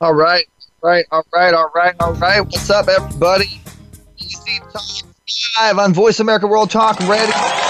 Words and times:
All 0.00 0.12
right, 0.12 0.44
right, 0.82 1.04
all 1.12 1.24
right, 1.32 1.54
all 1.54 1.70
right, 1.74 1.94
all 2.00 2.14
right. 2.14 2.40
What's 2.40 2.68
up, 2.68 2.88
everybody? 2.88 3.60
Easy 4.18 4.60
Talk 4.72 4.82
Live 5.58 5.78
on 5.78 5.94
Voice 5.94 6.18
America 6.18 6.48
World 6.48 6.70
Talk 6.70 6.98
Radio. 7.00 7.63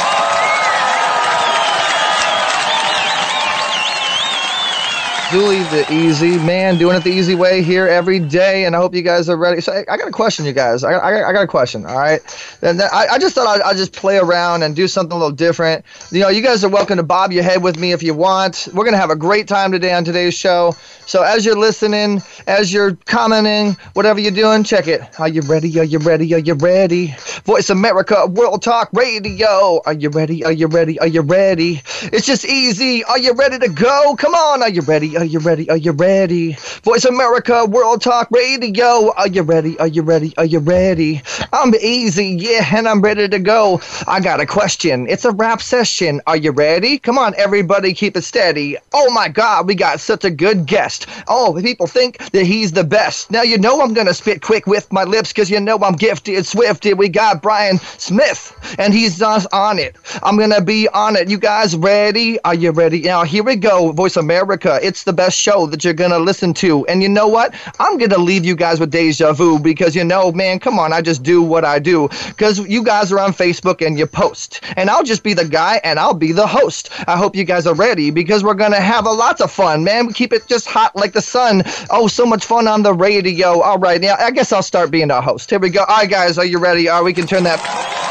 Julie, 5.35 5.65
the 5.65 5.85
easy 5.93 6.39
man, 6.39 6.79
doing 6.79 6.95
it 6.95 7.03
the 7.03 7.11
easy 7.11 7.35
way 7.35 7.61
here 7.61 7.89
every 7.89 8.21
day, 8.21 8.67
and 8.67 8.77
I 8.77 8.79
hope 8.79 8.95
you 8.95 9.03
guys 9.03 9.29
are 9.29 9.37
ready. 9.37 9.61
So 9.61 9.73
I, 9.73 9.85
I 9.93 9.97
got 9.97 10.07
a 10.07 10.13
question, 10.13 10.45
you 10.45 10.53
guys. 10.53 10.85
I, 10.85 10.93
I, 10.93 11.29
I 11.31 11.33
got 11.33 11.43
a 11.43 11.49
question. 11.49 11.85
All 11.85 11.97
right, 11.99 12.21
and 12.63 12.81
I, 12.81 13.15
I 13.15 13.19
just 13.19 13.35
thought 13.35 13.49
I'd, 13.49 13.61
I'd, 13.63 13.77
just 13.77 13.93
play 13.93 14.17
around 14.17 14.63
and 14.63 14.77
do 14.77 14.87
something 14.87 15.11
a 15.11 15.19
little 15.19 15.35
different. 15.35 15.85
You 16.13 16.21
know, 16.21 16.29
you 16.29 16.41
guys 16.41 16.63
are 16.63 16.69
welcome 16.69 16.99
to 16.99 17.03
bob 17.03 17.33
your 17.33 17.43
head 17.43 17.65
with 17.65 17.77
me 17.77 17.91
if 17.91 18.01
you 18.01 18.15
want. 18.15 18.69
We're 18.73 18.85
gonna 18.85 18.97
have 18.97 19.11
a 19.11 19.17
great 19.17 19.49
time 19.49 19.73
today 19.73 19.93
on 19.93 20.05
today's 20.05 20.35
show. 20.35 20.77
So 21.07 21.25
as 21.25 21.45
you're 21.45 21.59
listening, 21.59 22.23
as 22.47 22.73
you're 22.73 22.95
commenting, 23.07 23.77
whatever 23.95 24.21
you're 24.21 24.31
doing, 24.31 24.63
check 24.63 24.87
it. 24.87 25.03
Are 25.19 25.29
you 25.29 25.41
ready? 25.41 25.81
Are 25.81 25.85
you 25.85 25.99
ready? 25.99 26.33
Are 26.33 26.39
you 26.39 26.55
ready? 26.55 27.13
Voice 27.45 27.71
America 27.71 28.27
World 28.27 28.63
Talk 28.63 28.89
Radio. 28.93 29.83
Are 29.85 29.95
you 29.95 30.11
ready? 30.11 30.45
Are 30.45 30.53
you 30.53 30.69
ready? 30.69 31.01
Are 31.01 31.09
you 31.09 31.23
ready? 31.23 31.83
It's 32.03 32.25
just 32.25 32.45
easy. 32.45 33.03
Are 33.03 33.19
you 33.19 33.35
ready 33.35 33.59
to 33.59 33.69
go? 33.69 34.15
Come 34.17 34.35
on. 34.35 34.63
Are 34.63 34.71
you 34.71 34.83
ready? 34.83 35.17
Are 35.17 35.24
you 35.25 35.39
ready? 35.41 35.69
Are 35.71 35.77
you 35.77 35.93
ready? 35.93 36.53
Voice 36.83 37.05
America 37.05 37.65
World 37.65 38.03
Talk 38.03 38.29
Radio. 38.31 39.13
Are 39.15 39.29
you 39.29 39.43
ready? 39.43 39.79
Are 39.79 39.87
you 39.87 40.03
ready? 40.03 40.37
Are 40.37 40.45
you 40.45 40.59
ready? 40.59 41.23
I'm 41.53 41.75
easy, 41.75 42.27
yeah, 42.27 42.65
and 42.77 42.87
I'm 42.87 43.01
ready 43.01 43.29
to 43.29 43.39
go. 43.39 43.81
I 44.07 44.21
got 44.21 44.41
a 44.41 44.47
question. 44.47 45.07
It's 45.09 45.25
a 45.25 45.33
rap 45.33 45.63
session. 45.63 46.21
Are 46.27 46.37
you 46.37 46.53
ready? 46.53 46.99
Come 46.99 47.19
on, 47.19 47.35
everybody, 47.37 47.95
keep 47.95 48.17
it 48.17 48.23
steady. 48.23 48.77
Oh 48.93 49.11
my 49.11 49.29
God, 49.29 49.67
we 49.67 49.75
got 49.75 50.01
such 50.01 50.25
a 50.25 50.31
good 50.31 50.67
guest. 50.67 51.07
Oh, 51.27 51.59
people 51.61 51.87
think 51.87 52.19
that 52.33 52.45
he's 52.45 52.73
the 52.73 52.85
best. 52.85 53.31
Now 53.31 53.43
you 53.43 53.59
know 53.59 53.81
I'm 53.81 53.95
gonna 53.95 54.15
spit 54.15 54.43
quick 54.43 54.67
with 54.67 54.93
my 54.93 55.05
lips, 55.05 55.33
cause 55.33 55.51
you 55.51 55.61
know 55.61 55.79
I'm 55.79 55.97
gifted, 55.97 56.45
swifted. 56.45 56.99
We 56.99 57.09
got 57.09 57.43
Brian 57.43 57.79
Smith, 57.79 58.55
and 58.79 58.93
he's 58.93 59.21
on 59.23 59.79
it. 59.79 59.97
I'm 60.23 60.37
gonna 60.39 60.61
be 60.61 60.87
on 60.89 61.17
it. 61.17 61.31
You 61.31 61.39
guys 61.39 61.75
ready? 61.75 62.39
Are 62.43 62.55
you 62.55 62.71
ready? 62.71 63.01
Now 63.01 63.25
here 63.25 63.43
we 63.43 63.57
go. 63.57 63.91
Voice 63.93 64.17
America. 64.17 64.79
It's 64.83 65.05
the 65.05 65.14
best 65.15 65.39
show 65.39 65.67
that 65.67 65.85
you're 65.85 65.95
going 65.95 66.11
to 66.11 66.19
listen 66.19 66.53
to. 66.55 66.87
And 66.87 67.03
you 67.03 67.09
know 67.09 67.29
what? 67.29 67.55
I'm 67.79 67.99
going 67.99 68.11
to 68.11 68.19
leave 68.19 68.45
you 68.45 68.55
guys 68.57 68.81
with 68.81 68.91
deja 68.91 69.33
vu 69.33 69.59
because, 69.59 69.95
you 69.97 70.05
know, 70.05 70.33
man, 70.33 70.59
come 70.59 70.79
on, 70.79 70.93
I 70.93 71.01
just 71.01 71.23
do 71.23 71.43
what 71.43 71.65
I 71.65 71.79
do. 71.79 72.09
Because 72.29 72.59
you 72.59 72.85
guys 72.85 73.13
are 73.13 73.21
on 73.21 73.33
Facebook 73.33 73.85
and 73.85 73.99
you 73.99 74.07
post. 74.07 74.61
And 74.77 74.91
I'll 74.91 75.05
just 75.05 75.23
be 75.23 75.35
the 75.35 75.45
guy 75.45 75.81
and 75.85 75.99
I'll 75.99 76.15
be 76.15 76.33
the 76.33 76.47
host. 76.47 76.91
I 77.09 77.17
hope 77.17 77.37
you 77.37 77.45
guys 77.45 77.67
are 77.67 77.75
ready 77.75 78.11
because 78.11 78.45
we're 78.45 78.55
going 78.55 78.73
to 78.73 78.81
have 78.81 79.07
a 79.07 79.11
lots 79.11 79.41
of 79.41 79.51
fun, 79.51 79.85
man. 79.85 80.07
We 80.07 80.13
keep 80.13 80.33
it 80.33 80.47
just 80.47 80.67
hot 80.67 80.95
like 80.97 81.13
the 81.13 81.23
sun. 81.23 81.63
Oh, 81.91 82.09
so 82.09 82.27
much 82.27 82.45
fun 82.45 82.69
on 82.69 82.83
the 82.83 82.93
radio. 82.93 83.61
All 83.61 83.79
right, 83.79 84.01
now 84.01 84.17
I 84.19 84.31
guess 84.31 84.53
I'll 84.53 84.63
start 84.63 84.91
being 84.91 85.09
the 85.09 85.21
host. 85.21 85.51
Here 85.51 85.59
we 85.59 85.71
go. 85.71 85.81
All 85.81 85.97
right, 85.97 86.11
guys, 86.11 86.39
are 86.39 86.45
you 86.45 86.59
ready? 86.59 86.89
All 86.89 86.99
right, 86.99 87.05
we 87.05 87.13
can 87.13 87.27
turn 87.27 87.45
that. 87.45 88.04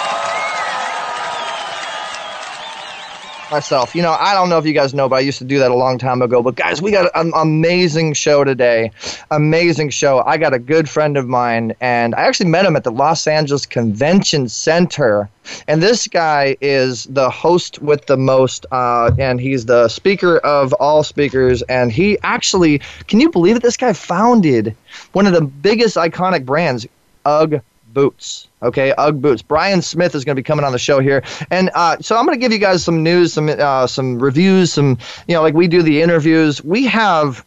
Myself. 3.54 3.94
You 3.94 4.02
know, 4.02 4.14
I 4.20 4.34
don't 4.34 4.50
know 4.50 4.58
if 4.58 4.66
you 4.66 4.74
guys 4.74 4.96
know, 4.96 5.08
but 5.08 5.18
I 5.18 5.20
used 5.20 5.38
to 5.38 5.46
do 5.46 5.60
that 5.60 5.70
a 5.70 5.76
long 5.76 6.00
time 6.00 6.24
ago. 6.24 6.42
But 6.42 6.56
guys, 6.56 6.82
we 6.82 6.90
got 6.90 7.12
an 7.14 7.32
amazing 7.36 8.14
show 8.14 8.44
today. 8.44 8.90
Amazing 9.30 9.92
show. 9.92 10.24
I 10.26 10.38
got 10.38 10.56
a 10.56 10.60
good 10.60 10.90
friend 10.90 11.18
of 11.18 11.28
mine, 11.28 11.76
and 11.80 12.16
I 12.16 12.22
actually 12.22 12.50
met 12.50 12.66
him 12.66 12.76
at 12.76 12.84
the 12.84 12.92
Los 12.92 13.28
Angeles 13.28 13.68
Convention 13.68 14.50
Center. 14.50 15.30
And 15.68 15.84
this 15.84 16.08
guy 16.08 16.58
is 16.62 17.04
the 17.06 17.30
host 17.30 17.80
with 17.80 18.08
the 18.08 18.18
most, 18.18 18.66
uh, 18.72 19.12
and 19.20 19.40
he's 19.40 19.66
the 19.66 19.88
speaker 19.88 20.40
of 20.40 20.74
all 20.74 21.04
speakers. 21.04 21.62
And 21.64 21.92
he 21.92 22.18
actually, 22.24 22.82
can 23.08 23.20
you 23.20 23.30
believe 23.30 23.56
it? 23.56 23.62
This 23.62 23.78
guy 23.78 23.94
founded 23.94 24.76
one 25.12 25.28
of 25.28 25.34
the 25.34 25.42
biggest 25.42 25.96
iconic 25.96 26.44
brands, 26.44 26.88
UGG 27.26 27.62
boots. 27.94 28.48
Okay, 28.62 28.94
UGG 28.98 29.22
boots. 29.22 29.42
Brian 29.42 29.82
Smith 29.82 30.16
is 30.16 30.24
going 30.24 30.36
to 30.36 30.40
be 30.40 30.44
coming 30.44 30.66
on 30.66 30.72
the 30.72 30.80
show 30.80 31.00
here, 31.00 31.24
and 31.52 31.70
uh, 31.74 31.98
so 32.00 32.18
I'm 32.18 32.26
going 32.26 32.38
to 32.38 32.42
give 32.42 32.52
you 32.52 32.60
guys 32.60 32.84
some 32.84 33.04
news, 33.04 33.34
some 33.34 33.50
uh, 33.50 33.88
some 33.88 34.20
reviews, 34.20 34.74
some 34.74 34.98
you 35.28 35.36
know, 35.36 35.42
like 35.42 35.54
we 35.54 35.68
do 35.68 35.82
the 35.82 36.02
interviews. 36.02 36.64
We 36.64 36.86
have 36.86 37.46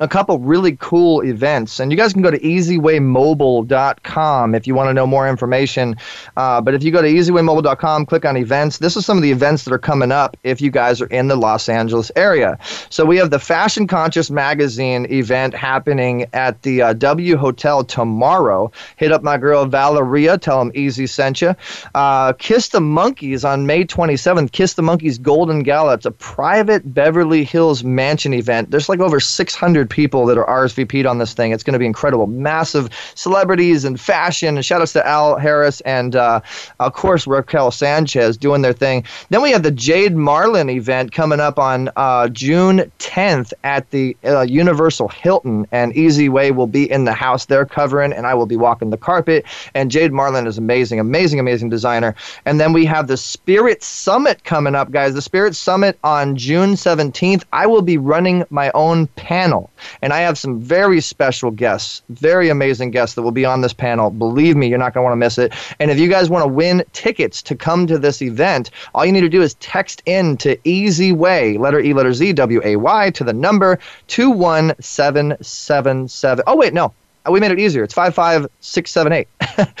a 0.00 0.08
couple 0.08 0.38
really 0.38 0.76
cool 0.76 1.22
events. 1.22 1.78
And 1.78 1.92
you 1.92 1.96
guys 1.96 2.12
can 2.14 2.22
go 2.22 2.30
to 2.30 2.38
easywaymobile.com 2.38 4.54
if 4.54 4.66
you 4.66 4.74
want 4.74 4.88
to 4.88 4.94
know 4.94 5.06
more 5.06 5.28
information. 5.28 5.96
Uh, 6.36 6.62
but 6.62 6.74
if 6.74 6.82
you 6.82 6.90
go 6.90 7.02
to 7.02 7.08
easywaymobile.com, 7.08 8.06
click 8.06 8.24
on 8.24 8.38
events. 8.38 8.78
This 8.78 8.96
is 8.96 9.04
some 9.04 9.18
of 9.18 9.22
the 9.22 9.30
events 9.30 9.64
that 9.64 9.74
are 9.74 9.78
coming 9.78 10.10
up 10.10 10.38
if 10.42 10.62
you 10.62 10.70
guys 10.70 11.02
are 11.02 11.06
in 11.06 11.28
the 11.28 11.36
Los 11.36 11.68
Angeles 11.68 12.10
area. 12.16 12.58
So 12.88 13.04
we 13.04 13.18
have 13.18 13.30
the 13.30 13.38
Fashion 13.38 13.86
Conscious 13.86 14.30
Magazine 14.30 15.06
event 15.10 15.54
happening 15.54 16.24
at 16.32 16.62
the 16.62 16.82
uh, 16.82 16.94
W 16.94 17.36
Hotel 17.36 17.84
tomorrow. 17.84 18.72
Hit 18.96 19.12
up 19.12 19.22
my 19.22 19.36
girl 19.36 19.66
Valeria. 19.66 20.38
Tell 20.38 20.60
them 20.60 20.72
Easy 20.74 21.06
sent 21.06 21.42
you. 21.42 21.54
Uh, 21.94 22.32
Kiss 22.34 22.68
the 22.68 22.80
Monkeys 22.80 23.44
on 23.44 23.66
May 23.66 23.84
27th. 23.84 24.52
Kiss 24.52 24.74
the 24.74 24.82
Monkeys 24.82 25.18
Golden 25.18 25.62
Gala. 25.62 25.94
It's 25.94 26.06
a 26.06 26.10
private 26.10 26.94
Beverly 26.94 27.44
Hills 27.44 27.84
mansion 27.84 28.32
event. 28.32 28.70
There's 28.70 28.88
like 28.88 29.00
over 29.00 29.20
600 29.20 29.89
people 29.90 30.26
that 30.26 30.38
are 30.38 30.46
RSVP'd 30.46 31.06
on 31.06 31.18
this 31.18 31.34
thing. 31.34 31.52
It's 31.52 31.62
going 31.62 31.74
to 31.74 31.78
be 31.78 31.86
incredible. 31.86 32.26
Massive 32.26 32.88
celebrities 33.14 33.84
and 33.84 34.00
fashion. 34.00 34.56
And 34.56 34.64
shout 34.64 34.80
outs 34.80 34.92
to 34.94 35.06
Al 35.06 35.36
Harris 35.36 35.80
and, 35.82 36.16
uh, 36.16 36.40
of 36.78 36.92
course, 36.94 37.26
Raquel 37.26 37.70
Sanchez 37.70 38.36
doing 38.36 38.62
their 38.62 38.72
thing. 38.72 39.04
Then 39.28 39.42
we 39.42 39.50
have 39.50 39.62
the 39.62 39.70
Jade 39.70 40.16
Marlin 40.16 40.70
event 40.70 41.12
coming 41.12 41.40
up 41.40 41.58
on 41.58 41.90
uh, 41.96 42.28
June 42.28 42.90
10th 42.98 43.52
at 43.64 43.90
the 43.90 44.16
uh, 44.24 44.42
Universal 44.42 45.08
Hilton. 45.08 45.66
And 45.72 45.94
Easy 45.94 46.28
Way 46.28 46.52
will 46.52 46.66
be 46.66 46.90
in 46.90 47.04
the 47.04 47.12
house 47.12 47.46
they're 47.46 47.66
covering, 47.66 48.12
and 48.12 48.26
I 48.26 48.34
will 48.34 48.46
be 48.46 48.56
walking 48.56 48.90
the 48.90 48.96
carpet. 48.96 49.44
And 49.74 49.90
Jade 49.90 50.12
Marlin 50.12 50.46
is 50.46 50.58
amazing, 50.58 51.00
amazing, 51.00 51.40
amazing 51.40 51.68
designer. 51.68 52.14
And 52.44 52.60
then 52.60 52.72
we 52.72 52.84
have 52.86 53.08
the 53.08 53.16
Spirit 53.16 53.82
Summit 53.82 54.44
coming 54.44 54.74
up, 54.74 54.90
guys. 54.90 55.14
The 55.14 55.22
Spirit 55.22 55.56
Summit 55.56 55.98
on 56.04 56.36
June 56.36 56.74
17th. 56.74 57.44
I 57.52 57.66
will 57.66 57.82
be 57.82 57.98
running 57.98 58.44
my 58.50 58.70
own 58.74 59.06
panel. 59.08 59.70
And 60.02 60.12
I 60.12 60.20
have 60.20 60.38
some 60.38 60.60
very 60.60 61.00
special 61.00 61.50
guests, 61.50 62.02
very 62.08 62.48
amazing 62.48 62.90
guests 62.90 63.14
that 63.14 63.22
will 63.22 63.30
be 63.30 63.44
on 63.44 63.60
this 63.60 63.72
panel. 63.72 64.10
Believe 64.10 64.56
me, 64.56 64.68
you're 64.68 64.78
not 64.78 64.94
going 64.94 65.02
to 65.02 65.08
want 65.08 65.12
to 65.12 65.16
miss 65.16 65.38
it. 65.38 65.52
And 65.78 65.90
if 65.90 65.98
you 65.98 66.08
guys 66.08 66.30
want 66.30 66.44
to 66.44 66.48
win 66.48 66.84
tickets 66.92 67.42
to 67.42 67.56
come 67.56 67.86
to 67.86 67.98
this 67.98 68.22
event, 68.22 68.70
all 68.94 69.04
you 69.04 69.12
need 69.12 69.20
to 69.22 69.28
do 69.28 69.42
is 69.42 69.54
text 69.54 70.02
in 70.06 70.36
to 70.38 70.58
Easy 70.64 71.12
Way, 71.12 71.58
letter 71.58 71.80
E, 71.80 71.92
letter 71.92 72.12
Z, 72.12 72.32
W 72.34 72.60
A 72.64 72.76
Y, 72.76 73.10
to 73.10 73.24
the 73.24 73.32
number 73.32 73.78
21777. 74.08 76.44
Oh, 76.46 76.56
wait, 76.56 76.74
no. 76.74 76.92
We 77.28 77.40
made 77.40 77.50
it 77.50 77.58
easier. 77.58 77.82
It's 77.82 77.94
55678. 77.94 79.28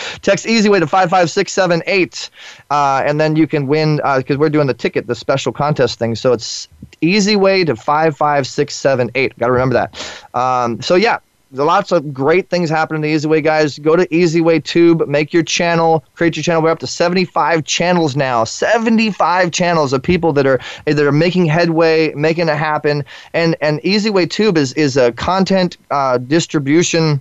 Text 0.22 0.46
Easy 0.46 0.68
Way 0.68 0.80
to 0.80 0.86
55678. 0.86 2.30
Uh, 2.70 3.02
and 3.04 3.20
then 3.20 3.36
you 3.36 3.46
can 3.46 3.66
win, 3.66 3.96
because 3.96 4.36
uh, 4.36 4.38
we're 4.38 4.50
doing 4.50 4.66
the 4.66 4.74
ticket, 4.74 5.06
the 5.06 5.14
special 5.14 5.52
contest 5.52 5.98
thing. 5.98 6.14
So 6.14 6.32
it's 6.32 6.68
Easy 7.00 7.36
Way 7.36 7.64
to 7.64 7.76
55678. 7.76 9.38
Got 9.38 9.46
to 9.46 9.52
remember 9.52 9.74
that. 9.74 10.22
Um, 10.34 10.82
so, 10.82 10.96
yeah, 10.96 11.20
lots 11.52 11.92
of 11.92 12.12
great 12.12 12.48
things 12.48 12.70
happening 12.70 12.98
in 12.98 13.10
the 13.10 13.14
Easy 13.14 13.28
Way, 13.28 13.40
guys. 13.40 13.78
Go 13.78 13.96
to 13.96 14.12
Easy 14.14 14.40
Way 14.40 14.60
Tube, 14.60 15.06
make 15.08 15.32
your 15.32 15.42
channel, 15.42 16.04
create 16.14 16.36
your 16.36 16.42
channel. 16.42 16.62
We're 16.62 16.70
up 16.70 16.78
to 16.80 16.86
75 16.86 17.64
channels 17.64 18.16
now. 18.16 18.44
75 18.44 19.50
channels 19.50 19.92
of 19.92 20.02
people 20.02 20.32
that 20.34 20.46
are 20.46 20.60
that 20.84 20.98
are 20.98 21.12
making 21.12 21.46
headway, 21.46 22.12
making 22.14 22.48
it 22.48 22.56
happen. 22.56 23.04
And 23.32 23.56
and 23.60 23.80
Easy 23.84 24.10
Way 24.10 24.26
Tube 24.26 24.56
is 24.56 24.72
is 24.74 24.96
a 24.96 25.12
content 25.12 25.76
uh, 25.90 26.18
distribution 26.18 27.20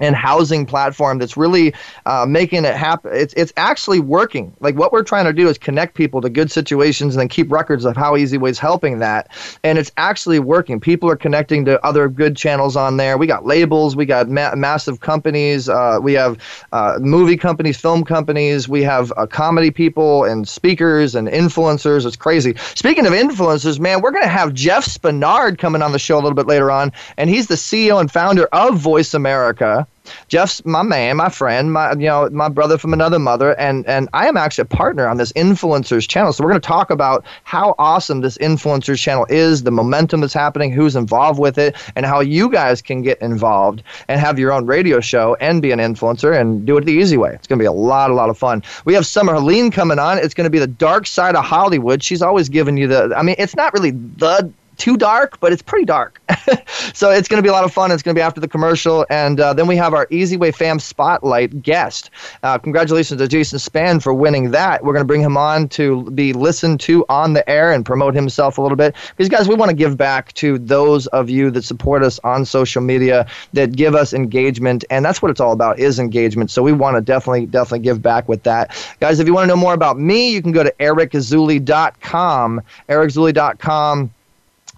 and 0.00 0.16
housing 0.16 0.66
platform 0.66 1.18
that's 1.18 1.36
really 1.36 1.72
uh, 2.06 2.26
making 2.28 2.64
it 2.64 2.74
happen. 2.74 3.12
It's 3.14 3.32
it's 3.34 3.52
actually 3.56 4.00
working. 4.00 4.54
Like 4.60 4.74
what 4.74 4.92
we're 4.92 5.04
trying 5.04 5.24
to 5.26 5.32
do 5.32 5.48
is 5.48 5.56
connect 5.56 5.94
people 5.94 6.20
to 6.22 6.28
good 6.28 6.50
situations 6.50 7.14
and 7.14 7.20
then 7.20 7.28
keep 7.28 7.50
records 7.50 7.84
of 7.84 7.96
how 7.96 8.16
Easy 8.16 8.36
Way's 8.36 8.58
helping 8.58 8.98
that, 8.98 9.28
and 9.62 9.78
it's 9.78 9.92
actually 9.96 10.40
working. 10.40 10.80
People 10.80 11.08
are 11.10 11.16
connecting 11.16 11.64
to 11.66 11.84
other 11.86 12.08
good 12.08 12.36
channels 12.36 12.74
on 12.76 12.96
there. 12.96 13.16
We 13.16 13.26
got 13.26 13.46
labels, 13.46 13.94
we 13.94 14.04
got 14.04 14.28
ma- 14.28 14.54
massive 14.56 15.00
companies, 15.00 15.68
uh, 15.68 15.98
we 16.02 16.14
have 16.14 16.38
uh, 16.72 16.98
movie 17.00 17.36
companies, 17.36 17.80
film 17.80 18.04
companies, 18.04 18.68
we 18.68 18.82
have 18.82 19.12
uh, 19.16 19.26
comedy 19.26 19.70
people 19.70 20.24
and 20.24 20.48
speakers 20.48 21.14
and 21.14 21.28
influencers. 21.28 22.04
It's 22.04 22.16
crazy. 22.16 22.54
Speaking 22.74 23.06
of 23.06 23.12
influencers, 23.12 23.78
man, 23.78 24.00
we're 24.00 24.10
gonna 24.10 24.26
have 24.26 24.54
Jeff 24.54 24.84
Spenard 24.86 25.58
coming 25.58 25.82
on 25.82 25.92
the 25.92 25.98
show 26.00 26.16
a 26.16 26.22
little 26.22 26.34
bit 26.34 26.48
later 26.48 26.72
on, 26.72 26.90
and 27.16 27.30
he's 27.30 27.46
the 27.46 27.54
CEO 27.54 28.00
and 28.00 28.10
founder 28.10 28.46
of 28.46 28.76
Voice 28.76 29.14
America. 29.14 29.83
Jeff's 30.28 30.64
my 30.64 30.82
man, 30.82 31.16
my 31.16 31.28
friend, 31.28 31.72
my 31.72 31.92
you 31.92 32.06
know 32.06 32.28
my 32.30 32.48
brother 32.48 32.76
from 32.76 32.92
another 32.92 33.18
mother, 33.18 33.58
and 33.58 33.86
and 33.86 34.08
I 34.12 34.26
am 34.26 34.36
actually 34.36 34.62
a 34.62 34.66
partner 34.66 35.06
on 35.08 35.16
this 35.16 35.32
influencers 35.32 36.08
channel. 36.08 36.32
So 36.32 36.44
we're 36.44 36.50
going 36.50 36.60
to 36.60 36.66
talk 36.66 36.90
about 36.90 37.24
how 37.44 37.74
awesome 37.78 38.20
this 38.20 38.36
influencers 38.38 38.98
channel 38.98 39.26
is, 39.30 39.62
the 39.62 39.70
momentum 39.70 40.20
that's 40.20 40.34
happening, 40.34 40.70
who's 40.72 40.96
involved 40.96 41.38
with 41.38 41.58
it, 41.58 41.76
and 41.96 42.04
how 42.04 42.20
you 42.20 42.50
guys 42.50 42.82
can 42.82 43.02
get 43.02 43.20
involved 43.22 43.82
and 44.08 44.20
have 44.20 44.38
your 44.38 44.52
own 44.52 44.66
radio 44.66 45.00
show 45.00 45.36
and 45.40 45.62
be 45.62 45.70
an 45.70 45.78
influencer 45.78 46.38
and 46.38 46.66
do 46.66 46.76
it 46.76 46.84
the 46.84 46.92
easy 46.92 47.16
way. 47.16 47.30
It's 47.34 47.46
going 47.46 47.58
to 47.58 47.62
be 47.62 47.66
a 47.66 47.72
lot, 47.72 48.10
a 48.10 48.14
lot 48.14 48.30
of 48.30 48.36
fun. 48.36 48.62
We 48.84 48.94
have 48.94 49.06
Summer 49.06 49.34
Helene 49.34 49.70
coming 49.70 49.98
on. 49.98 50.18
It's 50.18 50.34
going 50.34 50.44
to 50.44 50.50
be 50.50 50.58
the 50.58 50.66
dark 50.66 51.06
side 51.06 51.34
of 51.34 51.44
Hollywood. 51.44 52.02
She's 52.02 52.22
always 52.22 52.48
giving 52.48 52.76
you 52.76 52.88
the. 52.88 53.14
I 53.16 53.22
mean, 53.22 53.36
it's 53.38 53.56
not 53.56 53.72
really 53.72 53.92
the 53.92 54.52
too 54.76 54.96
dark, 54.96 55.38
but 55.40 55.52
it's 55.52 55.62
pretty 55.62 55.84
dark. 55.84 56.20
so 56.94 57.10
it's 57.10 57.28
going 57.28 57.38
to 57.38 57.42
be 57.42 57.48
a 57.48 57.52
lot 57.52 57.64
of 57.64 57.72
fun. 57.72 57.92
It's 57.92 58.02
going 58.02 58.14
to 58.14 58.18
be 58.18 58.22
after 58.22 58.40
the 58.40 58.48
commercial. 58.48 59.06
And 59.10 59.40
uh, 59.40 59.52
then 59.54 59.66
we 59.66 59.76
have 59.76 59.94
our 59.94 60.06
Easy 60.10 60.36
Way 60.36 60.50
Fam 60.50 60.78
Spotlight 60.78 61.62
guest. 61.62 62.10
Uh, 62.42 62.58
congratulations 62.58 63.20
to 63.20 63.28
Jason 63.28 63.58
Span 63.58 64.00
for 64.00 64.12
winning 64.12 64.50
that. 64.52 64.84
We're 64.84 64.92
going 64.92 65.02
to 65.04 65.06
bring 65.06 65.20
him 65.20 65.36
on 65.36 65.68
to 65.70 66.10
be 66.10 66.32
listened 66.32 66.80
to 66.80 67.04
on 67.08 67.32
the 67.32 67.48
air 67.48 67.72
and 67.72 67.84
promote 67.84 68.14
himself 68.14 68.58
a 68.58 68.62
little 68.62 68.76
bit. 68.76 68.94
Because, 69.16 69.28
guys, 69.28 69.48
we 69.48 69.54
want 69.54 69.70
to 69.70 69.76
give 69.76 69.96
back 69.96 70.32
to 70.34 70.58
those 70.58 71.06
of 71.08 71.30
you 71.30 71.50
that 71.52 71.64
support 71.64 72.02
us 72.02 72.18
on 72.24 72.44
social 72.44 72.82
media, 72.82 73.26
that 73.52 73.76
give 73.76 73.94
us 73.94 74.12
engagement. 74.12 74.84
And 74.90 75.04
that's 75.04 75.22
what 75.22 75.30
it's 75.30 75.40
all 75.40 75.52
about 75.52 75.78
is 75.78 75.98
engagement. 75.98 76.50
So 76.50 76.62
we 76.62 76.72
want 76.72 76.96
to 76.96 77.00
definitely, 77.00 77.46
definitely 77.46 77.80
give 77.80 78.02
back 78.02 78.28
with 78.28 78.42
that. 78.44 78.74
Guys, 79.00 79.20
if 79.20 79.26
you 79.26 79.34
want 79.34 79.44
to 79.44 79.48
know 79.48 79.60
more 79.60 79.74
about 79.74 79.98
me, 79.98 80.32
you 80.32 80.42
can 80.42 80.52
go 80.52 80.62
to 80.62 80.72
ericzuli.com. 80.80 82.62
ericzuli.com 82.88 84.10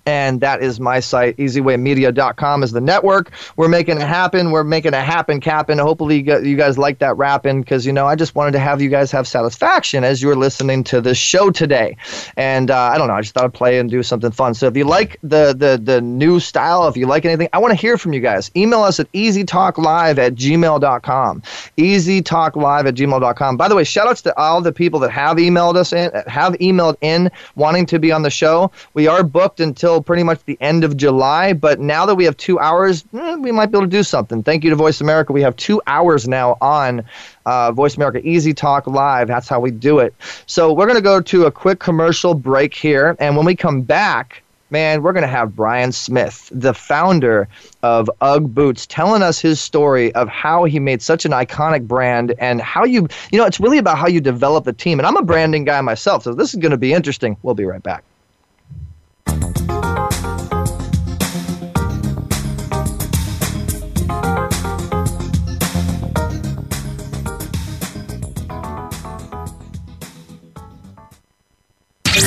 and 0.07 0.41
that 0.41 0.63
is 0.63 0.81
my 0.81 1.01
site 1.01 1.37
easywaymedia.com 1.37 2.63
is 2.63 2.73
the 2.73 2.81
network. 2.81 3.33
We're 3.57 3.69
making 3.69 3.99
it 3.99 4.07
happen. 4.07 4.53
We're 4.53 4.65
making 4.65 4.95
it 4.95 5.05
happen 5.05 5.41
capping 5.41 5.79
hopefully 5.79 6.17
you 6.17 6.57
guys 6.57 6.79
like 6.79 6.99
that 7.01 7.17
rapping 7.17 7.61
because 7.61 7.85
you 7.85 7.93
know 7.93 8.07
i 8.07 8.15
just 8.15 8.35
wanted 8.35 8.53
to 8.53 8.59
have 8.59 8.81
you 8.81 8.89
guys 8.89 9.11
have 9.11 9.27
satisfaction 9.27 10.05
as 10.05 10.23
you're 10.23 10.37
listening 10.37 10.85
to 10.85 11.01
this 11.01 11.19
show 11.19 11.51
today. 11.51 11.97
And 12.37 12.71
uh, 12.71 12.79
i 12.79 12.99
don't 12.99 13.09
know 13.09 13.15
i 13.15 13.21
just 13.21 13.35
thought 13.35 13.45
i'd 13.45 13.55
play 13.55 13.79
and 13.79 13.91
do 13.91 14.03
something 14.03 14.31
fun. 14.31 14.55
So 14.55 14.67
if 14.67 14.77
you 14.77 14.85
like 14.85 15.19
the 15.23 15.55
the 15.55 15.81
the 15.83 16.01
new 16.01 16.41
style 16.41 16.89
if 16.89 16.97
you 16.97 17.07
like 17.07 17.25
anything 17.25 17.49
i 17.53 17.59
want 17.59 17.73
to 17.73 17.81
hear 17.81 17.99
from 17.99 18.13
you 18.13 18.21
guys. 18.21 18.51
Email 18.57 18.83
us 18.83 19.01
at 19.01 19.11
easytalklive 19.13 20.19
at 20.19 20.35
gmail.com 20.35 21.43
easytalklive 21.79 22.87
at 22.87 22.95
gmail.com 22.95 23.57
by 23.57 23.69
the 23.69 23.75
way 23.75 23.85
shout 23.85 24.07
outs 24.07 24.23
to 24.23 24.37
all 24.39 24.61
the 24.61 24.73
people 24.73 25.01
that 25.01 25.11
have 25.11 25.37
emailed 25.37 25.77
us 25.77 25.93
in 25.93 26.11
have 26.27 26.55
emailed 26.55 26.97
in 27.01 27.31
wanting 27.55 27.87
to 27.87 27.99
be 27.99 28.13
on 28.13 28.23
the 28.23 28.31
show. 28.31 28.71
We 28.95 29.07
are 29.07 29.23
booked 29.23 29.61
until 29.61 29.96
pretty 30.03 30.23
much 30.23 30.45
the 30.45 30.59
end 30.61 30.85
of 30.85 30.97
July. 30.97 31.53
But 31.53 31.81
now 31.81 32.07
that 32.07 32.15
we 32.15 32.25
have 32.25 32.37
two 32.37 32.59
hours, 32.59 33.05
eh, 33.15 33.37
we 33.37 33.53
might 33.53 33.67
be 33.67 33.79
able 33.79 33.87
to 33.87 33.91
do 33.91 34.03
something. 34.03 34.43
Thank 34.43 34.65
you 34.65 34.71
to 34.71 34.77
Voice 34.77 35.01
America. 35.01 35.33
We 35.33 35.43
have 35.43 35.57
two 35.57 35.81
hours 35.87 36.27
now 36.29 36.57
on 36.61 37.05
uh, 37.45 37.73
Voice 37.73 37.97
America 37.97 38.21
Easy 38.27 38.55
Talk 38.55 38.87
Live. 38.87 39.29
That's 39.29 39.49
how 39.49 39.61
we 39.61 39.71
do 39.71 39.99
it. 39.99 40.15
So 40.47 40.73
we're 40.73 40.87
going 40.87 40.97
to 40.97 41.03
go 41.03 41.21
to 41.21 41.47
a 41.47 41.51
quick 41.51 41.79
commercial 41.79 42.35
break 42.35 42.75
here. 42.75 43.17
And 43.19 43.37
when 43.37 43.47
we 43.47 43.57
come 43.57 43.83
back, 43.83 44.43
man, 44.71 45.03
we're 45.03 45.13
going 45.13 45.23
to 45.23 45.29
have 45.29 45.55
Brian 45.55 45.93
Smith, 45.93 46.49
the 46.53 46.75
founder 46.75 47.49
of 47.83 48.11
UGG 48.21 48.55
Boots, 48.55 48.87
telling 48.87 49.23
us 49.23 49.39
his 49.39 49.61
story 49.61 50.15
of 50.15 50.29
how 50.29 50.65
he 50.65 50.79
made 50.79 51.03
such 51.03 51.25
an 51.25 51.33
iconic 51.33 51.87
brand 51.87 52.35
and 52.39 52.61
how 52.61 52.85
you, 52.85 53.09
you 53.31 53.39
know, 53.39 53.47
it's 53.47 53.61
really 53.61 53.79
about 53.79 53.99
how 53.99 54.09
you 54.09 54.21
develop 54.21 54.65
the 54.65 54.73
team. 54.73 54.99
And 54.99 55.07
I'm 55.07 55.17
a 55.17 55.23
branding 55.23 55.65
guy 55.65 55.81
myself, 55.81 56.25
so 56.25 56.35
this 56.35 56.55
is 56.55 56.61
going 56.61 56.73
to 56.73 56.79
be 56.79 56.93
interesting. 56.93 57.37
We'll 57.43 57.55
be 57.55 57.65
right 57.65 57.83
back. 57.83 58.05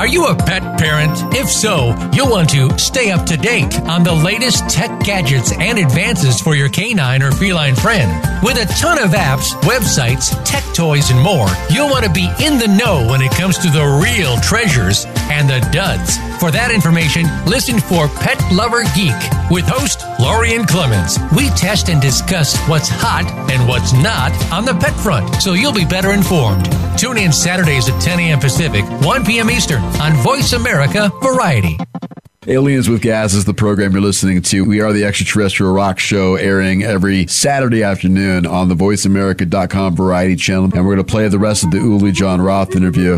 Are 0.00 0.06
you 0.06 0.28
a 0.28 0.34
pet 0.34 0.78
parent? 0.78 1.12
If 1.34 1.50
so, 1.50 1.94
you'll 2.14 2.30
want 2.30 2.48
to 2.52 2.70
stay 2.78 3.10
up 3.10 3.26
to 3.26 3.36
date 3.36 3.78
on 3.82 4.02
the 4.02 4.14
latest 4.14 4.66
tech 4.70 4.98
gadgets 5.00 5.52
and 5.52 5.78
advances 5.78 6.40
for 6.40 6.54
your 6.54 6.70
canine 6.70 7.22
or 7.22 7.32
feline 7.32 7.74
friend. 7.74 8.10
With 8.42 8.56
a 8.56 8.64
ton 8.80 8.98
of 8.98 9.10
apps, 9.10 9.50
websites, 9.60 10.34
tech 10.42 10.64
toys, 10.74 11.10
and 11.10 11.20
more, 11.20 11.48
you'll 11.68 11.90
want 11.90 12.06
to 12.06 12.10
be 12.10 12.24
in 12.42 12.56
the 12.56 12.66
know 12.66 13.06
when 13.10 13.20
it 13.20 13.30
comes 13.32 13.58
to 13.58 13.68
the 13.68 13.84
real 14.02 14.38
treasures 14.38 15.04
and 15.30 15.48
the 15.48 15.60
duds. 15.72 16.18
For 16.38 16.50
that 16.50 16.70
information, 16.70 17.26
listen 17.46 17.78
for 17.78 18.08
Pet 18.08 18.40
Lover 18.52 18.82
Geek 18.94 19.16
with 19.50 19.64
host 19.66 20.04
Lorien 20.18 20.66
Clemens. 20.66 21.18
We 21.34 21.48
test 21.50 21.88
and 21.88 22.00
discuss 22.00 22.58
what's 22.68 22.88
hot 22.88 23.24
and 23.50 23.66
what's 23.68 23.92
not 23.92 24.32
on 24.52 24.64
the 24.64 24.74
pet 24.74 24.94
front, 24.94 25.42
so 25.42 25.52
you'll 25.52 25.72
be 25.72 25.84
better 25.84 26.12
informed. 26.12 26.66
Tune 26.98 27.18
in 27.18 27.32
Saturdays 27.32 27.88
at 27.88 28.00
10 28.02 28.20
a.m. 28.20 28.40
Pacific, 28.40 28.84
1 29.02 29.24
p.m. 29.24 29.50
Eastern 29.50 29.82
on 30.00 30.12
Voice 30.22 30.52
America 30.52 31.10
Variety. 31.22 31.78
Aliens 32.46 32.88
with 32.88 33.02
Gas 33.02 33.34
is 33.34 33.44
the 33.44 33.52
program 33.52 33.92
you're 33.92 34.00
listening 34.00 34.40
to. 34.40 34.64
We 34.64 34.80
are 34.80 34.94
the 34.94 35.04
extraterrestrial 35.04 35.74
rock 35.74 35.98
show 35.98 36.36
airing 36.36 36.82
every 36.82 37.26
Saturday 37.26 37.82
afternoon 37.82 38.46
on 38.46 38.70
the 38.70 38.74
voiceamerica.com 38.74 39.94
variety 39.94 40.36
channel. 40.36 40.64
And 40.64 40.86
we're 40.86 40.94
going 40.94 41.04
to 41.06 41.10
play 41.10 41.28
the 41.28 41.38
rest 41.38 41.64
of 41.64 41.70
the 41.70 41.76
Uli 41.76 42.12
Jon 42.12 42.40
Roth 42.40 42.74
interview 42.74 43.16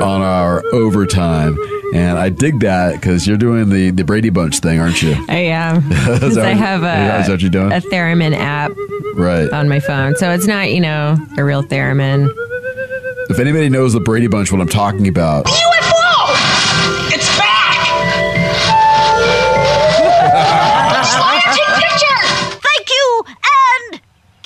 on 0.00 0.22
our 0.22 0.64
overtime. 0.72 1.58
And 1.94 2.16
I 2.16 2.28
dig 2.28 2.60
that 2.60 3.00
because 3.00 3.26
you're 3.26 3.36
doing 3.36 3.70
the, 3.70 3.90
the 3.90 4.04
Brady 4.04 4.30
Bunch 4.30 4.60
thing, 4.60 4.78
aren't 4.78 5.02
you? 5.02 5.16
I 5.28 5.38
am. 5.38 5.82
Because 5.88 6.38
I 6.38 6.50
have 6.50 6.84
a, 6.84 7.22
is 7.22 7.26
that 7.26 7.32
what 7.32 7.40
you're 7.42 7.50
doing? 7.50 7.72
a 7.72 7.80
theremin 7.80 8.36
app 8.36 8.70
right. 9.16 9.50
on 9.50 9.68
my 9.68 9.80
phone. 9.80 10.14
So 10.14 10.30
it's 10.30 10.46
not, 10.46 10.70
you 10.70 10.80
know, 10.80 11.16
a 11.36 11.42
real 11.42 11.64
theremin. 11.64 12.32
If 13.30 13.40
anybody 13.40 13.68
knows 13.68 13.94
the 13.94 14.00
Brady 14.00 14.28
Bunch, 14.28 14.52
what 14.52 14.60
I'm 14.60 14.68
talking 14.68 15.08
about, 15.08 15.48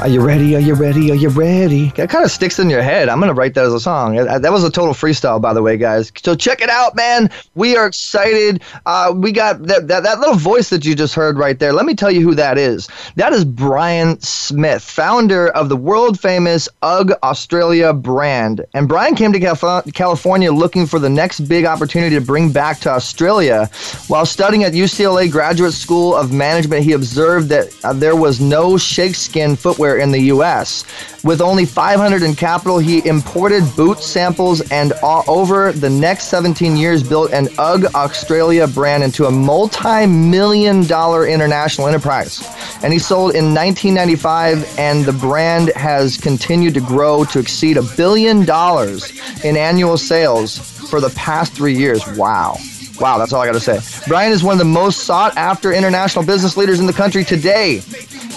Are 0.00 0.08
you 0.08 0.22
ready? 0.22 0.56
Are 0.56 0.60
you 0.60 0.72
ready? 0.72 1.10
Are 1.10 1.14
you 1.14 1.28
ready? 1.28 1.90
That 1.90 2.08
kind 2.08 2.24
of 2.24 2.30
sticks 2.30 2.58
in 2.58 2.70
your 2.70 2.80
head. 2.80 3.10
I'm 3.10 3.20
gonna 3.20 3.34
write 3.34 3.52
that 3.52 3.66
as 3.66 3.74
a 3.74 3.80
song. 3.80 4.16
That 4.16 4.40
that 4.40 4.50
was 4.50 4.64
a 4.64 4.70
total 4.70 4.94
freestyle, 4.94 5.42
by 5.42 5.52
the 5.52 5.60
way, 5.60 5.76
guys. 5.76 6.10
So 6.16 6.34
check 6.34 6.62
it 6.62 6.70
out, 6.70 6.96
man. 6.96 7.28
We 7.54 7.76
are 7.76 7.86
excited. 7.86 8.62
Uh, 8.86 9.12
we 9.14 9.30
got 9.30 9.62
that, 9.64 9.88
that 9.88 10.04
that 10.04 10.18
little 10.18 10.36
voice 10.36 10.70
that 10.70 10.86
you 10.86 10.94
just 10.94 11.14
heard 11.14 11.36
right 11.36 11.58
there. 11.58 11.74
Let 11.74 11.84
me 11.84 11.94
tell 11.94 12.10
you 12.10 12.22
who 12.22 12.34
that 12.36 12.56
is. 12.56 12.88
That 13.16 13.34
is 13.34 13.44
Brian 13.44 14.18
Smith, 14.22 14.82
founder 14.82 15.48
of 15.48 15.68
the 15.68 15.76
world 15.76 16.18
famous 16.18 16.66
UGG 16.80 17.12
Australia 17.22 17.92
brand. 17.92 18.64
And 18.72 18.88
Brian 18.88 19.14
came 19.14 19.34
to 19.34 19.38
Calif- 19.38 19.92
California 19.92 20.50
looking 20.50 20.86
for 20.86 20.98
the 20.98 21.10
next 21.10 21.40
big 21.40 21.66
opportunity 21.66 22.14
to 22.14 22.22
bring 22.22 22.50
back 22.52 22.80
to 22.80 22.88
Australia. 22.90 23.68
While 24.08 24.24
studying 24.24 24.64
at 24.64 24.72
UCLA 24.72 25.30
Graduate 25.30 25.74
School 25.74 26.14
of 26.16 26.32
Management, 26.32 26.84
he 26.84 26.94
observed 26.94 27.50
that 27.50 27.76
uh, 27.84 27.92
there 27.92 28.16
was 28.16 28.40
no 28.40 28.78
sheepskin 28.78 29.56
footwear 29.56 29.89
in 29.98 30.10
the 30.10 30.20
U.S. 30.34 30.84
With 31.22 31.40
only 31.40 31.66
500 31.66 32.22
in 32.22 32.34
capital, 32.34 32.78
he 32.78 33.06
imported 33.06 33.64
boot 33.76 33.98
samples 33.98 34.60
and 34.70 34.92
uh, 35.02 35.22
over 35.28 35.72
the 35.72 35.90
next 35.90 36.28
17 36.28 36.76
years 36.76 37.06
built 37.06 37.32
an 37.32 37.48
UGG 37.58 37.94
Australia 37.94 38.66
brand 38.66 39.02
into 39.02 39.26
a 39.26 39.30
multi-million 39.30 40.86
dollar 40.86 41.26
international 41.26 41.88
enterprise. 41.88 42.42
And 42.82 42.92
he 42.92 42.98
sold 42.98 43.34
in 43.34 43.54
1995 43.54 44.78
and 44.78 45.04
the 45.04 45.12
brand 45.12 45.72
has 45.76 46.16
continued 46.16 46.74
to 46.74 46.80
grow 46.80 47.24
to 47.24 47.38
exceed 47.38 47.76
a 47.76 47.82
billion 47.82 48.44
dollars 48.44 49.12
in 49.44 49.56
annual 49.56 49.98
sales 49.98 50.58
for 50.90 51.00
the 51.00 51.10
past 51.10 51.52
three 51.52 51.76
years. 51.76 52.02
Wow. 52.16 52.56
Wow, 53.00 53.16
that's 53.16 53.32
all 53.32 53.40
I 53.40 53.46
got 53.46 53.54
to 53.54 53.60
say. 53.60 53.80
Brian 54.06 54.30
is 54.30 54.44
one 54.44 54.52
of 54.52 54.58
the 54.58 54.64
most 54.66 55.04
sought 55.04 55.34
after 55.38 55.72
international 55.72 56.24
business 56.24 56.58
leaders 56.58 56.80
in 56.80 56.86
the 56.86 56.92
country 56.92 57.24
today. 57.24 57.80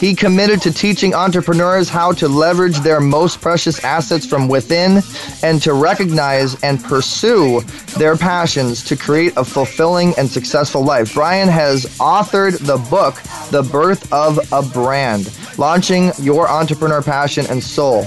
He 0.04 0.14
committed 0.14 0.62
to 0.64 0.74
teaching 0.74 1.14
entrepreneurs 1.14 1.88
how 1.88 2.12
to 2.12 2.28
leverage 2.28 2.78
their 2.80 3.00
most 3.00 3.40
precious 3.40 3.82
assets 3.86 4.26
from 4.26 4.50
within 4.50 5.02
and 5.44 5.62
to 5.62 5.72
recognize 5.72 6.62
and 6.62 6.84
pursue 6.84 7.62
their 7.98 8.18
passions 8.18 8.84
to 8.84 8.98
create 8.98 9.32
a 9.38 9.46
fulfilling 9.46 10.14
and 10.18 10.30
successful 10.30 10.84
life. 10.84 11.14
Brian 11.14 11.48
has 11.48 11.86
authored 12.00 12.58
the 12.66 12.76
book, 12.90 13.16
The 13.50 13.64
Birth 13.64 14.12
of 14.12 14.40
a 14.52 14.62
Brand, 14.62 15.32
launching 15.58 16.12
your 16.20 16.50
entrepreneur 16.50 17.02
passion 17.02 17.46
and 17.50 17.64
soul. 17.64 18.06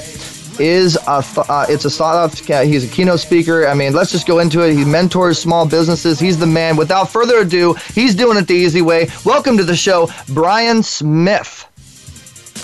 Is 0.59 0.99
a 1.09 1.23
th- 1.23 1.47
uh, 1.49 1.65
it's 1.69 1.87
a 1.87 1.91
thought 1.91 2.31
of 2.31 2.39
he's 2.67 2.85
a 2.85 2.89
keynote 2.89 3.21
speaker. 3.21 3.67
I 3.67 3.73
mean 3.73 3.95
let's 3.95 4.13
just 4.13 4.27
go 4.27 4.41
into 4.41 4.61
it. 4.63 4.75
He 4.75 4.85
mentors 4.85 5.39
small 5.39 5.67
businesses. 5.67 6.19
He's 6.19 6.39
the 6.39 6.47
man. 6.47 6.77
Without 6.77 7.11
further 7.11 7.39
ado 7.39 7.75
he's 7.95 8.15
doing 8.15 8.37
it 8.37 8.47
the 8.49 8.55
easy 8.55 8.83
way. 8.83 9.09
Welcome 9.25 9.57
to 9.57 9.65
the 9.65 9.77
show 9.77 10.11
brian 10.29 10.83
smith 10.83 11.66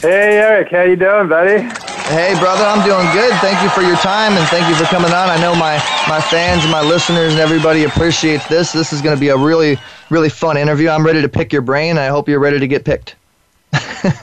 Hey 0.03 0.39
Eric, 0.39 0.73
how 0.73 0.83
you 0.83 0.97
doing, 0.97 1.29
buddy? 1.29 1.63
hey 2.11 2.35
brother 2.41 2.65
i'm 2.65 2.85
doing 2.85 3.07
good. 3.13 3.33
Thank 3.41 3.63
you 3.63 3.69
for 3.69 3.83
your 3.83 3.95
time 3.99 4.33
and 4.33 4.47
thank 4.49 4.69
you 4.69 4.75
for 4.75 4.83
coming 4.91 5.13
on. 5.13 5.31
I 5.31 5.41
know 5.41 5.55
my 5.55 5.77
my 6.09 6.21
fans 6.21 6.65
and 6.65 6.73
my 6.73 6.83
listeners 6.83 7.33
and 7.33 7.41
everybody 7.41 7.85
appreciates 7.85 8.45
this. 8.49 8.73
This 8.73 8.93
is 8.93 9.01
going 9.01 9.15
to 9.15 9.21
be 9.21 9.29
a 9.29 9.37
really 9.37 9.79
really 10.11 10.29
fun 10.29 10.57
interview. 10.57 10.89
I'm 10.89 11.07
ready 11.07 11.23
to 11.23 11.29
pick 11.29 11.53
your 11.53 11.63
brain. 11.63 11.99
I 11.99 12.09
hope 12.09 12.29
you're 12.29 12.41
ready 12.41 12.59
to 12.59 12.67
get 12.67 12.85
picked. 12.85 13.15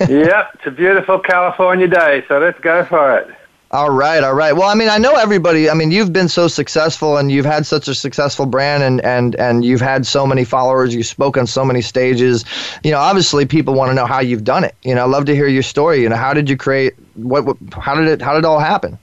Yep, 0.09 0.51
it's 0.55 0.65
a 0.65 0.71
beautiful 0.71 1.17
California 1.19 1.87
day, 1.87 2.25
so 2.27 2.39
let's 2.39 2.59
go 2.59 2.83
for 2.83 3.17
it. 3.17 3.33
All 3.71 3.91
right, 3.91 4.23
all 4.23 4.33
right. 4.33 4.53
Well, 4.53 4.67
I 4.67 4.73
mean, 4.73 4.89
I 4.89 4.97
know 4.97 5.13
everybody. 5.13 5.69
I 5.69 5.75
mean, 5.75 5.91
you've 5.91 6.11
been 6.11 6.27
so 6.27 6.47
successful, 6.47 7.17
and 7.17 7.31
you've 7.31 7.45
had 7.45 7.67
such 7.67 7.87
a 7.87 7.93
successful 7.93 8.47
brand, 8.47 8.81
and 8.81 8.99
and 9.01 9.35
and 9.35 9.63
you've 9.63 9.81
had 9.81 10.07
so 10.07 10.25
many 10.25 10.43
followers. 10.43 10.95
You 10.95 11.03
spoke 11.03 11.37
on 11.37 11.45
so 11.45 11.63
many 11.63 11.81
stages. 11.81 12.45
You 12.83 12.89
know, 12.89 12.97
obviously, 12.97 13.45
people 13.45 13.75
want 13.75 13.91
to 13.91 13.93
know 13.93 14.07
how 14.07 14.21
you've 14.21 14.43
done 14.43 14.63
it. 14.63 14.73
You 14.81 14.95
know, 14.95 15.03
I 15.03 15.05
love 15.05 15.25
to 15.25 15.35
hear 15.35 15.47
your 15.47 15.61
story. 15.61 16.01
You 16.01 16.09
know, 16.09 16.15
how 16.15 16.33
did 16.33 16.49
you 16.49 16.57
create? 16.57 16.95
What? 17.13 17.45
what 17.45 17.57
how 17.73 17.93
did 17.93 18.07
it? 18.07 18.23
How 18.23 18.33
did 18.33 18.39
it 18.39 18.45
all 18.45 18.59
happen? 18.59 18.97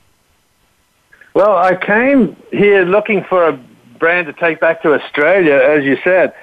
Well, 1.34 1.56
I 1.56 1.76
came 1.76 2.34
here 2.50 2.84
looking 2.84 3.22
for 3.22 3.46
a 3.46 3.52
brand 4.00 4.26
to 4.26 4.32
take 4.32 4.58
back 4.58 4.82
to 4.82 4.94
Australia, 4.94 5.54
as 5.54 5.84
you 5.84 5.96
said, 6.02 6.34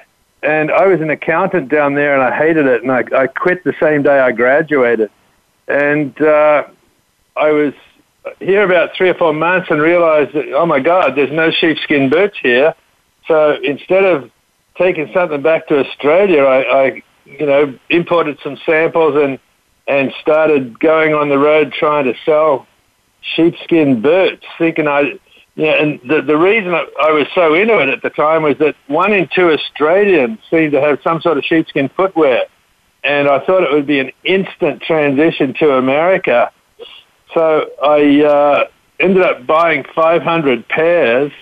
and 0.42 0.70
I 0.70 0.86
was 0.86 1.02
an 1.02 1.10
accountant 1.10 1.68
down 1.68 1.92
there, 1.92 2.14
and 2.14 2.22
I 2.22 2.34
hated 2.34 2.64
it, 2.64 2.82
and 2.82 2.90
I, 2.90 3.04
I 3.14 3.26
quit 3.26 3.64
the 3.64 3.74
same 3.78 4.02
day 4.02 4.18
I 4.18 4.32
graduated, 4.32 5.10
and 5.68 6.18
uh, 6.22 6.64
I 7.36 7.50
was 7.50 7.74
here 8.40 8.64
about 8.64 8.90
three 8.96 9.08
or 9.08 9.14
four 9.14 9.32
months 9.32 9.68
and 9.70 9.80
realized 9.80 10.34
that, 10.34 10.52
oh 10.52 10.66
my 10.66 10.80
God, 10.80 11.14
there's 11.16 11.32
no 11.32 11.50
sheepskin 11.50 12.10
boots 12.10 12.36
here. 12.42 12.74
So 13.28 13.58
instead 13.62 14.04
of 14.04 14.30
taking 14.76 15.10
something 15.12 15.42
back 15.42 15.68
to 15.68 15.78
Australia, 15.78 16.42
I, 16.42 16.84
I 16.84 17.02
you 17.24 17.46
know, 17.46 17.78
imported 17.90 18.38
some 18.42 18.58
samples 18.66 19.14
and, 19.16 19.38
and 19.86 20.12
started 20.20 20.78
going 20.78 21.14
on 21.14 21.28
the 21.28 21.38
road 21.38 21.72
trying 21.72 22.04
to 22.04 22.14
sell 22.24 22.66
sheepskin 23.36 24.02
boots, 24.02 24.44
thinking 24.58 24.88
I, 24.88 25.18
yeah, 25.54 25.80
and 25.80 26.00
the, 26.06 26.20
the 26.20 26.36
reason 26.36 26.74
I, 26.74 26.84
I 27.00 27.12
was 27.12 27.26
so 27.34 27.54
into 27.54 27.78
it 27.78 27.88
at 27.88 28.02
the 28.02 28.10
time 28.10 28.42
was 28.42 28.58
that 28.58 28.74
one 28.88 29.12
in 29.12 29.28
two 29.34 29.50
Australians 29.50 30.38
seemed 30.50 30.72
to 30.72 30.80
have 30.80 30.98
some 31.04 31.20
sort 31.20 31.38
of 31.38 31.44
sheepskin 31.44 31.88
footwear. 31.90 32.44
And 33.04 33.28
I 33.28 33.44
thought 33.44 33.62
it 33.62 33.70
would 33.70 33.86
be 33.86 34.00
an 34.00 34.10
instant 34.24 34.82
transition 34.82 35.54
to 35.58 35.74
America 35.74 36.50
so 37.34 37.70
I 37.82 38.22
uh, 38.22 38.68
ended 39.00 39.22
up 39.22 39.46
buying 39.46 39.84
500 39.94 40.68
pairs 40.68 41.32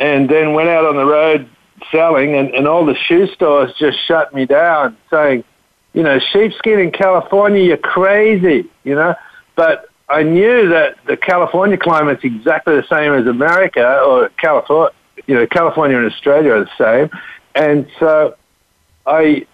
and 0.00 0.28
then 0.28 0.54
went 0.54 0.68
out 0.68 0.84
on 0.84 0.96
the 0.96 1.04
road 1.04 1.48
selling, 1.92 2.34
and, 2.34 2.54
and 2.54 2.66
all 2.66 2.84
the 2.84 2.96
shoe 2.96 3.26
stores 3.28 3.72
just 3.78 3.98
shut 4.06 4.34
me 4.34 4.46
down, 4.46 4.96
saying, 5.10 5.44
you 5.92 6.02
know, 6.02 6.18
sheepskin 6.18 6.78
in 6.78 6.90
California, 6.90 7.62
you're 7.62 7.76
crazy, 7.76 8.68
you 8.84 8.94
know. 8.94 9.14
But 9.54 9.88
I 10.08 10.22
knew 10.22 10.68
that 10.68 10.96
the 11.06 11.16
California 11.16 11.76
climate's 11.76 12.24
exactly 12.24 12.76
the 12.76 12.86
same 12.88 13.12
as 13.12 13.26
America 13.26 14.00
or 14.00 14.28
California. 14.40 14.94
You 15.26 15.34
know, 15.34 15.46
California 15.46 15.96
and 15.96 16.06
Australia 16.12 16.52
are 16.52 16.64
the 16.64 16.70
same, 16.78 17.10
and 17.54 17.88
so 17.98 18.36
I, 19.06 19.46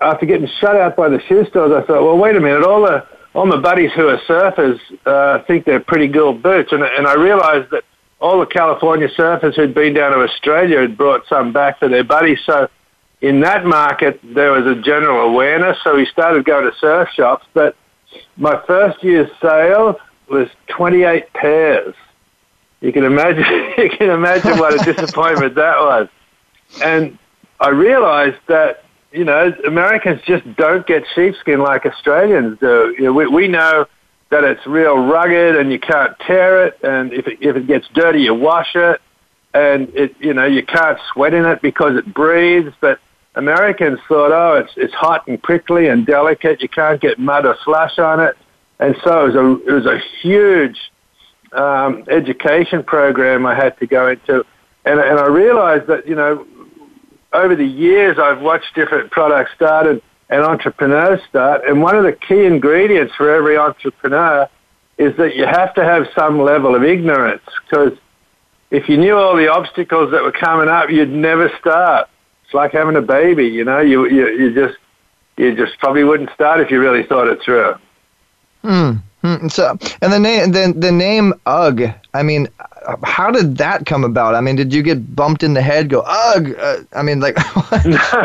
after 0.00 0.24
getting 0.24 0.48
shut 0.60 0.74
out 0.74 0.96
by 0.96 1.08
the 1.10 1.20
shoe 1.28 1.44
stores, 1.46 1.72
I 1.72 1.86
thought, 1.86 2.02
well, 2.02 2.16
wait 2.16 2.34
a 2.34 2.40
minute, 2.40 2.64
all 2.64 2.82
the 2.82 3.06
all 3.34 3.46
my 3.46 3.60
buddies 3.60 3.90
who 3.92 4.08
are 4.08 4.18
surfers 4.18 4.80
uh, 5.06 5.42
think 5.44 5.64
they're 5.64 5.80
pretty 5.80 6.08
good 6.08 6.42
boots, 6.42 6.72
and, 6.72 6.82
and 6.82 7.06
I 7.06 7.14
realised 7.14 7.70
that 7.70 7.84
all 8.20 8.40
the 8.40 8.46
California 8.46 9.08
surfers 9.08 9.54
who'd 9.54 9.74
been 9.74 9.94
down 9.94 10.12
to 10.12 10.18
Australia 10.18 10.80
had 10.80 10.96
brought 10.96 11.26
some 11.28 11.52
back 11.52 11.78
for 11.78 11.88
their 11.88 12.04
buddies. 12.04 12.38
So 12.44 12.68
in 13.20 13.40
that 13.40 13.64
market, 13.64 14.20
there 14.22 14.50
was 14.52 14.66
a 14.66 14.80
general 14.80 15.28
awareness. 15.28 15.78
So 15.84 15.96
we 15.96 16.06
started 16.06 16.44
going 16.44 16.70
to 16.70 16.76
surf 16.78 17.08
shops. 17.14 17.46
But 17.54 17.76
my 18.36 18.60
first 18.66 19.02
year's 19.04 19.30
sale 19.40 19.98
was 20.28 20.48
28 20.68 21.32
pairs. 21.32 21.94
You 22.80 22.92
can 22.92 23.04
imagine. 23.04 23.44
You 23.78 23.88
can 23.88 24.10
imagine 24.10 24.58
what 24.58 24.74
a 24.74 24.92
disappointment 24.92 25.54
that 25.54 25.78
was. 25.78 26.08
And 26.82 27.16
I 27.60 27.68
realized 27.68 28.38
that 28.48 28.82
you 29.12 29.24
know, 29.24 29.52
Americans 29.66 30.20
just 30.26 30.44
don't 30.56 30.86
get 30.86 31.04
sheepskin 31.14 31.60
like 31.60 31.86
Australians 31.86 32.58
do. 32.60 32.94
You 32.98 33.04
know, 33.04 33.12
we, 33.12 33.26
we 33.26 33.48
know 33.48 33.86
that 34.30 34.44
it's 34.44 34.66
real 34.66 34.98
rugged 34.98 35.56
and 35.56 35.72
you 35.72 35.78
can't 35.78 36.18
tear 36.20 36.66
it, 36.66 36.78
and 36.82 37.12
if 37.12 37.26
it, 37.26 37.38
if 37.40 37.56
it 37.56 37.66
gets 37.66 37.86
dirty, 37.94 38.22
you 38.22 38.34
wash 38.34 38.74
it, 38.74 39.00
and 39.54 39.88
it, 39.94 40.14
you 40.20 40.34
know, 40.34 40.44
you 40.44 40.62
can't 40.62 40.98
sweat 41.12 41.32
in 41.32 41.46
it 41.46 41.62
because 41.62 41.96
it 41.96 42.12
breathes. 42.12 42.74
But 42.80 43.00
Americans 43.34 43.98
thought, 44.06 44.32
oh, 44.32 44.56
it's 44.58 44.72
it's 44.76 44.92
hot 44.94 45.26
and 45.26 45.42
prickly 45.42 45.88
and 45.88 46.04
delicate. 46.04 46.60
You 46.60 46.68
can't 46.68 47.00
get 47.00 47.18
mud 47.18 47.46
or 47.46 47.56
slush 47.64 47.98
on 47.98 48.20
it, 48.20 48.36
and 48.78 48.94
so 49.02 49.24
it 49.24 49.32
was 49.32 49.34
a 49.34 49.68
it 49.68 49.72
was 49.72 49.86
a 49.86 49.98
huge 50.20 50.78
um, 51.52 52.04
education 52.08 52.82
program 52.82 53.46
I 53.46 53.54
had 53.54 53.78
to 53.78 53.86
go 53.86 54.08
into, 54.08 54.44
and 54.84 55.00
and 55.00 55.18
I 55.18 55.26
realized 55.28 55.86
that 55.86 56.06
you 56.06 56.14
know 56.14 56.46
over 57.32 57.54
the 57.54 57.66
years, 57.66 58.18
I've 58.18 58.40
watched 58.40 58.74
different 58.74 59.10
products 59.10 59.50
started 59.54 60.02
and 60.30 60.42
entrepreneurs 60.42 61.20
start. 61.28 61.62
And 61.66 61.82
one 61.82 61.96
of 61.96 62.04
the 62.04 62.12
key 62.12 62.44
ingredients 62.44 63.14
for 63.16 63.34
every 63.34 63.56
entrepreneur 63.56 64.48
is 64.98 65.16
that 65.16 65.36
you 65.36 65.46
have 65.46 65.74
to 65.74 65.84
have 65.84 66.08
some 66.14 66.40
level 66.40 66.74
of 66.74 66.82
ignorance 66.82 67.42
because 67.64 67.92
if 68.70 68.88
you 68.88 68.96
knew 68.96 69.16
all 69.16 69.36
the 69.36 69.48
obstacles 69.48 70.10
that 70.10 70.22
were 70.22 70.32
coming 70.32 70.68
up, 70.68 70.90
you'd 70.90 71.10
never 71.10 71.50
start. 71.58 72.08
It's 72.44 72.54
like 72.54 72.72
having 72.72 72.96
a 72.96 73.02
baby, 73.02 73.46
you 73.46 73.64
know, 73.64 73.80
you, 73.80 74.08
you, 74.08 74.28
you 74.28 74.54
just, 74.54 74.78
you 75.36 75.54
just 75.54 75.78
probably 75.78 76.04
wouldn't 76.04 76.30
start 76.34 76.60
if 76.60 76.70
you 76.70 76.80
really 76.80 77.04
thought 77.04 77.28
it 77.28 77.40
through. 77.42 77.74
Hmm. 78.62 79.48
So, 79.48 79.76
and 80.00 80.12
the 80.12 80.18
name, 80.18 80.52
the, 80.52 80.72
the 80.76 80.92
name 80.92 81.34
UGG. 81.46 81.94
I 82.14 82.22
mean, 82.22 82.48
how 83.04 83.30
did 83.30 83.58
that 83.58 83.86
come 83.86 84.04
about? 84.04 84.34
I 84.34 84.40
mean, 84.40 84.56
did 84.56 84.72
you 84.72 84.82
get 84.82 85.14
bumped 85.14 85.42
in 85.42 85.54
the 85.54 85.62
head? 85.62 85.88
Go 85.88 86.02
ugh. 86.06 86.54
Uh, 86.58 86.78
I 86.92 87.02
mean, 87.02 87.20
like, 87.20 87.36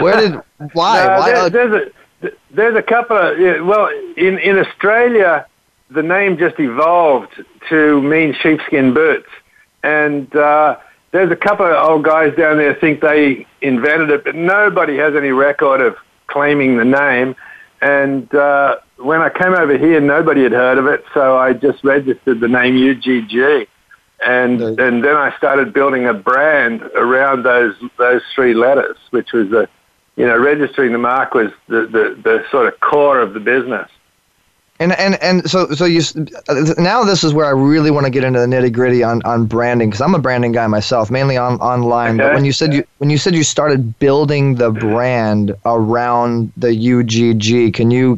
where 0.01 0.19
did 0.19 0.33
why? 0.73 1.05
No, 1.05 1.19
why 1.19 1.31
there, 1.31 1.49
there's 1.49 1.91
a 2.23 2.31
there's 2.51 2.75
a 2.75 2.81
couple 2.81 3.17
of 3.17 3.37
well 3.65 3.89
in 4.17 4.37
in 4.39 4.57
Australia 4.57 5.45
the 5.89 6.03
name 6.03 6.37
just 6.37 6.59
evolved 6.59 7.43
to 7.69 8.01
mean 8.01 8.35
sheepskin 8.41 8.93
boots, 8.93 9.29
and 9.83 10.33
uh, 10.35 10.77
there's 11.11 11.31
a 11.31 11.35
couple 11.35 11.65
of 11.65 11.73
old 11.73 12.03
guys 12.03 12.35
down 12.35 12.57
there 12.57 12.73
think 12.75 13.01
they 13.01 13.45
invented 13.61 14.09
it, 14.09 14.23
but 14.23 14.35
nobody 14.35 14.97
has 14.97 15.15
any 15.15 15.29
record 15.29 15.81
of 15.81 15.95
claiming 16.27 16.77
the 16.77 16.85
name. 16.85 17.35
And 17.81 18.33
uh, 18.33 18.77
when 18.97 19.21
I 19.21 19.29
came 19.29 19.53
over 19.53 19.77
here, 19.77 19.99
nobody 19.99 20.43
had 20.43 20.53
heard 20.53 20.77
of 20.77 20.87
it, 20.87 21.03
so 21.13 21.37
I 21.37 21.53
just 21.53 21.83
registered 21.83 22.39
the 22.39 22.47
name 22.47 22.75
UGG, 22.75 23.67
and 24.25 24.61
and 24.61 25.03
then 25.03 25.15
I 25.15 25.35
started 25.37 25.73
building 25.73 26.05
a 26.05 26.13
brand 26.13 26.81
around 26.95 27.43
those 27.43 27.75
those 27.97 28.21
three 28.33 28.53
letters, 28.53 28.97
which 29.11 29.33
was 29.33 29.49
the, 29.49 29.67
you 30.15 30.25
know, 30.25 30.37
registering 30.37 30.91
the 30.91 30.97
mark 30.97 31.33
was 31.33 31.51
the 31.67 31.81
the, 31.81 32.19
the 32.23 32.45
sort 32.51 32.67
of 32.67 32.79
core 32.79 33.19
of 33.19 33.33
the 33.33 33.39
business. 33.39 33.89
And 34.79 34.91
and 34.93 35.15
and 35.21 35.49
so 35.49 35.67
so 35.71 35.85
you 35.85 36.01
now 36.77 37.03
this 37.03 37.23
is 37.23 37.33
where 37.33 37.45
I 37.45 37.51
really 37.51 37.91
want 37.91 38.05
to 38.05 38.09
get 38.09 38.23
into 38.23 38.39
the 38.39 38.47
nitty 38.47 38.73
gritty 38.73 39.03
on 39.03 39.21
on 39.23 39.45
branding 39.45 39.89
because 39.89 40.01
I'm 40.01 40.15
a 40.15 40.19
branding 40.19 40.51
guy 40.51 40.67
myself, 40.67 41.11
mainly 41.11 41.37
on 41.37 41.59
online. 41.59 42.17
But 42.17 42.33
when 42.33 42.43
you 42.43 42.51
said 42.51 42.73
you 42.73 42.83
when 42.97 43.09
you 43.09 43.17
said 43.17 43.35
you 43.35 43.43
started 43.43 43.97
building 43.99 44.55
the 44.55 44.71
brand 44.71 45.55
around 45.65 46.51
the 46.57 46.69
UGG, 46.69 47.73
can 47.73 47.91
you 47.91 48.17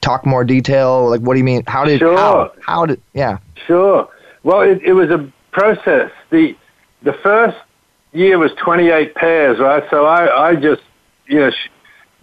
talk 0.00 0.24
more 0.24 0.44
detail? 0.44 1.10
Like, 1.10 1.20
what 1.20 1.34
do 1.34 1.38
you 1.38 1.44
mean? 1.44 1.62
How 1.66 1.84
did 1.84 1.98
Sure. 1.98 2.16
how 2.16 2.52
how 2.60 2.86
did 2.86 3.00
yeah 3.12 3.38
Sure. 3.66 4.08
Well, 4.44 4.60
it, 4.60 4.82
it 4.82 4.92
was 4.92 5.10
a 5.10 5.32
process. 5.50 6.10
The 6.30 6.56
the 7.02 7.14
first 7.22 7.56
year 8.12 8.38
was 8.38 8.52
28 8.62 9.14
pairs, 9.14 9.58
right? 9.58 9.82
So 9.90 10.06
I, 10.06 10.50
I 10.50 10.56
just, 10.56 10.82
you 11.26 11.40
know, 11.40 11.50
sh- 11.50 11.70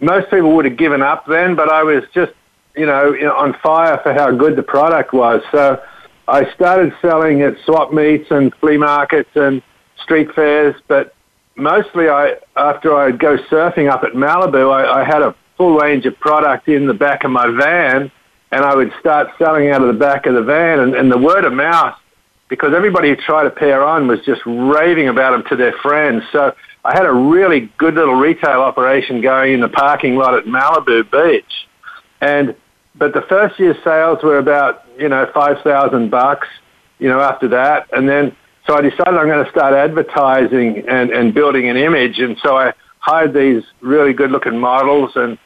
most 0.00 0.30
people 0.30 0.56
would 0.56 0.64
have 0.64 0.76
given 0.76 1.02
up 1.02 1.26
then, 1.26 1.54
but 1.54 1.68
I 1.70 1.82
was 1.84 2.02
just, 2.12 2.32
you 2.74 2.86
know, 2.86 3.12
on 3.36 3.54
fire 3.62 4.00
for 4.02 4.12
how 4.12 4.32
good 4.32 4.56
the 4.56 4.62
product 4.62 5.12
was. 5.12 5.42
So 5.52 5.80
I 6.26 6.52
started 6.54 6.92
selling 7.00 7.42
at 7.42 7.56
swap 7.64 7.92
meets 7.92 8.30
and 8.30 8.52
flea 8.56 8.76
markets 8.76 9.30
and 9.34 9.62
street 10.02 10.32
fairs, 10.34 10.74
but 10.88 11.14
mostly 11.54 12.08
I, 12.08 12.36
after 12.56 12.96
I'd 12.96 13.20
go 13.20 13.36
surfing 13.36 13.90
up 13.90 14.02
at 14.02 14.12
Malibu, 14.12 14.72
I, 14.72 15.02
I 15.02 15.04
had 15.04 15.22
a 15.22 15.36
full 15.56 15.76
range 15.76 16.06
of 16.06 16.18
product 16.18 16.68
in 16.68 16.86
the 16.86 16.94
back 16.94 17.22
of 17.22 17.30
my 17.30 17.46
van 17.46 18.10
and 18.50 18.64
I 18.64 18.74
would 18.74 18.92
start 18.98 19.28
selling 19.38 19.68
out 19.70 19.80
of 19.82 19.88
the 19.88 19.98
back 19.98 20.26
of 20.26 20.34
the 20.34 20.42
van 20.42 20.80
and, 20.80 20.94
and 20.94 21.12
the 21.12 21.18
word 21.18 21.44
of 21.44 21.52
mouth 21.52 21.96
because 22.52 22.74
everybody 22.74 23.08
who 23.08 23.16
tried 23.16 23.46
a 23.46 23.50
pair 23.50 23.82
on 23.82 24.06
was 24.06 24.20
just 24.26 24.42
raving 24.44 25.08
about 25.08 25.30
them 25.30 25.42
to 25.48 25.56
their 25.56 25.72
friends. 25.78 26.22
So 26.32 26.54
I 26.84 26.92
had 26.92 27.06
a 27.06 27.10
really 27.10 27.72
good 27.78 27.94
little 27.94 28.16
retail 28.16 28.60
operation 28.60 29.22
going 29.22 29.54
in 29.54 29.60
the 29.60 29.70
parking 29.70 30.16
lot 30.16 30.34
at 30.34 30.44
Malibu 30.44 31.10
Beach. 31.10 31.66
And 32.20 32.54
but 32.94 33.14
the 33.14 33.22
first 33.22 33.58
year's 33.58 33.82
sales 33.82 34.22
were 34.22 34.36
about, 34.36 34.84
you 34.98 35.08
know, 35.08 35.30
five 35.32 35.62
thousand 35.64 36.10
bucks, 36.10 36.46
you 36.98 37.08
know, 37.08 37.20
after 37.20 37.48
that. 37.48 37.88
And 37.90 38.06
then 38.06 38.36
so 38.66 38.76
I 38.76 38.82
decided 38.82 39.14
I'm 39.14 39.28
going 39.28 39.42
to 39.46 39.50
start 39.50 39.72
advertising 39.72 40.86
and, 40.86 41.10
and 41.10 41.32
building 41.32 41.70
an 41.70 41.78
image 41.78 42.18
and 42.18 42.36
so 42.42 42.58
I 42.58 42.74
hired 42.98 43.32
these 43.32 43.62
really 43.80 44.12
good 44.12 44.30
looking 44.30 44.58
models 44.58 45.12
and 45.16 45.38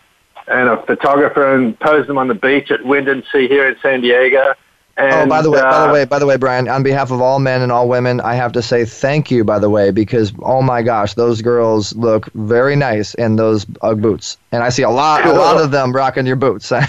and 0.49 0.69
a 0.69 0.85
photographer 0.85 1.55
and 1.55 1.79
posed 1.79 2.09
them 2.09 2.19
on 2.19 2.27
the 2.27 2.35
beach 2.35 2.73
at 2.73 2.81
Windansea 2.81 3.49
here 3.49 3.69
in 3.69 3.77
San 3.81 4.01
Diego. 4.01 4.55
And, 4.99 5.13
oh, 5.13 5.27
by 5.27 5.43
the 5.43 5.51
way, 5.51 5.61
by 5.61 5.67
uh, 5.67 5.87
the 5.87 5.93
way, 5.93 6.05
by 6.07 6.19
the 6.19 6.27
way, 6.27 6.37
Brian, 6.37 6.69
on 6.69 6.83
behalf 6.83 7.11
of 7.11 7.21
all 7.21 7.39
men 7.39 7.61
and 7.61 7.71
all 7.71 7.87
women, 7.87 8.19
I 8.23 8.35
have 8.35 8.53
to 8.53 8.63
say 8.63 8.87
thank 8.87 9.31
you, 9.31 9.45
by 9.45 9.59
the 9.59 9.69
way, 9.69 9.91
because 9.91 10.33
oh 10.43 10.63
my 10.63 10.83
gosh, 10.83 11.15
those 11.15 11.43
girls 11.43 11.95
look 11.97 12.33
very 12.33 12.77
nice 12.77 13.13
in 13.15 13.37
those 13.37 13.67
UGG 13.83 14.01
boots, 14.01 14.39
and 14.53 14.63
I 14.63 14.71
see 14.71 14.83
a 14.83 14.91
lot, 14.91 15.27
a 15.27 15.33
lot 15.33 15.63
of 15.63 15.71
them 15.71 15.93
rocking 15.93 16.27
your 16.27 16.37
boots. 16.37 16.73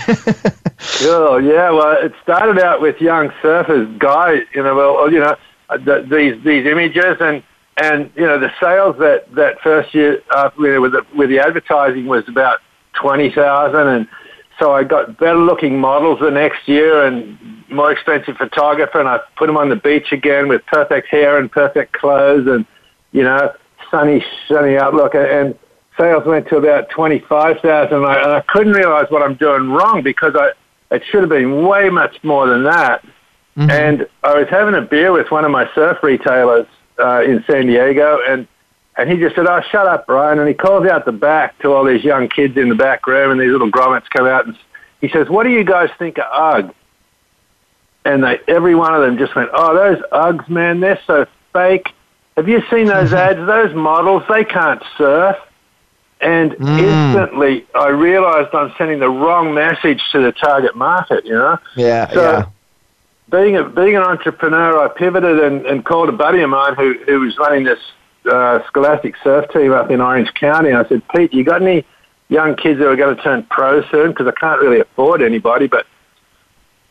Sure, 0.80 1.42
yeah. 1.42 1.72
Well, 1.72 1.98
it 2.04 2.14
started 2.22 2.60
out 2.60 2.82
with 2.82 3.02
young 3.02 3.30
surfers, 3.42 3.98
guys. 3.98 4.44
You 4.54 4.64
know, 4.64 4.76
well, 4.76 5.12
you 5.12 5.20
know, 5.20 5.36
uh, 5.70 5.78
the, 5.78 6.06
these 6.10 6.44
these 6.44 6.66
images 6.68 7.18
and 7.20 7.42
and 7.78 8.12
you 8.16 8.26
know 8.26 8.40
the 8.40 8.52
sales 8.60 8.96
that 9.00 9.34
that 9.34 9.60
first 9.62 9.94
year 9.94 10.22
uh, 10.32 10.50
with 10.58 10.80
with 10.80 10.92
the, 10.92 11.06
with 11.16 11.30
the 11.30 11.40
advertising 11.40 12.06
was 12.06 12.28
about 12.28 12.60
twenty 12.94 13.32
thousand, 13.32 13.88
and 13.88 14.08
so 14.60 14.72
I 14.74 14.84
got 14.84 15.18
better 15.18 15.38
looking 15.38 15.80
models 15.80 16.20
the 16.20 16.32
next 16.32 16.68
year 16.68 17.06
and 17.06 17.38
more 17.70 17.92
expensive 17.92 18.38
photographer, 18.38 19.00
and 19.00 19.08
I 19.08 19.20
put 19.36 19.48
them 19.48 19.58
on 19.58 19.70
the 19.70 19.76
beach 19.76 20.12
again 20.12 20.48
with 20.48 20.66
perfect 20.66 21.08
hair 21.10 21.38
and 21.38 21.52
perfect 21.52 21.94
clothes, 21.94 22.48
and 22.48 22.66
you 23.12 23.24
know, 23.24 23.54
sunny 23.92 24.24
sunny 24.48 24.78
outlook, 24.78 25.16
and 25.16 25.58
sales 25.98 26.26
went 26.26 26.48
to 26.50 26.58
about 26.58 26.90
twenty 26.90 27.20
five 27.20 27.60
thousand, 27.60 27.98
and 27.98 28.06
I, 28.06 28.38
I 28.38 28.42
couldn't 28.48 28.74
realize 28.74 29.08
what 29.10 29.22
I'm 29.22 29.36
doing 29.36 29.70
wrong 29.70 30.02
because 30.02 30.34
I 30.36 30.52
it 30.90 31.04
should 31.12 31.22
have 31.22 31.30
been 31.30 31.66
way 31.68 31.90
much 31.90 32.24
more 32.24 32.48
than 32.48 32.64
that. 32.64 33.06
And 33.72 34.08
I 34.24 34.40
was 34.40 34.48
having 34.50 34.76
a 34.76 34.82
beer 34.82 35.12
with 35.12 35.32
one 35.32 35.44
of 35.44 35.52
my 35.52 35.68
surf 35.74 35.98
retailers 36.04 36.68
uh, 37.00 37.24
in 37.24 37.44
San 37.50 37.68
Diego, 37.68 38.20
and 38.28 38.48
and 38.98 39.10
he 39.10 39.18
just 39.18 39.36
said, 39.36 39.46
"Oh, 39.48 39.62
shut 39.72 39.88
up, 39.88 40.08
Brian." 40.08 40.40
And 40.40 40.48
he 40.48 40.54
calls 40.54 40.88
out 40.88 41.06
the 41.06 41.12
back 41.12 41.58
to 41.60 41.72
all 41.72 41.86
these 41.86 42.04
young 42.04 42.28
kids 42.28 42.58
in 42.58 42.70
the 42.70 42.76
back 42.76 43.06
room, 43.06 43.32
and 43.32 43.40
these 43.40 43.52
little 43.52 43.72
grommets 43.72 44.10
come 44.10 44.26
out, 44.26 44.48
and 44.48 44.58
he 45.00 45.08
says, 45.10 45.30
"What 45.30 45.44
do 45.44 45.50
you 45.50 45.64
guys 45.64 45.90
think 46.00 46.18
of 46.18 46.26
UGG?" 46.32 46.74
And 48.06 48.24
they, 48.24 48.40
every 48.48 48.74
one 48.74 48.96
of 48.96 49.02
them 49.02 49.18
just 49.18 49.36
went, 49.36 49.50
"Oh, 49.54 49.76
those 49.76 50.02
UGGs, 50.12 50.50
man, 50.50 50.80
they're 50.80 51.00
so 51.06 51.28
fake. 51.54 51.90
Have 52.36 52.48
you 52.48 52.62
seen 52.72 52.88
those 52.88 53.14
ads? 53.26 53.40
Those 53.40 53.74
models, 53.76 54.24
they 54.30 54.44
can't 54.44 54.82
surf." 54.98 55.38
And 56.20 56.54
hmm. 56.54 56.80
instantly, 56.80 57.68
I 57.76 57.90
realized 57.90 58.50
I'm 58.56 58.74
sending 58.80 59.00
the 59.00 59.10
wrong 59.10 59.54
message 59.54 60.02
to 60.14 60.22
the 60.24 60.32
target 60.32 60.76
market. 60.76 61.26
You 61.26 61.36
know. 61.36 61.60
yeah, 61.76 62.10
So, 62.12 62.22
yeah. 62.24 62.46
being 63.30 63.56
a, 63.56 63.64
being 63.70 63.96
an 63.96 64.02
entrepreneur, 64.02 64.80
I 64.80 64.88
pivoted 64.88 65.40
and, 65.40 65.68
and 65.68 65.86
called 65.86 66.10
a 66.10 66.14
buddy 66.14 66.42
of 66.42 66.50
mine 66.50 66.74
who, 66.74 66.96
who 67.06 67.20
was 67.20 67.38
running 67.38 67.66
this 67.66 67.78
uh, 68.28 68.66
Scholastic 68.68 69.16
surf 69.24 69.50
team 69.52 69.72
up 69.72 69.90
in 69.92 70.02
Orange 70.02 70.34
County. 70.34 70.70
And 70.70 70.78
I 70.78 70.88
said, 70.88 71.02
Pete, 71.10 71.34
you 71.34 71.44
got 71.44 71.62
any 71.62 71.86
young 72.30 72.56
kids 72.56 72.80
that 72.80 72.88
are 72.88 72.96
going 72.96 73.16
to 73.16 73.22
turn 73.22 73.44
pro 73.50 73.84
soon? 73.90 74.10
Because 74.10 74.28
I 74.28 74.40
can't 74.40 74.62
really 74.62 74.80
afford 74.80 75.22
anybody. 75.22 75.68
But 75.68 75.86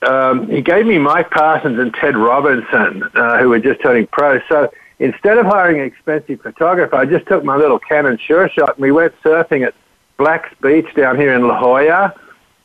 um, 0.03 0.49
he 0.49 0.62
gave 0.62 0.87
me 0.87 0.99
Mike 0.99 1.31
Parsons 1.31 1.79
and 1.79 1.92
Ted 1.94 2.16
Robinson, 2.16 3.03
uh, 3.14 3.38
who 3.38 3.49
were 3.51 3.61
just 3.61 3.81
turning 3.83 4.07
pro. 4.07 4.40
So 4.49 4.70
instead 4.99 5.38
of 5.38 5.46
hiring 5.46 5.81
an 5.81 5.87
expensive 5.87 6.40
photographer, 6.40 6.96
I 6.96 7.07
just 7.07 7.27
took 7.27 7.44
my 7.44 7.57
little 7.57 7.79
Canon 7.79 8.18
Sure 8.18 8.49
Shot 8.49 8.77
and 8.77 8.83
we 8.83 8.92
went 8.92 9.14
surfing 9.22 9.66
at 9.66 9.75
Black's 10.16 10.53
Beach 10.62 10.87
down 10.94 11.16
here 11.16 11.35
in 11.35 11.46
La 11.46 11.59
Jolla 11.61 12.14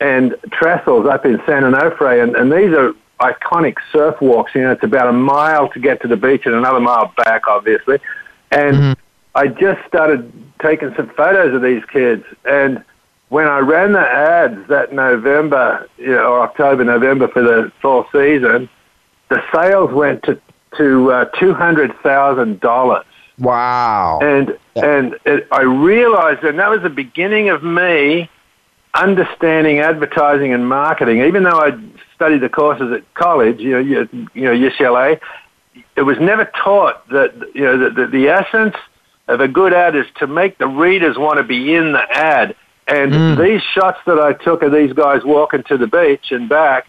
and 0.00 0.34
Trestles 0.50 1.08
up 1.08 1.24
in 1.24 1.40
San 1.46 1.62
Onofre, 1.62 2.22
and, 2.22 2.34
and 2.34 2.50
these 2.50 2.74
are 2.74 2.92
iconic 3.20 3.76
surf 3.92 4.20
walks. 4.20 4.52
You 4.54 4.62
know, 4.62 4.72
it's 4.72 4.82
about 4.82 5.08
a 5.08 5.12
mile 5.12 5.68
to 5.70 5.78
get 5.78 6.02
to 6.02 6.08
the 6.08 6.16
beach 6.16 6.42
and 6.44 6.54
another 6.54 6.80
mile 6.80 7.12
back, 7.16 7.46
obviously. 7.46 7.98
And 8.52 8.96
I 9.34 9.48
just 9.48 9.86
started 9.86 10.32
taking 10.60 10.94
some 10.94 11.08
photos 11.10 11.54
of 11.54 11.62
these 11.62 11.84
kids, 11.86 12.24
and 12.44 12.84
when 13.28 13.46
I 13.46 13.58
ran 13.60 13.92
the 13.92 14.00
ads 14.00 14.68
that 14.68 14.92
November, 14.92 15.88
you 15.96 16.12
know, 16.12 16.32
or 16.32 16.40
October, 16.40 16.84
November 16.84 17.28
for 17.28 17.42
the 17.42 17.72
fall 17.80 18.06
season, 18.12 18.68
the 19.30 19.42
sales 19.54 19.92
went 19.92 20.22
to 20.24 20.40
to 20.76 21.12
uh, 21.12 21.24
two 21.38 21.54
hundred 21.54 21.94
thousand 22.02 22.60
dollars 22.60 23.04
Wow. 23.38 24.20
and 24.22 24.56
and 24.76 25.16
it, 25.24 25.48
I 25.50 25.62
realized, 25.62 26.44
and 26.44 26.58
that 26.58 26.70
was 26.70 26.82
the 26.82 26.90
beginning 26.90 27.48
of 27.48 27.62
me 27.62 28.30
understanding 28.94 29.78
advertising 29.78 30.52
and 30.52 30.68
marketing. 30.68 31.22
Even 31.22 31.42
though 31.42 31.58
I 31.58 31.72
studied 32.14 32.40
the 32.40 32.48
courses 32.48 32.92
at 32.92 33.14
college, 33.14 33.58
you 33.58 33.72
know, 33.72 33.78
you, 33.78 34.28
you 34.34 34.44
know 34.44 34.52
UCLA, 34.52 35.20
it 35.96 36.02
was 36.02 36.18
never 36.20 36.50
taught 36.62 37.06
that 37.08 37.34
you 37.54 37.62
know 37.62 37.78
that 37.78 37.94
the, 37.94 38.06
the 38.06 38.28
essence 38.28 38.76
of 39.28 39.40
a 39.40 39.48
good 39.48 39.72
ad 39.72 39.94
is 39.94 40.06
to 40.18 40.26
make 40.26 40.58
the 40.58 40.66
readers 40.66 41.16
want 41.16 41.38
to 41.38 41.44
be 41.44 41.74
in 41.74 41.92
the 41.92 42.02
ad. 42.10 42.56
And 42.88 43.12
mm. 43.12 43.38
these 43.38 43.62
shots 43.62 43.98
that 44.06 44.18
I 44.18 44.32
took 44.32 44.62
of 44.62 44.72
these 44.72 44.92
guys 44.92 45.22
walking 45.24 45.62
to 45.64 45.78
the 45.78 45.86
beach 45.86 46.32
and 46.32 46.48
back 46.48 46.86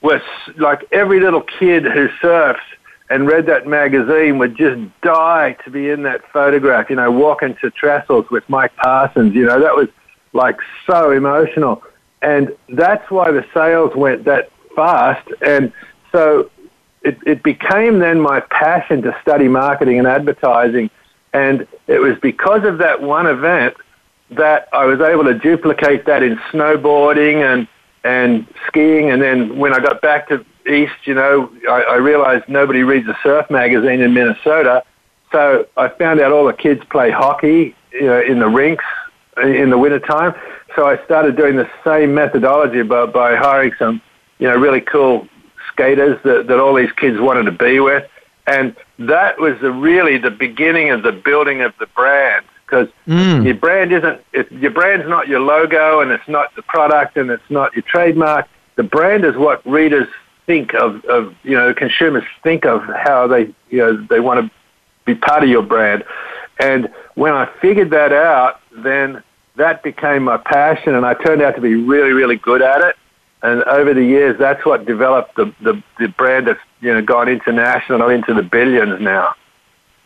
was 0.00 0.22
like 0.58 0.86
every 0.92 1.20
little 1.20 1.42
kid 1.42 1.84
who 1.84 2.08
surfs 2.20 2.62
and 3.10 3.26
read 3.26 3.46
that 3.46 3.66
magazine 3.66 4.38
would 4.38 4.56
just 4.56 4.80
die 5.02 5.56
to 5.64 5.70
be 5.70 5.90
in 5.90 6.02
that 6.04 6.22
photograph, 6.32 6.88
you 6.88 6.96
know, 6.96 7.10
walking 7.10 7.54
to 7.60 7.70
Trestles 7.70 8.30
with 8.30 8.48
Mike 8.48 8.74
Parsons, 8.76 9.34
you 9.34 9.44
know, 9.44 9.60
that 9.60 9.74
was 9.74 9.88
like 10.32 10.56
so 10.86 11.10
emotional. 11.10 11.82
And 12.22 12.56
that's 12.70 13.10
why 13.10 13.30
the 13.30 13.44
sales 13.52 13.94
went 13.94 14.24
that 14.24 14.50
fast. 14.74 15.28
And 15.44 15.72
so 16.10 16.50
it, 17.04 17.18
it 17.26 17.42
became 17.42 17.98
then 17.98 18.20
my 18.20 18.40
passion 18.40 19.02
to 19.02 19.16
study 19.22 19.48
marketing 19.48 19.98
and 19.98 20.06
advertising. 20.06 20.90
And 21.32 21.66
it 21.86 21.98
was 21.98 22.18
because 22.20 22.64
of 22.64 22.78
that 22.78 23.02
one 23.02 23.26
event 23.26 23.74
that 24.30 24.68
I 24.72 24.84
was 24.86 25.00
able 25.00 25.24
to 25.24 25.34
duplicate 25.34 26.06
that 26.06 26.22
in 26.22 26.36
snowboarding 26.50 27.42
and 27.42 27.68
and 28.04 28.46
skiing. 28.66 29.10
And 29.10 29.22
then 29.22 29.58
when 29.58 29.72
I 29.72 29.78
got 29.78 30.02
back 30.02 30.28
to 30.28 30.44
East, 30.68 30.92
you 31.04 31.14
know, 31.14 31.52
I, 31.68 31.82
I 31.82 31.96
realized 31.96 32.48
nobody 32.48 32.82
reads 32.82 33.08
a 33.08 33.16
surf 33.22 33.48
magazine 33.48 34.00
in 34.00 34.12
Minnesota. 34.12 34.82
So 35.30 35.66
I 35.76 35.88
found 35.88 36.20
out 36.20 36.32
all 36.32 36.46
the 36.46 36.52
kids 36.52 36.82
play 36.90 37.10
hockey, 37.10 37.76
you 37.92 38.06
know, 38.06 38.20
in 38.20 38.40
the 38.40 38.48
rinks 38.48 38.84
in 39.42 39.70
the 39.70 39.78
wintertime. 39.78 40.34
So 40.74 40.86
I 40.86 41.02
started 41.04 41.36
doing 41.36 41.56
the 41.56 41.70
same 41.84 42.14
methodology 42.14 42.82
by, 42.82 43.06
by 43.06 43.36
hiring 43.36 43.72
some, 43.78 44.02
you 44.38 44.48
know, 44.48 44.56
really 44.56 44.80
cool 44.80 45.28
skaters 45.72 46.18
that, 46.24 46.46
that 46.48 46.58
all 46.58 46.74
these 46.74 46.92
kids 46.92 47.20
wanted 47.20 47.44
to 47.44 47.52
be 47.52 47.80
with. 47.80 48.08
And 48.46 48.74
that 48.98 49.38
was 49.38 49.60
the, 49.60 49.70
really 49.70 50.18
the 50.18 50.30
beginning 50.30 50.90
of 50.90 51.02
the 51.02 51.12
building 51.12 51.60
of 51.62 51.72
the 51.78 51.86
brand 51.86 52.44
because 52.66 52.88
Mm. 53.06 53.44
your 53.44 53.54
brand 53.54 53.92
isn't 53.92 54.20
it, 54.32 54.50
your 54.50 54.70
brand's 54.70 55.06
not 55.06 55.28
your 55.28 55.40
logo 55.40 56.00
and 56.00 56.10
it's 56.10 56.26
not 56.26 56.54
the 56.56 56.62
product 56.62 57.16
and 57.18 57.30
it's 57.30 57.50
not 57.50 57.74
your 57.74 57.82
trademark. 57.82 58.48
The 58.76 58.82
brand 58.82 59.24
is 59.26 59.36
what 59.36 59.64
readers 59.66 60.08
think 60.46 60.74
of, 60.74 61.04
of 61.04 61.34
you 61.44 61.54
know 61.56 61.74
consumers 61.74 62.24
think 62.42 62.64
of 62.64 62.82
how 62.84 63.26
they 63.26 63.42
you 63.68 63.78
know 63.78 63.96
they 64.08 64.20
want 64.20 64.40
to 64.40 64.50
be 65.04 65.14
part 65.14 65.42
of 65.42 65.50
your 65.50 65.62
brand. 65.62 66.02
And 66.58 66.88
when 67.14 67.32
I 67.34 67.46
figured 67.60 67.90
that 67.90 68.12
out, 68.12 68.60
then 68.72 69.22
that 69.56 69.82
became 69.82 70.24
my 70.24 70.38
passion, 70.38 70.94
and 70.94 71.04
I 71.04 71.14
turned 71.14 71.42
out 71.42 71.54
to 71.56 71.60
be 71.60 71.74
really 71.74 72.12
really 72.12 72.36
good 72.36 72.62
at 72.62 72.80
it. 72.80 72.96
And 73.42 73.62
over 73.64 73.92
the 73.92 74.04
years, 74.04 74.38
that's 74.38 74.64
what 74.64 74.86
developed 74.86 75.36
the 75.36 75.52
the, 75.60 75.82
the 75.98 76.08
brand 76.08 76.46
that's 76.46 76.60
you 76.80 76.92
know 76.94 77.02
gone 77.02 77.28
international 77.28 78.08
into 78.08 78.34
the 78.34 78.42
billions 78.42 79.00
now. 79.00 79.34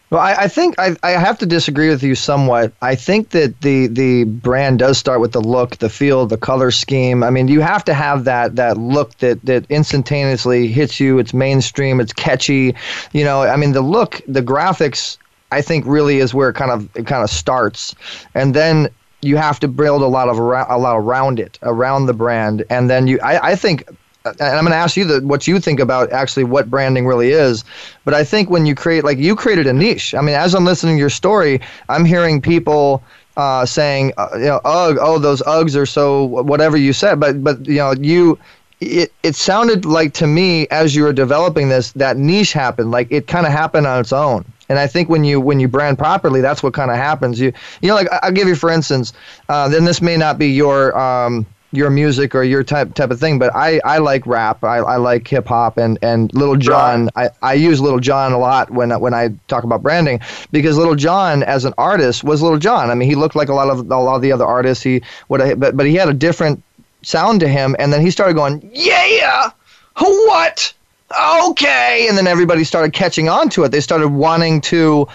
Well, 0.09 0.21
I, 0.21 0.35
I 0.35 0.49
think 0.49 0.77
I, 0.79 0.95
I 1.03 1.11
have 1.11 1.37
to 1.39 1.47
disagree 1.47 1.89
with 1.89 2.03
you 2.03 2.15
somewhat. 2.15 2.73
I 2.81 2.95
think 2.95 3.31
that 3.31 3.61
the 3.61 3.89
the 3.89 4.25
brand 4.25 4.79
does 4.79 4.99
start 4.99 5.21
with 5.21 5.33
the 5.33 5.41
look, 5.41 5.79
the 5.79 5.89
feel, 5.89 6.27
the 6.27 6.39
color 6.39 6.71
scheme. 6.71 7.25
I 7.25 7.31
mean, 7.31 7.49
you 7.49 7.61
have 7.61 7.85
to 7.87 7.95
have 7.95 8.25
that 8.25 8.55
that 8.55 8.79
look 8.79 9.17
that 9.19 9.45
that 9.45 9.67
instantaneously 9.69 10.69
hits 10.69 11.01
you. 11.01 11.19
It's 11.19 11.35
mainstream. 11.35 12.01
It's 12.01 12.13
catchy. 12.13 12.75
You 13.13 13.25
know, 13.25 13.43
I 13.43 13.57
mean, 13.57 13.73
the 13.73 13.83
look, 13.83 14.21
the 14.29 14.43
graphics. 14.43 15.19
I 15.53 15.63
think 15.63 15.85
really 15.87 16.19
is 16.19 16.35
where 16.35 16.51
it 16.51 16.55
kind 16.55 16.71
of 16.71 16.89
it 16.97 17.07
kind 17.07 17.23
of 17.23 17.31
starts, 17.31 17.95
and 18.35 18.55
then 18.55 18.89
you 19.27 19.37
have 19.37 19.61
to 19.61 19.69
build 19.69 20.03
a 20.03 20.07
lot 20.07 20.29
of 20.29 20.39
a 20.39 20.79
lot 20.79 20.97
around 20.97 21.41
it, 21.41 21.59
around 21.63 22.07
the 22.07 22.15
brand, 22.15 22.65
and 22.71 22.89
then 22.89 23.07
you. 23.07 23.19
I, 23.21 23.53
I 23.53 23.57
think 23.57 23.85
and 24.27 24.43
I'm 24.43 24.65
going 24.65 24.73
to 24.73 24.77
ask 24.77 24.97
you 24.97 25.05
the, 25.05 25.21
what 25.27 25.47
you 25.47 25.61
think 25.61 25.81
about 25.81 26.11
actually 26.13 26.45
what 26.45 26.71
branding 26.71 27.07
really 27.07 27.31
is. 27.31 27.65
But 28.05 28.15
I 28.15 28.25
think 28.25 28.51
when 28.51 28.67
you 28.67 28.75
create, 28.75 29.05
like 29.05 29.19
you 29.19 29.37
created 29.37 29.67
a 29.67 29.73
niche. 29.73 30.15
I 30.15 30.21
mean, 30.21 30.35
as 30.35 30.55
I'm 30.55 30.65
listening 30.65 30.97
to 30.97 31.01
your 31.01 31.11
story, 31.11 31.61
I'm 31.89 32.05
hearing 32.05 32.41
people 32.41 33.03
uh, 33.37 33.67
saying, 33.67 34.13
uh, 34.17 34.29
you 34.35 34.47
know, 34.47 34.61
Ugg, 34.65 34.99
oh, 35.01 35.19
those 35.19 35.43
Uggs 35.43 35.77
are 35.77 35.87
so 35.87 36.25
whatever 36.25 36.77
you 36.77 36.93
said. 36.93 37.21
But 37.21 37.43
but 37.43 37.67
you 37.67 37.77
know, 37.77 37.93
you. 37.93 38.39
It, 38.79 39.11
it 39.23 39.35
sounded 39.35 39.87
like 39.87 40.13
to 40.15 40.27
me 40.27 40.69
as 40.69 40.95
you 40.95 41.05
were 41.05 41.15
developing 41.15 41.71
this 41.71 41.93
that 41.93 42.19
niche 42.19 42.53
happened 42.53 42.91
like 42.91 43.11
it 43.11 43.27
kind 43.27 43.47
of 43.47 43.53
happened 43.53 43.87
on 43.87 44.01
its 44.01 44.13
own 44.13 44.45
and 44.69 44.79
I 44.79 44.87
think 44.87 45.09
when 45.09 45.25
you 45.25 45.41
when 45.41 45.61
you 45.61 45.69
brand 45.69 45.99
properly, 45.99 46.41
that's 46.41 46.63
what 46.63 46.75
kind 46.75 46.91
of 46.91 46.97
happens. 46.97 47.41
You 47.41 47.53
you 47.81 47.89
know, 47.89 47.95
like 47.95 48.09
I'll 48.23 48.33
give 48.33 48.49
you 48.49 48.57
for 48.57 48.71
instance, 48.71 49.13
uh, 49.49 49.69
then 49.69 49.85
this 49.85 50.01
may 50.01 50.17
not 50.17 50.39
be 50.39 50.49
your 50.49 50.97
um, 50.99 51.47
your 51.73 51.91
music 51.91 52.35
or 52.35 52.43
your 52.43 52.63
type 52.63 52.95
type 52.95 53.11
of 53.11 53.21
thing, 53.21 53.39
but 53.39 53.55
I, 53.55 53.81
I 53.85 53.99
like 53.99 54.27
rap. 54.27 54.65
I, 54.65 54.79
I 54.79 54.97
like 54.97 55.27
hip 55.29 55.47
hop 55.47 55.77
and, 55.77 55.99
and 56.03 56.33
Lil 56.35 56.57
Jon. 56.57 57.11
I, 57.17 57.31
I 57.43 57.55
use 57.55 57.81
Lil 57.81 57.99
Jon 57.99 58.33
a 58.33 58.39
lot 58.39 58.71
when 58.71 58.99
when 59.01 59.15
I 59.15 59.31
talk 59.49 59.65
about 59.65 59.83
branding 59.83 60.21
because 60.53 60.77
Lil 60.79 60.95
Jon 60.95 61.43
as 61.43 61.65
an 61.65 61.75
artist 61.79 62.25
was 62.25 62.43
Lil 62.43 62.59
Jon. 62.59 62.91
I 62.91 62.95
mean, 62.95 63.09
he 63.09 63.15
looked 63.15 63.37
like 63.37 63.49
a 63.49 63.55
lot 63.55 63.69
of 63.69 63.79
a 63.91 63.99
lot 63.99 64.17
of 64.17 64.23
the 64.23 64.33
other 64.33 64.45
artists. 64.47 64.83
He 64.83 65.03
would 65.29 65.61
but 65.61 65.77
but 65.77 65.87
he 65.87 65.95
had 65.95 66.09
a 66.09 66.15
different 66.15 66.63
sound 67.03 67.41
to 67.41 67.49
him, 67.49 67.77
and 67.79 67.93
then 67.93 68.01
he 68.01 68.11
started 68.11 68.35
going, 68.35 68.69
yeah, 68.73 69.51
what? 69.97 70.73
Okay, 71.11 72.07
and 72.09 72.19
then 72.19 72.27
everybody 72.27 72.65
started 72.65 72.93
catching 72.93 73.29
on 73.29 73.49
to 73.51 73.65
it. 73.65 73.71
They 73.71 73.81
started 73.81 74.09
wanting 74.09 74.61
to 74.63 75.07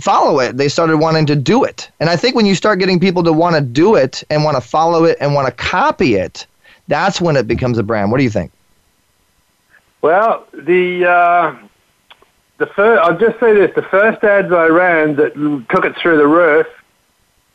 follow 0.00 0.40
it. 0.40 0.56
They 0.56 0.68
started 0.68 0.96
wanting 0.98 1.26
to 1.26 1.36
do 1.36 1.64
it. 1.64 1.90
And 2.00 2.08
I 2.08 2.16
think 2.16 2.34
when 2.34 2.46
you 2.46 2.54
start 2.54 2.78
getting 2.78 2.98
people 2.98 3.22
to 3.24 3.32
want 3.32 3.54
to 3.54 3.60
do 3.60 3.94
it 3.94 4.24
and 4.30 4.42
want 4.42 4.56
to 4.56 4.60
follow 4.60 5.04
it 5.04 5.18
and 5.20 5.34
want 5.34 5.46
to 5.46 5.52
copy 5.52 6.14
it, 6.14 6.46
that's 6.88 7.20
when 7.20 7.36
it 7.36 7.46
becomes 7.46 7.78
a 7.78 7.82
brand. 7.82 8.10
What 8.10 8.18
do 8.18 8.24
you 8.24 8.30
think? 8.30 8.52
Well, 10.02 10.46
the 10.52 11.06
uh, 11.06 11.56
the 12.58 12.66
first, 12.66 13.02
I'll 13.02 13.18
just 13.18 13.38
say 13.40 13.54
this: 13.54 13.70
the 13.74 13.82
first 13.82 14.22
ads 14.24 14.52
I 14.52 14.66
ran 14.66 15.16
that 15.16 15.34
took 15.70 15.84
it 15.84 15.96
through 15.96 16.18
the 16.18 16.26
roof 16.26 16.66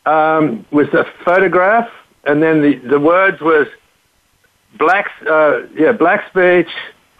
um, 0.06 0.64
was 0.70 0.88
a 0.88 1.04
photograph, 1.24 1.88
and 2.24 2.42
then 2.42 2.62
the 2.62 2.76
the 2.76 2.98
words 2.98 3.40
was 3.40 3.68
black, 4.78 5.10
uh, 5.28 5.62
yeah, 5.74 5.92
Black's 5.92 6.32
Beach, 6.34 6.70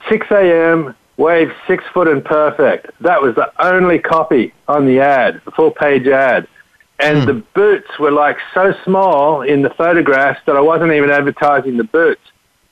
6 0.08 0.26
a.m. 0.30 0.94
Wave 1.20 1.52
six 1.66 1.84
foot 1.92 2.08
and 2.08 2.24
perfect. 2.24 2.90
That 3.02 3.20
was 3.20 3.34
the 3.34 3.52
only 3.62 3.98
copy 3.98 4.54
on 4.66 4.86
the 4.86 5.00
ad, 5.00 5.42
the 5.44 5.50
full 5.50 5.70
page 5.70 6.06
ad. 6.06 6.48
And 6.98 7.20
hmm. 7.20 7.26
the 7.26 7.34
boots 7.54 7.98
were 7.98 8.10
like 8.10 8.38
so 8.54 8.72
small 8.84 9.42
in 9.42 9.60
the 9.60 9.68
photographs 9.68 10.40
that 10.46 10.56
I 10.56 10.60
wasn't 10.60 10.92
even 10.92 11.10
advertising 11.10 11.76
the 11.76 11.84
boots. 11.84 12.22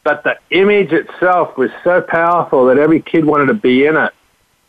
But 0.03 0.25
the 0.25 0.39
image 0.51 0.93
itself 0.93 1.59
was 1.59 1.71
so 1.85 2.01
powerful 2.01 2.65
that 2.69 2.79
every 2.79 3.03
kid 3.03 3.27
wanted 3.27 3.47
to 3.47 3.55
be 3.55 3.85
in 3.85 3.99
it. 3.99 4.15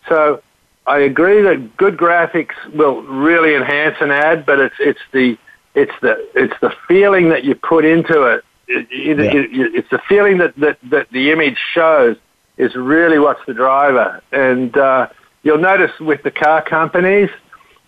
So 0.09 0.43
I 0.85 0.99
agree 0.99 1.41
that 1.43 1.77
good 1.77 1.95
graphics 1.95 2.55
will 2.73 3.01
really 3.03 3.55
enhance 3.55 3.95
an 4.01 4.11
ad, 4.11 4.45
but 4.45 4.59
it's 4.59 4.75
it's 4.79 4.99
the 5.13 5.37
it's 5.73 5.93
the 6.01 6.29
it's 6.35 6.59
the 6.59 6.73
feeling 6.85 7.29
that 7.29 7.45
you 7.45 7.55
put 7.55 7.85
into 7.85 8.23
it. 8.23 8.43
It- 8.67 8.87
it- 8.91 9.19
it- 9.21 9.75
it's 9.75 9.89
the 9.89 9.99
feeling 10.09 10.39
that, 10.39 10.53
that, 10.57 10.77
that 10.89 11.09
the 11.11 11.31
image 11.31 11.57
shows 11.73 12.17
is 12.59 12.75
really 12.75 13.17
what's 13.17 13.43
the 13.47 13.53
driver. 13.53 14.21
And 14.31 14.77
uh, 14.77 15.07
you'll 15.41 15.57
notice 15.57 15.97
with 15.99 16.21
the 16.23 16.31
car 16.31 16.61
companies, 16.61 17.29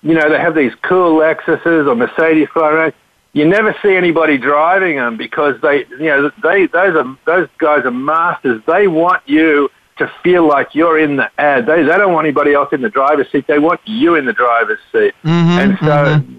you 0.01 0.15
know, 0.15 0.29
they 0.29 0.39
have 0.39 0.55
these 0.55 0.73
cool 0.81 1.19
Lexuses 1.19 1.88
or 1.88 1.93
Mercedes 1.95 2.47
flying 2.53 2.75
around. 2.75 2.93
You 3.34 3.47
never 3.47 3.75
see 3.84 3.95
anybody 3.95 4.38
driving 4.38 4.95
them 4.95 5.15
because 5.17 5.62
they, 5.62 5.86
you 5.91 6.07
know, 6.07 6.31
they 6.41 6.65
those 6.67 6.95
are 6.95 7.17
those 7.25 7.47
guys 7.60 7.86
are 7.86 7.91
masters. 7.91 8.62
They 8.65 8.88
want 8.88 9.21
you 9.25 9.69
to 9.99 10.12
feel 10.23 10.47
like 10.47 10.73
you're 10.73 10.97
in 10.99 11.17
the 11.17 11.29
ad. 11.38 11.65
They 11.65 11.84
they 11.84 11.97
don't 11.97 12.12
want 12.13 12.25
anybody 12.25 12.53
else 12.53 12.73
in 12.73 12.81
the 12.81 12.89
driver's 12.89 13.31
seat. 13.31 13.45
They 13.47 13.60
want 13.60 13.79
you 13.86 14.15
in 14.15 14.25
the 14.25 14.34
driver's 14.34 14.79
seat. 14.91 15.13
and 15.23 15.77
so 15.79 15.86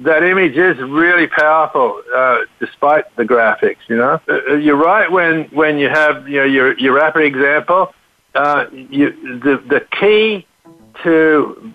that 0.03 0.23
image 0.23 0.57
is 0.57 0.77
really 0.81 1.29
powerful, 1.29 2.03
uh, 2.15 2.39
despite 2.61 3.15
the 3.17 3.25
graphics. 3.25 3.79
You 3.89 3.97
know, 3.97 4.21
Uh, 4.29 4.55
you're 4.57 4.77
right 4.77 5.11
when 5.11 5.45
when 5.45 5.79
you 5.79 5.89
have 5.89 6.29
you 6.29 6.41
know 6.41 6.45
your 6.45 6.77
your 6.79 6.95
rapper 6.95 7.21
example. 7.21 7.95
Uh, 8.35 8.67
you, 8.73 9.41
the 9.41 9.63
the 9.69 9.87
key 10.01 10.47
to 11.03 11.73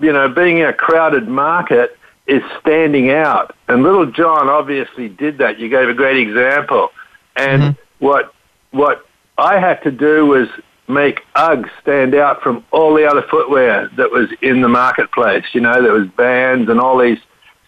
you 0.00 0.12
know 0.12 0.28
being 0.28 0.58
in 0.58 0.66
a 0.66 0.72
crowded 0.72 1.26
market 1.26 1.96
is 2.26 2.42
standing 2.60 3.10
out, 3.10 3.56
and 3.66 3.82
Lil 3.82 4.06
Jon 4.12 4.48
obviously 4.48 5.08
did 5.08 5.38
that. 5.38 5.58
You 5.58 5.68
gave 5.68 5.88
a 5.88 5.94
great 5.94 6.18
example, 6.18 6.90
and 7.36 7.76
what 7.98 8.32
what 8.70 9.06
I 9.36 9.58
had 9.58 9.82
to 9.82 9.90
do 9.90 10.26
was 10.26 10.48
make 10.88 11.20
Ugg 11.34 11.68
stand 11.82 12.14
out 12.14 12.42
from 12.42 12.64
all 12.70 12.94
the 12.94 13.06
other 13.06 13.22
footwear 13.22 13.88
that 13.96 14.10
was 14.10 14.28
in 14.40 14.60
the 14.62 14.68
marketplace. 14.68 15.44
You 15.52 15.60
know, 15.60 15.82
there 15.82 15.92
was 15.92 16.08
Vans 16.16 16.68
and 16.68 16.80
all 16.80 16.98
these 16.98 17.18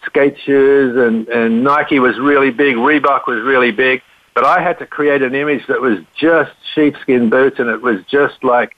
skate 0.05 0.37
shoes, 0.45 0.95
and 0.97 1.27
and 1.27 1.63
Nike 1.63 1.99
was 1.99 2.17
really 2.19 2.51
big, 2.51 2.75
Reebok 2.75 3.27
was 3.27 3.41
really 3.43 3.71
big, 3.71 4.01
but 4.33 4.45
I 4.45 4.61
had 4.61 4.79
to 4.79 4.85
create 4.85 5.21
an 5.21 5.35
image 5.35 5.67
that 5.67 5.81
was 5.81 5.99
just 6.15 6.51
sheepskin 6.73 7.29
boots, 7.29 7.59
and 7.59 7.69
it 7.69 7.81
was 7.81 8.03
just 8.05 8.43
like 8.43 8.75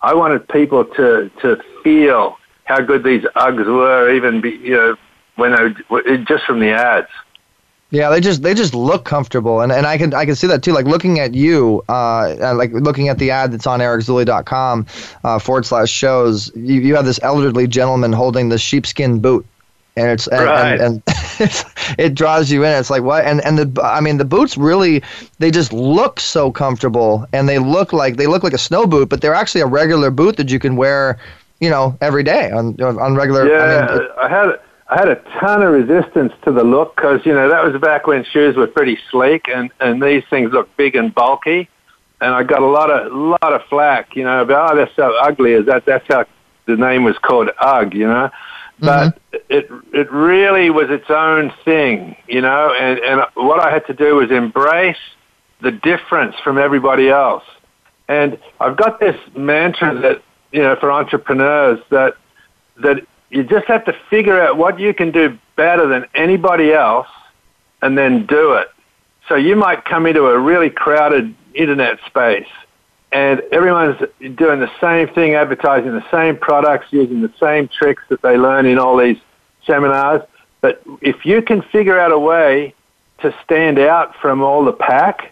I 0.00 0.14
wanted 0.14 0.48
people 0.48 0.84
to 0.84 1.30
to 1.40 1.62
feel 1.82 2.38
how 2.64 2.80
good 2.80 3.04
these 3.04 3.22
Uggs 3.36 3.66
were, 3.66 4.12
even 4.14 4.40
be, 4.40 4.50
you 4.50 4.76
know 4.76 4.96
when 5.36 5.76
they 6.04 6.18
just 6.18 6.44
from 6.44 6.60
the 6.60 6.70
ads. 6.70 7.08
Yeah, 7.90 8.08
they 8.08 8.20
just 8.20 8.42
they 8.42 8.54
just 8.54 8.74
look 8.74 9.04
comfortable, 9.04 9.60
and, 9.60 9.70
and 9.70 9.86
I 9.86 9.98
can 9.98 10.14
I 10.14 10.24
can 10.24 10.34
see 10.34 10.46
that 10.46 10.62
too. 10.62 10.72
Like 10.72 10.86
looking 10.86 11.18
at 11.18 11.34
you, 11.34 11.84
uh, 11.90 12.54
like 12.54 12.72
looking 12.72 13.10
at 13.10 13.18
the 13.18 13.30
ad 13.30 13.52
that's 13.52 13.66
on 13.66 13.80
ericzulli.com 13.80 14.86
uh, 15.24 15.38
forward 15.38 15.66
slash 15.66 15.90
shows. 15.90 16.50
You, 16.56 16.80
you 16.80 16.96
have 16.96 17.04
this 17.04 17.20
elderly 17.22 17.66
gentleman 17.66 18.12
holding 18.12 18.48
this 18.48 18.62
sheepskin 18.62 19.20
boot, 19.20 19.44
and 19.96 20.10
it's 20.10 20.26
and, 20.28 20.44
Right. 20.44 20.72
and, 20.72 20.80
and 20.82 21.02
it's, 21.38 21.64
it 21.98 22.14
draws 22.14 22.50
you 22.50 22.64
in. 22.64 22.72
It's 22.78 22.90
like 22.90 23.02
what? 23.02 23.24
And 23.24 23.44
and 23.44 23.58
the 23.58 23.82
I 23.82 24.00
mean 24.00 24.18
the 24.18 24.24
boots 24.24 24.56
really 24.56 25.02
they 25.38 25.50
just 25.50 25.72
look 25.72 26.20
so 26.20 26.50
comfortable, 26.50 27.26
and 27.32 27.48
they 27.48 27.58
look 27.58 27.92
like 27.92 28.16
they 28.16 28.26
look 28.26 28.42
like 28.42 28.54
a 28.54 28.58
snow 28.58 28.86
boot, 28.86 29.08
but 29.08 29.20
they're 29.20 29.34
actually 29.34 29.60
a 29.60 29.66
regular 29.66 30.10
boot 30.10 30.36
that 30.36 30.50
you 30.50 30.58
can 30.58 30.76
wear, 30.76 31.18
you 31.60 31.70
know, 31.70 31.96
every 32.00 32.22
day 32.22 32.50
on 32.50 32.80
on 32.80 33.14
regular. 33.14 33.48
Yeah, 33.48 33.86
I 33.86 33.98
mean, 33.98 34.08
I 34.18 34.28
had 34.28 34.60
I 34.88 34.98
had 34.98 35.08
a 35.08 35.16
ton 35.40 35.62
of 35.62 35.72
resistance 35.72 36.32
to 36.44 36.52
the 36.52 36.64
look 36.64 36.96
because 36.96 37.24
you 37.24 37.32
know 37.32 37.48
that 37.48 37.64
was 37.64 37.80
back 37.80 38.06
when 38.06 38.24
shoes 38.24 38.56
were 38.56 38.66
pretty 38.66 38.98
sleek 39.10 39.48
and 39.48 39.70
and 39.80 40.02
these 40.02 40.24
things 40.30 40.52
look 40.52 40.74
big 40.76 40.96
and 40.96 41.14
bulky, 41.14 41.68
and 42.20 42.34
I 42.34 42.42
got 42.42 42.62
a 42.62 42.66
lot 42.66 42.90
of 42.90 43.12
lot 43.12 43.52
of 43.52 43.62
flack, 43.64 44.16
you 44.16 44.24
know, 44.24 44.42
about 44.42 44.72
oh 44.72 44.76
they're 44.76 44.90
so 44.96 45.16
ugly. 45.20 45.52
Is 45.52 45.66
that 45.66 45.84
that's 45.84 46.06
how 46.08 46.24
the 46.66 46.76
name 46.76 47.04
was 47.04 47.18
called 47.18 47.50
Ugg, 47.60 47.94
you 47.94 48.06
know, 48.06 48.30
but 48.82 49.14
mm-hmm. 49.14 49.36
it 49.48 49.70
it 49.94 50.12
really 50.12 50.68
was 50.68 50.90
its 50.90 51.08
own 51.08 51.52
thing, 51.64 52.16
you 52.28 52.42
know, 52.42 52.74
and 52.78 52.98
and 53.00 53.22
what 53.34 53.60
I 53.60 53.72
had 53.72 53.86
to 53.86 53.94
do 53.94 54.16
was 54.16 54.30
embrace 54.30 54.96
the 55.62 55.70
difference 55.70 56.36
from 56.42 56.58
everybody 56.58 57.08
else. 57.08 57.44
And 58.08 58.38
I've 58.60 58.76
got 58.76 59.00
this 59.00 59.16
mantra 59.34 59.94
that, 60.00 60.22
you 60.50 60.60
know, 60.60 60.76
for 60.76 60.90
entrepreneurs 60.90 61.78
that, 61.90 62.16
that 62.82 63.06
you 63.30 63.44
just 63.44 63.66
have 63.68 63.84
to 63.86 63.96
figure 64.10 64.38
out 64.40 64.58
what 64.58 64.78
you 64.78 64.92
can 64.92 65.12
do 65.12 65.38
better 65.56 65.86
than 65.86 66.04
anybody 66.14 66.72
else 66.72 67.06
and 67.80 67.96
then 67.96 68.26
do 68.26 68.52
it. 68.54 68.68
So 69.28 69.36
you 69.36 69.56
might 69.56 69.84
come 69.84 70.06
into 70.06 70.26
a 70.26 70.38
really 70.38 70.68
crowded 70.68 71.34
internet 71.54 71.98
space 72.06 72.48
and 73.12 73.40
everyone's 73.52 74.00
doing 74.36 74.60
the 74.60 74.70
same 74.80 75.06
thing, 75.08 75.34
advertising 75.34 75.92
the 75.92 76.10
same 76.10 76.36
products, 76.36 76.86
using 76.90 77.20
the 77.20 77.32
same 77.38 77.68
tricks 77.68 78.02
that 78.08 78.22
they 78.22 78.38
learn 78.38 78.64
in 78.64 78.78
all 78.78 78.96
these 78.96 79.18
seminars. 79.66 80.22
But 80.62 80.82
if 81.02 81.26
you 81.26 81.42
can 81.42 81.60
figure 81.60 81.98
out 81.98 82.10
a 82.10 82.18
way 82.18 82.74
to 83.18 83.34
stand 83.44 83.78
out 83.78 84.16
from 84.16 84.42
all 84.42 84.64
the 84.64 84.72
pack, 84.72 85.30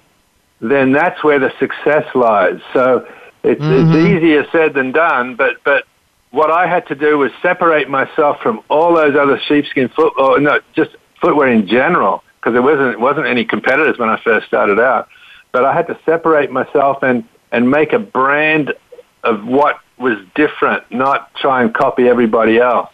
then 0.60 0.92
that's 0.92 1.24
where 1.24 1.38
the 1.38 1.52
success 1.58 2.04
lies. 2.14 2.60
So 2.74 3.08
it's, 3.42 3.60
it's 3.60 3.62
mm-hmm. 3.62 4.16
easier 4.16 4.46
said 4.52 4.74
than 4.74 4.92
done, 4.92 5.36
but, 5.36 5.56
but 5.64 5.86
what 6.30 6.50
I 6.50 6.66
had 6.66 6.86
to 6.88 6.94
do 6.94 7.16
was 7.16 7.32
separate 7.40 7.88
myself 7.88 8.40
from 8.40 8.62
all 8.68 8.94
those 8.94 9.16
other 9.16 9.40
sheepskin 9.40 9.88
foot, 9.88 10.12
or 10.18 10.38
no, 10.38 10.60
just 10.74 10.90
footwear 11.20 11.48
in 11.48 11.66
general, 11.66 12.22
because 12.36 12.52
there 12.52 12.62
wasn't, 12.62 13.00
wasn't 13.00 13.26
any 13.26 13.44
competitors 13.44 13.98
when 13.98 14.10
I 14.10 14.20
first 14.20 14.46
started 14.46 14.78
out. 14.78 15.08
But 15.50 15.64
I 15.64 15.72
had 15.72 15.86
to 15.86 15.98
separate 16.04 16.50
myself 16.50 17.02
and, 17.02 17.24
and 17.52 17.70
make 17.70 17.92
a 17.92 17.98
brand 17.98 18.74
of 19.22 19.44
what 19.44 19.80
was 19.98 20.18
different, 20.34 20.90
not 20.90 21.34
try 21.34 21.62
and 21.62 21.74
copy 21.74 22.08
everybody 22.08 22.58
else. 22.58 22.90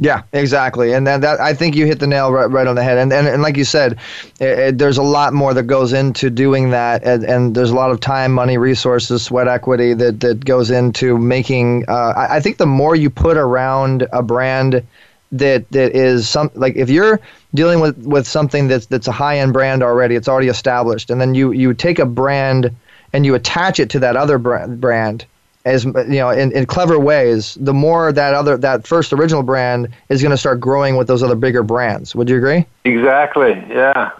Yeah, 0.00 0.22
exactly, 0.32 0.92
and 0.92 1.08
that, 1.08 1.22
that 1.22 1.40
I 1.40 1.54
think 1.54 1.74
you 1.74 1.84
hit 1.84 1.98
the 1.98 2.06
nail 2.06 2.30
right, 2.30 2.48
right 2.48 2.68
on 2.68 2.76
the 2.76 2.84
head. 2.84 2.98
And, 2.98 3.12
and 3.12 3.26
and 3.26 3.42
like 3.42 3.56
you 3.56 3.64
said, 3.64 3.98
it, 4.38 4.58
it, 4.58 4.78
there's 4.78 4.96
a 4.96 5.02
lot 5.02 5.32
more 5.32 5.52
that 5.54 5.64
goes 5.64 5.92
into 5.92 6.30
doing 6.30 6.70
that, 6.70 7.02
and, 7.02 7.24
and 7.24 7.56
there's 7.56 7.70
a 7.70 7.74
lot 7.74 7.90
of 7.90 7.98
time, 7.98 8.32
money, 8.32 8.58
resources, 8.58 9.24
sweat 9.24 9.48
equity 9.48 9.94
that 9.94 10.20
that 10.20 10.44
goes 10.44 10.70
into 10.70 11.18
making. 11.18 11.84
Uh, 11.88 12.12
I, 12.16 12.36
I 12.36 12.40
think 12.40 12.58
the 12.58 12.66
more 12.66 12.94
you 12.94 13.10
put 13.10 13.36
around 13.36 14.06
a 14.12 14.22
brand 14.22 14.86
that 15.32 15.68
that 15.72 15.96
is 15.96 16.28
some 16.28 16.48
like 16.54 16.76
if 16.76 16.88
you're 16.88 17.18
dealing 17.54 17.80
with 17.80 17.98
with 18.06 18.24
something 18.24 18.68
that's 18.68 18.86
that's 18.86 19.08
a 19.08 19.12
high 19.12 19.40
end 19.40 19.52
brand 19.52 19.82
already, 19.82 20.14
it's 20.14 20.28
already 20.28 20.46
established, 20.46 21.10
and 21.10 21.20
then 21.20 21.34
you 21.34 21.50
you 21.50 21.74
take 21.74 21.98
a 21.98 22.06
brand 22.06 22.70
and 23.12 23.24
you 23.24 23.34
attach 23.34 23.80
it 23.80 23.90
to 23.90 23.98
that 24.00 24.16
other 24.16 24.38
brand, 24.38 24.80
brand 24.80 25.26
as 25.64 25.84
you 25.84 25.92
know 25.92 26.30
in, 26.30 26.52
in 26.52 26.66
clever 26.66 26.98
ways 26.98 27.56
the 27.60 27.74
more 27.74 28.12
that 28.12 28.34
other 28.34 28.56
that 28.56 28.86
first 28.86 29.12
original 29.12 29.42
brand 29.42 29.88
is 30.08 30.22
going 30.22 30.30
to 30.30 30.36
start 30.36 30.60
growing 30.60 30.96
with 30.96 31.06
those 31.06 31.22
other 31.22 31.36
bigger 31.36 31.62
brands. 31.62 32.14
Would 32.14 32.28
you 32.28 32.36
agree? 32.36 32.66
Exactly. 32.84 33.52
Yeah. 33.68 34.12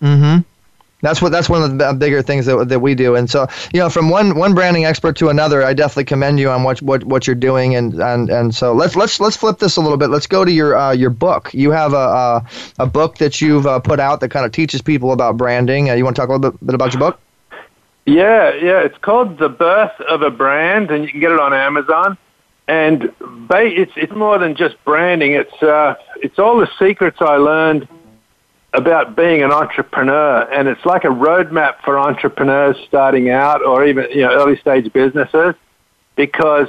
mm-hmm. 0.00 0.40
That's 1.00 1.20
what 1.20 1.32
that's 1.32 1.48
one 1.48 1.64
of 1.64 1.78
the 1.78 1.92
bigger 1.94 2.22
things 2.22 2.46
that, 2.46 2.68
that 2.68 2.78
we 2.78 2.94
do. 2.94 3.16
And 3.16 3.28
so 3.28 3.48
you 3.72 3.80
know 3.80 3.90
from 3.90 4.10
one 4.10 4.36
one 4.36 4.54
branding 4.54 4.84
expert 4.84 5.16
to 5.16 5.28
another 5.30 5.64
i 5.64 5.74
definitely 5.74 6.04
commend 6.04 6.38
you 6.38 6.48
on 6.50 6.62
what 6.62 6.80
what, 6.82 7.02
what 7.02 7.26
you're 7.26 7.34
doing. 7.34 7.74
And, 7.74 7.94
and 7.94 8.30
and 8.30 8.54
so 8.54 8.72
let's 8.72 8.94
let's 8.94 9.18
let's 9.18 9.36
flip 9.36 9.58
this 9.58 9.76
a 9.76 9.80
little 9.80 9.98
bit. 9.98 10.10
Let's 10.10 10.28
go 10.28 10.44
to 10.44 10.52
your 10.52 10.76
uh, 10.76 10.92
your 10.92 11.10
book. 11.10 11.52
You 11.52 11.72
have 11.72 11.94
a 11.94 11.96
a, 11.96 12.46
a 12.78 12.86
book 12.86 13.18
that 13.18 13.40
you've 13.40 13.66
uh, 13.66 13.80
put 13.80 13.98
out 13.98 14.20
that 14.20 14.28
kind 14.28 14.46
of 14.46 14.52
teaches 14.52 14.80
people 14.82 15.12
about 15.12 15.36
branding. 15.36 15.90
Uh, 15.90 15.94
you 15.94 16.04
want 16.04 16.14
to 16.14 16.22
talk 16.22 16.28
a 16.28 16.32
little 16.32 16.52
bit, 16.52 16.66
bit 16.66 16.74
about 16.74 16.92
your 16.92 17.00
book 17.00 17.18
Yeah, 18.04 18.52
yeah. 18.54 18.80
It's 18.80 18.98
called 18.98 19.38
The 19.38 19.48
Birth 19.48 20.00
of 20.00 20.22
a 20.22 20.30
Brand, 20.30 20.90
and 20.90 21.04
you 21.04 21.10
can 21.10 21.20
get 21.20 21.30
it 21.30 21.38
on 21.38 21.54
Amazon. 21.54 22.18
And 22.66 23.12
ba- 23.48 23.66
it's 23.66 23.92
it's 23.96 24.12
more 24.12 24.38
than 24.38 24.54
just 24.56 24.82
branding. 24.84 25.32
It's 25.32 25.62
uh, 25.62 25.94
it's 26.16 26.38
all 26.38 26.58
the 26.58 26.68
secrets 26.78 27.18
I 27.20 27.36
learned 27.36 27.88
about 28.72 29.14
being 29.14 29.42
an 29.42 29.52
entrepreneur, 29.52 30.42
and 30.52 30.68
it's 30.68 30.84
like 30.84 31.04
a 31.04 31.08
roadmap 31.08 31.82
for 31.84 31.98
entrepreneurs 31.98 32.76
starting 32.88 33.30
out, 33.30 33.64
or 33.64 33.84
even 33.84 34.06
you 34.10 34.22
know 34.22 34.32
early 34.32 34.56
stage 34.56 34.92
businesses, 34.92 35.54
because 36.16 36.68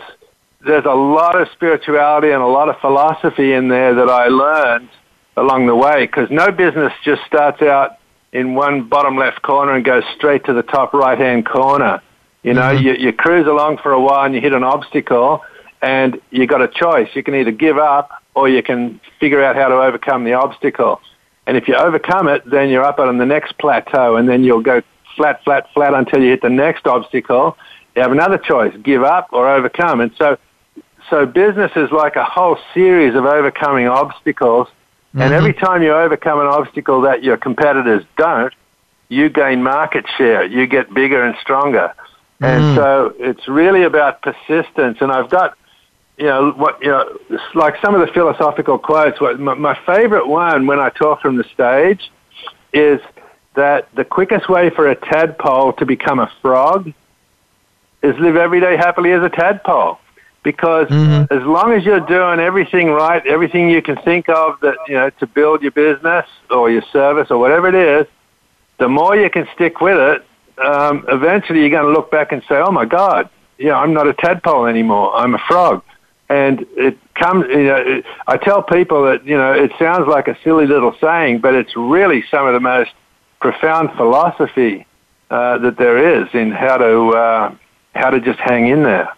there's 0.65 0.85
a 0.85 0.93
lot 0.93 1.39
of 1.39 1.47
spirituality 1.51 2.31
and 2.31 2.41
a 2.41 2.47
lot 2.47 2.69
of 2.69 2.79
philosophy 2.79 3.53
in 3.53 3.67
there 3.69 3.93
that 3.95 4.09
I 4.09 4.27
learned 4.27 4.89
along 5.37 5.67
the 5.67 5.75
way. 5.75 6.05
Because 6.05 6.29
no 6.29 6.51
business 6.51 6.93
just 7.03 7.23
starts 7.25 7.61
out 7.61 7.97
in 8.33 8.55
one 8.55 8.89
bottom 8.89 9.15
left 9.15 9.41
corner 9.43 9.73
and 9.73 9.85
goes 9.85 10.03
straight 10.15 10.43
to 10.45 10.53
the 10.53 10.63
top 10.63 10.93
right 10.93 11.17
hand 11.17 11.45
corner. 11.45 12.01
You 12.41 12.53
know, 12.53 12.73
mm-hmm. 12.73 12.85
you, 12.85 12.93
you 12.95 13.13
cruise 13.13 13.47
along 13.47 13.77
for 13.77 13.93
a 13.93 14.01
while 14.01 14.25
and 14.25 14.35
you 14.35 14.41
hit 14.41 14.53
an 14.53 14.63
obstacle, 14.63 15.41
and 15.81 16.19
you 16.31 16.47
got 16.47 16.61
a 16.61 16.67
choice. 16.67 17.09
You 17.13 17.23
can 17.23 17.35
either 17.35 17.51
give 17.51 17.77
up 17.77 18.11
or 18.35 18.49
you 18.49 18.63
can 18.63 18.99
figure 19.19 19.43
out 19.43 19.55
how 19.55 19.69
to 19.69 19.75
overcome 19.75 20.23
the 20.23 20.33
obstacle. 20.33 20.99
And 21.45 21.55
if 21.57 21.67
you 21.67 21.75
overcome 21.75 22.27
it, 22.27 22.49
then 22.49 22.69
you're 22.69 22.83
up 22.83 22.99
on 22.99 23.17
the 23.17 23.25
next 23.25 23.57
plateau, 23.57 24.15
and 24.15 24.27
then 24.27 24.43
you'll 24.43 24.61
go 24.61 24.81
flat, 25.15 25.43
flat, 25.43 25.71
flat 25.73 25.93
until 25.93 26.21
you 26.21 26.29
hit 26.29 26.41
the 26.41 26.49
next 26.49 26.87
obstacle. 26.87 27.57
You 27.95 28.01
have 28.01 28.11
another 28.11 28.37
choice: 28.37 28.75
give 28.81 29.03
up 29.03 29.27
or 29.31 29.47
overcome. 29.47 30.01
And 30.01 30.11
so, 30.17 30.37
so 31.09 31.25
business 31.25 31.71
is 31.75 31.91
like 31.91 32.15
a 32.15 32.23
whole 32.23 32.57
series 32.73 33.13
of 33.13 33.25
overcoming 33.25 33.87
obstacles. 33.87 34.67
And 35.13 35.21
mm-hmm. 35.21 35.33
every 35.33 35.53
time 35.53 35.83
you 35.83 35.93
overcome 35.93 36.39
an 36.39 36.47
obstacle 36.47 37.01
that 37.01 37.23
your 37.23 37.37
competitors 37.37 38.03
don't, 38.17 38.53
you 39.09 39.29
gain 39.29 39.61
market 39.61 40.05
share. 40.17 40.43
You 40.43 40.65
get 40.65 40.93
bigger 40.93 41.23
and 41.23 41.35
stronger. 41.39 41.93
And 42.39 42.63
mm. 42.63 42.75
so 42.75 43.13
it's 43.19 43.47
really 43.47 43.83
about 43.83 44.21
persistence. 44.21 44.97
And 45.01 45.11
I've 45.11 45.29
got, 45.29 45.55
you 46.17 46.25
know, 46.25 46.51
what 46.51 46.81
you 46.81 46.89
know, 46.89 47.17
like 47.53 47.75
some 47.81 47.93
of 47.93 48.01
the 48.05 48.11
philosophical 48.11 48.79
quotes. 48.79 49.21
What 49.21 49.39
my, 49.39 49.53
my 49.53 49.79
favorite 49.85 50.27
one 50.27 50.65
when 50.65 50.79
I 50.79 50.89
talk 50.89 51.21
from 51.21 51.37
the 51.37 51.43
stage 51.53 52.11
is 52.73 52.99
that 53.55 53.87
the 53.93 54.03
quickest 54.03 54.49
way 54.49 54.71
for 54.71 54.89
a 54.89 54.95
tadpole 54.95 55.73
to 55.73 55.85
become 55.85 56.19
a 56.19 56.31
frog 56.41 56.91
is 58.01 58.17
live 58.17 58.35
every 58.35 58.59
day 58.59 58.75
happily 58.77 59.11
as 59.11 59.21
a 59.21 59.29
tadpole. 59.29 59.99
Because 60.43 60.91
as 61.31 61.41
long 61.43 61.71
as 61.71 61.85
you're 61.85 62.01
doing 62.01 62.39
everything 62.39 62.89
right, 62.89 63.25
everything 63.25 63.69
you 63.69 63.81
can 63.81 63.95
think 63.97 64.27
of 64.27 64.59
that 64.59 64.75
you 64.87 64.95
know 64.95 65.09
to 65.09 65.27
build 65.27 65.61
your 65.61 65.71
business 65.71 66.25
or 66.51 66.69
your 66.69 66.83
service 66.91 67.31
or 67.31 67.37
whatever 67.37 67.69
it 67.69 67.75
is, 67.75 68.07
the 68.77 68.89
more 68.89 69.15
you 69.15 69.29
can 69.29 69.47
stick 69.55 69.79
with 69.79 69.97
it, 69.97 70.25
um, 70.63 71.05
eventually 71.07 71.61
you're 71.61 71.69
going 71.69 71.85
to 71.85 71.91
look 71.91 72.11
back 72.11 72.31
and 72.33 72.41
say, 72.49 72.55
"Oh 72.55 72.71
my 72.71 72.85
God, 72.85 73.29
yeah, 73.57 73.77
I'm 73.77 73.93
not 73.93 74.07
a 74.07 74.13
tadpole 74.13 74.65
anymore. 74.65 75.15
I'm 75.15 75.33
a 75.33 75.39
frog." 75.47 75.81
And 76.29 76.65
it 76.75 76.97
comes, 77.15 77.45
you 77.49 77.63
know, 77.63 77.75
it, 77.77 78.05
I 78.27 78.37
tell 78.37 78.61
people 78.63 79.03
that 79.05 79.25
you 79.25 79.37
know 79.37 79.53
it 79.53 79.71
sounds 79.79 80.07
like 80.07 80.27
a 80.27 80.37
silly 80.43 80.67
little 80.67 80.95
saying, 80.99 81.39
but 81.39 81.53
it's 81.55 81.75
really 81.75 82.23
some 82.29 82.45
of 82.47 82.53
the 82.53 82.59
most 82.59 82.91
profound 83.39 83.91
philosophy 83.95 84.85
uh, 85.29 85.57
that 85.59 85.77
there 85.77 86.21
is 86.21 86.27
in 86.33 86.51
how 86.51 86.77
to 86.77 87.09
uh, 87.09 87.55
how 87.95 88.09
to 88.09 88.19
just 88.19 88.39
hang 88.39 88.67
in 88.67 88.83
there. 88.83 89.09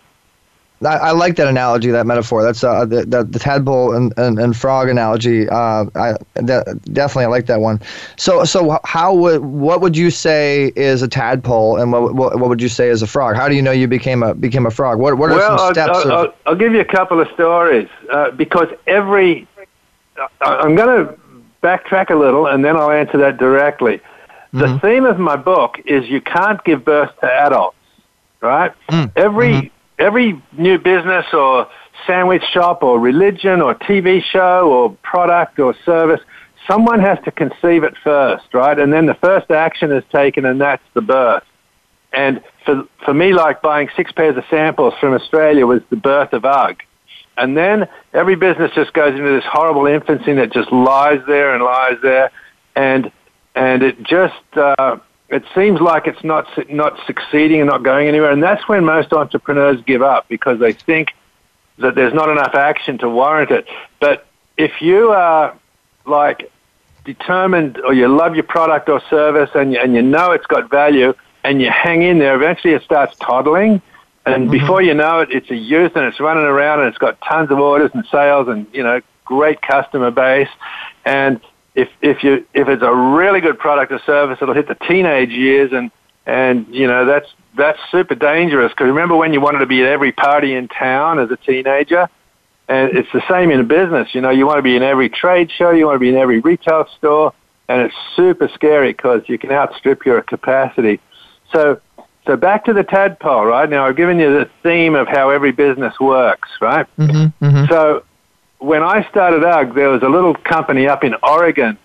I, 0.84 0.98
I 0.98 1.12
like 1.12 1.38
that 1.38 1.48
analogy, 1.48 1.90
that 1.92 2.06
metaphor. 2.06 2.44
That's 2.44 2.64
uh, 2.64 2.86
the, 2.86 3.06
the, 3.06 3.24
the 3.24 3.40
tadpole 3.40 3.96
and, 3.96 4.14
and, 4.18 4.38
and 4.40 4.56
frog 4.56 4.90
analogy. 4.90 5.48
Uh, 5.48 5.86
I 5.96 6.16
that, 6.36 6.82
definitely 6.94 7.26
I 7.26 7.28
like 7.28 7.46
that 7.46 7.62
one. 7.62 7.80
So 8.18 8.44
so 8.44 8.80
how 8.84 9.14
would 9.14 9.44
what 9.44 9.82
would 9.82 9.96
you 9.96 10.12
say 10.12 10.74
is 10.76 11.02
a 11.02 11.08
tadpole, 11.08 11.78
and 11.78 11.92
what, 11.92 12.14
what 12.14 12.40
what 12.40 12.50
would 12.50 12.62
you 12.62 12.70
say 12.70 12.90
is 12.90 13.02
a 13.02 13.08
frog? 13.08 13.36
How 13.36 13.48
do 13.48 13.56
you 13.56 13.62
know 13.62 13.72
you 13.72 13.88
became 13.88 14.22
a 14.22 14.34
became 14.34 14.66
a 14.66 14.72
frog? 14.72 15.00
What 15.00 15.18
what 15.18 15.32
are 15.32 15.38
well, 15.38 15.58
some 15.58 15.68
I'll, 15.68 15.74
steps? 15.74 15.98
I'll, 15.98 16.12
of, 16.12 16.12
I'll, 16.12 16.36
I'll 16.48 16.56
give 16.56 16.74
you 16.74 16.82
a 16.82 16.86
couple 16.86 17.20
of 17.20 17.30
stories 17.30 17.88
uh, 18.12 18.32
because 18.32 18.68
every. 18.88 19.48
I- 20.18 20.58
I'm 20.58 20.76
going 20.76 21.06
to 21.06 21.18
backtrack 21.62 22.10
a 22.10 22.16
little 22.16 22.48
and 22.48 22.64
then 22.64 22.78
I'll 22.78 22.92
answer 22.92 23.18
that 23.18 23.38
directly. 23.38 24.00
The 24.54 24.80
theme 24.80 25.04
of 25.04 25.20
my 25.20 25.36
book 25.36 25.82
is 25.86 26.10
you 26.10 26.22
can't 26.22 26.64
give 26.64 26.86
birth 26.86 27.12
to 27.20 27.30
adults, 27.30 27.76
right? 28.40 28.72
Every 29.18 29.70
every 30.00 30.42
new 30.58 30.78
business 30.78 31.26
or 31.34 31.68
sandwich 32.06 32.44
shop 32.52 32.84
or 32.84 33.00
religion 33.00 33.62
or 33.62 33.76
TV 33.76 34.24
show 34.24 34.70
or 34.70 34.92
product 35.04 35.60
or 35.60 35.76
service, 35.86 36.22
someone 36.68 37.00
has 37.00 37.18
to 37.26 37.32
conceive 37.32 37.84
it 37.84 37.96
first, 38.04 38.54
right? 38.54 38.78
And 38.78 38.92
then 38.92 39.06
the 39.06 39.14
first 39.16 39.52
action 39.52 39.92
is 39.92 40.04
taken 40.12 40.46
and 40.46 40.60
that's 40.60 40.84
the 40.94 41.02
birth. 41.02 41.44
And 42.12 42.42
for, 42.66 42.86
for 43.04 43.14
me, 43.14 43.34
like 43.34 43.62
buying 43.62 43.90
six 43.96 44.12
pairs 44.12 44.38
of 44.38 44.46
samples 44.50 44.94
from 45.00 45.14
Australia 45.14 45.66
was 45.66 45.82
the 45.90 45.98
birth 45.98 46.34
of 46.34 46.46
UGG. 46.46 46.84
And 47.38 47.58
then 47.58 47.88
every 48.14 48.36
business 48.36 48.72
just 48.74 48.94
goes 48.94 49.12
into 49.12 49.30
this 49.30 49.44
horrible 49.46 49.86
infancy 49.88 50.34
that 50.34 50.54
just 50.54 50.72
lies 50.72 51.20
there 51.28 51.54
and 51.54 51.64
lies 51.64 51.98
there. 52.02 52.32
And, 52.76 53.12
and 53.54 53.84
it 53.84 54.02
just, 54.04 54.36
uh, 54.56 54.98
it 55.30 55.44
seems 55.56 55.82
like 55.82 56.08
it's 56.08 56.24
not, 56.24 56.48
not 56.70 57.00
succeeding 57.08 57.60
and 57.62 57.70
not 57.70 57.84
going 57.84 58.08
anywhere. 58.08 58.32
And 58.32 58.44
that's 58.44 58.68
when 58.68 58.86
most 58.86 59.12
entrepreneurs 59.12 59.82
give 59.82 60.02
up 60.02 60.28
because 60.28 60.60
they 60.60 60.74
think 60.74 61.14
that 61.80 61.96
there's 61.96 62.14
not 62.14 62.30
enough 62.30 62.54
action 62.54 62.98
to 63.00 63.10
warrant 63.10 63.52
it. 63.52 63.68
But 64.00 64.28
if 64.58 64.82
you 64.82 65.10
are 65.10 65.58
like 66.06 66.52
determined 67.04 67.80
or 67.80 67.94
you 67.94 68.08
love 68.08 68.36
your 68.36 68.44
product 68.44 68.88
or 68.90 69.02
service 69.10 69.50
and 69.56 69.74
you, 69.74 69.80
and 69.80 69.96
you 69.96 70.02
know 70.02 70.32
it's 70.32 70.46
got 70.46 70.70
value 70.70 71.14
and 71.44 71.62
you 71.62 71.70
hang 71.70 72.04
in 72.04 72.20
there, 72.20 72.36
eventually 72.36 72.74
it 72.74 72.84
starts 72.84 73.16
toddling. 73.18 73.82
And 74.26 74.44
mm-hmm. 74.44 74.52
before 74.52 74.82
you 74.82 74.94
know 74.94 75.22
it, 75.22 75.32
it's 75.32 75.50
a 75.50 75.56
youth 75.56 75.96
and 75.96 76.06
it's 76.06 76.20
running 76.20 76.44
around 76.44 76.80
and 76.80 76.90
it's 76.90 76.98
got 76.98 77.20
tons 77.22 77.52
of 77.52 77.60
orders 77.60 77.92
and 77.94 78.06
sales 78.12 78.48
and, 78.48 78.68
you 78.74 78.84
know, 78.84 79.02
great 79.24 79.62
customer 79.62 80.12
base. 80.12 80.50
And 81.04 81.42
if, 81.76 81.90
if 82.02 82.24
you, 82.24 82.46
if 82.54 82.68
it's 82.68 82.82
a 82.82 82.94
really 82.94 83.42
good 83.42 83.60
product 83.60 83.92
or 83.92 84.00
service, 84.00 84.40
it'll 84.42 84.56
hit 84.56 84.68
the 84.68 84.76
teenage 84.76 85.30
years 85.30 85.72
and, 85.74 85.92
and, 86.26 86.66
you 86.74 86.88
know, 86.88 87.06
that's, 87.06 87.28
that's 87.56 87.80
super 87.92 88.16
dangerous. 88.16 88.74
Cause 88.74 88.88
remember 88.88 89.16
when 89.16 89.34
you 89.34 89.42
wanted 89.42 89.60
to 89.60 89.66
be 89.66 89.82
at 89.82 89.88
every 89.88 90.12
party 90.12 90.54
in 90.54 90.68
town 90.68 91.20
as 91.20 91.30
a 91.30 91.38
teenager? 91.38 92.10
And 92.68 92.98
it's 92.98 93.12
the 93.14 93.22
same 93.30 93.52
in 93.52 93.60
a 93.60 93.64
business. 93.64 94.16
You 94.16 94.22
know, 94.22 94.32
you 94.32 94.48
want 94.48 94.58
to 94.58 94.64
be 94.64 94.76
in 94.76 94.82
every 94.82 95.10
trade 95.10 95.52
show, 95.52 95.72
you 95.72 95.86
want 95.86 95.96
to 95.96 96.00
be 96.00 96.10
in 96.10 96.16
every 96.16 96.40
retail 96.40 96.88
store, 96.98 97.34
and 97.68 97.82
it's 97.82 97.96
super 98.16 98.48
scary 98.54 98.92
because 98.92 99.22
you 99.28 99.38
can 99.38 99.52
outstrip 99.52 100.06
your 100.06 100.22
capacity. 100.22 101.00
So, 101.52 101.80
so 102.26 102.36
back 102.36 102.66
to 102.66 102.74
the 102.74 102.84
tadpole, 102.84 103.46
right? 103.46 103.70
Now 103.70 103.86
I've 103.86 103.96
given 103.96 104.20
you 104.20 104.32
the 104.34 104.50
theme 104.64 104.96
of 104.96 105.08
how 105.08 105.30
every 105.30 105.52
business 105.52 105.94
works, 106.00 106.50
right? 106.60 106.88
Mm-hmm, 106.98 107.46
mm-hmm. 107.46 107.72
So 107.72 108.04
when 108.60 108.84
I 108.84 109.08
started 109.10 109.44
UGG, 109.44 109.76
there 109.76 109.90
was 109.90 110.02
a 110.02 110.10
little 110.10 110.34
company 110.34 110.88
up 110.88 111.04
in 111.04 111.16
Oregon. 111.24 111.78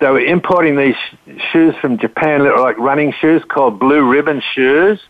They 0.00 0.10
were 0.10 0.20
importing 0.20 0.76
these 0.76 0.94
sh- 0.94 1.40
shoes 1.52 1.74
from 1.80 1.98
Japan, 1.98 2.44
like 2.60 2.78
running 2.78 3.12
shoes 3.12 3.42
called 3.48 3.78
Blue 3.78 4.06
Ribbon 4.06 4.42
shoes, 4.54 5.00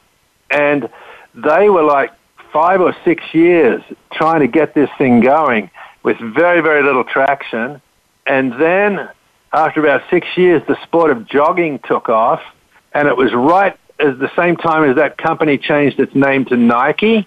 and 0.51 0.89
they 1.35 1.69
were 1.69 1.83
like 1.83 2.13
five 2.53 2.81
or 2.81 2.95
six 3.05 3.23
years 3.33 3.83
trying 4.13 4.41
to 4.41 4.47
get 4.47 4.75
this 4.75 4.89
thing 4.97 5.21
going 5.21 5.71
with 6.03 6.19
very, 6.19 6.61
very 6.61 6.83
little 6.83 7.05
traction. 7.05 7.81
And 8.27 8.53
then 8.61 9.09
after 9.53 9.81
about 9.81 10.03
six 10.09 10.27
years, 10.37 10.63
the 10.69 10.81
sport 10.85 11.11
of 11.11 11.27
jogging 11.29 11.81
took 11.81 12.09
off, 12.09 12.41
and 12.93 13.09
it 13.09 13.17
was 13.17 13.33
right 13.35 13.77
at 13.99 14.19
the 14.19 14.31
same 14.37 14.57
time 14.57 14.89
as 14.89 14.97
that 14.97 15.19
company 15.19 15.59
changed 15.59 15.99
its 15.99 16.15
name 16.15 16.45
to 16.47 16.57
Nike, 16.57 17.27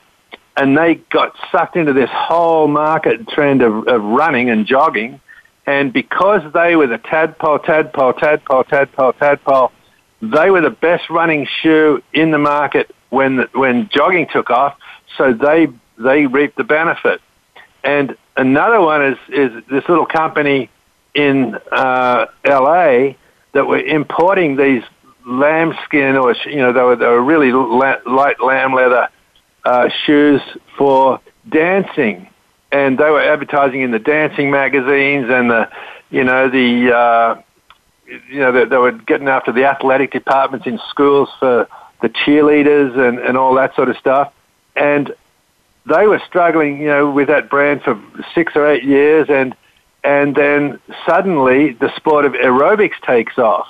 and 0.60 0.78
they 0.78 0.95
got 0.95 1.34
sucked 1.54 1.78
into 1.78 1.93
this 1.93 2.10
whole 2.12 2.67
market 2.67 3.26
trend 3.30 3.62
of, 3.62 3.88
of 3.88 4.04
running 4.04 4.50
and 4.50 4.65
jogging. 4.65 5.22
And 5.65 5.93
because 5.93 6.41
they 6.52 6.76
were 6.76 6.88
the 6.88 6.98
tadpole, 6.98 7.60
tadpole, 7.60 8.12
tadpole, 8.12 8.65
tadpole, 8.65 9.13
tadpole, 9.13 9.72
they 10.22 10.50
were 10.50 10.60
the 10.60 10.69
best 10.69 11.10
running 11.10 11.48
shoe 11.62 12.04
in 12.12 12.32
the 12.32 12.38
market 12.38 12.93
when 13.10 13.48
when 13.54 13.88
jogging 13.88 14.28
took 14.34 14.50
off. 14.50 14.78
So 15.17 15.32
they 15.32 15.69
they 15.98 16.26
reaped 16.26 16.58
the 16.58 16.65
benefit. 16.65 17.22
And 17.82 18.17
another 18.36 18.82
one 18.82 19.02
is 19.06 19.17
is 19.30 19.63
this 19.72 19.88
little 19.88 20.06
company 20.06 20.69
in 21.13 21.58
uh, 21.72 22.26
L.A. 22.43 23.15
that 23.54 23.65
were 23.65 23.80
importing 23.80 24.58
these 24.58 24.84
lambskin 25.26 26.17
or 26.17 26.36
you 26.45 26.58
know 26.58 26.74
they 26.74 26.82
were 26.82 26.95
they 26.98 27.06
were 27.06 27.24
really 27.24 27.54
light 27.54 28.41
lamb 28.41 28.74
leather 28.74 29.08
uh, 29.65 29.89
shoes 30.06 30.41
for 30.78 31.19
dancing, 31.48 32.30
and 32.72 32.98
they 32.98 33.10
were 33.10 33.22
advertising 33.22 33.82
in 33.82 33.91
the 33.91 34.00
dancing 34.00 34.52
magazines 34.52 35.28
and 35.30 35.50
the 35.50 35.69
you 36.10 36.24
know 36.24 36.50
the 36.50 36.95
uh, 36.95 37.41
you 38.30 38.39
know 38.39 38.52
they, 38.52 38.65
they 38.65 38.78
were 38.78 38.91
getting 38.91 39.28
after 39.28 39.52
the 39.52 39.65
athletic 39.65 40.12
departments 40.12 40.65
in 40.67 40.80
schools 40.89 41.30
for 41.39 41.67
the 42.02 42.10
cheerleaders 42.10 42.98
and 42.98 43.19
and 43.19 43.38
all 43.38 43.54
that 43.56 43.76
sort 43.76 43.89
of 43.89 43.98
stuff, 43.98 44.34
and 44.76 45.13
they 45.86 46.08
were 46.08 46.22
struggling 46.28 46.80
you 46.82 46.88
know 46.88 47.10
with 47.10 47.28
that 47.28 47.50
brand 47.50 47.82
for 47.82 48.02
six 48.34 48.56
or 48.56 48.67
eight 48.67 48.84
years 48.84 49.28
and 49.30 49.56
and 50.04 50.36
then 50.36 50.80
suddenly 51.06 51.74
the 51.74 51.93
sport 51.95 52.26
of 52.26 52.34
aerobics 52.34 53.00
takes 53.02 53.38
off, 53.38 53.67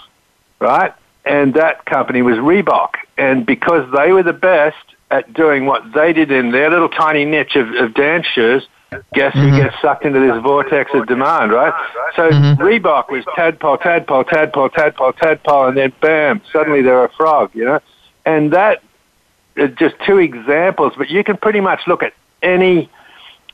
right? 0.59 0.93
And 1.25 1.53
that 1.55 1.85
company 1.85 2.21
was 2.21 2.37
Reebok. 2.37 2.95
And 3.17 3.45
because 3.45 3.91
they 3.91 4.11
were 4.11 4.23
the 4.23 4.33
best 4.33 4.77
at 5.11 5.33
doing 5.33 5.65
what 5.65 5.93
they 5.93 6.13
did 6.13 6.31
in 6.31 6.51
their 6.51 6.69
little 6.69 6.89
tiny 6.89 7.25
niche 7.25 7.55
of, 7.55 7.69
of 7.75 7.93
dance 7.93 8.27
shoes, 8.27 8.67
guess 9.13 9.33
who 9.33 9.39
mm-hmm. 9.39 9.57
gets 9.57 9.75
sucked 9.81 10.05
into 10.05 10.19
this 10.19 10.41
vortex 10.41 10.91
of 10.93 11.07
demand, 11.07 11.51
right? 11.51 11.73
So 12.15 12.29
mm-hmm. 12.29 12.61
Reebok 12.61 13.09
was 13.09 13.23
tadpole, 13.35 13.77
tadpole, 13.77 14.23
tadpole, 14.23 14.69
tadpole, 14.69 15.13
tadpole, 15.13 15.67
and 15.67 15.77
then 15.77 15.93
bam, 16.01 16.41
suddenly 16.51 16.81
they're 16.81 17.05
a 17.05 17.11
frog, 17.11 17.51
you 17.53 17.65
know? 17.65 17.79
And 18.25 18.53
that 18.53 18.83
is 19.55 19.75
just 19.77 19.95
two 20.05 20.17
examples, 20.17 20.93
but 20.97 21.09
you 21.09 21.23
can 21.23 21.37
pretty 21.37 21.59
much 21.59 21.81
look 21.87 22.03
at 22.03 22.13
any 22.41 22.89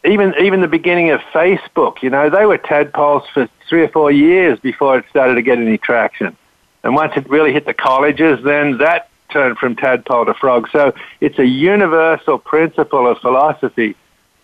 even 0.05 0.35
even 0.39 0.61
the 0.61 0.67
beginning 0.67 1.09
of 1.09 1.19
Facebook, 1.33 2.03
you 2.03 2.09
know, 2.09 2.29
they 2.29 2.45
were 2.45 2.59
tadpoles 2.59 3.23
for 3.33 3.49
three 3.67 3.81
or 3.81 3.87
four 3.89 4.11
years 4.11 4.59
before 4.59 4.99
it 4.99 5.05
started 5.09 5.35
to 5.35 5.41
get 5.41 5.57
any 5.57 5.77
traction. 5.77 6.37
And 6.83 6.93
once 6.93 7.13
it 7.15 7.27
really 7.27 7.51
hit 7.51 7.65
the 7.65 7.73
colleges, 7.73 8.43
then 8.43 8.77
that 8.77 9.09
turned 9.29 9.57
from 9.57 9.75
tadpole 9.75 10.25
to 10.25 10.33
frog. 10.33 10.69
So 10.71 10.93
it's 11.21 11.39
a 11.39 11.45
universal 11.45 12.37
principle 12.37 13.07
of 13.07 13.17
philosophy 13.19 13.95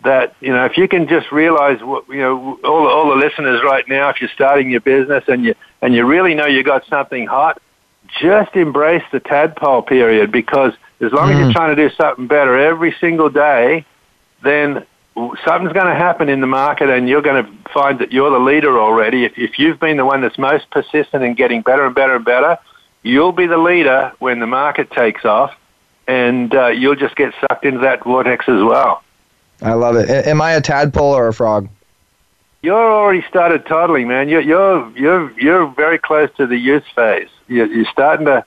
that 0.04 0.34
you 0.40 0.52
know 0.52 0.64
if 0.64 0.76
you 0.76 0.88
can 0.88 1.06
just 1.06 1.30
realize 1.30 1.80
what 1.82 2.08
you 2.08 2.18
know 2.18 2.58
all 2.64 2.88
all 2.88 3.10
the 3.10 3.16
listeners 3.16 3.62
right 3.64 3.86
now, 3.88 4.08
if 4.08 4.20
you're 4.20 4.30
starting 4.30 4.70
your 4.70 4.80
business 4.80 5.24
and 5.28 5.44
you 5.44 5.54
and 5.80 5.94
you 5.94 6.04
really 6.04 6.34
know 6.34 6.46
you 6.46 6.62
got 6.62 6.86
something 6.86 7.26
hot, 7.26 7.60
just 8.20 8.54
embrace 8.56 9.04
the 9.12 9.20
tadpole 9.20 9.82
period 9.82 10.32
because 10.32 10.72
as 11.00 11.12
long 11.12 11.30
as 11.30 11.38
you're 11.38 11.48
mm. 11.48 11.52
trying 11.52 11.74
to 11.74 11.88
do 11.88 11.94
something 11.94 12.26
better 12.26 12.58
every 12.58 12.94
single 13.00 13.28
day, 13.28 13.84
then 14.42 14.86
something's 15.14 15.72
going 15.72 15.86
to 15.86 15.94
happen 15.94 16.28
in 16.28 16.40
the 16.40 16.46
market 16.46 16.88
and 16.88 17.08
you're 17.08 17.22
going 17.22 17.44
to 17.44 17.70
find 17.70 17.98
that 17.98 18.12
you're 18.12 18.30
the 18.30 18.38
leader 18.38 18.78
already. 18.78 19.24
If, 19.24 19.36
if 19.36 19.58
you've 19.58 19.80
been 19.80 19.96
the 19.96 20.04
one 20.04 20.20
that's 20.20 20.38
most 20.38 20.70
persistent 20.70 21.22
in 21.22 21.34
getting 21.34 21.62
better 21.62 21.84
and 21.84 21.94
better 21.94 22.16
and 22.16 22.24
better, 22.24 22.58
you'll 23.02 23.32
be 23.32 23.46
the 23.46 23.58
leader 23.58 24.12
when 24.18 24.38
the 24.40 24.46
market 24.46 24.90
takes 24.90 25.24
off 25.24 25.54
and 26.06 26.54
uh, 26.54 26.68
you'll 26.68 26.96
just 26.96 27.16
get 27.16 27.32
sucked 27.40 27.64
into 27.64 27.80
that 27.80 28.04
vortex 28.04 28.48
as 28.48 28.62
well. 28.62 29.02
I 29.60 29.74
love 29.74 29.96
it. 29.96 30.08
A- 30.10 30.28
Am 30.28 30.40
I 30.40 30.52
a 30.52 30.60
tadpole 30.60 31.12
or 31.14 31.28
a 31.28 31.34
frog? 31.34 31.68
You're 32.62 32.92
already 32.92 33.22
started 33.28 33.66
toddling, 33.66 34.08
man. 34.08 34.28
You're, 34.28 34.40
you're, 34.40 34.90
you're, 34.96 35.40
you're 35.40 35.66
very 35.74 35.98
close 35.98 36.30
to 36.36 36.46
the 36.46 36.56
youth 36.56 36.84
phase. 36.94 37.28
You're, 37.48 37.66
you're 37.66 37.86
starting 37.90 38.26
to, 38.26 38.44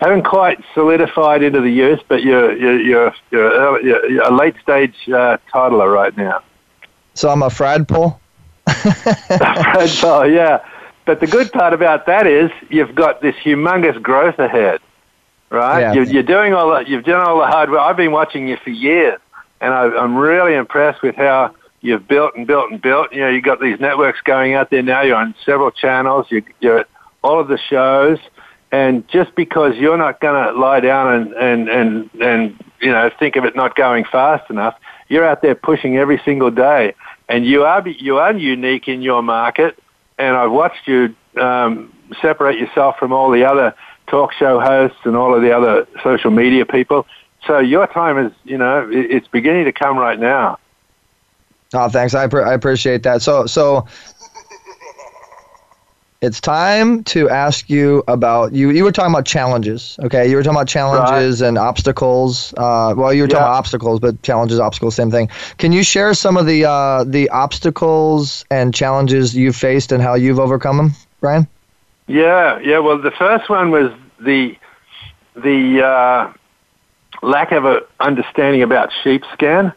haven't 0.00 0.24
quite 0.24 0.62
solidified 0.74 1.42
into 1.44 1.60
the 1.60 1.70
youth, 1.70 2.00
but 2.08 2.22
you're, 2.24 2.56
you're, 2.56 2.80
you're, 2.80 3.14
you're, 3.30 3.50
early, 3.52 3.84
you're 3.84 4.22
a 4.24 4.34
late 4.34 4.56
stage 4.60 5.08
uh, 5.08 5.38
toddler 5.52 5.88
right 5.90 6.16
now. 6.16 6.42
So 7.14 7.28
I'm 7.30 7.42
a 7.42 7.48
fradpole. 7.48 8.18
oh 8.66 10.22
yeah. 10.24 10.64
But 11.04 11.20
the 11.20 11.26
good 11.26 11.52
part 11.52 11.72
about 11.72 12.06
that 12.06 12.26
is 12.26 12.50
you've 12.68 12.94
got 12.94 13.20
this 13.20 13.34
humongous 13.36 14.00
growth 14.00 14.38
ahead, 14.38 14.80
right? 15.50 15.80
Yeah. 15.80 15.92
You're, 15.94 16.04
you're 16.04 16.22
doing 16.22 16.54
all 16.54 16.70
that. 16.70 16.88
You've 16.88 17.04
done 17.04 17.26
all 17.26 17.38
the 17.38 17.46
hard 17.46 17.70
work. 17.70 17.80
I've 17.80 17.96
been 17.96 18.12
watching 18.12 18.46
you 18.46 18.56
for 18.62 18.70
years, 18.70 19.18
and 19.60 19.74
I, 19.74 19.84
I'm 19.96 20.16
really 20.16 20.54
impressed 20.54 21.02
with 21.02 21.16
how 21.16 21.54
you've 21.80 22.06
built 22.06 22.36
and 22.36 22.46
built 22.46 22.70
and 22.70 22.80
built. 22.80 23.12
You 23.12 23.22
know, 23.22 23.28
you've 23.28 23.44
got 23.44 23.60
these 23.60 23.80
networks 23.80 24.20
going 24.20 24.54
out 24.54 24.70
there 24.70 24.82
now. 24.82 25.02
You're 25.02 25.16
on 25.16 25.34
several 25.44 25.72
channels. 25.72 26.26
You, 26.30 26.44
you're 26.60 26.78
at 26.78 26.88
all 27.24 27.40
of 27.40 27.48
the 27.48 27.58
shows, 27.58 28.18
and 28.70 29.06
just 29.08 29.34
because 29.34 29.76
you're 29.76 29.98
not 29.98 30.20
going 30.20 30.34
to 30.46 30.58
lie 30.58 30.80
down 30.80 31.14
and 31.14 31.32
and 31.34 31.68
and 31.68 32.10
and 32.20 32.64
you 32.80 32.92
know 32.92 33.10
think 33.18 33.34
of 33.34 33.44
it 33.44 33.56
not 33.56 33.74
going 33.74 34.04
fast 34.04 34.48
enough, 34.50 34.76
you're 35.08 35.24
out 35.24 35.42
there 35.42 35.56
pushing 35.56 35.96
every 35.96 36.20
single 36.24 36.52
day, 36.52 36.94
and 37.28 37.44
you 37.44 37.64
are 37.64 37.86
you 37.88 38.18
are 38.18 38.32
unique 38.32 38.86
in 38.86 39.02
your 39.02 39.20
market. 39.20 39.76
And 40.22 40.36
I've 40.36 40.52
watched 40.52 40.86
you 40.86 41.16
um, 41.36 41.92
separate 42.20 42.56
yourself 42.56 42.96
from 42.96 43.12
all 43.12 43.32
the 43.32 43.44
other 43.44 43.74
talk 44.06 44.32
show 44.32 44.60
hosts 44.60 44.98
and 45.02 45.16
all 45.16 45.34
of 45.34 45.42
the 45.42 45.50
other 45.50 45.88
social 46.04 46.30
media 46.30 46.64
people. 46.64 47.06
So 47.44 47.58
your 47.58 47.88
time 47.88 48.18
is, 48.24 48.32
you 48.44 48.56
know, 48.56 48.88
it's 48.88 49.26
beginning 49.26 49.64
to 49.64 49.72
come 49.72 49.98
right 49.98 50.20
now. 50.20 50.60
Oh, 51.74 51.88
thanks. 51.88 52.14
I, 52.14 52.28
pre- 52.28 52.44
I 52.44 52.52
appreciate 52.52 53.02
that. 53.02 53.20
So, 53.20 53.46
so 53.46 53.88
it's 56.22 56.40
time 56.40 57.02
to 57.04 57.28
ask 57.28 57.68
you 57.68 58.02
about 58.08 58.52
you. 58.52 58.70
You 58.70 58.84
were 58.84 58.92
talking 58.92 59.12
about 59.12 59.26
challenges, 59.26 59.98
okay? 60.04 60.30
You 60.30 60.36
were 60.36 60.42
talking 60.42 60.56
about 60.56 60.68
challenges 60.68 61.42
and 61.42 61.58
obstacles. 61.58 62.54
Uh, 62.56 62.94
well, 62.96 63.12
you 63.12 63.22
were 63.22 63.28
talking 63.28 63.42
Yeah. 63.42 63.48
about 63.48 63.58
obstacles, 63.58 64.00
but 64.00 64.22
challenges, 64.22 64.60
obstacles, 64.60 64.94
same 64.94 65.10
thing. 65.10 65.28
Can 65.58 65.72
you 65.72 65.82
share 65.82 66.14
some 66.14 66.36
of 66.36 66.46
the 66.46 66.64
uh, 66.64 67.04
the 67.04 67.28
obstacles 67.30 68.44
and 68.50 68.72
challenges 68.72 69.36
you've 69.36 69.56
faced 69.56 69.92
and 69.92 70.02
how 70.02 70.14
you've 70.14 70.38
overcome 70.38 70.76
them, 70.76 70.92
Brian? 71.20 71.46
Yeah, 72.06 72.58
yeah. 72.60 72.78
Well, 72.78 72.98
the 72.98 73.10
first 73.10 73.50
one 73.50 73.70
was 73.70 73.90
the 74.20 74.56
the 75.34 75.82
uh, 75.84 76.32
lack 77.22 77.52
of 77.52 77.64
a 77.64 77.80
understanding 78.00 78.62
about 78.62 78.90
sheepskin, 79.02 79.72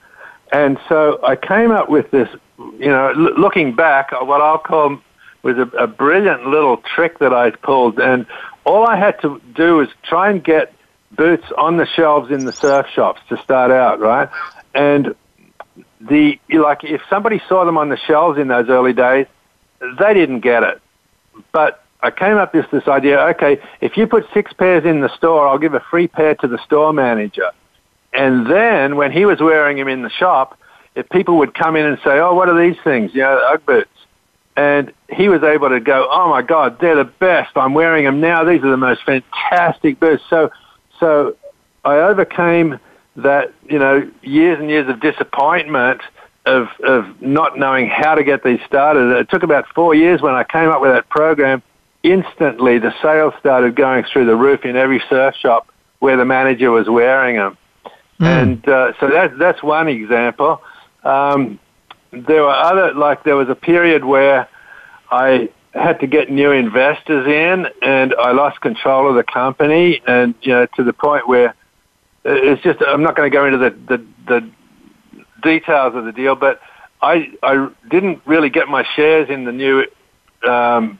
and 0.51 0.77
so 0.87 1.19
I 1.23 1.35
came 1.35 1.71
up 1.71 1.89
with 1.89 2.11
this. 2.11 2.29
You 2.57 2.87
know, 2.87 3.07
l- 3.09 3.39
looking 3.39 3.75
back, 3.75 4.11
what 4.11 4.41
I'll 4.41 4.57
call 4.59 4.99
was 5.45 5.59
a, 5.59 5.67
a 5.77 5.85
brilliant 5.85 6.47
little 6.47 6.77
trick 6.77 7.19
that 7.19 7.31
I 7.31 7.51
pulled, 7.51 7.99
and 7.99 8.25
all 8.65 8.87
I 8.87 8.97
had 8.97 9.21
to 9.21 9.39
do 9.53 9.77
was 9.77 9.89
try 10.01 10.31
and 10.31 10.43
get 10.43 10.73
boots 11.11 11.45
on 11.55 11.77
the 11.77 11.85
shelves 11.85 12.31
in 12.31 12.45
the 12.45 12.51
surf 12.51 12.87
shops 12.91 13.21
to 13.29 13.37
start 13.37 13.69
out, 13.69 13.99
right? 13.99 14.27
And 14.73 15.13
the 16.01 16.39
like, 16.49 16.83
if 16.83 17.01
somebody 17.11 17.39
saw 17.47 17.63
them 17.63 17.77
on 17.77 17.89
the 17.89 17.97
shelves 17.97 18.39
in 18.39 18.47
those 18.47 18.69
early 18.69 18.91
days, 18.91 19.27
they 19.99 20.15
didn't 20.15 20.39
get 20.39 20.63
it. 20.63 20.81
But 21.51 21.83
I 22.01 22.09
came 22.09 22.37
up 22.37 22.55
with 22.55 22.69
this 22.71 22.87
idea. 22.87 23.19
Okay, 23.29 23.61
if 23.81 23.97
you 23.97 24.07
put 24.07 24.25
six 24.33 24.51
pairs 24.51 24.83
in 24.83 25.01
the 25.01 25.15
store, 25.15 25.47
I'll 25.47 25.59
give 25.59 25.75
a 25.75 25.79
free 25.91 26.07
pair 26.07 26.33
to 26.35 26.47
the 26.47 26.57
store 26.65 26.91
manager. 26.91 27.51
And 28.13 28.47
then 28.49 28.95
when 28.95 29.11
he 29.11 29.25
was 29.25 29.39
wearing 29.39 29.77
them 29.77 29.89
in 29.89 30.01
the 30.01 30.09
shop, 30.09 30.57
if 30.95 31.07
people 31.09 31.37
would 31.37 31.53
come 31.53 31.75
in 31.75 31.85
and 31.85 31.99
say, 32.03 32.17
"Oh, 32.17 32.33
what 32.33 32.49
are 32.49 32.57
these 32.59 32.77
things?" 32.83 33.13
You 33.13 33.21
know, 33.21 33.37
UGG 33.53 33.65
boots. 33.67 33.89
And 34.55 34.93
he 35.09 35.29
was 35.29 35.43
able 35.43 35.69
to 35.69 35.79
go, 35.79 36.07
"Oh 36.09 36.29
my 36.29 36.41
God, 36.41 36.79
they're 36.79 36.95
the 36.95 37.05
best! 37.05 37.55
I'm 37.55 37.73
wearing 37.73 38.05
them 38.05 38.19
now. 38.19 38.43
These 38.43 38.63
are 38.63 38.69
the 38.69 38.77
most 38.77 39.03
fantastic 39.03 39.99
boots." 39.99 40.23
So, 40.29 40.51
so 40.99 41.35
I 41.83 41.97
overcame 41.97 42.79
that, 43.17 43.53
you 43.69 43.79
know, 43.79 44.09
years 44.21 44.59
and 44.59 44.69
years 44.69 44.89
of 44.89 44.99
disappointment 44.99 46.01
of 46.45 46.67
of 46.83 47.21
not 47.21 47.57
knowing 47.57 47.87
how 47.87 48.15
to 48.15 48.23
get 48.23 48.43
these 48.43 48.59
started. 48.65 49.11
It 49.17 49.29
took 49.29 49.43
about 49.43 49.67
four 49.73 49.95
years 49.95 50.21
when 50.21 50.33
I 50.33 50.43
came 50.43 50.69
up 50.69 50.81
with 50.81 50.91
that 50.91 51.09
program. 51.09 51.61
Instantly, 52.03 52.77
the 52.77 52.93
sales 53.01 53.33
started 53.39 53.75
going 53.75 54.03
through 54.03 54.25
the 54.25 54.35
roof 54.35 54.63
in 54.63 54.75
every 54.75 55.01
surf 55.09 55.35
shop 55.35 55.71
where 55.99 56.17
the 56.17 56.25
manager 56.25 56.69
was 56.69 56.87
wearing 56.87 57.35
them. 57.37 57.57
And 58.19 58.69
uh, 58.69 58.93
so 58.99 59.09
that, 59.09 59.37
that's 59.37 59.61
one 59.63 59.87
example. 59.87 60.61
Um, 61.03 61.59
there 62.11 62.43
were 62.43 62.49
other 62.49 62.93
like 62.93 63.23
there 63.23 63.35
was 63.35 63.49
a 63.49 63.55
period 63.55 64.05
where 64.05 64.47
I 65.11 65.49
had 65.73 65.99
to 65.99 66.07
get 66.07 66.31
new 66.31 66.51
investors 66.51 67.27
in, 67.27 67.67
and 67.81 68.15
I 68.15 68.31
lost 68.31 68.61
control 68.61 69.09
of 69.09 69.15
the 69.15 69.23
company, 69.23 70.01
and 70.07 70.35
you 70.41 70.53
know 70.53 70.65
to 70.77 70.83
the 70.83 70.93
point 70.93 71.27
where 71.27 71.53
it's 72.23 72.61
just 72.63 72.81
I'm 72.81 73.03
not 73.03 73.15
going 73.15 73.29
to 73.29 73.35
go 73.35 73.45
into 73.45 73.57
the, 73.57 73.69
the 73.69 74.05
the 74.27 74.51
details 75.43 75.95
of 75.95 76.05
the 76.05 76.11
deal, 76.11 76.35
but 76.35 76.61
I 77.01 77.31
I 77.43 77.69
didn't 77.89 78.21
really 78.25 78.49
get 78.49 78.67
my 78.67 78.85
shares 78.95 79.29
in 79.29 79.43
the 79.43 79.51
new 79.51 79.85
um, 80.47 80.99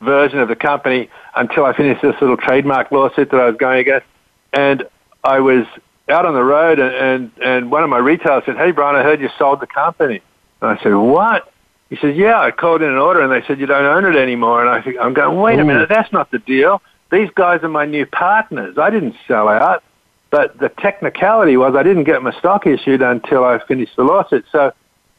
version 0.00 0.38
of 0.38 0.48
the 0.48 0.56
company 0.56 1.10
until 1.34 1.64
I 1.64 1.76
finished 1.76 2.02
this 2.02 2.14
little 2.20 2.36
trademark 2.36 2.92
lawsuit 2.92 3.30
that 3.30 3.40
I 3.40 3.46
was 3.46 3.56
going 3.56 3.80
against, 3.80 4.06
and 4.52 4.84
I 5.24 5.40
was 5.40 5.66
out 6.08 6.24
on 6.24 6.34
the 6.34 6.44
road, 6.44 6.78
and 6.78 6.94
and, 6.94 7.30
and 7.42 7.70
one 7.70 7.82
of 7.82 7.90
my 7.90 7.98
retailers 7.98 8.44
said, 8.46 8.56
"Hey, 8.56 8.70
Brian, 8.70 8.96
I 8.96 9.02
heard 9.02 9.20
you 9.20 9.28
sold 9.38 9.60
the 9.60 9.66
company." 9.66 10.22
And 10.62 10.78
I 10.78 10.82
said, 10.82 10.94
"What?" 10.94 11.52
He 11.90 11.96
says, 11.96 12.16
"Yeah, 12.16 12.40
I 12.40 12.50
called 12.50 12.82
in 12.82 12.88
an 12.88 12.98
order, 12.98 13.20
and 13.22 13.30
they 13.30 13.46
said 13.46 13.60
you 13.60 13.66
don't 13.66 13.84
own 13.84 14.04
it 14.04 14.18
anymore." 14.18 14.60
And 14.60 14.70
I 14.70 14.82
think 14.82 14.96
I'm 15.00 15.14
going, 15.14 15.38
"Wait 15.38 15.58
a 15.58 15.64
minute, 15.64 15.88
that's 15.88 16.12
not 16.12 16.30
the 16.30 16.38
deal. 16.38 16.82
These 17.10 17.30
guys 17.34 17.62
are 17.62 17.68
my 17.68 17.86
new 17.86 18.06
partners. 18.06 18.76
I 18.78 18.90
didn't 18.90 19.14
sell 19.26 19.48
out." 19.48 19.82
But 20.30 20.58
the 20.58 20.68
technicality 20.68 21.56
was 21.56 21.74
I 21.76 21.82
didn't 21.82 22.04
get 22.04 22.22
my 22.22 22.36
stock 22.38 22.66
issued 22.66 23.00
until 23.00 23.44
I 23.44 23.58
finished 23.64 23.94
the 23.96 24.02
lawsuit. 24.02 24.44
So, 24.50 24.72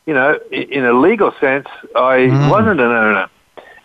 you 0.06 0.14
know, 0.14 0.38
in 0.52 0.86
a 0.86 0.94
legal 0.94 1.34
sense, 1.40 1.68
I 1.96 2.28
mm. 2.28 2.52
wasn't 2.52 2.82
an 2.82 2.92
owner. 2.92 3.30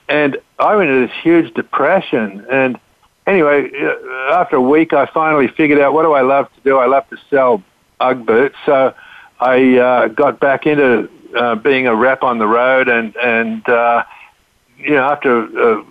And 0.08 0.36
I 0.58 0.74
went 0.76 0.90
into 0.90 1.06
this 1.06 1.16
huge 1.22 1.54
depression. 1.54 2.44
And 2.50 2.78
anyway, 3.26 3.70
uh, 3.72 4.34
after 4.34 4.56
a 4.56 4.60
week, 4.60 4.92
I 4.92 5.06
finally 5.06 5.48
figured 5.48 5.78
out 5.78 5.94
what 5.94 6.02
do 6.02 6.12
I 6.12 6.22
love 6.22 6.52
to 6.54 6.60
do? 6.62 6.78
I 6.78 6.86
love 6.86 7.08
to 7.10 7.16
sell 7.30 7.62
Ugg 8.00 8.26
boots. 8.26 8.56
So 8.66 8.92
I 9.40 9.78
uh, 9.78 10.08
got 10.08 10.40
back 10.40 10.66
into 10.66 11.08
uh, 11.36 11.54
being 11.56 11.86
a 11.86 11.94
rep 11.94 12.22
on 12.22 12.38
the 12.38 12.46
road. 12.46 12.88
And, 12.88 13.16
and 13.16 13.68
uh, 13.68 14.04
you 14.78 14.92
know, 14.92 15.04
after 15.04 15.42
uh, 15.42 15.84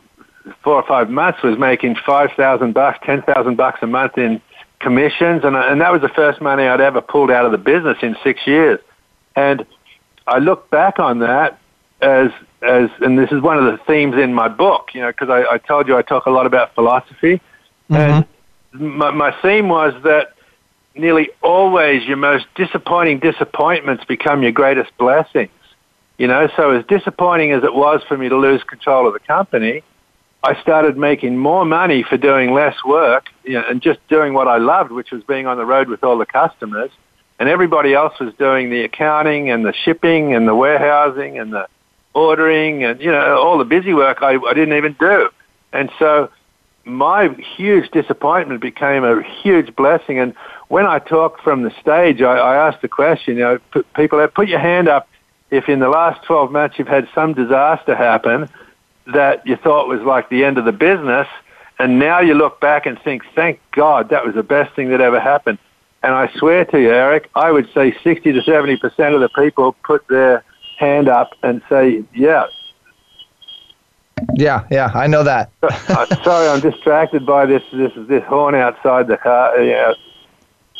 four 0.64 0.76
or 0.76 0.88
five 0.88 1.10
months, 1.10 1.42
was 1.44 1.58
making 1.58 1.96
5000 2.06 2.74
bucks, 2.74 3.00
10000 3.06 3.56
bucks 3.56 3.80
a 3.82 3.88
month 3.88 4.18
in 4.18 4.42
commissions, 4.80 5.44
and, 5.44 5.56
and 5.56 5.80
that 5.82 5.92
was 5.92 6.02
the 6.02 6.10
first 6.10 6.42
money 6.42 6.64
I'd 6.64 6.82
ever 6.82 7.02
pulled 7.02 7.32
out 7.32 7.46
of 7.46 7.52
the 7.52 7.58
business 7.58 7.98
in 8.02 8.16
six 8.24 8.46
years. 8.46 8.80
And 9.36 9.66
I 10.28 10.40
look 10.40 10.70
back 10.70 11.00
on 11.00 11.20
that 11.20 11.60
as 12.02 12.32
as, 12.62 12.90
and 13.00 13.18
this 13.18 13.32
is 13.32 13.42
one 13.42 13.58
of 13.58 13.66
the 13.66 13.80
themes 13.86 14.16
in 14.16 14.36
my 14.36 14.48
book, 14.48 14.90
you 14.94 15.02
know, 15.02 15.08
because 15.08 15.30
I, 15.30 15.56
I 15.56 15.58
told 15.58 15.88
you 15.88 15.98
I 15.98 16.04
talk 16.04 16.28
a 16.28 16.30
lot 16.30 16.46
about 16.46 16.76
philosophy, 16.76 17.42
mm-hmm. 17.90 17.94
and 17.94 18.26
my, 18.98 19.10
my 19.12 19.36
theme 19.42 19.68
was 19.68 19.94
that 20.04 20.34
nearly 20.96 21.30
always 21.42 22.04
your 22.04 22.18
most 22.18 22.46
disappointing 22.56 23.20
disappointments 23.20 24.04
become 24.06 24.44
your 24.44 24.52
greatest 24.52 24.92
blessings. 24.98 25.52
You 26.18 26.28
know, 26.28 26.50
so 26.56 26.72
as 26.72 26.86
disappointing 26.86 27.52
as 27.52 27.64
it 27.64 27.74
was 27.74 28.02
for 28.08 28.18
me 28.18 28.30
to 28.30 28.38
lose 28.38 28.62
control 28.64 29.08
of 29.08 29.14
the 29.14 29.20
company, 29.20 29.84
I 30.44 30.60
started 30.62 30.98
making 30.98 31.38
more 31.38 31.66
money 31.66 32.04
for 32.04 32.18
doing 32.18 32.54
less 32.54 32.76
work 32.84 33.28
you 33.44 33.54
know, 33.54 33.64
and 33.68 33.82
just 33.82 34.00
doing 34.08 34.34
what 34.34 34.48
I 34.48 34.58
loved, 34.58 34.92
which 34.92 35.12
was 35.12 35.24
being 35.24 35.48
on 35.48 35.58
the 35.58 35.66
road 35.66 35.88
with 35.88 36.04
all 36.04 36.18
the 36.18 36.26
customers. 36.26 36.92
And 37.40 37.50
everybody 37.50 37.94
else 37.94 38.20
was 38.20 38.34
doing 38.36 38.70
the 38.70 38.84
accounting 38.84 39.50
and 39.50 39.66
the 39.66 39.74
shipping 39.74 40.36
and 40.36 40.48
the 40.48 40.54
warehousing 40.56 41.40
and 41.40 41.52
the 41.52 41.68
ordering 42.14 42.84
and, 42.84 43.00
you 43.00 43.12
know, 43.12 43.42
all 43.42 43.58
the 43.58 43.66
busy 43.66 43.94
work 43.94 44.22
I, 44.22 44.36
I 44.36 44.54
didn't 44.54 44.78
even 44.78 44.96
do. 45.00 45.30
And 45.74 45.90
so 45.98 46.30
my 46.92 47.30
huge 47.56 47.90
disappointment 47.92 48.62
became 48.62 49.04
a 49.04 49.22
huge 49.24 49.76
blessing. 49.76 50.20
And 50.20 50.34
when 50.68 50.86
I 50.86 51.00
talked 51.00 51.42
from 51.42 51.64
the 51.64 51.72
stage, 51.82 52.22
I, 52.22 52.38
I 52.38 52.68
asked 52.68 52.82
the 52.82 52.88
question, 52.88 53.38
you 53.38 53.44
know, 53.44 53.60
p- 53.74 53.84
people, 53.96 54.20
uh, 54.20 54.28
put 54.28 54.48
your 54.48 54.60
hand 54.60 54.88
up 54.88 55.08
if 55.50 55.68
in 55.68 55.80
the 55.80 55.90
last 55.90 56.24
12 56.26 56.52
months 56.52 56.80
you've 56.80 56.88
had 56.88 57.08
some 57.14 57.34
disaster 57.34 57.96
happen 57.96 58.50
that 59.08 59.46
you 59.46 59.56
thought 59.58 59.88
was 59.88 60.02
like 60.02 60.30
the 60.30 60.44
end 60.44 60.58
of 60.58 60.66
the 60.66 60.72
business, 60.72 61.28
and 61.80 62.00
now 62.00 62.20
you 62.20 62.34
look 62.34 62.62
back 62.62 62.86
and 62.86 63.00
think, 63.02 63.24
thank 63.36 63.60
God 63.72 64.10
that 64.10 64.26
was 64.26 64.36
the 64.36 64.44
best 64.44 64.76
thing 64.76 64.90
that 64.90 65.02
ever 65.02 65.20
happened. 65.20 65.58
And 66.04 66.14
I 66.14 66.32
swear 66.38 66.66
to 66.66 66.80
you, 66.80 66.92
Eric, 66.92 67.30
I 67.36 67.52
would 67.52 67.70
say 67.74 67.96
60 68.04 68.32
to 68.32 68.42
70 68.42 68.78
percent 68.78 69.14
of 69.16 69.22
the 69.22 69.30
people 69.30 69.74
put 69.84 70.08
their 70.08 70.44
hand 70.78 71.08
up 71.08 71.32
and 71.44 71.62
say, 71.70 72.04
yeah. 72.14 72.48
Yeah, 74.36 74.66
yeah, 74.70 74.92
I 74.94 75.08
know 75.08 75.24
that. 75.24 75.52
Sorry, 76.24 76.48
I'm 76.48 76.60
distracted 76.60 77.26
by 77.26 77.46
this 77.46 77.64
this 77.74 77.92
this 77.96 78.24
horn 78.26 78.56
outside 78.56 79.08
the 79.08 79.18
car. 79.18 79.60
Yeah, 79.62 79.94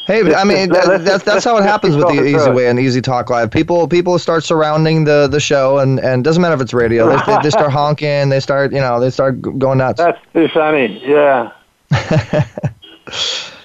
Hey, 0.08 0.34
I 0.34 0.44
mean 0.44 0.70
that, 0.70 1.06
that's 1.06 1.24
that's 1.24 1.46
how 1.46 1.58
it 1.58 1.64
happens 1.64 1.96
with 1.96 2.08
the 2.08 2.26
Easy 2.26 2.50
Way 2.50 2.68
and 2.68 2.80
Easy 2.80 3.02
Talk 3.02 3.30
Live. 3.30 3.52
People 3.52 3.88
people 3.88 4.18
start 4.18 4.44
surrounding 4.44 5.04
the 5.04 5.28
the 5.28 5.40
show, 5.40 5.78
and 5.78 6.00
and 6.00 6.24
doesn't 6.24 6.42
matter 6.42 6.56
if 6.56 6.62
it's 6.62 6.74
radio. 6.74 7.08
They, 7.08 7.22
they, 7.28 7.38
they 7.44 7.50
start 7.52 7.72
honking. 7.72 8.30
They 8.30 8.40
start 8.40 8.74
you 8.74 8.80
know 8.80 9.00
they 9.00 9.12
start 9.12 9.40
going 9.60 9.78
nuts. 9.78 10.00
That's 10.00 10.20
too 10.34 10.48
funny. 10.50 11.02
Yeah. 11.06 11.52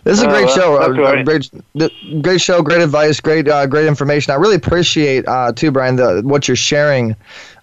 This 0.06 0.18
is 0.18 0.22
a 0.22 0.28
great 0.28 0.48
show. 0.50 0.76
Uh, 0.76 1.22
great, 1.24 1.50
great 2.22 2.40
show. 2.40 2.62
Great 2.62 2.80
advice. 2.80 3.18
Great, 3.20 3.48
uh, 3.48 3.66
great 3.66 3.86
information. 3.86 4.30
I 4.30 4.36
really 4.36 4.54
appreciate 4.54 5.26
uh, 5.26 5.50
too, 5.50 5.72
Brian, 5.72 5.96
the, 5.96 6.22
what 6.24 6.46
you're 6.46 6.56
sharing 6.56 7.16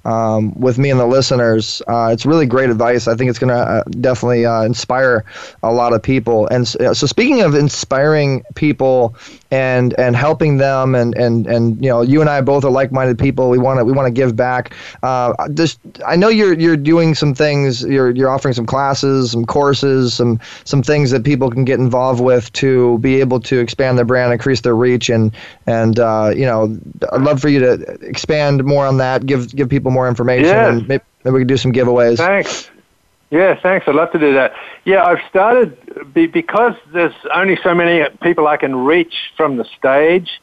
um, 0.05 0.53
with 0.59 0.77
me 0.77 0.89
and 0.89 0.99
the 0.99 1.05
listeners. 1.05 1.81
Uh, 1.87 2.09
it's 2.11 2.25
really 2.25 2.45
great 2.45 2.69
advice. 2.69 3.07
I 3.07 3.15
think 3.15 3.29
it's 3.29 3.39
going 3.39 3.53
to 3.53 3.59
uh, 3.59 3.83
definitely 3.83 4.45
uh, 4.45 4.63
inspire 4.63 5.23
a 5.61 5.71
lot 5.71 5.93
of 5.93 6.01
people. 6.01 6.47
And 6.47 6.67
so, 6.67 6.93
so, 6.93 7.07
speaking 7.07 7.41
of 7.41 7.55
inspiring 7.55 8.43
people 8.55 9.15
and 9.51 9.97
and 9.99 10.15
helping 10.15 10.57
them, 10.57 10.95
and 10.95 11.15
and 11.15 11.47
and 11.47 11.83
you 11.83 11.89
know, 11.89 12.01
you 12.01 12.21
and 12.21 12.29
I 12.29 12.41
both 12.41 12.65
are 12.65 12.71
like-minded 12.71 13.17
people. 13.17 13.49
We 13.49 13.57
want 13.57 13.79
to 13.79 13.85
we 13.85 13.93
want 13.93 14.07
to 14.07 14.11
give 14.11 14.35
back. 14.35 14.75
Uh, 15.01 15.33
just 15.49 15.79
I 16.05 16.15
know 16.15 16.29
you're 16.29 16.53
you're 16.53 16.77
doing 16.77 17.15
some 17.15 17.33
things. 17.33 17.83
You're 17.83 18.11
you're 18.11 18.29
offering 18.29 18.53
some 18.53 18.65
classes, 18.65 19.31
some 19.31 19.45
courses, 19.45 20.13
some 20.13 20.39
some 20.65 20.83
things 20.83 21.11
that 21.11 21.23
people 21.23 21.49
can 21.49 21.63
get 21.63 21.79
involved 21.79 22.21
with 22.21 22.51
to 22.53 22.97
be 22.99 23.19
able 23.19 23.39
to 23.41 23.59
expand 23.59 23.97
their 23.97 24.05
brand, 24.05 24.33
increase 24.33 24.61
their 24.61 24.75
reach, 24.75 25.09
and 25.09 25.31
and 25.65 25.99
uh, 25.99 26.31
you 26.35 26.45
know, 26.45 26.77
I'd 27.11 27.21
love 27.21 27.39
for 27.39 27.49
you 27.49 27.59
to 27.59 27.73
expand 28.01 28.63
more 28.65 28.85
on 28.85 28.97
that. 28.97 29.25
Give 29.25 29.53
give 29.55 29.69
people 29.69 29.92
more 29.93 30.07
information, 30.07 30.45
yes. 30.45 30.69
and 30.69 30.87
maybe, 30.87 31.03
maybe 31.23 31.33
we 31.33 31.39
can 31.41 31.47
do 31.47 31.57
some 31.57 31.71
giveaways. 31.71 32.17
Thanks. 32.17 32.69
Yeah, 33.33 33.59
thanks. 33.59 33.87
I'd 33.87 33.95
love 33.95 34.11
to 34.11 34.19
do 34.19 34.33
that. 34.35 34.53
Yeah, 34.85 35.03
I've 35.03 35.21
started 35.27 35.75
because 36.13 36.75
there's 36.91 37.15
only 37.33 37.57
so 37.63 37.73
many 37.73 38.07
people 38.21 38.47
I 38.47 38.57
can 38.57 38.75
reach 38.75 39.15
from 39.35 39.57
the 39.57 39.65
stage. 39.75 40.39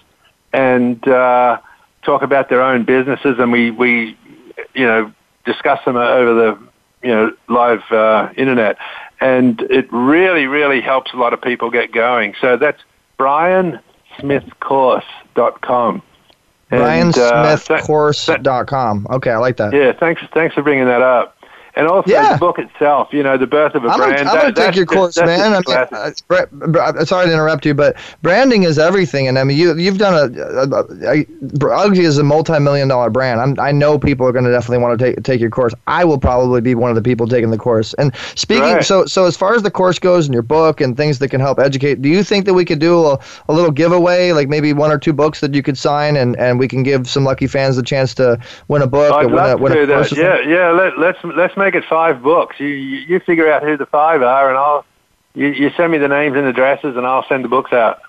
and 0.53 1.07
uh, 1.07 1.59
talk 2.03 2.23
about 2.23 2.49
their 2.49 2.62
own 2.62 2.85
businesses, 2.85 3.39
and 3.39 3.53
we 3.53 3.71
we 3.71 4.16
you 4.75 4.87
know, 4.87 5.12
discuss 5.45 5.85
them 5.85 5.97
over 5.97 6.35
the, 6.35 6.59
you 7.07 7.14
know, 7.14 7.33
live 7.49 7.83
uh, 7.91 8.31
internet. 8.37 8.77
And 9.21 9.61
it 9.62 9.93
really, 9.93 10.47
really 10.47 10.81
helps 10.81 11.12
a 11.12 11.16
lot 11.16 11.35
of 11.35 11.43
people 11.43 11.71
get 11.71 11.93
going. 11.93 12.35
So 12.41 12.57
that's 12.57 12.81
Brian 13.16 13.81
briansmithcourse.com. 14.18 16.03
And, 16.73 17.18
uh, 17.18 17.57
th- 17.57 17.81
BrianSmithCourse.com. 17.83 19.07
Okay, 19.11 19.31
I 19.31 19.39
like 19.39 19.57
that. 19.57 19.73
yeah, 19.73 19.93
thanks 19.93 20.23
thanks 20.33 20.55
for 20.55 20.62
bringing 20.62 20.85
that 20.87 21.03
up. 21.03 21.37
And 21.77 21.87
also 21.87 22.11
Yeah. 22.11 22.33
the 22.35 22.39
book 22.39 22.59
itself, 22.59 23.09
you 23.12 23.23
know, 23.23 23.37
the 23.39 23.47
birth 23.47 23.75
of 23.75 23.85
a 23.85 23.89
I'm 23.89 23.99
brand. 23.99 24.18
I'm 24.21 24.25
gonna 24.27 24.39
that- 24.41 24.47
take 24.47 24.55
that's 24.57 24.77
your 24.77 24.87
just- 24.87 24.97
course, 24.97 25.14
that's 25.14 25.27
man. 25.27 25.53
I 25.55 26.11
mean, 26.31 26.77
uh, 26.77 27.05
sorry 27.05 27.27
to 27.27 27.33
interrupt 27.33 27.64
you, 27.64 27.75
but 27.75 27.97
branding 28.23 28.64
is 28.64 28.79
everything, 28.79 29.29
and 29.29 29.39
I 29.39 29.45
mean, 29.45 29.57
you 29.57 29.77
you've 29.77 29.99
done 29.99 30.14
a, 30.14 30.41
a, 30.43 30.68
a, 30.68 31.87
a 31.87 31.91
is 32.01 32.18
a 32.18 32.23
multi-million 32.25 32.89
dollar 32.89 33.11
brand. 33.11 33.41
I'm, 33.41 33.59
I 33.61 33.73
know 33.73 33.99
people 33.99 34.27
are 34.27 34.33
going 34.33 34.45
to 34.45 34.51
definitely 34.51 34.79
want 34.79 34.99
to 34.99 35.05
take 35.05 35.23
take 35.23 35.41
your 35.41 35.51
course. 35.51 35.75
I 35.87 36.05
will 36.05 36.18
probably 36.18 36.61
be 36.61 36.75
one 36.75 36.91
of 36.91 36.97
the 36.97 37.03
people 37.03 37.27
taking 37.29 37.51
the 37.51 37.59
course. 37.59 37.95
And 37.95 38.14
speaking, 38.35 38.75
Right. 38.75 38.85
so 38.85 39.05
so 39.07 39.27
as 39.27 39.37
far 39.37 39.55
as 39.55 39.62
the 39.62 39.71
course 39.71 39.99
goes 39.99 40.27
and 40.27 40.35
your 40.35 40.43
book 40.43 40.81
and 40.81 40.97
things 40.97 41.18
that 41.21 41.29
can 41.29 41.41
help 41.41 41.59
educate, 41.59 42.03
do 42.03 42.09
you 42.09 42.23
think 42.25 42.47
that 42.47 42.55
we 42.55 42.64
could 42.64 42.79
do 42.79 43.07
a, 43.07 43.18
a 43.49 43.53
little 43.53 43.71
giveaway, 43.71 44.33
like 44.33 44.49
maybe 44.49 44.73
one 44.73 44.91
or 44.91 44.99
two 44.99 45.12
books 45.12 45.41
that 45.41 45.55
you 45.55 45.62
could 45.62 45.79
sign, 45.79 46.16
and, 46.16 46.37
and 46.39 46.59
we 46.59 46.66
can 46.68 46.83
give 46.83 47.09
some 47.09 47.25
lucky 47.25 47.47
fans 47.47 47.77
the 47.77 47.83
chance 47.83 48.14
to 48.14 48.39
win 48.68 48.83
a 48.83 48.87
book 48.87 49.12
I'd 49.12 49.27
or 49.27 49.29
win 49.29 49.35
a, 49.35 49.37
love 49.37 49.61
win 49.61 49.73
to 49.73 49.79
do 49.81 49.87
that. 49.87 50.12
Yeah, 50.12 50.41
yeah. 50.41 50.71
Let, 50.71 50.99
let's 50.99 51.18
let's 51.37 51.57
make 51.61 51.75
it 51.75 51.85
five 51.85 52.23
books. 52.23 52.59
You, 52.59 52.67
you 52.67 52.99
you 53.09 53.21
figure 53.21 53.51
out 53.51 53.63
who 53.63 53.77
the 53.77 53.87
five 53.87 54.23
are, 54.23 54.49
and 54.49 54.59
I'll 54.59 54.85
you, 55.35 55.49
you 55.49 55.71
send 55.77 55.93
me 55.93 55.99
the 55.99 56.09
names 56.09 56.37
and 56.37 56.47
addresses, 56.47 56.97
and 56.97 57.07
I'll 57.07 57.27
send 57.29 57.45
the 57.45 57.49
books 57.49 57.73
out. 57.73 58.01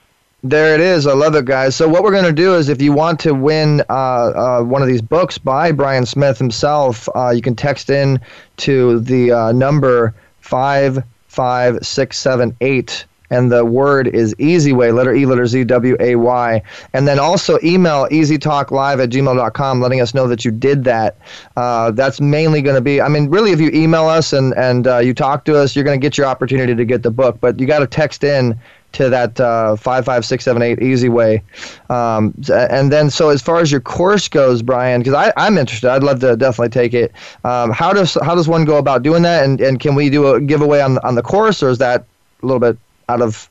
There 0.43 0.73
it 0.73 0.81
is. 0.81 1.05
I 1.05 1.13
love 1.13 1.35
it, 1.35 1.45
guys. 1.45 1.75
So 1.75 1.87
what 1.87 2.01
we're 2.01 2.11
going 2.11 2.25
to 2.25 2.33
do 2.33 2.55
is, 2.55 2.67
if 2.67 2.81
you 2.81 2.93
want 2.93 3.19
to 3.19 3.35
win 3.35 3.81
uh, 3.89 3.93
uh, 3.93 4.63
one 4.63 4.81
of 4.81 4.87
these 4.87 5.01
books 5.01 5.37
by 5.37 5.71
Brian 5.71 6.05
Smith 6.05 6.39
himself, 6.39 7.07
uh, 7.15 7.29
you 7.29 7.43
can 7.43 7.55
text 7.55 7.91
in 7.91 8.19
to 8.57 8.99
the 9.01 9.31
uh, 9.31 9.51
number 9.51 10.15
five 10.39 11.03
five 11.27 11.85
six 11.85 12.17
seven 12.17 12.55
eight, 12.61 13.05
and 13.31 13.51
the 13.51 13.65
word 13.65 14.07
is 14.07 14.35
Easy 14.37 14.73
Way, 14.73 14.91
letter 14.91 15.15
E, 15.15 15.25
letter 15.25 15.47
Z, 15.47 15.63
W 15.63 15.97
A 15.99 16.15
Y, 16.15 16.61
and 16.93 17.07
then 17.07 17.17
also 17.17 17.57
email 17.63 18.07
easytalklive 18.09 19.01
at 19.01 19.09
gmail.com, 19.09 19.81
letting 19.81 20.01
us 20.01 20.13
know 20.13 20.27
that 20.27 20.45
you 20.45 20.51
did 20.51 20.83
that. 20.83 21.17
Uh, 21.55 21.91
that's 21.91 22.21
mainly 22.21 22.61
going 22.61 22.75
to 22.75 22.81
be. 22.81 23.01
I 23.01 23.07
mean, 23.07 23.29
really, 23.29 23.51
if 23.51 23.59
you 23.59 23.71
email 23.73 24.05
us 24.05 24.33
and 24.33 24.53
and 24.53 24.85
uh, 24.85 24.99
you 24.99 25.13
talk 25.13 25.45
to 25.45 25.57
us, 25.57 25.75
you're 25.75 25.85
going 25.85 25.99
to 25.99 26.05
get 26.05 26.17
your 26.17 26.27
opportunity 26.27 26.75
to 26.75 26.85
get 26.85 27.01
the 27.01 27.11
book, 27.11 27.37
but 27.41 27.59
you 27.59 27.65
got 27.65 27.79
to 27.79 27.87
text 27.87 28.23
in 28.23 28.59
to 28.91 29.09
that 29.09 29.39
uh, 29.39 29.75
five 29.77 30.03
five 30.03 30.25
six 30.25 30.43
seven 30.43 30.61
eight 30.61 30.81
easy 30.81 31.07
way, 31.07 31.41
um, 31.89 32.33
and 32.51 32.91
then 32.91 33.09
so 33.09 33.29
as 33.29 33.41
far 33.41 33.59
as 33.59 33.71
your 33.71 33.79
course 33.79 34.27
goes, 34.27 34.61
Brian, 34.61 35.01
because 35.01 35.31
I'm 35.37 35.57
interested, 35.57 35.89
I'd 35.89 36.03
love 36.03 36.19
to 36.19 36.35
definitely 36.35 36.69
take 36.69 36.93
it. 36.93 37.13
Um, 37.45 37.71
how 37.71 37.93
does 37.93 38.17
how 38.21 38.35
does 38.35 38.49
one 38.49 38.65
go 38.65 38.77
about 38.77 39.03
doing 39.03 39.21
that, 39.23 39.45
and 39.45 39.61
and 39.61 39.79
can 39.79 39.95
we 39.95 40.09
do 40.09 40.35
a 40.35 40.41
giveaway 40.41 40.81
on 40.81 40.97
on 40.99 41.15
the 41.15 41.21
course, 41.21 41.63
or 41.63 41.69
is 41.69 41.77
that 41.77 42.05
a 42.43 42.45
little 42.45 42.59
bit 42.59 42.77
out 43.11 43.21
of 43.21 43.49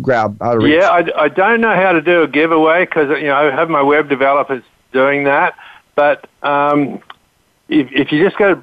grab 0.00 0.40
out 0.42 0.56
of 0.56 0.62
reach? 0.62 0.74
Yeah, 0.80 0.88
I, 0.88 1.24
I 1.24 1.28
don't 1.28 1.60
know 1.60 1.74
how 1.74 1.92
to 1.92 2.00
do 2.00 2.22
a 2.22 2.28
giveaway 2.28 2.84
because 2.84 3.08
you 3.20 3.26
know 3.28 3.34
I 3.36 3.50
have 3.50 3.68
my 3.70 3.82
web 3.82 4.08
developers 4.08 4.62
doing 4.92 5.24
that. 5.24 5.54
But 5.94 6.26
um, 6.42 7.02
if, 7.68 7.90
if 7.92 8.12
you 8.12 8.22
just 8.22 8.36
go 8.36 8.48
to 8.54 8.56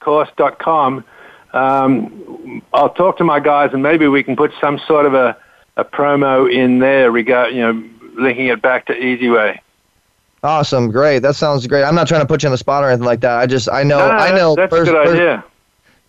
briansmithcourse.com, 0.00 1.04
um, 1.52 2.62
I'll 2.72 2.90
talk 2.90 3.16
to 3.18 3.24
my 3.24 3.40
guys 3.40 3.70
and 3.72 3.82
maybe 3.82 4.06
we 4.08 4.22
can 4.22 4.36
put 4.36 4.52
some 4.60 4.78
sort 4.86 5.06
of 5.06 5.14
a, 5.14 5.36
a 5.76 5.84
promo 5.84 6.50
in 6.52 6.78
there 6.78 7.10
regard 7.10 7.54
you 7.54 7.60
know 7.60 7.82
linking 8.14 8.46
it 8.46 8.60
back 8.62 8.86
to 8.86 8.94
EasyWay. 8.94 9.58
Awesome, 10.42 10.90
great. 10.90 11.18
That 11.20 11.34
sounds 11.34 11.66
great. 11.66 11.82
I'm 11.82 11.94
not 11.96 12.06
trying 12.06 12.20
to 12.20 12.26
put 12.26 12.42
you 12.42 12.48
on 12.48 12.52
the 12.52 12.58
spot 12.58 12.84
or 12.84 12.88
anything 12.88 13.06
like 13.06 13.20
that. 13.20 13.38
I 13.38 13.46
just 13.46 13.68
I 13.68 13.82
know 13.82 13.98
No, 13.98 14.04
I 14.10 14.30
know 14.36 14.54
that's, 14.54 14.70
pers- 14.70 14.88
a 14.88 14.92
good 14.92 15.04
pers- 15.06 15.14
idea. 15.14 15.44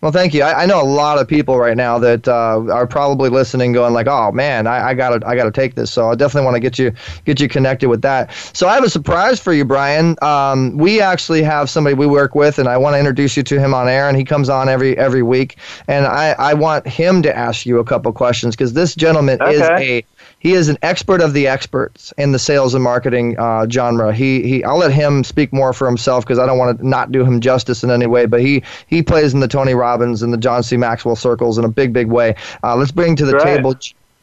Well, 0.00 0.12
thank 0.12 0.32
you. 0.32 0.42
I, 0.42 0.62
I 0.62 0.66
know 0.66 0.80
a 0.80 0.84
lot 0.84 1.18
of 1.18 1.28
people 1.28 1.58
right 1.58 1.76
now 1.76 1.98
that 1.98 2.26
uh, 2.26 2.64
are 2.72 2.86
probably 2.86 3.28
listening, 3.28 3.72
going 3.72 3.92
like, 3.92 4.06
"Oh 4.06 4.32
man, 4.32 4.66
I, 4.66 4.88
I 4.88 4.94
gotta, 4.94 5.26
I 5.26 5.36
gotta 5.36 5.50
take 5.50 5.74
this." 5.74 5.90
So 5.90 6.10
I 6.10 6.14
definitely 6.14 6.46
want 6.46 6.54
to 6.54 6.60
get 6.60 6.78
you, 6.78 6.92
get 7.26 7.38
you 7.38 7.48
connected 7.48 7.90
with 7.90 8.00
that. 8.00 8.32
So 8.54 8.66
I 8.66 8.74
have 8.74 8.84
a 8.84 8.88
surprise 8.88 9.38
for 9.40 9.52
you, 9.52 9.64
Brian. 9.64 10.16
Um, 10.22 10.78
we 10.78 11.02
actually 11.02 11.42
have 11.42 11.68
somebody 11.68 11.94
we 11.94 12.06
work 12.06 12.34
with, 12.34 12.58
and 12.58 12.66
I 12.66 12.78
want 12.78 12.94
to 12.94 12.98
introduce 12.98 13.36
you 13.36 13.42
to 13.42 13.60
him 13.60 13.74
on 13.74 13.88
air. 13.88 14.08
And 14.08 14.16
he 14.16 14.24
comes 14.24 14.48
on 14.48 14.70
every 14.70 14.96
every 14.96 15.22
week, 15.22 15.56
and 15.86 16.06
I, 16.06 16.30
I 16.38 16.54
want 16.54 16.86
him 16.86 17.20
to 17.22 17.36
ask 17.36 17.66
you 17.66 17.78
a 17.78 17.84
couple 17.84 18.10
questions 18.12 18.56
because 18.56 18.72
this 18.72 18.94
gentleman 18.94 19.38
is 19.46 19.60
a 19.60 20.04
he 20.40 20.54
is 20.54 20.68
an 20.68 20.78
expert 20.82 21.20
of 21.20 21.34
the 21.34 21.46
experts 21.46 22.12
in 22.18 22.32
the 22.32 22.38
sales 22.38 22.74
and 22.74 22.82
marketing 22.82 23.38
uh, 23.38 23.68
genre. 23.68 24.12
He 24.12 24.42
he. 24.42 24.64
I'll 24.64 24.78
let 24.78 24.90
him 24.90 25.22
speak 25.22 25.52
more 25.52 25.72
for 25.74 25.86
himself 25.86 26.24
because 26.24 26.38
I 26.38 26.46
don't 26.46 26.56
want 26.58 26.78
to 26.78 26.88
not 26.88 27.12
do 27.12 27.24
him 27.24 27.40
justice 27.40 27.84
in 27.84 27.90
any 27.90 28.06
way. 28.06 28.24
But 28.26 28.40
he 28.40 28.62
he 28.86 29.02
plays 29.02 29.34
in 29.34 29.40
the 29.40 29.48
Tony 29.48 29.74
Robbins 29.74 30.22
and 30.22 30.32
the 30.32 30.38
John 30.38 30.62
C. 30.62 30.78
Maxwell 30.78 31.14
circles 31.14 31.58
in 31.58 31.64
a 31.64 31.68
big 31.68 31.92
big 31.92 32.08
way. 32.08 32.34
Uh, 32.64 32.74
let's 32.74 32.90
bring 32.90 33.14
to 33.16 33.26
the 33.26 33.34
Right. 33.34 33.56
table 33.56 33.74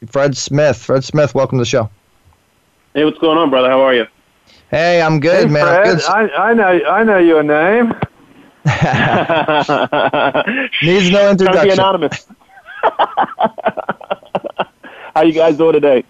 Fred 0.08 0.36
Smith. 0.36 0.78
Fred 0.78 1.04
Smith, 1.04 1.36
welcome 1.36 1.60
to 1.60 1.62
the 1.62 1.66
show. 1.68 1.88
Hey, 2.96 3.06
what's 3.06 3.20
going 3.20 3.38
on, 3.38 3.52
brother? 3.52 3.70
How 3.70 3.82
are 3.82 3.94
you? 3.94 4.08
Hey, 4.72 5.00
I'm 5.02 5.20
good, 5.20 5.48
hey, 5.48 5.54
man. 5.54 5.68
I'm 5.68 5.84
Fred, 5.84 5.98
good. 5.98 6.06
I, 6.06 6.30
I 6.50 6.54
know 6.56 6.82
I 6.90 7.04
know 7.04 7.20
your 7.20 7.44
name. 7.44 7.94
Needs 10.82 11.12
no 11.12 11.20
to 11.20 11.26
be 11.28 11.32
introduction. 11.32 11.80
anonymous. 11.80 12.26
How 15.18 15.24
you 15.24 15.34
guys 15.34 15.58
doing 15.58 15.74
today? 15.74 16.04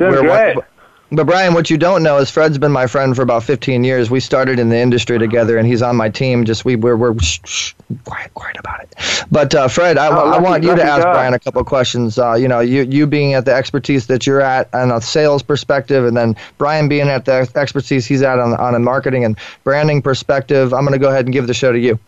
Doing 0.00 0.10
We're- 0.10 0.22
great. 0.26 0.56
what- 0.56 0.64
But 1.12 1.24
Brian, 1.26 1.54
what 1.54 1.70
you 1.70 1.78
don't 1.78 2.02
know 2.02 2.16
is 2.18 2.28
Fred's 2.32 2.58
been 2.58 2.72
my 2.72 2.88
friend 2.88 3.14
for 3.14 3.22
about 3.22 3.44
15 3.44 3.84
years. 3.84 4.10
We 4.10 4.18
started 4.18 4.58
in 4.58 4.70
the 4.70 4.76
industry 4.76 5.20
together, 5.20 5.56
and 5.56 5.68
he's 5.68 5.82
on 5.82 5.94
my 5.94 6.08
team. 6.08 6.44
Just 6.44 6.64
we 6.64 6.74
we're, 6.74 6.96
we're 6.96 7.16
shh, 7.20 7.38
shh, 7.44 7.72
quiet, 8.04 8.34
quiet 8.34 8.56
about 8.58 8.80
it. 8.82 9.24
But 9.30 9.54
uh, 9.54 9.68
Fred, 9.68 9.98
I, 9.98 10.08
Oh, 10.08 10.32
I 10.32 10.38
want 10.40 10.64
you 10.64 10.74
to 10.74 10.82
ask 10.82 11.04
guy. 11.04 11.12
Brian 11.12 11.32
a 11.32 11.38
couple 11.38 11.60
of 11.60 11.66
questions. 11.68 12.18
Uh, 12.18 12.34
you 12.34 12.48
know, 12.48 12.58
you 12.58 12.82
you 12.82 13.06
being 13.06 13.34
at 13.34 13.44
the 13.44 13.54
expertise 13.54 14.08
that 14.08 14.26
you're 14.26 14.40
at 14.40 14.68
on 14.74 14.90
a 14.90 15.00
sales 15.00 15.44
perspective, 15.44 16.04
and 16.04 16.16
then 16.16 16.34
Brian 16.58 16.88
being 16.88 17.08
at 17.08 17.24
the 17.24 17.48
expertise 17.54 18.04
he's 18.04 18.22
at 18.22 18.40
on 18.40 18.54
on 18.54 18.74
a 18.74 18.80
marketing 18.80 19.24
and 19.24 19.38
branding 19.62 20.02
perspective. 20.02 20.74
I'm 20.74 20.80
going 20.84 20.92
to 20.92 20.98
go 20.98 21.08
ahead 21.08 21.24
and 21.24 21.32
give 21.32 21.46
the 21.46 21.54
show 21.54 21.70
to 21.70 21.78
you. 21.78 22.00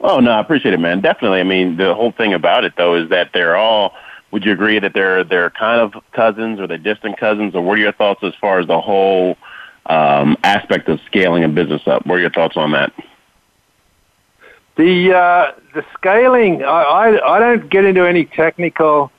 Oh 0.00 0.18
no, 0.18 0.30
I 0.30 0.40
appreciate 0.40 0.72
it, 0.72 0.80
man. 0.80 1.00
Definitely. 1.02 1.40
I 1.40 1.44
mean, 1.44 1.76
the 1.76 1.94
whole 1.94 2.10
thing 2.10 2.32
about 2.32 2.64
it 2.64 2.72
though 2.78 2.94
is 2.96 3.10
that 3.10 3.32
they're 3.34 3.54
all. 3.56 3.92
Would 4.30 4.44
you 4.44 4.52
agree 4.52 4.78
that 4.78 4.92
they're 4.92 5.24
they're 5.24 5.50
kind 5.50 5.80
of 5.80 6.02
cousins 6.12 6.60
or 6.60 6.66
they're 6.66 6.76
distant 6.76 7.18
cousins, 7.18 7.54
or 7.54 7.62
what 7.62 7.78
are 7.78 7.82
your 7.82 7.92
thoughts 7.92 8.20
as 8.22 8.34
far 8.40 8.60
as 8.60 8.66
the 8.66 8.80
whole 8.80 9.36
um, 9.86 10.36
aspect 10.44 10.88
of 10.88 11.00
scaling 11.06 11.44
a 11.44 11.48
business 11.48 11.82
up? 11.86 12.06
What 12.06 12.16
are 12.16 12.20
your 12.20 12.30
thoughts 12.30 12.56
on 12.56 12.72
that? 12.72 12.92
The 14.76 15.14
uh, 15.14 15.52
the 15.74 15.84
scaling, 15.94 16.62
I, 16.62 16.82
I 16.82 17.36
I 17.36 17.38
don't 17.40 17.70
get 17.70 17.84
into 17.84 18.06
any 18.06 18.26
technical 18.26 19.10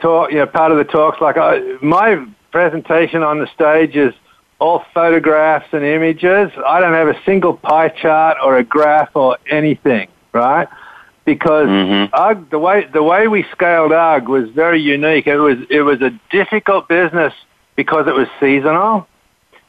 talk. 0.00 0.30
You 0.30 0.38
know, 0.38 0.46
part 0.46 0.70
of 0.70 0.78
the 0.78 0.84
talks 0.84 1.20
like 1.20 1.36
I, 1.38 1.78
my 1.80 2.26
presentation 2.50 3.22
on 3.22 3.38
the 3.38 3.46
stage 3.54 3.96
is 3.96 4.12
all 4.58 4.84
photographs 4.94 5.66
and 5.72 5.82
images. 5.82 6.52
I 6.64 6.78
don't 6.80 6.92
have 6.92 7.08
a 7.08 7.20
single 7.24 7.54
pie 7.54 7.88
chart 7.88 8.36
or 8.44 8.58
a 8.58 8.62
graph 8.62 9.16
or 9.16 9.38
anything, 9.50 10.08
right? 10.32 10.68
Because 11.24 11.68
Mm-hmm. 11.68 12.48
The 12.50 12.58
way 12.58 12.88
the 12.92 13.02
way 13.02 13.28
we 13.28 13.44
scaled 13.52 13.92
UGG 13.92 14.28
was 14.28 14.48
very 14.50 14.80
unique. 14.80 15.26
It 15.26 15.38
was 15.38 15.58
it 15.70 15.82
was 15.82 16.00
a 16.02 16.10
difficult 16.30 16.88
business 16.88 17.32
because 17.76 18.06
it 18.06 18.14
was 18.14 18.26
seasonal, 18.40 19.06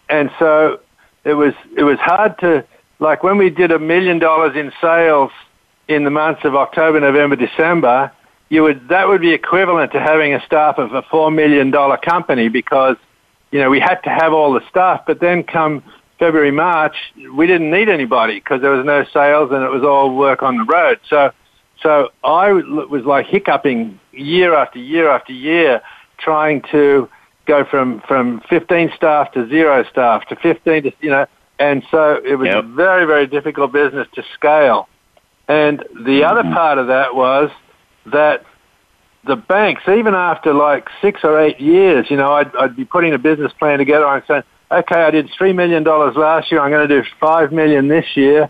and 0.10 0.32
so 0.40 0.80
it 1.24 1.36
was 1.36 1.54
it 1.78 1.84
was 1.84 2.00
hard 2.00 2.38
to 2.40 2.66
like 3.00 3.24
when 3.24 3.38
we 3.38 3.50
did 3.50 3.72
a 3.72 3.80
million 3.80 4.20
dollars 4.20 4.56
in 4.56 4.72
sales 4.82 5.32
in 5.88 6.04
the 6.04 6.10
months 6.10 6.44
of 6.44 6.56
October, 6.56 7.00
November, 7.00 7.36
December. 7.36 8.12
You 8.50 8.64
would 8.64 8.88
that 8.90 9.08
would 9.08 9.22
be 9.22 9.32
equivalent 9.32 9.92
to 9.94 10.00
having 10.00 10.34
a 10.34 10.44
staff 10.46 10.78
of 10.78 10.94
a 10.94 11.04
four 11.04 11.32
million 11.32 11.72
dollar 11.72 11.98
company 11.98 12.50
because 12.50 12.98
you 13.52 13.60
know 13.60 13.70
we 13.70 13.80
had 13.80 14.02
to 14.04 14.10
have 14.10 14.34
all 14.34 14.54
the 14.54 14.68
staff, 14.70 15.02
but 15.06 15.20
then 15.20 15.44
come 15.44 15.84
February, 16.24 16.52
March, 16.52 16.96
we 17.34 17.48
didn't 17.48 17.70
need 17.70 17.90
anybody 17.90 18.36
because 18.36 18.62
there 18.62 18.72
was 18.72 18.86
no 18.86 19.04
sales 19.14 19.52
and 19.52 19.62
it 19.62 19.70
was 19.70 19.84
all 19.84 20.16
work 20.16 20.42
on 20.42 20.58
the 20.58 20.64
road. 20.64 20.98
So, 21.10 21.32
so 21.84 22.10
I 22.24 22.52
was 22.54 23.04
like 23.06 23.28
hiccuping 23.28 24.00
year 24.12 24.56
after 24.56 24.80
year 24.80 25.10
after 25.10 25.34
year, 25.34 25.82
trying 26.18 26.62
to 26.72 27.10
go 27.46 27.66
from 27.66 28.02
from 28.08 28.42
15 28.50 28.92
staff 28.96 29.32
to 29.34 29.48
zero 29.50 29.84
staff 29.92 30.26
to 30.30 30.36
15 30.38 30.84
to 30.84 30.92
you 31.02 31.10
know, 31.10 31.26
and 31.60 31.84
so 31.92 32.22
it 32.26 32.36
was 32.36 32.48
Yep. 32.48 32.64
a 32.64 32.68
very 32.68 33.06
very 33.06 33.28
difficult 33.28 33.72
business 33.72 34.08
to 34.16 34.24
scale. 34.34 34.88
And 35.48 35.84
the 36.06 36.24
other 36.24 36.42
mm-hmm. 36.44 36.54
part 36.54 36.78
of 36.78 36.88
that 36.88 37.16
was 37.16 37.52
that 38.06 38.46
the 39.26 39.36
banks, 39.36 39.84
even 39.88 40.14
after 40.14 40.54
like 40.54 40.88
six 41.02 41.22
or 41.24 41.40
eight 41.40 41.60
years, 41.60 42.10
you 42.10 42.18
know, 42.18 42.34
I'd, 42.34 42.54
I'd 42.56 42.76
be 42.76 42.86
putting 42.86 43.14
a 43.14 43.18
business 43.18 43.52
plan 43.54 43.78
together 43.78 44.06
and 44.06 44.24
saying, 44.28 44.44
okay, 44.72 45.02
I 45.04 45.12
did 45.12 45.30
three 45.38 45.54
million 45.54 45.84
dollars 45.84 46.16
last 46.16 46.52
year. 46.52 46.62
I'm 46.62 46.72
going 46.72 46.88
to 46.88 47.02
do 47.02 47.08
5 47.20 47.52
million 47.52 47.88
this 47.88 48.06
year, 48.16 48.50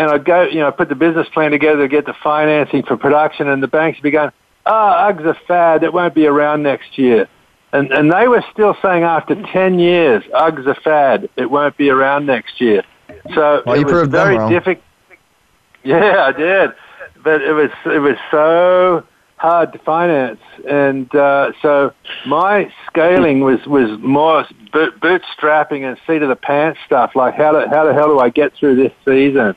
and 0.00 0.10
I'd 0.10 0.24
go, 0.24 0.44
you 0.44 0.60
know, 0.60 0.72
put 0.72 0.88
the 0.88 0.94
business 0.94 1.28
plan 1.28 1.50
together 1.50 1.82
to 1.82 1.88
get 1.88 2.06
the 2.06 2.14
financing 2.22 2.82
for 2.84 2.96
production, 2.96 3.48
and 3.48 3.62
the 3.62 3.68
banks 3.68 3.98
would 3.98 4.02
be 4.02 4.10
going, 4.10 4.30
oh, 4.64 5.12
UGG's 5.12 5.26
a 5.26 5.36
fad. 5.46 5.82
It 5.82 5.92
won't 5.92 6.14
be 6.14 6.26
around 6.26 6.62
next 6.62 6.96
year. 6.96 7.28
And, 7.72 7.92
and 7.92 8.10
they 8.10 8.26
were 8.26 8.42
still 8.50 8.74
saying 8.80 9.02
after 9.02 9.34
10 9.34 9.78
years, 9.78 10.24
UGG's 10.32 10.66
a 10.66 10.74
fad. 10.74 11.28
It 11.36 11.50
won't 11.50 11.76
be 11.76 11.90
around 11.90 12.24
next 12.24 12.62
year. 12.62 12.82
So 13.34 13.62
Well, 13.66 13.74
it 13.74 13.80
you 13.80 13.94
was 13.94 14.08
very 14.08 14.38
difficult. 14.48 14.84
Yeah, 15.82 16.24
I 16.24 16.32
did. 16.32 16.70
But 17.22 17.42
it 17.42 17.52
was, 17.52 17.70
it 17.84 17.98
was 17.98 18.16
so 18.30 19.04
hard 19.36 19.74
to 19.74 19.78
finance, 19.80 20.40
and 20.68 21.14
uh, 21.14 21.52
so 21.60 21.92
my 22.26 22.72
scaling 22.86 23.40
was 23.40 23.66
was 23.66 23.98
more 24.00 24.46
boot, 24.70 25.00
bootstrapping 25.00 25.86
and 25.86 25.98
seat 26.06 26.22
of 26.22 26.28
the 26.28 26.36
pants 26.36 26.78
stuff. 26.84 27.16
Like 27.16 27.34
how 27.34 27.66
how 27.68 27.86
the 27.86 27.94
hell 27.94 28.08
do 28.08 28.18
I 28.18 28.28
get 28.28 28.54
through 28.54 28.76
this 28.76 28.92
season? 29.04 29.56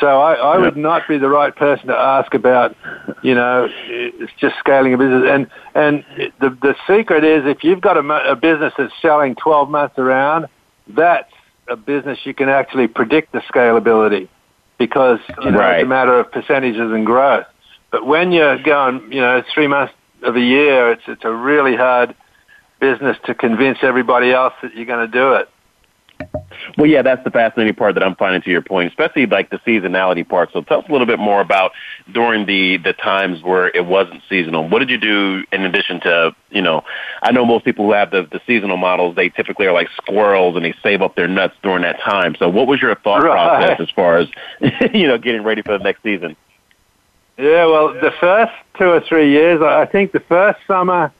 So 0.00 0.06
I, 0.20 0.34
I 0.34 0.58
would 0.58 0.76
not 0.76 1.08
be 1.08 1.18
the 1.18 1.28
right 1.28 1.54
person 1.54 1.88
to 1.88 1.96
ask 1.96 2.32
about, 2.34 2.76
you 3.22 3.34
know, 3.34 3.68
it's 3.86 4.32
just 4.38 4.56
scaling 4.58 4.94
a 4.94 4.98
business. 4.98 5.24
And 5.28 5.50
and 5.74 6.04
the 6.40 6.50
the 6.50 6.76
secret 6.86 7.24
is 7.24 7.46
if 7.46 7.64
you've 7.64 7.80
got 7.80 7.96
a, 7.96 8.30
a 8.30 8.36
business 8.36 8.72
that's 8.78 8.92
selling 9.02 9.34
12 9.34 9.70
months 9.70 9.98
around, 9.98 10.46
that's 10.88 11.32
a 11.66 11.76
business 11.76 12.18
you 12.24 12.34
can 12.34 12.48
actually 12.48 12.86
predict 12.86 13.32
the 13.32 13.40
scalability 13.40 14.28
because 14.78 15.18
you 15.42 15.50
know 15.50 15.58
Right. 15.58 15.78
it's 15.80 15.84
a 15.84 15.88
matter 15.88 16.18
of 16.18 16.30
percentages 16.30 16.92
and 16.92 17.04
growth. 17.04 17.46
But 17.90 18.06
when 18.06 18.32
you're 18.32 18.58
going, 18.62 19.12
you 19.12 19.20
know, 19.20 19.42
three 19.52 19.66
months 19.66 19.94
of 20.22 20.36
a 20.36 20.40
year, 20.40 20.92
it's 20.92 21.02
it's 21.08 21.24
a 21.24 21.32
really 21.32 21.76
hard 21.76 22.14
business 22.80 23.16
to 23.24 23.34
convince 23.34 23.78
everybody 23.82 24.32
else 24.32 24.54
that 24.62 24.74
you're 24.74 24.86
going 24.86 25.10
to 25.10 25.12
do 25.12 25.32
it. 25.32 25.48
Well, 26.76 26.86
yeah, 26.86 27.02
that's 27.02 27.22
the 27.24 27.30
fascinating 27.30 27.74
part 27.74 27.94
that 27.94 28.02
I'm 28.02 28.14
finding 28.14 28.42
to 28.42 28.50
your 28.50 28.62
point, 28.62 28.88
especially 28.88 29.26
like 29.26 29.50
the 29.50 29.58
seasonality 29.58 30.28
part. 30.28 30.52
So 30.52 30.62
tell 30.62 30.80
us 30.80 30.84
a 30.88 30.92
little 30.92 31.06
bit 31.06 31.18
more 31.18 31.40
about 31.40 31.72
during 32.12 32.46
the 32.46 32.76
the 32.78 32.92
times 32.92 33.42
where 33.42 33.68
it 33.68 33.86
wasn't 33.86 34.22
seasonal. 34.28 34.68
What 34.68 34.80
did 34.80 34.90
you 34.90 34.98
do 34.98 35.44
in 35.52 35.64
addition 35.64 36.00
to, 36.00 36.34
you 36.50 36.62
know, 36.62 36.84
I 37.22 37.32
know 37.32 37.44
most 37.44 37.64
people 37.64 37.86
who 37.86 37.92
have 37.92 38.10
the, 38.10 38.22
the 38.30 38.40
seasonal 38.46 38.76
models, 38.76 39.16
they 39.16 39.28
typically 39.28 39.66
are 39.66 39.72
like 39.72 39.88
squirrels 39.96 40.56
and 40.56 40.64
they 40.64 40.74
save 40.82 41.02
up 41.02 41.14
their 41.16 41.28
nuts 41.28 41.54
during 41.62 41.82
that 41.82 42.00
time. 42.00 42.36
So 42.38 42.48
what 42.48 42.66
was 42.66 42.80
your 42.80 42.94
thought 42.96 43.22
Right. 43.22 43.32
process 43.32 43.80
as 43.80 43.90
far 43.90 44.18
as, 44.18 44.28
you 44.94 45.06
know, 45.08 45.18
getting 45.18 45.42
ready 45.42 45.62
for 45.62 45.76
the 45.76 45.82
next 45.84 46.02
season? 46.02 46.36
Yeah, 47.38 47.66
well, 47.66 47.94
the 47.94 48.12
first 48.20 48.52
two 48.78 48.90
or 48.90 49.00
three 49.00 49.30
years, 49.30 49.62
I 49.62 49.82
I 49.82 49.86
think 49.86 50.12
the 50.12 50.20
first 50.20 50.58
summer, 50.66 51.12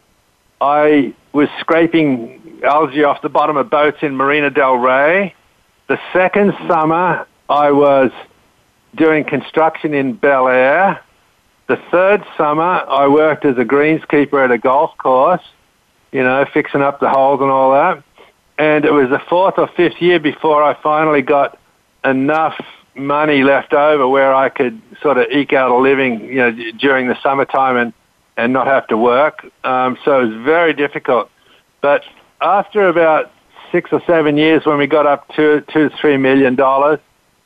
I 0.61 1.15
was 1.33 1.49
scraping 1.61 2.38
algae 2.63 3.05
off 3.05 3.23
the 3.23 3.29
bottom 3.29 3.57
of 3.57 3.71
boats 3.71 3.99
in 4.03 4.17
Marina 4.17 4.51
Del 4.51 4.77
Rey. 4.77 5.35
The 5.89 5.99
second 6.13 6.55
summer, 6.67 7.27
I 7.49 7.71
was 7.71 8.11
doing 8.95 9.25
construction 9.25 9.95
in 9.95 10.15
Bel 10.15 10.49
Air. 10.49 11.01
The 11.69 11.77
third 11.91 12.25
summer, 12.37 12.63
I 12.63 13.09
worked 13.09 13.45
as 13.45 13.57
a 13.59 13.65
greenskeeper 13.65 14.43
at 14.43 14.51
a 14.51 14.59
golf 14.59 14.97
course, 14.99 15.43
you 16.13 16.23
know, 16.23 16.47
fixing 16.53 16.83
up 16.83 17.01
the 17.01 17.09
holes 17.09 17.41
and 17.41 17.51
all 17.51 17.73
that. 17.73 18.03
And 18.59 18.85
it 18.85 18.93
was 18.93 19.09
the 19.11 19.21
fourth 19.29 19.59
or 19.59 19.69
fifth 19.69 20.01
year 20.01 20.19
before 20.19 20.63
I 20.63 20.75
finally 20.83 21.23
got 21.23 21.59
enough 22.05 22.59
money 22.95 23.45
left 23.45 23.73
over 23.73 24.09
where 24.09 24.35
I 24.35 24.49
could 24.49 24.81
sort 25.01 25.19
of 25.19 25.31
eke 25.31 25.53
out 25.53 25.71
a 25.71 25.77
living, 25.77 26.25
you 26.25 26.37
know, 26.37 26.51
during 26.79 27.07
the 27.07 27.17
summertime 27.23 27.77
and, 27.77 27.93
and 28.37 28.53
not 28.53 28.67
have 28.67 28.87
to 28.89 28.97
work. 28.97 29.47
Um, 29.65 29.97
so 30.05 30.21
it 30.21 30.27
was 30.27 30.45
very 30.45 30.73
difficult. 30.73 31.31
But 31.81 32.03
after 32.41 32.89
about 32.89 33.31
six 33.73 33.91
or 33.93 34.03
seven 34.07 34.37
years 34.37 34.65
when 34.65 34.79
we 34.79 34.87
got 34.87 35.07
up 35.07 35.29
to 35.35 35.63
two, 35.73 35.91
three 36.01 36.17
million 36.17 36.55
dollars, 36.55 37.01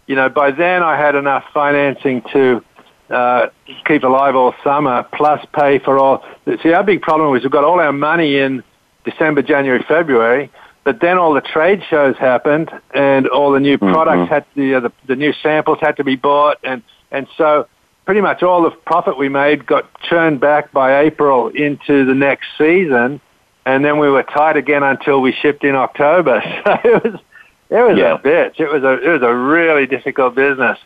you 0.06 0.16
know, 0.16 0.28
by 0.28 0.50
then 0.50 0.82
I 0.82 0.96
had 0.96 1.14
enough 1.14 1.44
financing 1.52 2.22
to 2.32 2.64
uh, 3.10 3.48
keep 3.86 4.02
alive 4.02 4.34
all 4.34 4.54
summer, 4.64 5.06
plus 5.14 5.44
pay 5.54 5.78
for 5.78 5.98
all. 5.98 6.24
See, 6.62 6.72
our 6.72 6.82
big 6.82 7.02
problem 7.02 7.30
was 7.30 7.42
we've 7.42 7.52
got 7.52 7.64
all 7.64 7.80
our 7.80 7.92
money 7.92 8.38
in 8.38 8.62
December, 9.04 9.42
January, 9.42 9.84
February, 9.86 10.50
but 10.84 11.00
then 11.00 11.18
all 11.18 11.32
the 11.34 11.40
trade 11.40 11.82
shows 11.88 12.16
happened, 12.16 12.70
and 12.94 13.28
all 13.28 13.52
the 13.52 13.60
new 13.60 13.78
products 13.78 14.28
had 14.28 14.44
the, 14.56 14.74
uh, 14.74 14.80
the 14.80 14.92
the 15.06 15.16
new 15.16 15.32
samples 15.42 15.78
had 15.80 15.96
to 15.96 16.04
be 16.04 16.16
bought, 16.16 16.58
and 16.64 16.82
and 17.10 17.26
so 17.36 17.68
pretty 18.04 18.20
much 18.20 18.42
all 18.42 18.62
the 18.62 18.70
profit 18.70 19.16
we 19.16 19.28
made 19.28 19.66
got 19.66 19.88
churned 20.02 20.40
back 20.40 20.72
by 20.72 21.02
April 21.02 21.48
into 21.48 22.04
the 22.04 22.14
next 22.14 22.46
season, 22.58 23.20
and 23.64 23.84
then 23.84 23.98
we 23.98 24.08
were 24.10 24.22
tight 24.22 24.56
again 24.56 24.82
until 24.82 25.20
we 25.20 25.32
shipped 25.32 25.64
in 25.64 25.74
October. 25.74 26.40
So 26.64 26.78
it 26.84 27.04
was 27.04 27.20
it 27.70 27.82
was 27.88 27.98
Yeah. 27.98 28.14
a 28.14 28.18
bitch. 28.18 28.60
It 28.60 28.70
was 28.70 28.82
a 28.82 28.92
it 29.02 29.08
was 29.08 29.22
a 29.22 29.34
really 29.34 29.86
difficult 29.86 30.34
business 30.34 30.78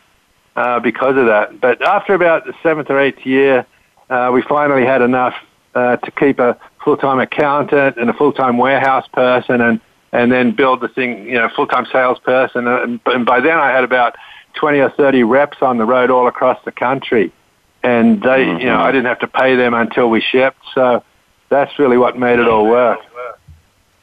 uh, 0.55 0.79
because 0.79 1.17
of 1.17 1.25
that. 1.25 1.59
But 1.59 1.81
after 1.81 2.13
about 2.13 2.45
the 2.45 2.53
seventh 2.63 2.89
or 2.89 2.99
eighth 2.99 3.25
year, 3.25 3.65
uh, 4.09 4.31
we 4.33 4.41
finally 4.43 4.85
had 4.85 5.01
enough 5.01 5.35
uh, 5.75 5.97
to 5.97 6.11
keep 6.11 6.39
a 6.39 6.57
full-time 6.83 7.19
accountant 7.19 7.97
and 7.97 8.09
a 8.09 8.13
full-time 8.13 8.57
warehouse 8.57 9.07
person, 9.11 9.59
and 9.61 9.81
and 10.13 10.31
then 10.31 10.51
build 10.51 10.79
the 10.79 10.87
thing, 10.87 11.25
you 11.25 11.33
know, 11.33 11.49
full-time 11.53 11.85
salesperson. 11.91 12.65
And, 12.65 12.99
and 13.05 13.25
by 13.25 13.41
then, 13.41 13.57
I 13.57 13.69
had 13.71 13.83
about 13.83 14.15
twenty 14.53 14.79
or 14.79 14.89
thirty 14.91 15.23
reps 15.23 15.57
on 15.61 15.77
the 15.77 15.85
road 15.85 16.09
all 16.09 16.27
across 16.27 16.57
the 16.63 16.71
country, 16.71 17.33
and 17.83 18.21
they, 18.23 18.45
you 18.45 18.65
know, 18.65 18.79
I 18.79 18.91
didn't 18.93 19.07
have 19.07 19.19
to 19.19 19.27
pay 19.27 19.55
them 19.57 19.73
until 19.73 20.09
we 20.09 20.21
shipped. 20.21 20.61
So 20.73 21.03
that's 21.49 21.77
really 21.79 21.97
what 21.97 22.17
made 22.17 22.39
it 22.39 22.47
all 22.47 22.65
work. 22.65 22.99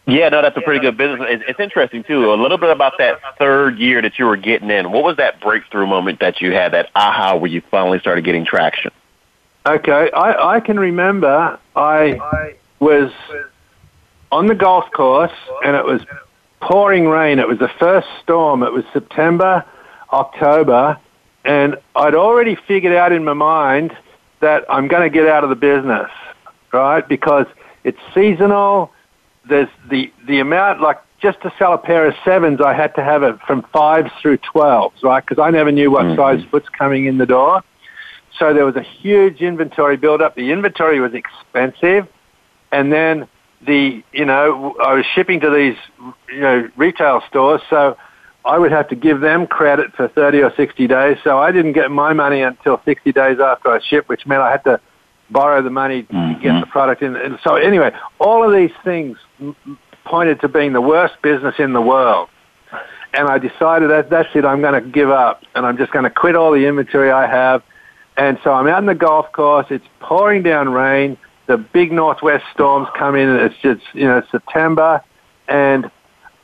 Yeah, 0.07 0.29
no, 0.29 0.43
that's 0.43 0.57
a 0.57 0.61
pretty 0.61 0.81
good 0.81 0.99
business. 0.99 1.27
It's, 1.31 1.45
it's 1.49 1.61
interesting 1.61 2.05
too. 2.05 2.33
A 2.33 2.37
little 2.37 2.59
bit 2.59 2.71
about 2.71 2.93
that 2.99 3.21
third 3.39 3.79
year 3.79 4.03
that 4.03 4.19
you 4.19 4.27
were 4.27 4.37
getting 4.37 4.71
in. 4.71 4.93
What 4.93 5.03
was 5.03 5.17
that 5.17 5.41
breakthrough 5.41 5.87
moment 5.87 6.21
that 6.21 6.43
you 6.43 6.53
had, 6.53 6.73
that 6.75 6.91
aha, 6.95 7.37
where 7.37 7.51
you 7.51 7.63
finally 7.71 7.99
started 8.01 8.25
getting 8.25 8.45
traction? 8.45 8.91
Okay, 9.67 10.11
I, 10.11 10.57
I 10.57 10.61
can 10.61 10.79
remember 10.79 11.59
I 11.75 12.55
was 12.81 13.11
on 14.31 14.47
the 14.47 14.55
golf 14.55 14.91
course 14.91 15.33
and 15.65 15.75
it 15.75 15.87
was 15.87 16.03
pouring 16.61 17.09
rain. 17.09 17.39
It 17.39 17.49
was 17.49 17.59
the 17.59 17.71
first 17.79 18.09
storm. 18.23 18.63
It 18.63 18.73
was 18.73 18.85
September, 18.93 19.65
October, 20.13 20.99
and 21.47 21.77
I'd 21.97 22.15
already 22.15 22.57
figured 22.57 22.95
out 22.95 23.13
in 23.13 23.25
my 23.25 23.33
mind 23.33 23.97
that 24.41 24.65
I'm 24.69 24.87
going 24.89 25.03
to 25.03 25.11
get 25.11 25.27
out 25.29 25.45
of 25.45 25.51
the 25.51 25.57
business, 25.57 26.11
right? 26.75 27.07
Because 27.09 27.47
it's 27.85 27.99
seasonal. 28.15 28.93
There's 29.49 29.69
the, 29.89 30.13
the 30.27 30.41
amount, 30.41 30.81
like 30.81 30.99
just 31.21 31.41
to 31.43 31.53
sell 31.59 31.73
a 31.73 31.79
pair 31.79 32.07
of 32.07 32.15
sevens, 32.25 32.61
I 32.61 32.75
had 32.75 32.95
to 32.97 33.03
have 33.03 33.23
it 33.23 33.41
from 33.47 33.63
fives 33.73 34.11
through 34.21 34.39
12s, 34.39 35.03
right? 35.03 35.25
Because 35.27 35.43
I 35.43 35.51
never 35.51 35.73
knew 35.73 35.91
what 35.91 36.05
mm-hmm. 36.05 36.17
size 36.17 36.45
foot's 36.51 36.69
coming 36.69 37.07
in 37.07 37.17
the 37.17 37.27
door. 37.27 37.63
So 38.39 38.53
there 38.53 38.67
was 38.67 38.77
a 38.77 38.83
huge 38.83 39.41
inventory 39.41 39.97
buildup. 39.97 40.35
The 40.35 40.51
inventory 40.51 41.01
was 41.01 41.15
expensive, 41.15 42.09
and 42.73 42.93
then 42.93 43.29
the 43.65 44.03
you 44.13 44.25
know 44.25 44.77
I 44.85 44.95
was 44.95 45.07
shipping 45.15 45.41
to 45.41 45.51
these 45.51 45.77
you 46.29 46.41
know 46.41 46.69
retail 46.77 47.23
stores, 47.29 47.63
so 47.71 47.97
I 48.45 48.59
would 48.59 48.73
have 48.73 48.89
to 48.89 48.97
give 48.97 49.21
them 49.21 49.47
credit 49.47 49.95
for 49.95 50.09
thirty 50.09 50.43
or 50.43 50.53
sixty 50.57 50.87
days. 50.87 51.17
So 51.23 51.39
I 51.39 51.53
didn't 51.53 51.73
get 51.75 51.91
my 51.91 52.13
money 52.13 52.43
until 52.43 52.81
sixty 52.85 53.13
days 53.13 53.39
after 53.39 53.71
I 53.71 53.81
shipped, 53.81 54.09
which 54.09 54.27
meant 54.27 54.43
I 54.43 54.51
had 54.51 54.65
to 54.65 54.81
borrow 55.35 55.61
the 55.61 55.71
money 55.71 56.05
to 56.05 56.13
mm-hmm. 56.13 56.41
get 56.41 56.61
the 56.61 56.67
product 56.67 57.03
in. 57.03 57.17
And 57.17 57.39
so 57.45 57.57
anyway, 57.57 57.93
all 58.19 58.43
of 58.43 58.55
these 58.55 58.75
things 58.83 59.19
pointed 60.05 60.41
to 60.41 60.49
being 60.49 60.73
the 60.73 60.81
worst 60.81 61.21
business 61.23 61.57
in 61.59 61.75
the 61.75 61.83
world. 61.83 62.31
And 63.13 63.29
I 63.29 63.39
decided 63.39 63.91
that 63.91 64.09
that's 64.09 64.29
it. 64.35 64.45
I'm 64.45 64.61
going 64.61 64.83
to 64.83 64.89
give 64.89 65.11
up, 65.11 65.43
and 65.55 65.67
I'm 65.67 65.77
just 65.77 65.93
going 65.93 66.05
to 66.05 66.11
quit 66.11 66.35
all 66.35 66.53
the 66.53 66.67
inventory 66.67 67.13
I 67.13 67.27
have. 67.27 67.63
And 68.17 68.39
so 68.43 68.53
I'm 68.53 68.67
out 68.67 68.79
in 68.79 68.87
the 68.87 68.95
golf 68.95 69.31
course. 69.33 69.67
It's 69.71 69.85
pouring 70.01 70.43
down 70.43 70.71
rain. 70.71 71.19
The 71.47 71.59
big 71.59 71.93
northwest 71.93 72.45
storms 72.53 72.89
come 72.97 73.15
in, 73.17 73.29
and 73.29 73.41
it's 73.41 73.61
just 73.61 73.83
you 73.93 74.07
know 74.07 74.23
September. 74.33 75.03
And 75.47 75.91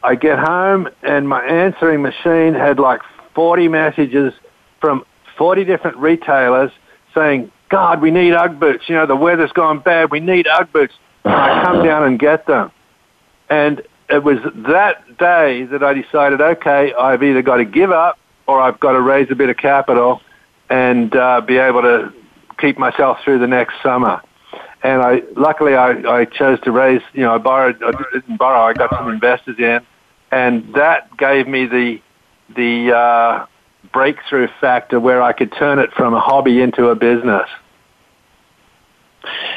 I 0.02 0.14
get 0.14 0.38
home, 0.38 0.88
and 1.02 1.28
my 1.28 1.42
answering 1.44 2.02
machine 2.02 2.54
had 2.54 2.78
like 2.78 3.00
40 3.34 3.68
messages 3.68 4.32
from 4.80 5.04
40 5.36 5.64
different 5.64 5.96
retailers 5.96 6.70
saying, 7.14 7.50
"God, 7.70 8.02
we 8.02 8.10
need 8.10 8.34
UGG 8.34 8.60
boots. 8.60 8.88
You 8.88 8.96
know 8.96 9.06
the 9.06 9.16
weather's 9.16 9.52
gone 9.52 9.78
bad. 9.78 10.10
We 10.10 10.20
need 10.20 10.46
UGG 10.46 10.72
boots." 10.72 10.94
And 11.24 11.34
I 11.34 11.62
come 11.64 11.84
down 11.84 12.04
and 12.04 12.18
get 12.18 12.46
them. 12.46 12.70
And 13.48 13.82
it 14.08 14.22
was 14.22 14.38
that 14.68 15.18
day 15.18 15.64
that 15.64 15.82
I 15.82 15.94
decided, 15.94 16.40
okay, 16.40 16.92
I've 16.94 17.22
either 17.22 17.42
got 17.42 17.56
to 17.56 17.64
give 17.64 17.92
up 17.92 18.18
or 18.46 18.60
I've 18.60 18.80
got 18.80 18.92
to 18.92 19.00
raise 19.00 19.30
a 19.30 19.34
bit 19.34 19.48
of 19.48 19.56
capital 19.56 20.20
and 20.68 21.14
uh, 21.14 21.40
be 21.40 21.58
able 21.58 21.82
to 21.82 22.12
keep 22.58 22.78
myself 22.78 23.18
through 23.24 23.38
the 23.38 23.46
next 23.46 23.74
summer. 23.82 24.20
And 24.82 25.02
I, 25.02 25.22
luckily, 25.36 25.74
I, 25.74 25.90
I 26.20 26.24
chose 26.24 26.58
to 26.62 26.72
raise. 26.72 27.02
You 27.12 27.22
know, 27.22 27.34
I 27.34 27.38
borrowed. 27.38 27.82
I 27.82 27.92
didn't 28.12 28.38
borrow. 28.38 28.60
I 28.60 28.72
got 28.72 28.90
some 28.90 29.10
investors 29.10 29.56
in, 29.58 29.80
and 30.32 30.74
that 30.74 31.16
gave 31.18 31.46
me 31.46 31.66
the 31.66 32.00
the 32.56 32.96
uh, 32.96 33.46
breakthrough 33.92 34.48
factor 34.60 35.00
where 35.00 35.22
I 35.22 35.32
could 35.32 35.52
turn 35.52 35.78
it 35.78 35.92
from 35.92 36.14
a 36.14 36.20
hobby 36.20 36.60
into 36.60 36.88
a 36.88 36.94
business. 36.94 37.48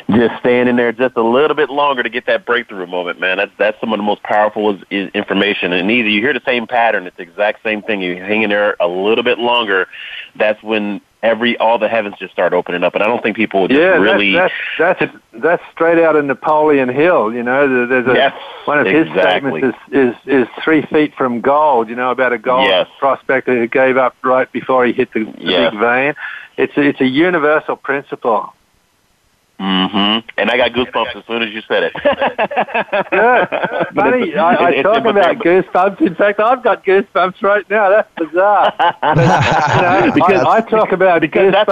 Just 0.10 0.38
staying 0.40 0.68
in 0.68 0.76
there 0.76 0.92
just 0.92 1.16
a 1.16 1.24
little 1.24 1.56
bit 1.56 1.70
longer 1.70 2.04
to 2.04 2.10
get 2.10 2.26
that 2.26 2.46
breakthrough 2.46 2.86
moment, 2.86 3.20
man. 3.22 3.38
That's 3.38 3.52
that's 3.58 3.80
some 3.80 3.94
of 3.94 3.98
the 3.98 4.04
most 4.04 4.22
powerful 4.24 4.76
is, 4.76 4.82
is 4.90 5.10
information. 5.14 5.72
And 5.72 5.90
either 5.90 6.10
you 6.10 6.20
hear 6.20 6.34
the 6.34 6.42
same 6.46 6.68
pattern, 6.68 7.08
it's 7.08 7.16
the 7.16 7.24
exact 7.24 7.64
same 7.64 7.82
thing. 7.82 8.02
You 8.02 8.18
hang 8.18 8.44
in 8.44 8.50
there 8.50 8.76
a 8.82 8.88
little 8.88 9.24
bit 9.24 9.40
longer. 9.40 9.88
That's 10.36 10.62
when 10.62 11.00
every 11.24 11.58
all 11.58 11.80
the 11.80 11.88
heavens 11.88 12.16
just 12.20 12.34
start 12.34 12.54
opening 12.54 12.84
up. 12.84 12.94
And 12.94 13.04
I 13.04 13.08
don't 13.08 13.24
think 13.24 13.36
people 13.36 13.62
would 13.62 13.72
just 13.72 13.80
yeah, 13.80 13.96
really. 13.98 14.34
that's, 14.34 14.54
that's 14.78 15.00
that's 15.00 15.16
that's 15.34 15.64
straight 15.72 15.98
out 15.98 16.16
of 16.16 16.26
Napoleon 16.26 16.90
Hill. 16.90 17.34
You 17.34 17.42
know, 17.42 17.68
There- 17.68 17.88
there's 17.88 18.08
a 18.08 18.14
Yes, 18.14 18.34
one 18.66 18.78
of 18.80 18.86
his 18.86 19.08
exactly. 19.08 19.62
statements 19.62 19.78
is, 19.92 20.16
is 20.28 20.42
is 20.44 20.48
three 20.64 20.84
feet 20.84 21.16
from 21.16 21.42
gold. 21.42 21.90
You 21.90 21.96
know 21.96 22.12
about 22.12 22.34
a 22.34 22.38
gold 22.38 22.68
Yes. 22.68 22.88
prospector 23.00 23.58
who 23.58 23.68
gave 23.68 23.98
up 23.98 24.16
right 24.24 24.52
before 24.52 24.86
he 24.86 24.94
hit 24.94 25.12
the, 25.14 25.24
the 25.24 25.34
Yes. 25.40 25.72
big 25.72 25.80
vein. 25.80 26.14
It's 26.58 26.78
a, 26.78 26.82
it's 26.82 27.02
a 27.02 27.08
universal 27.08 27.76
principle. 27.78 28.54
Mm-hmm. 29.64 30.28
And 30.38 30.52
I 30.52 30.58
got 30.58 30.72
goosebumps 30.74 31.16
as 31.16 31.24
soon 31.26 31.42
as 31.42 31.54
you 31.54 31.62
said 31.70 31.84
it. 31.84 31.94
Good. 33.12 33.96
Funny, 33.96 34.36
I, 34.36 34.56
I 34.56 34.70
It's- 34.72 34.84
talk 34.84 34.98
it's- 34.98 35.12
about 35.12 35.38
goosebumps. 35.38 36.02
In 36.06 36.16
fact, 36.16 36.40
I've 36.42 36.62
got 36.62 36.84
goosebumps 36.84 37.42
right 37.42 37.68
now. 37.70 37.90
That's 37.90 38.10
bizarre. 38.18 38.74
But, 39.02 39.18
you 39.18 39.82
know, 39.82 40.12
Because- 40.14 40.42
I, 40.46 40.58
I 40.58 40.62
talk 40.62 40.92
about 40.92 41.22
because 41.22 41.54
that's- 41.54 41.66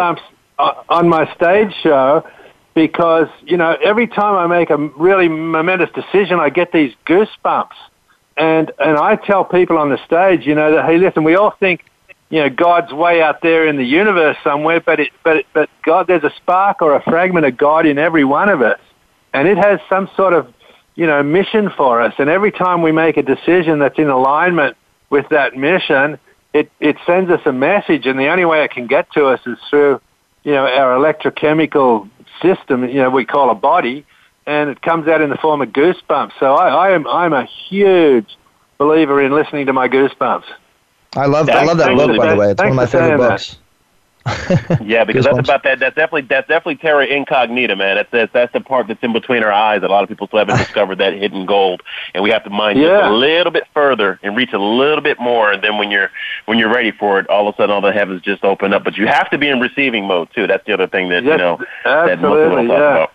goosebumps 0.57 0.83
on 0.89 1.09
my 1.09 1.33
stage 1.35 1.73
show 1.83 2.25
because, 2.75 3.27
you 3.43 3.57
know, 3.57 3.75
every 3.83 4.07
time 4.07 4.35
I 4.35 4.47
make 4.47 4.69
a 4.69 4.77
really 4.77 5.27
momentous 5.27 5.89
decision, 5.93 6.39
I 6.39 6.49
get 6.49 6.71
these 6.71 6.93
goosebumps. 7.05 7.75
And, 8.37 8.71
and 8.79 8.97
I 8.97 9.17
tell 9.17 9.43
people 9.43 9.77
on 9.77 9.89
the 9.89 9.97
stage, 10.05 10.45
you 10.47 10.55
know, 10.55 10.75
that, 10.75 10.85
hey, 10.85 10.97
listen, 10.97 11.25
we 11.25 11.35
all 11.35 11.51
think, 11.59 11.83
you 12.31 12.39
know, 12.39 12.49
God's 12.49 12.93
way 12.93 13.21
out 13.21 13.41
there 13.41 13.67
in 13.67 13.75
the 13.75 13.83
universe 13.83 14.37
somewhere, 14.41 14.79
but 14.79 15.01
it, 15.01 15.09
but 15.23 15.45
but 15.53 15.69
God, 15.83 16.07
there's 16.07 16.23
a 16.23 16.31
spark 16.37 16.81
or 16.81 16.95
a 16.95 17.03
fragment 17.03 17.45
of 17.45 17.57
God 17.57 17.85
in 17.85 17.97
every 17.97 18.23
one 18.23 18.47
of 18.47 18.61
us, 18.61 18.79
and 19.33 19.49
it 19.49 19.57
has 19.57 19.81
some 19.89 20.09
sort 20.15 20.33
of, 20.33 20.51
you 20.95 21.05
know, 21.05 21.21
mission 21.21 21.69
for 21.75 22.01
us. 22.01 22.13
And 22.17 22.29
every 22.29 22.53
time 22.53 22.81
we 22.81 22.93
make 22.93 23.17
a 23.17 23.21
decision 23.21 23.79
that's 23.79 23.99
in 23.99 24.09
alignment 24.09 24.77
with 25.09 25.27
that 25.29 25.57
mission, 25.57 26.17
it 26.53 26.71
it 26.79 26.95
sends 27.05 27.29
us 27.29 27.41
a 27.45 27.51
message, 27.51 28.05
and 28.05 28.17
the 28.17 28.29
only 28.29 28.45
way 28.45 28.63
it 28.63 28.71
can 28.71 28.87
get 28.87 29.11
to 29.11 29.25
us 29.25 29.41
is 29.45 29.57
through, 29.69 29.99
you 30.43 30.53
know, 30.53 30.65
our 30.65 30.97
electrochemical 30.97 32.09
system, 32.41 32.87
you 32.87 33.01
know, 33.01 33.09
we 33.09 33.25
call 33.25 33.49
a 33.49 33.55
body, 33.55 34.05
and 34.45 34.69
it 34.69 34.81
comes 34.81 35.05
out 35.09 35.19
in 35.19 35.29
the 35.29 35.37
form 35.37 35.61
of 35.61 35.67
goosebumps. 35.69 36.31
So 36.39 36.53
I, 36.53 36.69
I 36.69 36.91
am 36.91 37.05
I'm 37.09 37.33
a 37.33 37.45
huge 37.67 38.37
believer 38.77 39.21
in 39.21 39.33
listening 39.33 39.65
to 39.65 39.73
my 39.73 39.89
goosebumps. 39.89 40.45
I 41.15 41.25
love 41.25 41.49
I 41.49 41.63
love 41.63 41.77
that 41.77 41.95
book 41.95 42.17
by 42.17 42.29
the 42.29 42.35
way. 42.35 42.51
It's 42.51 42.59
one 42.61 42.69
of 42.69 42.75
my 42.75 42.85
favorite 42.85 43.17
books. 43.17 43.57
Yeah, 44.83 45.03
because 45.03 45.25
that's 45.25 45.39
about 45.39 45.63
that. 45.63 45.79
That's 45.79 45.95
definitely 45.95 46.21
that's 46.21 46.47
definitely 46.47 46.75
terra 46.75 47.05
incognita, 47.05 47.75
man. 47.75 47.95
That's, 47.95 48.11
that's 48.11 48.33
that's 48.33 48.53
the 48.53 48.61
part 48.61 48.87
that's 48.87 49.01
in 49.01 49.13
between 49.13 49.43
our 49.43 49.51
eyes. 49.51 49.81
A 49.83 49.87
lot 49.87 50.03
of 50.03 50.09
people 50.09 50.27
still 50.27 50.39
haven't 50.39 50.57
discovered 50.65 50.99
that 50.99 51.13
hidden 51.13 51.45
gold, 51.45 51.81
and 52.13 52.23
we 52.23 52.29
have 52.29 52.43
to 52.43 52.49
mine 52.49 52.77
just 52.77 52.87
a 52.87 53.09
little 53.09 53.51
bit 53.51 53.63
further 53.73 54.19
and 54.21 54.35
reach 54.35 54.53
a 54.53 54.59
little 54.59 55.01
bit 55.01 55.19
more. 55.19 55.51
And 55.51 55.63
then 55.63 55.77
when 55.77 55.89
you're 55.89 56.11
when 56.45 56.59
you're 56.59 56.71
ready 56.71 56.91
for 56.91 57.19
it, 57.19 57.27
all 57.29 57.47
of 57.47 57.55
a 57.55 57.57
sudden 57.57 57.73
all 57.73 57.81
the 57.81 57.91
heavens 57.91 58.21
just 58.21 58.43
open 58.43 58.73
up. 58.73 58.83
But 58.83 58.97
you 58.97 59.07
have 59.07 59.29
to 59.31 59.37
be 59.37 59.47
in 59.47 59.59
receiving 59.59 60.05
mode 60.05 60.29
too. 60.35 60.45
That's 60.45 60.65
the 60.65 60.73
other 60.73 60.87
thing 60.87 61.09
that 61.09 61.23
you 61.23 61.37
know 61.37 61.59
that 61.83 62.19
most 62.19 62.43
people 62.43 62.55
don't 62.57 62.67
talk 62.67 62.77
yeah. 62.77 62.91
about. 62.91 63.13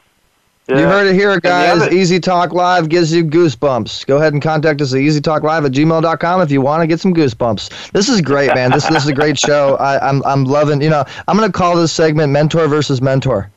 Yeah. 0.68 0.80
You 0.80 0.86
heard 0.86 1.06
it 1.06 1.14
here, 1.14 1.38
guys. 1.38 1.80
other- 1.82 1.92
Easy 1.92 2.18
Talk 2.18 2.52
Live 2.52 2.88
gives 2.88 3.12
you 3.12 3.24
goosebumps. 3.24 4.04
Go 4.06 4.16
ahead 4.16 4.32
and 4.32 4.42
contact 4.42 4.80
us 4.80 4.92
at 4.92 4.98
easytalklive 4.98 5.64
at 5.64 5.70
gmail.com 5.72 6.40
if 6.40 6.50
you 6.50 6.60
want 6.60 6.80
to 6.82 6.88
get 6.88 6.98
some 6.98 7.14
goosebumps. 7.14 7.92
This 7.92 8.08
is 8.08 8.20
great, 8.20 8.52
man. 8.54 8.72
This, 8.72 8.86
this 8.88 9.04
is 9.04 9.08
a 9.08 9.14
great 9.14 9.38
show. 9.38 9.76
I, 9.76 10.08
I'm, 10.08 10.24
I'm 10.24 10.44
loving, 10.44 10.82
you 10.82 10.90
know, 10.90 11.04
I'm 11.28 11.36
going 11.36 11.48
to 11.48 11.56
call 11.56 11.76
this 11.76 11.92
segment 11.92 12.32
Mentor 12.32 12.66
versus 12.66 13.00
Mentor. 13.00 13.48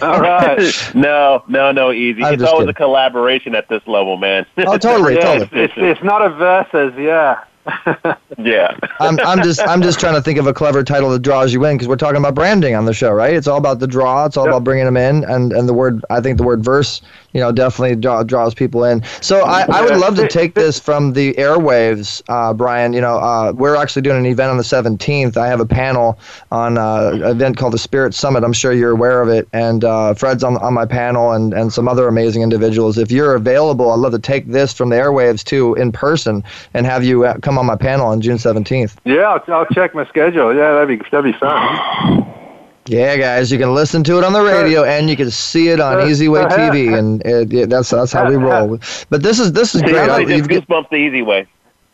All 0.00 0.18
right. 0.20 0.72
no, 0.94 1.44
no, 1.46 1.72
no, 1.72 1.92
easy. 1.92 2.24
I'm 2.24 2.34
it's 2.34 2.42
always 2.42 2.60
kidding. 2.62 2.70
a 2.70 2.74
collaboration 2.74 3.54
at 3.54 3.68
this 3.68 3.82
level, 3.86 4.16
man. 4.16 4.46
Oh, 4.56 4.78
totally, 4.78 5.14
Yeah, 5.16 5.20
totally. 5.38 5.60
it's, 5.62 5.74
it's, 5.76 5.98
it's 5.98 6.02
not 6.02 6.22
a 6.22 6.30
versus, 6.30 6.94
yeah. 6.98 7.44
yeah. 8.38 8.76
I'm, 9.00 9.18
I'm 9.24 9.42
just 9.42 9.66
I'm 9.66 9.82
just 9.82 9.98
trying 10.00 10.14
to 10.14 10.22
think 10.22 10.38
of 10.38 10.46
a 10.46 10.54
clever 10.54 10.82
title 10.84 11.10
that 11.10 11.22
draws 11.22 11.52
you 11.52 11.64
in 11.64 11.76
because 11.76 11.88
we're 11.88 11.96
talking 11.96 12.16
about 12.18 12.34
branding 12.34 12.74
on 12.74 12.84
the 12.84 12.94
show, 12.94 13.10
right? 13.12 13.34
It's 13.34 13.46
all 13.46 13.58
about 13.58 13.78
the 13.80 13.86
draw. 13.86 14.26
It's 14.26 14.36
all 14.36 14.44
Yep. 14.44 14.52
about 14.52 14.64
bringing 14.64 14.84
them 14.84 14.96
in, 14.96 15.24
and 15.24 15.52
and 15.52 15.68
the 15.68 15.74
word 15.74 16.04
I 16.10 16.20
think 16.20 16.36
the 16.38 16.44
word 16.44 16.62
verse, 16.64 17.00
you 17.32 17.40
know, 17.40 17.52
definitely 17.52 17.96
draw, 17.96 18.22
draws 18.22 18.54
people 18.54 18.84
in. 18.84 19.02
So 19.20 19.42
I, 19.42 19.66
I 19.70 19.82
would 19.82 19.96
love 19.96 20.16
to 20.16 20.26
take 20.26 20.54
this 20.54 20.78
from 20.78 21.12
the 21.14 21.32
airwaves, 21.34 22.22
uh, 22.28 22.52
Brian. 22.52 22.92
You 22.92 23.00
know, 23.00 23.16
uh, 23.16 23.52
we're 23.56 23.76
actually 23.76 24.02
doing 24.02 24.18
an 24.18 24.26
event 24.26 24.50
on 24.50 24.56
the 24.58 24.64
17th. 24.64 25.36
I 25.36 25.46
have 25.48 25.60
a 25.60 25.66
panel 25.66 26.18
on 26.52 26.78
uh, 26.78 27.10
an 27.14 27.22
event 27.22 27.56
called 27.56 27.72
the 27.72 27.78
Spirit 27.78 28.14
Summit. 28.14 28.44
I'm 28.44 28.52
sure 28.52 28.72
you're 28.72 28.90
aware 28.92 29.22
of 29.22 29.28
it, 29.28 29.48
and 29.52 29.84
uh, 29.84 30.14
Fred's 30.14 30.44
on 30.44 30.56
on 30.58 30.74
my 30.74 30.86
panel, 30.86 31.32
and 31.32 31.52
and 31.54 31.72
some 31.72 31.88
other 31.88 32.06
amazing 32.08 32.42
individuals. 32.42 32.98
If 32.98 33.10
you're 33.10 33.34
available, 33.34 33.90
I'd 33.90 33.98
love 34.00 34.12
to 34.12 34.18
take 34.18 34.46
this 34.48 34.72
from 34.72 34.90
the 34.90 34.96
airwaves 34.96 35.42
too 35.44 35.74
in 35.74 35.92
person 35.92 36.44
and 36.74 36.86
have 36.86 37.04
you 37.04 37.24
uh, 37.24 37.38
come 37.54 37.58
on 37.58 37.66
my 37.66 37.76
panel 37.76 38.06
on 38.06 38.20
June 38.20 38.36
17th. 38.36 38.96
Yeah, 39.04 39.22
I'll, 39.22 39.54
I'll 39.54 39.66
check 39.66 39.94
my 39.94 40.04
schedule. 40.06 40.54
Yeah, 40.54 40.72
that'd 40.74 40.88
be 40.88 40.96
that'd 41.10 41.32
be 41.32 41.38
fun. 41.38 42.26
Yeah, 42.86 43.16
guys, 43.16 43.50
you 43.50 43.58
can 43.58 43.72
listen 43.74 44.02
to 44.04 44.18
it 44.18 44.24
on 44.24 44.32
the 44.34 44.42
radio 44.42 44.84
and 44.84 45.08
you 45.08 45.16
can 45.16 45.30
see 45.30 45.68
it 45.68 45.80
on 45.80 46.00
Uh, 46.00 46.06
Easy 46.06 46.28
Way 46.28 46.42
uh, 46.42 46.48
TV, 46.50 46.98
and 46.98 47.22
it, 47.24 47.50
yeah, 47.52 47.64
that's 47.66 47.90
that's 47.90 48.12
how 48.12 48.28
we 48.28 48.36
roll. 48.36 48.78
But 49.10 49.22
this 49.22 49.38
is 49.38 49.52
this 49.52 49.74
is 49.74 49.80
See, 49.80 49.86
great. 49.86 50.10
I- 50.10 50.24
just 50.24 50.68
got- 50.68 50.90
the 50.90 50.96
easy 50.96 51.22
way. 51.22 51.46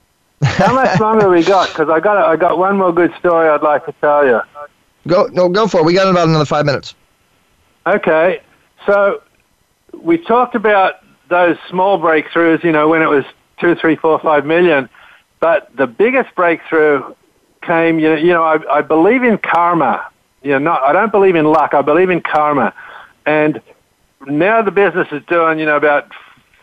How 0.43 0.73
much 0.75 0.99
longer 0.99 1.29
we 1.29 1.45
got? 1.45 1.69
Because 1.69 1.91
I 1.91 2.01
got 2.01 2.17
I 2.17 2.35
got 2.35 2.57
one 2.57 2.79
more 2.79 2.93
good 2.95 3.13
story 3.19 3.47
I'd 3.51 3.63
like 3.63 3.85
to 3.85 3.93
tell 4.01 4.27
you. 4.27 4.41
go 5.07 5.27
no 5.33 5.51
go 5.51 5.67
for 5.69 5.81
it. 5.81 5.85
We 5.85 5.93
got 5.93 6.09
about 6.09 6.29
another 6.29 6.47
five 6.47 6.65
minutes. 6.65 6.95
Okay, 7.87 8.41
so 8.87 9.23
we 10.03 10.17
talked 10.17 10.55
about 10.55 10.95
those 11.29 11.59
small 11.69 11.99
breakthroughs, 12.01 12.65
you 12.65 12.73
know, 12.73 12.89
when 12.89 13.03
it 13.03 13.07
was 13.09 13.25
two, 13.61 13.75
three, 13.75 13.97
four, 13.97 14.19
five 14.19 14.47
million. 14.47 14.89
But 15.41 15.75
the 15.75 15.87
biggest 15.87 16.35
breakthrough 16.35 17.15
came, 17.63 17.99
you 17.99 18.11
know, 18.11 18.17
you 18.17 18.33
know 18.33 18.45
I, 18.45 18.79
I 18.79 18.83
believe 18.83 19.23
in 19.23 19.39
karma. 19.39 20.07
You 20.43 20.53
know, 20.53 20.59
not, 20.59 20.83
I 20.83 20.93
don't 20.93 21.13
believe 21.13 21.35
in 21.35 21.47
luck. 21.47 21.75
I 21.75 21.83
believe 21.83 22.11
in 22.11 22.21
karma. 22.21 22.75
And 23.27 23.61
now 24.27 24.63
the 24.63 24.71
business 24.71 25.09
is 25.13 25.23
doing, 25.29 25.59
you 25.59 25.67
know, 25.67 25.77
about 25.77 26.11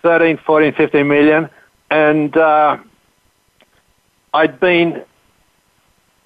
13, 0.02 0.40
14, 0.46 0.74
15 0.74 1.08
million. 1.08 1.50
And 1.90 2.36
uh, 2.36 2.78
I'd 4.34 4.60
been 4.60 5.04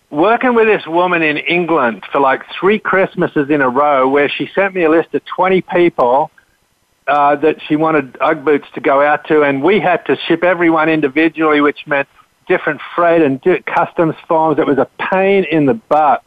working 0.10 0.54
with 0.54 0.68
this 0.68 0.86
woman 0.86 1.22
in 1.22 1.38
England 1.38 2.04
for 2.12 2.20
like 2.20 2.44
three 2.60 2.80
Christmases 2.80 3.50
in 3.50 3.62
a 3.62 3.70
row 3.70 4.08
where 4.08 4.30
she 4.30 4.50
sent 4.54 4.76
me 4.76 4.84
a 4.84 4.90
list 4.90 5.14
of 5.14 5.24
20 5.26 5.62
people 5.62 6.32
uh, 7.08 7.36
that 7.38 7.58
she 7.68 7.76
wanted 7.76 8.18
Ugg 8.22 8.46
boots 8.46 8.68
to 8.74 8.82
go 8.82 9.02
out 9.02 9.28
to, 9.28 9.42
and 9.42 9.64
we 9.64 9.80
had 9.80 10.06
to 10.06 10.18
ship 10.28 10.44
everyone 10.44 10.90
individually, 10.90 11.62
which 11.62 11.88
meant 11.88 12.08
different 12.52 12.82
freight 12.94 13.22
and 13.22 13.42
customs 13.66 14.16
forms. 14.28 14.60
It 14.60 14.68
was 14.68 14.78
a 14.78 14.90
pain 15.12 15.46
in 15.46 15.68
the 15.68 15.74
butt. 15.74 16.22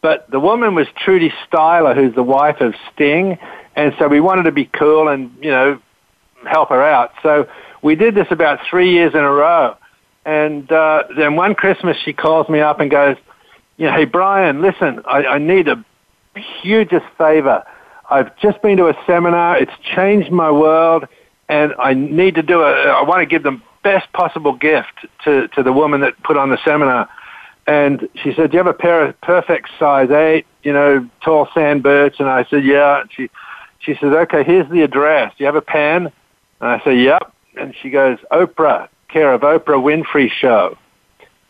But 0.00 0.28
the 0.28 0.40
woman 0.40 0.74
was 0.74 0.88
Trudy 1.04 1.32
Styler, 1.44 1.94
who's 1.94 2.12
the 2.16 2.24
wife 2.24 2.60
of 2.60 2.74
Sting, 2.92 3.38
and 3.76 3.94
so 3.96 4.08
we 4.08 4.20
wanted 4.20 4.42
to 4.44 4.52
be 4.52 4.64
cool 4.64 5.06
and, 5.06 5.30
you 5.40 5.52
know, 5.52 5.80
help 6.44 6.70
her 6.70 6.82
out. 6.82 7.12
So 7.22 7.48
we 7.80 7.94
did 7.94 8.16
this 8.16 8.26
about 8.30 8.58
three 8.68 8.90
years 8.90 9.14
in 9.14 9.20
a 9.20 9.30
row. 9.30 9.76
And 10.24 10.70
uh, 10.70 11.04
then 11.16 11.36
one 11.36 11.54
Christmas 11.54 11.96
she 12.04 12.12
calls 12.12 12.48
me 12.48 12.58
up 12.58 12.80
and 12.80 12.90
goes, 12.90 13.16
you 13.76 13.86
know, 13.86 13.92
hey, 13.92 14.04
Brian, 14.04 14.62
listen, 14.62 15.00
I, 15.06 15.24
I 15.24 15.38
need 15.38 15.68
a 15.68 15.84
hugest 16.60 17.06
favor. 17.16 17.62
I've 18.10 18.36
just 18.38 18.60
been 18.62 18.78
to 18.78 18.88
a 18.88 18.96
seminar. 19.06 19.58
It's 19.58 19.72
changed 19.94 20.32
my 20.32 20.50
world, 20.50 21.06
and 21.48 21.72
I 21.78 21.94
need 21.94 22.34
to 22.34 22.42
do 22.42 22.60
a. 22.62 22.72
I 22.72 23.02
want 23.04 23.20
to 23.20 23.26
give 23.26 23.44
the 23.44 23.60
best 23.82 24.12
possible 24.12 24.52
gift 24.52 25.06
to 25.24 25.48
to 25.48 25.62
the 25.62 25.72
woman 25.72 26.00
that 26.00 26.20
put 26.22 26.36
on 26.36 26.50
the 26.50 26.58
seminar. 26.64 27.08
And 27.66 28.08
she 28.22 28.32
said, 28.34 28.50
"Do 28.50 28.56
you 28.56 28.58
have 28.58 28.66
a 28.66 28.74
pair 28.74 29.04
of 29.04 29.20
perfect 29.20 29.70
size 29.78 30.10
eight, 30.10 30.46
you 30.62 30.72
know, 30.72 31.08
tall 31.22 31.48
sand 31.54 31.82
boots?" 31.82 32.16
And 32.18 32.28
I 32.28 32.44
said, 32.44 32.64
"Yeah." 32.64 33.00
And 33.00 33.10
she 33.12 33.30
she 33.78 33.94
says, 33.94 34.12
"Okay, 34.12 34.42
here's 34.44 34.68
the 34.70 34.82
address. 34.82 35.32
Do 35.36 35.44
you 35.44 35.46
have 35.46 35.56
a 35.56 35.62
pen?" 35.62 36.10
And 36.60 36.70
I 36.70 36.82
say, 36.84 36.96
"Yep." 36.96 37.32
And 37.56 37.74
she 37.80 37.90
goes, 37.90 38.18
"Oprah, 38.30 38.88
care 39.08 39.32
of 39.32 39.42
Oprah 39.42 39.80
Winfrey 39.80 40.30
Show 40.30 40.76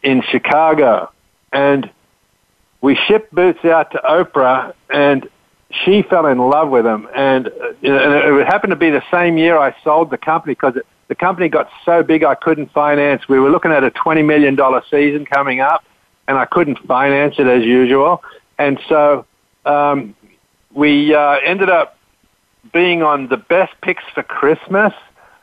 in 0.03 0.23
Chicago." 0.23 1.11
And 1.53 1.91
we 2.81 2.97
shipped 2.97 3.35
boots 3.35 3.65
out 3.65 3.93
to 3.93 3.99
Oprah, 3.99 4.75
and 4.91 5.29
she 5.71 6.03
fell 6.03 6.27
in 6.27 6.39
love 6.39 6.69
with 6.69 6.85
them. 6.85 7.09
And, 7.15 7.49
uh, 7.49 7.73
and 7.83 8.39
it 8.41 8.47
happened 8.47 8.73
to 8.73 8.77
be 8.77 8.91
the 8.91 9.03
same 9.11 9.39
year 9.39 9.57
I 9.57 9.75
sold 9.83 10.11
the 10.11 10.19
company 10.19 10.53
because 10.55 10.77
the 11.13 11.17
company 11.17 11.51
got 11.51 11.69
so 11.85 12.03
big 12.03 12.25
I 12.25 12.35
couldn't 12.35 12.73
finance. 12.73 13.29
We 13.29 13.39
were 13.39 13.51
looking 13.51 13.71
at 13.71 13.85
a 13.85 13.91
$20 13.91 14.25
million 14.25 14.59
season 14.91 15.27
coming 15.27 15.61
up, 15.61 15.85
and 16.27 16.39
I 16.39 16.47
couldn't 16.47 16.79
finance 16.87 17.35
it 17.39 17.47
as 17.47 17.63
usual. 17.65 18.23
And 18.59 18.81
so 18.89 19.27
um, 19.67 20.17
we 20.75 21.15
uh, 21.15 21.37
ended 21.45 21.69
up 21.69 21.99
being 22.73 23.03
on 23.03 23.29
the 23.29 23.37
best 23.37 23.75
picks 23.83 24.03
for 24.15 24.23
Christmas 24.23 24.95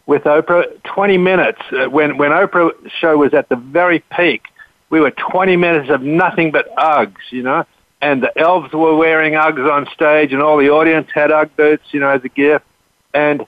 with 0.08 0.24
Oprah. 0.24 0.66
20 0.86 1.20
minutes 1.20 1.62
uh, 1.72 1.88
when 1.88 2.18
when 2.18 2.32
Oprah 2.32 2.72
show 3.00 3.18
was 3.18 3.36
at 3.36 3.48
the 3.50 3.56
very 3.56 4.00
peak. 4.18 4.46
We 4.90 5.00
were 5.00 5.12
20 5.12 5.56
minutes 5.56 5.92
of 5.92 6.02
nothing 6.02 6.50
but 6.50 6.76
Uggs, 6.78 7.30
you 7.30 7.44
know, 7.44 7.64
and 8.02 8.24
the 8.24 8.36
elves 8.40 8.74
were 8.74 8.96
wearing 8.96 9.34
Uggs 9.34 9.72
on 9.72 9.88
stage, 9.94 10.34
and 10.34 10.42
all 10.42 10.58
the 10.58 10.72
audience 10.72 11.10
had 11.14 11.30
Ugg 11.30 11.56
boots, 11.56 11.84
you 11.92 12.00
know, 12.00 12.10
as 12.10 12.24
a 12.24 12.30
gift. 12.30 12.66
And 13.14 13.46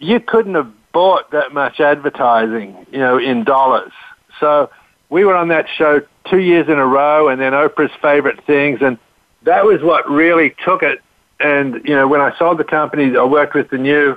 you 0.00 0.18
couldn't 0.18 0.56
have 0.56 0.72
bought 0.92 1.30
that 1.30 1.52
much 1.52 1.80
advertising, 1.80 2.86
you 2.90 2.98
know, 2.98 3.18
in 3.18 3.44
dollars. 3.44 3.92
So 4.38 4.70
we 5.08 5.24
were 5.24 5.34
on 5.34 5.48
that 5.48 5.66
show 5.76 6.00
two 6.28 6.38
years 6.38 6.68
in 6.68 6.78
a 6.78 6.86
row, 6.86 7.28
and 7.28 7.40
then 7.40 7.52
Oprah's 7.52 7.92
favorite 8.00 8.44
things, 8.46 8.80
and 8.82 8.98
that 9.42 9.64
was 9.64 9.82
what 9.82 10.08
really 10.08 10.54
took 10.64 10.82
it. 10.82 11.00
And 11.38 11.82
you 11.84 11.94
know, 11.94 12.06
when 12.06 12.20
I 12.20 12.36
sold 12.38 12.58
the 12.58 12.64
company, 12.64 13.16
I 13.16 13.24
worked 13.24 13.54
with 13.54 13.70
the 13.70 13.78
new 13.78 14.16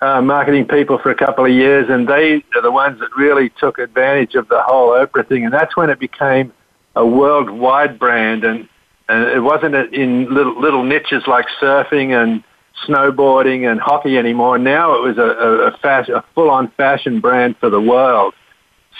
uh, 0.00 0.20
marketing 0.22 0.66
people 0.66 0.98
for 0.98 1.10
a 1.10 1.14
couple 1.14 1.44
of 1.44 1.52
years, 1.52 1.88
and 1.88 2.08
they 2.08 2.44
are 2.54 2.62
the 2.62 2.70
ones 2.70 2.98
that 3.00 3.10
really 3.16 3.50
took 3.50 3.78
advantage 3.78 4.34
of 4.34 4.48
the 4.48 4.62
whole 4.62 4.90
Oprah 4.90 5.26
thing, 5.26 5.44
and 5.44 5.52
that's 5.52 5.76
when 5.76 5.90
it 5.90 5.98
became 5.98 6.52
a 6.96 7.06
worldwide 7.06 7.98
brand, 7.98 8.44
and 8.44 8.68
and 9.08 9.28
it 9.28 9.40
wasn't 9.40 9.74
in 9.74 10.32
little 10.32 10.58
little 10.60 10.84
niches 10.84 11.24
like 11.26 11.46
surfing 11.60 12.12
and 12.20 12.44
snowboarding 12.86 13.70
and 13.70 13.80
hockey 13.80 14.18
anymore. 14.18 14.58
Now 14.58 14.94
it 14.94 15.02
was 15.02 15.18
a, 15.18 15.22
a, 15.22 15.66
a, 15.68 15.76
fashion, 15.78 16.14
a 16.14 16.24
full-on 16.34 16.70
fashion 16.72 17.20
brand 17.20 17.56
for 17.58 17.70
the 17.70 17.80
world. 17.80 18.34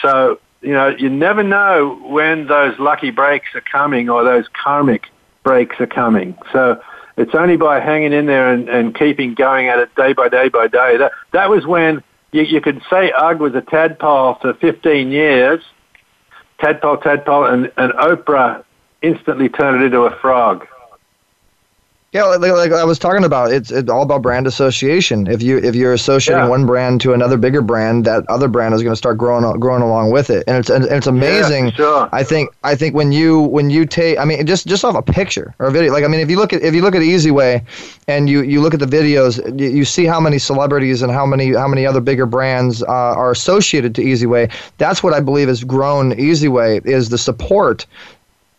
So 0.01 0.39
you 0.61 0.73
know, 0.73 0.89
you 0.89 1.09
never 1.09 1.43
know 1.43 1.99
when 2.03 2.47
those 2.47 2.77
lucky 2.79 3.09
breaks 3.09 3.47
are 3.55 3.61
coming 3.61 4.09
or 4.09 4.23
those 4.23 4.45
karmic 4.63 5.07
breaks 5.43 5.75
are 5.79 5.87
coming. 5.87 6.37
So 6.53 6.81
it's 7.17 7.33
only 7.33 7.57
by 7.57 7.79
hanging 7.79 8.13
in 8.13 8.27
there 8.27 8.53
and, 8.53 8.69
and 8.69 8.95
keeping 8.95 9.33
going 9.33 9.67
at 9.67 9.79
it 9.79 9.93
day 9.95 10.13
by 10.13 10.29
day 10.29 10.49
by 10.49 10.67
day. 10.67 10.97
That 10.97 11.11
that 11.31 11.49
was 11.49 11.65
when 11.65 12.03
you, 12.31 12.43
you 12.43 12.61
could 12.61 12.81
say 12.89 13.11
UGG 13.11 13.39
was 13.39 13.55
a 13.55 13.61
tadpole 13.61 14.35
for 14.35 14.53
15 14.53 15.11
years, 15.11 15.63
tadpole, 16.59 16.97
tadpole, 16.97 17.45
and, 17.45 17.71
and 17.77 17.93
Oprah 17.93 18.63
instantly 19.01 19.49
turned 19.49 19.81
it 19.81 19.85
into 19.85 20.01
a 20.01 20.15
frog. 20.19 20.67
Yeah, 22.13 22.25
like, 22.25 22.51
like, 22.51 22.73
I 22.73 22.83
was 22.83 22.99
talking 22.99 23.23
about, 23.23 23.53
it's 23.53 23.71
it's 23.71 23.89
all 23.89 24.01
about 24.01 24.21
brand 24.21 24.45
association. 24.45 25.27
If 25.27 25.41
you 25.41 25.59
if 25.59 25.75
you're 25.75 25.93
associating 25.93 26.43
Yeah. 26.43 26.49
one 26.49 26.65
brand 26.65 26.99
to 27.01 27.13
another 27.13 27.37
bigger 27.37 27.61
brand, 27.61 28.03
that 28.03 28.25
other 28.27 28.49
brand 28.49 28.73
is 28.75 28.83
going 28.83 28.91
to 28.91 28.97
start 28.97 29.17
growing 29.17 29.49
growing 29.61 29.81
along 29.81 30.11
with 30.11 30.29
it, 30.29 30.43
and 30.45 30.57
it's 30.57 30.69
and 30.69 30.83
it's 30.83 31.07
amazing. 31.07 31.71
sure. 31.71 32.09
I 32.11 32.23
think 32.23 32.49
I 32.65 32.75
think 32.75 32.95
when 32.95 33.13
you 33.13 33.39
when 33.39 33.69
you 33.69 33.85
take, 33.85 34.19
I 34.19 34.25
mean, 34.25 34.45
just 34.45 34.67
just 34.67 34.83
off 34.83 34.95
a 34.95 35.01
picture 35.01 35.55
or 35.59 35.67
a 35.67 35.71
video, 35.71 35.93
like 35.93 36.03
I 36.03 36.07
mean, 36.09 36.19
if 36.19 36.29
you 36.29 36.35
look 36.37 36.51
at 36.51 36.61
if 36.61 36.75
you 36.75 36.81
look 36.81 36.95
at 36.95 37.01
Easy 37.01 37.31
Way, 37.31 37.63
and 38.09 38.29
you 38.29 38.41
you 38.41 38.59
look 38.59 38.73
at 38.73 38.81
the 38.81 38.85
videos, 38.85 39.39
you, 39.57 39.69
you 39.69 39.85
see 39.85 40.03
how 40.03 40.19
many 40.19 40.37
celebrities 40.37 41.01
and 41.01 41.13
how 41.13 41.25
many 41.25 41.53
how 41.53 41.69
many 41.69 41.85
other 41.85 42.01
bigger 42.01 42.25
brands 42.25 42.83
uh, 42.83 42.87
are 42.89 43.31
associated 43.31 43.95
to 43.95 44.01
Easy 44.01 44.25
Way. 44.25 44.49
That's 44.79 45.01
what 45.01 45.13
I 45.13 45.21
believe 45.21 45.47
has 45.47 45.63
grown 45.63 46.11
Easy 46.19 46.49
Way 46.49 46.81
is 46.83 47.07
the 47.07 47.17
support 47.17 47.85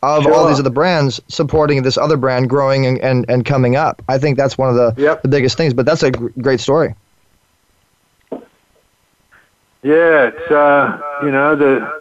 of 0.03 0.26
all 0.26 0.48
these 0.48 0.59
other 0.59 0.70
brands 0.70 1.20
supporting 1.28 1.82
this 1.82 1.96
other 1.96 2.16
brand 2.16 2.50
growing 2.50 2.86
and, 2.86 2.98
and, 3.00 3.24
and 3.28 3.44
coming 3.44 3.76
up. 3.76 4.03
I 4.09 4.18
think 4.18 4.36
that's 4.36 4.59
one 4.59 4.68
of 4.68 4.74
the, 4.74 4.94
Yep. 5.00 5.22
the 5.22 5.28
biggest 5.28 5.57
things, 5.57 5.72
but 5.74 5.86
that's 5.86 6.03
a 6.03 6.11
gr- 6.11 6.28
great 6.40 6.61
story. 6.61 6.94
Yeah, 9.82 10.28
it's 10.28 10.50
uh, 10.50 11.00
you 11.24 11.30
know 11.30 11.57
the. 11.57 12.00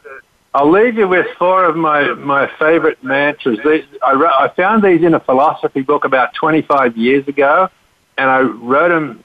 I'll 0.54 0.70
leave 0.70 0.98
you 0.98 1.08
with 1.08 1.26
four 1.40 1.64
of 1.66 1.76
my 1.76 2.14
my 2.14 2.48
favorite 2.60 3.04
mantras. 3.04 3.58
These, 3.66 3.86
I 4.04 4.14
wrote, 4.14 4.34
I 4.38 4.50
found 4.50 4.84
these 4.84 5.02
in 5.04 5.14
a 5.16 5.20
philosophy 5.20 5.82
book 5.82 6.04
about 6.06 6.34
25 6.36 6.96
years 6.98 7.28
ago, 7.28 7.70
and 8.18 8.30
I 8.30 8.42
wrote 8.42 8.90
them. 8.90 9.24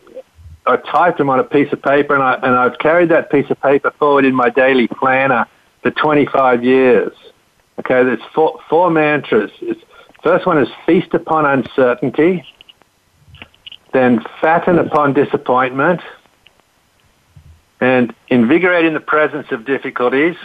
I 0.67 0.77
typed 0.77 1.19
them 1.19 1.29
on 1.29 1.39
a 1.39 1.45
piece 1.45 1.71
of 1.73 1.83
paper, 1.83 2.15
and 2.15 2.23
I 2.23 2.35
and 2.35 2.57
I've 2.57 2.79
carried 2.79 3.11
that 3.11 3.31
piece 3.31 3.51
of 3.51 3.61
paper 3.61 3.91
forward 3.99 4.25
in 4.25 4.35
my 4.35 4.49
daily 4.49 4.89
planner 4.89 5.47
for 5.83 5.91
25 5.91 6.65
years. 6.65 7.13
Okay, 7.79 8.05
there's 8.05 8.23
four 8.35 8.61
four 8.69 8.91
mantras. 8.91 9.51
It's, 9.61 9.81
first 10.23 10.47
one 10.47 10.59
is 10.59 10.69
feast 10.87 11.13
upon 11.15 11.45
uncertainty, 11.45 12.45
then 13.93 14.25
fatten 14.41 14.79
upon 14.79 15.13
disappointment 15.13 16.01
and 17.81 18.15
invigorate 18.29 18.85
in 18.85 18.95
the 18.95 19.01
presence 19.01 19.47
of 19.51 19.65
difficulties. 19.65 20.37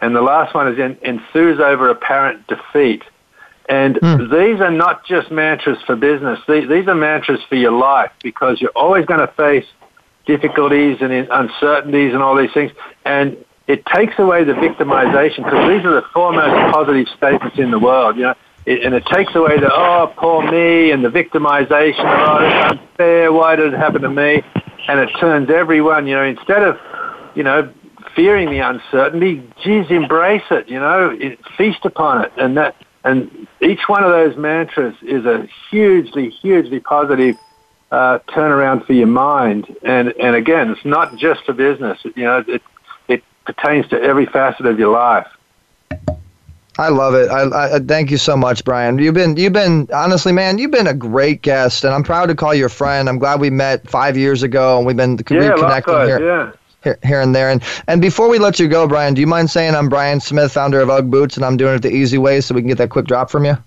And 0.00 0.16
the 0.16 0.22
last 0.22 0.54
one 0.54 0.68
is 0.68 0.78
en- 0.78 0.98
enthuse 1.02 1.60
over 1.60 1.90
apparent 1.90 2.46
defeat. 2.46 3.02
And 3.68 3.98
hmm. 3.98 4.30
these 4.30 4.60
are 4.60 4.70
not 4.70 5.04
just 5.06 5.30
mantras 5.30 5.78
for 5.86 5.94
business. 5.94 6.40
These, 6.48 6.68
these 6.68 6.88
are 6.88 6.94
mantras 6.94 7.40
for 7.48 7.54
your 7.54 7.72
life 7.72 8.10
because 8.22 8.60
you're 8.60 8.70
always 8.74 9.06
going 9.06 9.20
to 9.20 9.32
face 9.34 9.66
difficulties 10.26 10.98
and 11.00 11.12
uncertainties 11.12 12.12
and 12.12 12.22
all 12.22 12.36
these 12.36 12.52
things. 12.52 12.72
And 13.04 13.44
it 13.70 13.86
takes 13.86 14.18
away 14.18 14.42
the 14.42 14.52
victimization 14.52 15.44
because 15.44 15.68
these 15.68 15.84
are 15.84 15.94
the 15.94 16.04
four 16.12 16.32
most 16.32 16.72
positive 16.72 17.06
statements 17.16 17.56
in 17.58 17.70
the 17.70 17.78
world. 17.78 18.16
You 18.16 18.22
know, 18.22 18.34
it, 18.66 18.82
and 18.84 18.94
it 18.94 19.06
takes 19.06 19.34
away 19.34 19.60
the 19.60 19.70
oh 19.72 20.12
poor 20.16 20.42
me 20.50 20.90
and 20.90 21.04
the 21.04 21.08
victimization. 21.08 22.04
Oh, 22.04 22.38
it's 22.44 22.80
unfair. 22.80 23.32
Why 23.32 23.54
did 23.56 23.72
it 23.72 23.76
happen 23.76 24.02
to 24.02 24.10
me? 24.10 24.42
And 24.88 24.98
it 24.98 25.08
turns 25.20 25.50
everyone. 25.50 26.08
You 26.08 26.16
know, 26.16 26.24
instead 26.24 26.62
of 26.62 26.78
you 27.36 27.44
know 27.44 27.72
fearing 28.16 28.50
the 28.50 28.58
uncertainty, 28.58 29.48
geez, 29.62 29.86
embrace 29.90 30.42
it. 30.50 30.68
You 30.68 30.80
know, 30.80 31.16
it, 31.18 31.38
feast 31.56 31.84
upon 31.84 32.24
it, 32.24 32.32
and 32.36 32.56
that 32.56 32.74
and 33.04 33.46
each 33.62 33.88
one 33.88 34.02
of 34.02 34.10
those 34.10 34.36
mantras 34.36 34.96
is 35.02 35.24
a 35.24 35.48
hugely, 35.70 36.30
hugely 36.30 36.80
positive 36.80 37.36
uh, 37.92 38.18
turnaround 38.28 38.84
for 38.84 38.94
your 38.94 39.06
mind. 39.06 39.66
And 39.84 40.12
and 40.20 40.34
again, 40.34 40.70
it's 40.70 40.84
not 40.84 41.16
just 41.16 41.44
for 41.44 41.52
business. 41.52 41.98
You 42.16 42.24
know, 42.24 42.44
it 42.48 42.62
pertains 43.54 43.88
to 43.88 44.00
every 44.00 44.26
facet 44.26 44.66
of 44.66 44.78
your 44.78 44.92
life. 44.92 45.26
I 46.78 46.88
love 46.88 47.14
it. 47.14 47.28
I, 47.30 47.76
I 47.76 47.78
thank 47.80 48.10
you 48.10 48.16
so 48.16 48.36
much, 48.36 48.64
Brian. 48.64 48.96
You've 48.98 49.14
been 49.14 49.36
you've 49.36 49.52
been 49.52 49.88
honestly, 49.92 50.32
man, 50.32 50.56
you've 50.56 50.70
been 50.70 50.86
a 50.86 50.94
great 50.94 51.42
guest, 51.42 51.84
and 51.84 51.92
I'm 51.92 52.02
proud 52.02 52.26
to 52.26 52.34
call 52.34 52.54
you 52.54 52.66
a 52.66 52.70
friend. 52.70 53.08
I'm 53.08 53.18
glad 53.18 53.40
we 53.40 53.50
met 53.50 53.88
five 53.90 54.16
years 54.16 54.42
ago, 54.42 54.78
and 54.78 54.86
we've 54.86 54.96
been 54.96 55.18
Yeah, 55.28 55.52
reconnecting 55.52 56.06
here, 56.06 56.26
Yeah. 56.26 56.52
here, 56.82 56.98
here 57.02 57.20
and 57.20 57.34
there. 57.34 57.50
And 57.50 57.62
and 57.86 58.00
before 58.00 58.30
we 58.30 58.38
let 58.38 58.58
you 58.58 58.68
go, 58.68 58.86
Brian, 58.86 59.12
do 59.12 59.20
you 59.20 59.26
mind 59.26 59.50
saying 59.50 59.74
I'm 59.74 59.88
Brian 59.90 60.20
Smith, 60.20 60.52
founder 60.52 60.80
of 60.80 60.88
UGG 60.88 61.10
Boots, 61.10 61.36
and 61.36 61.44
I'm 61.44 61.58
doing 61.58 61.74
it 61.74 61.82
the 61.82 61.92
easy 61.92 62.16
way, 62.18 62.40
so 62.40 62.54
we 62.54 62.62
can 62.62 62.68
get 62.68 62.78
that 62.78 62.88
quick 62.90 63.06
drop 63.06 63.30
from 63.30 63.44
you? 63.44 63.58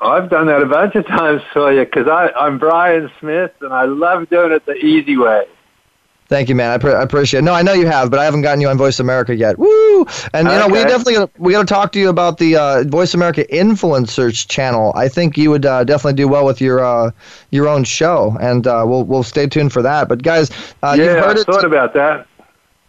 I've 0.00 0.28
done 0.28 0.48
that 0.48 0.60
a 0.60 0.66
bunch 0.66 0.96
of 0.96 1.06
times 1.06 1.40
for 1.52 1.72
you 1.72 1.84
because 1.84 2.06
I'm 2.08 2.58
Brian 2.58 3.10
Smith 3.20 3.52
and 3.62 3.72
I 3.72 3.84
love 3.84 4.28
doing 4.28 4.52
it 4.52 4.66
the 4.66 4.74
easy 4.74 5.16
way. 5.16 5.46
Thank 6.26 6.48
you, 6.48 6.54
man. 6.54 6.70
I, 6.70 6.78
pre- 6.78 6.94
I 6.94 7.02
appreciate 7.02 7.40
it. 7.40 7.42
No, 7.42 7.52
I 7.52 7.62
know 7.62 7.74
you 7.74 7.86
have, 7.86 8.10
but 8.10 8.18
I 8.18 8.24
haven't 8.24 8.42
gotten 8.42 8.60
you 8.60 8.68
on 8.68 8.78
Voice 8.78 8.98
America 8.98 9.34
yet. 9.34 9.58
Woo! 9.58 10.06
And 10.32 10.48
you 10.48 10.54
know, 10.54 10.68
we 10.68 10.82
definitely 10.84 11.14
gotta, 11.14 11.30
we 11.38 11.52
got 11.52 11.60
to 11.60 11.66
talk 11.66 11.92
to 11.92 11.98
you 12.00 12.08
about 12.08 12.38
the 12.38 12.56
uh, 12.56 12.84
Voice 12.84 13.12
America 13.12 13.44
Influencers 13.52 14.48
channel. 14.48 14.92
I 14.96 15.08
think 15.08 15.36
you 15.36 15.50
would 15.50 15.66
uh, 15.66 15.84
definitely 15.84 16.14
do 16.14 16.26
well 16.26 16.46
with 16.46 16.62
your 16.62 16.82
uh, 16.82 17.10
your 17.50 17.68
own 17.68 17.84
show, 17.84 18.36
and 18.40 18.66
uh, 18.66 18.84
we'll 18.86 19.04
we'll 19.04 19.22
stay 19.22 19.46
tuned 19.46 19.72
for 19.72 19.82
that. 19.82 20.08
But 20.08 20.22
guys, 20.22 20.50
uh, 20.82 20.96
yeah, 20.98 21.04
you've 21.04 21.24
heard 21.24 21.36
I 21.36 21.40
it. 21.40 21.46
thought 21.46 21.64
about 21.64 21.92
that. 21.92 22.26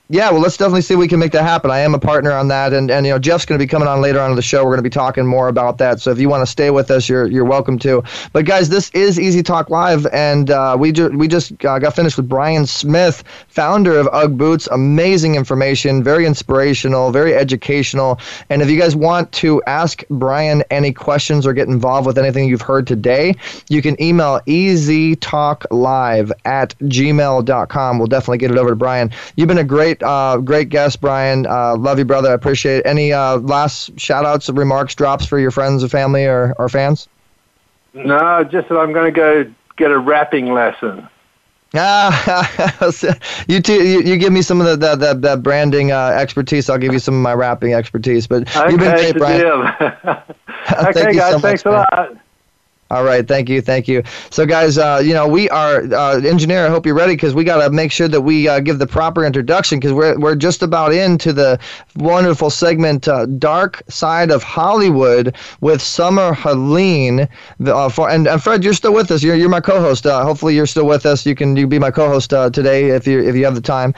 Yeah, 0.07 0.29
well, 0.29 0.39
let's 0.39 0.55
definitely 0.55 0.83
see 0.83 0.93
if 0.93 0.99
we 0.99 1.07
can 1.07 1.17
make 1.17 1.31
that 1.31 1.41
happen. 1.41 1.71
I 1.71 1.79
am 1.79 1.95
a 1.95 1.99
partner 1.99 2.31
on 2.31 2.47
that, 2.49 2.73
and, 2.73 2.91
and 2.91 3.07
you 3.07 3.11
know 3.11 3.17
Jeff's 3.17 3.43
going 3.43 3.57
to 3.57 3.63
be 3.63 3.67
coming 3.67 3.87
on 3.87 4.01
later 4.01 4.19
on 4.21 4.35
the 4.35 4.41
show. 4.43 4.63
We're 4.63 4.69
going 4.69 4.77
to 4.77 4.83
be 4.83 4.89
talking 4.91 5.25
more 5.25 5.47
about 5.47 5.79
that. 5.79 5.99
So 5.99 6.11
if 6.11 6.19
you 6.19 6.29
want 6.29 6.43
to 6.43 6.45
stay 6.45 6.69
with 6.69 6.91
us, 6.91 7.09
you're 7.09 7.25
you're 7.25 7.43
welcome 7.43 7.79
to. 7.79 8.03
But 8.31 8.45
guys, 8.45 8.69
this 8.69 8.91
is 8.91 9.19
Easy 9.19 9.41
Talk 9.41 9.71
Live, 9.71 10.05
and 10.13 10.51
uh, 10.51 10.77
we 10.79 10.91
ju- 10.91 11.09
we 11.09 11.27
just 11.27 11.53
uh, 11.65 11.79
got 11.79 11.95
finished 11.95 12.17
with 12.17 12.29
Brian 12.29 12.67
Smith, 12.67 13.23
founder 13.47 13.97
of 13.97 14.07
UGG 14.13 14.37
Boots. 14.37 14.67
Amazing 14.71 15.33
information, 15.33 16.03
very 16.03 16.27
inspirational, 16.27 17.11
very 17.11 17.33
educational. 17.33 18.19
And 18.51 18.61
if 18.61 18.69
you 18.69 18.79
guys 18.79 18.95
want 18.95 19.31
to 19.33 19.63
ask 19.65 20.03
Brian 20.11 20.63
any 20.69 20.91
questions 20.91 21.47
or 21.47 21.53
get 21.53 21.67
involved 21.67 22.05
with 22.05 22.19
anything 22.19 22.47
you've 22.47 22.61
heard 22.61 22.85
today, 22.85 23.33
you 23.69 23.81
can 23.81 23.99
email 23.99 24.39
easytalklive 24.41 26.31
at 26.45 26.77
gmail.com. 26.77 27.97
We'll 27.97 28.07
definitely 28.07 28.37
get 28.37 28.51
it 28.51 28.57
over 28.59 28.69
to 28.69 28.75
Brian. 28.75 29.09
You've 29.35 29.47
been 29.47 29.57
a 29.57 29.63
great, 29.63 29.94
uh, 30.03 30.37
great 30.37 30.69
guest, 30.69 31.01
Brian. 31.01 31.45
Uh, 31.45 31.75
love 31.77 31.99
you, 31.99 32.05
brother. 32.05 32.29
I 32.29 32.33
appreciate 32.33 32.77
it. 32.77 32.85
Any 32.85 33.13
uh, 33.13 33.37
last 33.37 33.99
shout 33.99 34.25
outs, 34.25 34.49
remarks, 34.49 34.95
drops 34.95 35.25
for 35.25 35.39
your 35.39 35.51
friends 35.51 35.83
or 35.83 35.89
family 35.89 36.25
or, 36.25 36.55
or 36.57 36.69
fans? 36.69 37.07
No, 37.93 38.43
just 38.43 38.69
that 38.69 38.77
I'm 38.77 38.93
going 38.93 39.13
to 39.13 39.15
go 39.15 39.53
get 39.77 39.91
a 39.91 39.97
rapping 39.97 40.53
lesson. 40.53 41.07
Ah, 41.77 42.79
you, 43.47 43.59
you 43.67 44.01
you 44.01 44.17
give 44.17 44.31
me 44.31 44.41
some 44.41 44.61
of 44.61 44.67
the 44.67 44.75
the, 44.77 44.95
the, 44.95 45.13
the 45.13 45.37
branding 45.37 45.91
uh, 45.91 46.07
expertise. 46.07 46.69
I'll 46.69 46.77
give 46.77 46.93
you 46.93 46.99
some 46.99 47.15
of 47.15 47.21
my 47.21 47.33
rapping 47.33 47.73
expertise. 47.73 48.27
But 48.27 48.53
you've 48.69 48.79
been 48.79 48.93
Okay, 48.93 49.11
great, 49.11 49.17
Brian. 49.17 49.43
okay, 50.87 51.13
guys, 51.13 51.31
so 51.31 51.39
much, 51.39 51.41
thanks 51.41 51.65
a 51.65 51.69
man. 51.69 51.85
lot. 51.91 52.17
All 52.91 53.03
right, 53.03 53.27
thank 53.27 53.49
you, 53.49 53.61
thank 53.61 53.87
you. 53.87 54.03
So, 54.29 54.45
guys, 54.45 54.77
uh, 54.77 55.01
you 55.03 55.15
know, 55.15 55.27
we 55.27 55.49
are 55.49 55.81
uh, 55.91 56.21
engineer. 56.21 56.67
I 56.67 56.69
hope 56.69 56.85
you're 56.85 56.93
ready 56.93 57.13
because 57.13 57.33
we 57.33 57.43
got 57.43 57.63
to 57.63 57.71
make 57.71 57.91
sure 57.91 58.07
that 58.07 58.21
we 58.21 58.47
uh, 58.47 58.59
give 58.59 58.77
the 58.77 58.85
proper 58.85 59.25
introduction 59.25 59.79
because 59.79 59.91
we're 59.91 60.19
we're 60.19 60.35
just 60.35 60.61
about 60.61 60.93
into 60.93 61.33
the 61.33 61.59
wonderful 61.95 62.51
segment 62.51 63.07
uh, 63.07 63.25
"Dark 63.25 63.81
Side 63.89 64.29
of 64.29 64.43
Hollywood" 64.43 65.35
with 65.61 65.81
Summer 65.81 66.33
Helene. 66.35 67.27
Uh, 67.65 67.89
for 67.89 68.07
and, 68.11 68.27
and 68.27 68.43
Fred, 68.43 68.63
you're 68.63 68.73
still 68.73 68.93
with 68.93 69.09
us. 69.09 69.23
You're 69.23 69.35
you're 69.35 69.49
my 69.49 69.61
co-host. 69.61 70.05
Uh, 70.05 70.23
hopefully, 70.23 70.53
you're 70.53 70.67
still 70.67 70.85
with 70.85 71.07
us. 71.07 71.25
You 71.25 71.33
can 71.33 71.55
you 71.57 71.65
be 71.65 71.79
my 71.79 71.89
co-host 71.89 72.29
today 72.29 72.89
if 72.89 73.07
you 73.07 73.19
if 73.19 73.35
you 73.35 73.45
have 73.45 73.55
the 73.55 73.61
time. 73.61 73.95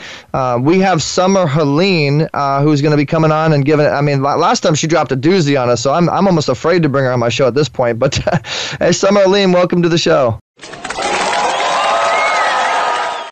We 0.63 0.79
have 0.79 1.03
Summer 1.03 1.45
Helene 1.45 2.29
who's 2.61 2.81
going 2.81 2.91
to 2.91 2.97
be 2.97 3.05
coming 3.05 3.33
on 3.33 3.51
and 3.51 3.65
giving. 3.65 3.85
I 3.85 3.99
mean, 3.99 4.21
last 4.21 4.61
time 4.61 4.75
she 4.75 4.87
dropped 4.87 5.11
a 5.11 5.17
doozy 5.17 5.61
on 5.61 5.69
us, 5.69 5.81
so 5.81 5.93
I'm 5.93 6.09
I'm 6.09 6.25
almost 6.25 6.47
afraid 6.47 6.83
to 6.83 6.89
bring 6.89 7.03
her 7.03 7.11
on 7.11 7.19
my 7.19 7.29
show 7.29 7.47
at 7.47 7.53
this 7.53 7.67
point. 7.67 7.99
But 7.99 8.17
hey, 8.79 8.91
Summer 8.91 9.21
Helene, 9.21 9.51
welcome 9.51 9.81
to 9.81 9.89
the 9.89 9.97
show. 9.97 10.39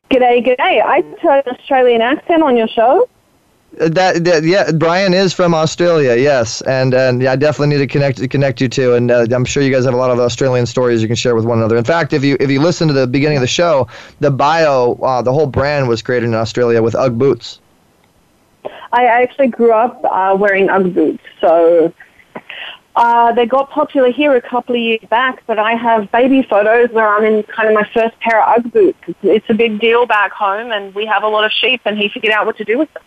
G'day, 0.09 0.45
g'day. 0.45 0.81
I 0.81 1.03
heard 1.21 1.45
an 1.45 1.55
Australian 1.55 2.01
accent 2.01 2.43
on 2.43 2.55
your 2.55 2.67
show. 2.67 3.09
Uh, 3.79 3.89
That, 3.89 4.23
that 4.23 4.43
yeah, 4.43 4.71
Brian 4.71 5.13
is 5.13 5.33
from 5.33 5.53
Australia, 5.53 6.15
yes, 6.15 6.61
and 6.61 6.93
and 6.93 7.21
yeah, 7.21 7.33
I 7.33 7.35
definitely 7.35 7.75
need 7.75 7.81
to 7.81 7.87
connect 7.87 8.29
connect 8.29 8.61
you 8.61 8.69
two, 8.69 8.93
and 8.93 9.11
uh, 9.11 9.25
I'm 9.31 9.43
sure 9.43 9.61
you 9.61 9.71
guys 9.71 9.83
have 9.83 9.93
a 9.93 9.97
lot 9.97 10.11
of 10.11 10.19
Australian 10.19 10.65
stories 10.65 11.01
you 11.01 11.07
can 11.07 11.17
share 11.17 11.35
with 11.35 11.43
one 11.43 11.57
another. 11.57 11.75
In 11.75 11.83
fact, 11.83 12.13
if 12.13 12.23
you 12.23 12.37
if 12.39 12.49
you 12.49 12.61
listen 12.61 12.87
to 12.87 12.93
the 12.93 13.07
beginning 13.07 13.37
of 13.37 13.41
the 13.41 13.47
show, 13.47 13.87
the 14.21 14.31
bio, 14.31 14.93
uh, 15.03 15.21
the 15.21 15.33
whole 15.33 15.47
brand 15.47 15.89
was 15.89 16.01
created 16.01 16.27
in 16.27 16.35
Australia 16.35 16.81
with 16.81 16.95
UGG 16.95 17.17
boots. 17.17 17.59
I 18.93 19.05
actually 19.07 19.47
grew 19.47 19.73
up 19.73 20.01
uh, 20.05 20.37
wearing 20.39 20.69
UGG 20.69 20.93
boots, 20.93 21.23
so 21.41 21.93
Uh, 22.95 23.33
they 23.33 23.45
got 23.45 23.69
popular 23.69 24.09
here 24.09 24.35
a 24.35 24.41
couple 24.41 24.73
of 24.73 24.81
years 24.81 25.01
back, 25.09 25.43
but 25.47 25.59
I 25.59 25.73
have 25.73 26.09
baby 26.11 26.43
photos 26.43 26.89
where 26.91 27.07
I'm 27.07 27.25
in 27.25 27.43
kind 27.43 27.67
of 27.67 27.75
my 27.75 27.87
first 27.93 28.17
pair 28.19 28.41
of 28.41 28.65
UGG 28.65 28.71
boots. 28.71 28.99
It's, 29.21 29.49
a 29.49 29.53
big 29.53 29.81
deal 29.81 30.05
back 30.05 30.31
home, 30.31 30.71
and 30.71 30.95
we 30.95 31.05
have 31.05 31.23
a 31.23 31.27
lot 31.27 31.43
of 31.43 31.51
sheep, 31.51 31.81
and 31.83 31.97
he 31.97 32.07
figured 32.07 32.31
out 32.31 32.45
what 32.45 32.57
to 32.57 32.63
do 32.63 32.77
with 32.77 32.93
them. 32.93 33.03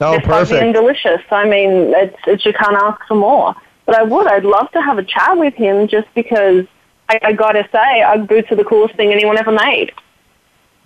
Oh, 0.00 0.12
They're 0.12 0.20
fuzzy 0.22 0.56
and 0.56 0.74
perfect. 0.74 1.04
delicious. 1.04 1.26
I 1.30 1.44
mean, 1.44 1.92
it's, 1.94 2.16
it's 2.26 2.46
you 2.46 2.54
can't 2.54 2.76
ask 2.82 3.06
for 3.06 3.14
more. 3.14 3.54
But 3.84 3.96
I 3.96 4.02
would. 4.04 4.26
I'd 4.26 4.44
love 4.44 4.70
to 4.72 4.80
have 4.80 4.96
a 4.96 5.04
chat 5.04 5.36
with 5.36 5.52
him 5.52 5.86
just 5.86 6.08
because 6.14 6.64
I, 7.10 7.18
I 7.22 7.32
got 7.32 7.52
to 7.52 7.68
say, 7.70 8.02
UGG 8.02 8.26
boots 8.26 8.52
are 8.52 8.56
the 8.56 8.64
coolest 8.64 8.94
thing 8.94 9.12
anyone 9.12 9.36
ever 9.36 9.52
made. 9.52 9.92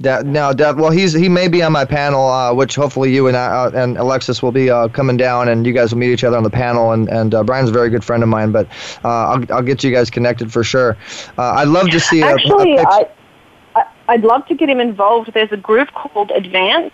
That, 0.00 0.26
no, 0.26 0.52
Dev, 0.52 0.76
well, 0.76 0.90
he's 0.90 1.12
he 1.12 1.28
may 1.28 1.46
be 1.46 1.62
on 1.62 1.70
my 1.70 1.84
panel, 1.84 2.28
uh, 2.28 2.52
which 2.52 2.74
hopefully 2.74 3.14
you 3.14 3.28
and 3.28 3.36
I, 3.36 3.46
uh, 3.46 3.70
and 3.74 3.96
Alexis 3.96 4.42
will 4.42 4.50
be 4.50 4.68
uh, 4.68 4.88
coming 4.88 5.16
down, 5.16 5.48
and 5.48 5.64
you 5.64 5.72
guys 5.72 5.92
will 5.92 6.00
meet 6.00 6.10
each 6.10 6.24
other 6.24 6.36
on 6.36 6.42
the 6.42 6.50
panel. 6.50 6.90
And 6.90 7.08
and 7.08 7.32
uh, 7.32 7.44
Brian's 7.44 7.70
a 7.70 7.72
very 7.72 7.90
good 7.90 8.02
friend 8.02 8.20
of 8.22 8.28
mine, 8.28 8.50
but 8.50 8.66
uh, 9.04 9.08
I'll 9.08 9.52
I'll 9.52 9.62
get 9.62 9.84
you 9.84 9.92
guys 9.92 10.10
connected 10.10 10.52
for 10.52 10.64
sure. 10.64 10.96
Uh, 11.38 11.42
I'd 11.52 11.68
love 11.68 11.90
to 11.90 12.00
see 12.00 12.24
Actually, 12.24 12.76
a 12.76 12.82
I, 12.82 13.08
I, 13.76 13.84
I'd 14.08 14.24
love 14.24 14.44
to 14.48 14.56
get 14.56 14.68
him 14.68 14.80
involved. 14.80 15.32
There's 15.32 15.52
a 15.52 15.56
group 15.56 15.92
called 15.92 16.32
Advance. 16.32 16.92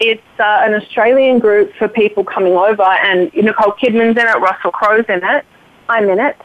It's 0.00 0.22
uh, 0.40 0.62
an 0.62 0.74
Australian 0.74 1.38
group 1.38 1.72
for 1.74 1.86
people 1.86 2.24
coming 2.24 2.54
over, 2.54 2.82
and 2.82 3.32
Nicole 3.34 3.72
Kidman's 3.72 4.16
in 4.16 4.26
it, 4.26 4.38
Russell 4.40 4.72
Crowe's 4.72 5.04
in 5.08 5.24
it, 5.24 5.44
I'm 5.88 6.08
in 6.08 6.20
it, 6.20 6.36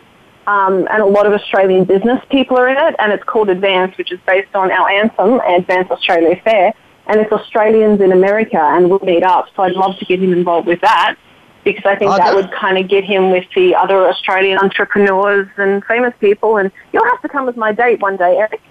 um, 0.48 0.88
and 0.92 1.02
a 1.02 1.06
lot 1.06 1.26
of 1.26 1.34
Australian 1.34 1.86
business 1.86 2.22
people 2.30 2.58
are 2.58 2.68
in 2.68 2.78
it, 2.78 2.96
and 3.00 3.12
it's 3.12 3.24
called 3.24 3.50
Advance, 3.50 3.98
which 3.98 4.12
is 4.12 4.20
based 4.26 4.54
on 4.56 4.72
our 4.72 4.90
anthem, 4.90 5.40
Advance 5.42 5.90
Australia 5.90 6.40
Fair, 6.44 6.74
and 7.08 7.20
it's 7.20 7.32
Australians 7.32 8.02
in 8.02 8.12
America, 8.12 8.60
and 8.60 8.90
we'll 8.90 9.00
meet 9.00 9.24
up. 9.24 9.48
So 9.56 9.64
I'd 9.64 9.74
love 9.74 9.98
to 10.00 10.06
get 10.06 10.22
him 10.22 10.34
involved 10.34 10.68
with 10.68 10.82
that 10.82 11.16
because 11.64 11.86
I 11.86 11.96
think 11.96 12.12
Oh, 12.12 12.18
that 12.18 12.36
would 12.36 12.52
kind 12.52 12.78
of 12.78 12.90
get 12.90 13.04
him 13.04 13.32
with 13.32 13.46
the 13.56 13.76
other 13.76 14.08
Australian 14.08 14.58
entrepreneurs 14.60 15.48
and 15.58 15.84
famous 15.86 16.14
people. 16.20 16.58
And 16.58 16.72
you'll 16.92 17.06
have 17.06 17.22
to 17.22 17.30
come 17.30 17.48
as 17.48 17.56
my 17.56 17.72
date 17.72 18.02
one 18.02 18.18
day, 18.18 18.38
Eric. 18.38 18.62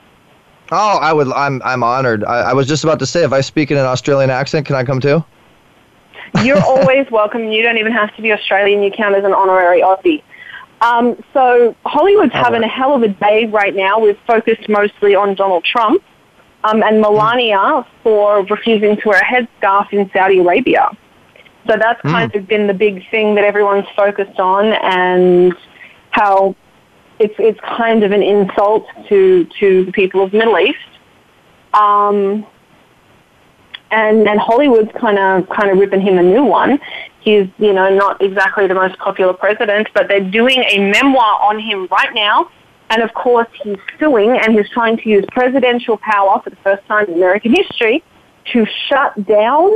Oh, 0.70 0.99
I 0.99 1.12
would. 1.12 1.31
I'm 1.33 1.61
I'm 1.64 1.83
honored. 1.83 2.25
I, 2.25 2.51
I 2.51 2.53
was 2.55 2.66
just 2.66 2.85
about 2.85 2.99
to 3.01 3.07
say, 3.07 3.25
if 3.25 3.33
I 3.33 3.41
speak 3.41 3.70
in 3.70 3.79
an 3.79 3.85
Australian 3.85 4.31
accent, 4.31 4.66
can 4.66 4.77
I 4.77 4.85
come 4.85 5.01
too? 5.01 5.25
You're 6.43 6.62
always 6.64 7.11
welcome. 7.11 7.45
You 7.51 7.62
don't 7.62 7.77
even 7.79 7.93
have 7.93 8.14
to 8.16 8.23
be 8.23 8.33
Australian. 8.33 8.83
You 8.83 8.91
count 8.91 9.14
as 9.14 9.25
an 9.25 9.35
honorary 9.35 9.83
Aussie. 9.83 10.23
Um, 10.83 11.22
so 11.33 11.76
Hollywood's 11.87 12.35
All 12.35 12.43
having 12.43 12.62
right. 12.62 12.70
a 12.70 12.72
hell 12.72 12.95
of 12.95 13.03
a 13.03 13.09
day 13.09 13.47
right 13.47 13.74
now. 13.74 14.01
We've 14.01 14.18
focused 14.26 14.68
mostly 14.68 15.14
on 15.14 15.37
Donald 15.37 15.64
Trump 15.64 16.03
um, 16.64 16.83
and 16.83 17.01
Melania 17.01 17.87
for 18.03 18.45
refusing 18.45 18.97
to 18.97 19.09
wear 19.09 19.20
a 19.20 19.24
headscarf 19.24 19.93
in 19.93 20.11
Saudi 20.12 20.39
Arabia. 20.39 20.91
So 21.68 21.76
that's 21.78 22.01
kind 22.03 22.35
of 22.35 22.49
been 22.49 22.66
the 22.66 22.74
big 22.74 23.09
thing 23.11 23.37
that 23.37 23.45
everyone's 23.45 23.87
focused 23.95 24.41
on, 24.41 24.72
and 24.72 25.55
how 26.11 26.57
it's 27.20 27.35
it's 27.39 27.61
kind 27.61 28.03
of 28.03 28.11
an 28.11 28.22
insult 28.22 28.85
to 29.09 29.47
to 29.61 29.85
the 29.85 29.93
people 29.93 30.24
of 30.24 30.33
the 30.33 30.39
Middle 30.39 30.59
East. 30.59 30.78
Um, 31.72 32.45
and 33.93 34.26
and 34.26 34.40
Hollywood's 34.40 34.90
kind 34.99 35.18
of 35.18 35.49
kind 35.49 35.70
of 35.70 35.78
ripping 35.78 36.01
him 36.01 36.18
a 36.18 36.22
new 36.22 36.45
one. 36.45 36.80
He's 37.20 37.47
you 37.59 37.72
know 37.72 37.95
not 37.95 38.20
exactly 38.20 38.66
the 38.66 38.74
most 38.74 38.99
popular 38.99 39.32
president, 39.34 39.88
but 39.95 40.09
they're 40.09 40.28
doing 40.28 40.64
a 40.68 40.78
memoir 40.78 41.40
on 41.43 41.61
him 41.61 41.86
right 41.90 42.12
now. 42.14 42.51
And 42.90 43.03
of 43.03 43.14
course, 43.14 43.49
he's 43.62 43.78
suing 43.99 44.30
and 44.30 44.53
he's 44.55 44.68
trying 44.68 44.97
to 44.99 45.09
use 45.09 45.24
presidential 45.30 45.97
power 45.99 46.40
for 46.43 46.51
the 46.51 46.57
first 46.57 46.84
time 46.86 47.07
in 47.07 47.14
American 47.14 47.55
history 47.55 48.03
to 48.53 48.66
shut 48.88 49.26
down 49.26 49.70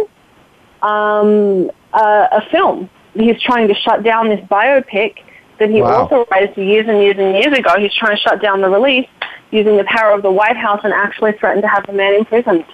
um, 0.82 1.70
a, 1.94 2.28
a 2.32 2.48
film. 2.50 2.90
He's 3.14 3.40
trying 3.40 3.68
to 3.68 3.74
shut 3.74 4.02
down 4.02 4.28
this 4.28 4.40
biopic 4.40 5.14
that 5.58 5.70
he 5.70 5.80
Wow. 5.80 6.02
authorized 6.04 6.58
years 6.58 6.86
and 6.88 7.00
years 7.02 7.16
and 7.18 7.34
years 7.34 7.56
ago. 7.58 7.78
He's 7.78 7.94
trying 7.94 8.16
to 8.16 8.22
shut 8.22 8.42
down 8.42 8.60
the 8.60 8.68
release 8.68 9.08
using 9.50 9.78
the 9.78 9.84
power 9.84 10.12
of 10.12 10.22
the 10.22 10.30
White 10.30 10.56
House 10.56 10.80
and 10.84 10.92
actually 10.92 11.32
threatened 11.32 11.62
to 11.62 11.68
have 11.68 11.86
the 11.86 11.94
man 11.94 12.14
imprisoned. 12.14 12.64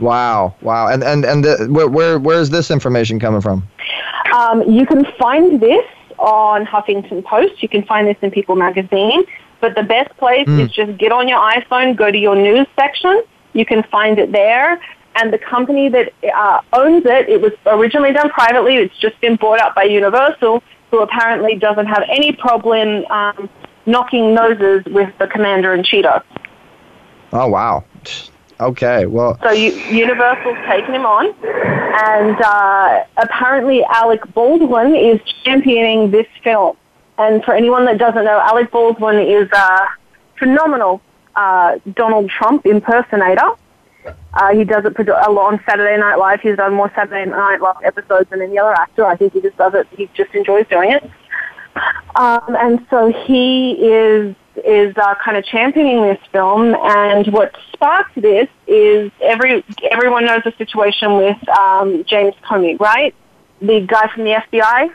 Wow, 0.00 0.54
wow. 0.60 0.88
And 0.88 1.02
and 1.04 1.24
and 1.24 1.44
the, 1.44 1.68
where 1.70 1.88
where 1.88 2.18
where 2.18 2.40
is 2.40 2.50
this 2.50 2.70
information 2.70 3.20
coming 3.20 3.40
from? 3.40 3.66
Um, 4.34 4.62
you 4.68 4.86
can 4.86 5.04
find 5.18 5.60
this 5.60 5.86
on 6.18 6.66
Huffington 6.66 7.24
Post. 7.24 7.62
You 7.62 7.68
can 7.68 7.84
find 7.84 8.08
this 8.08 8.16
in 8.22 8.30
People 8.30 8.56
Magazine. 8.56 9.24
But 9.60 9.76
the 9.76 9.82
best 9.82 10.14
place 10.18 10.46
is 10.46 10.70
just 10.72 10.98
get 10.98 11.10
on 11.10 11.26
your 11.26 11.38
iPhone, 11.38 11.96
go 11.96 12.10
to 12.10 12.18
your 12.18 12.36
news 12.36 12.66
section. 12.76 13.22
You 13.54 13.64
can 13.64 13.82
find 13.84 14.18
it 14.18 14.30
there. 14.30 14.78
And 15.16 15.32
the 15.32 15.38
company 15.38 15.88
that 15.88 16.12
uh, 16.34 16.60
owns 16.72 17.06
it, 17.06 17.28
it 17.28 17.40
was 17.40 17.52
originally 17.64 18.12
done 18.12 18.28
privately. 18.30 18.76
It's 18.76 18.98
just 18.98 19.18
been 19.20 19.36
bought 19.36 19.60
up 19.60 19.74
by 19.74 19.84
Universal, 19.84 20.62
who 20.90 21.00
apparently 21.00 21.54
doesn't 21.54 21.86
have 21.86 22.02
any 22.08 22.32
problem 22.32 23.06
um, 23.06 23.48
knocking 23.86 24.34
noses 24.34 24.84
with 24.86 25.16
the 25.18 25.28
commander 25.28 25.72
and 25.72 25.84
Cheeto. 25.84 26.22
Oh 27.32 27.48
wow. 27.48 27.84
Okay. 28.60 29.06
Well, 29.06 29.38
So 29.42 29.50
Universal's 29.50 30.58
taken 30.68 30.94
him 30.94 31.06
on, 31.06 31.34
and 31.44 32.40
uh, 32.40 33.04
apparently 33.16 33.84
Alec 33.84 34.20
Baldwin 34.32 34.94
is 34.94 35.20
championing 35.44 36.10
this 36.10 36.26
film. 36.42 36.76
And 37.18 37.44
for 37.44 37.54
anyone 37.54 37.84
that 37.86 37.98
doesn't 37.98 38.24
know, 38.24 38.40
Alec 38.40 38.70
Baldwin 38.70 39.18
is 39.18 39.48
a 39.52 39.88
phenomenal 40.38 41.00
uh, 41.36 41.78
Donald 41.94 42.30
Trump 42.30 42.66
impersonator. 42.66 43.50
Uh, 44.34 44.54
he 44.54 44.64
does 44.64 44.84
it 44.84 45.08
a 45.08 45.30
lot 45.30 45.52
on 45.52 45.60
Saturday 45.66 45.96
Night 45.96 46.16
Live. 46.16 46.40
He's 46.40 46.56
done 46.56 46.74
more 46.74 46.92
Saturday 46.94 47.30
Night 47.30 47.60
Live 47.60 47.76
episodes 47.84 48.28
than 48.30 48.42
any 48.42 48.58
other 48.58 48.72
actor. 48.72 49.04
I 49.04 49.16
think 49.16 49.32
he 49.32 49.40
just 49.40 49.56
does 49.56 49.74
it. 49.74 49.86
He 49.96 50.10
just 50.14 50.34
enjoys 50.34 50.66
doing 50.68 50.92
it. 50.92 51.10
Um, 52.16 52.56
and 52.58 52.86
so 52.90 53.12
he 53.12 53.72
is 53.72 54.34
is 54.64 54.96
uh, 54.96 55.14
kind 55.16 55.36
of 55.36 55.44
championing 55.44 56.02
this 56.02 56.18
film. 56.32 56.74
And 56.74 57.26
what 57.28 57.54
sparked 57.72 58.14
this 58.20 58.48
is 58.66 59.10
every 59.22 59.64
everyone 59.90 60.24
knows 60.26 60.42
the 60.44 60.52
situation 60.58 61.16
with 61.16 61.48
um, 61.48 62.04
James 62.04 62.34
Comey, 62.44 62.78
right? 62.78 63.14
The 63.60 63.80
guy 63.80 64.08
from 64.08 64.24
the 64.24 64.32
FBI. 64.32 64.92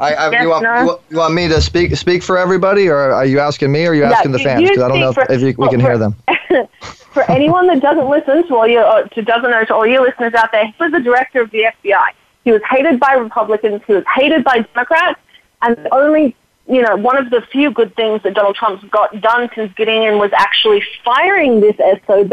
I, 0.00 0.14
I 0.14 0.30
Yes, 0.30 0.42
you, 0.42 0.48
want, 0.50 0.62
no. 0.64 1.00
you 1.08 1.16
want 1.16 1.34
me 1.34 1.48
to 1.48 1.60
speak 1.62 1.96
speak 1.96 2.22
for 2.22 2.36
everybody, 2.36 2.88
or 2.88 3.12
are 3.12 3.24
you 3.24 3.40
asking 3.40 3.72
me, 3.72 3.86
or 3.86 3.90
are 3.90 3.94
you 3.94 4.02
Yeah, 4.02 4.10
asking 4.10 4.32
the 4.32 4.38
fans? 4.38 4.62
Because 4.68 4.82
I 4.82 4.88
don't 4.88 5.00
know 5.00 5.08
if, 5.10 5.14
for- 5.14 5.32
if 5.32 5.40
you, 5.40 5.54
we 5.56 5.68
can 5.68 5.80
for- 5.80 5.86
hear 5.88 5.98
them. 5.98 6.14
For 7.12 7.22
anyone 7.30 7.66
that 7.68 7.80
doesn't 7.80 8.08
listen 8.08 8.46
to 8.48 8.54
all 8.54 8.66
your 8.68 8.84
uh, 8.84 9.02
to 9.08 9.22
doesn't 9.22 9.50
know 9.50 9.64
to 9.64 9.74
all 9.74 9.86
your 9.86 10.02
listeners 10.02 10.34
out 10.34 10.52
there, 10.52 10.66
he 10.66 10.74
was 10.78 10.92
the 10.92 11.00
director 11.00 11.40
of 11.40 11.50
the 11.50 11.64
FBI. 11.82 12.10
He 12.44 12.52
was 12.52 12.60
hated 12.70 13.00
by 13.00 13.14
Republicans. 13.14 13.80
He 13.86 13.94
was 13.94 14.04
hated 14.14 14.44
by 14.44 14.60
Democrats, 14.60 15.18
and 15.62 15.76
the 15.78 15.92
only 15.92 16.36
you 16.68 16.82
know 16.82 16.96
one 16.96 17.16
of 17.16 17.30
the 17.30 17.42
few 17.50 17.70
good 17.70 17.96
things 17.96 18.22
that 18.22 18.34
Donald 18.34 18.56
Trump's 18.56 18.84
got 18.90 19.20
done 19.20 19.48
since 19.54 19.72
getting 19.74 20.02
in 20.02 20.18
was 20.18 20.30
actually 20.34 20.82
firing 21.04 21.60
this 21.60 21.76
SOB. 22.06 22.32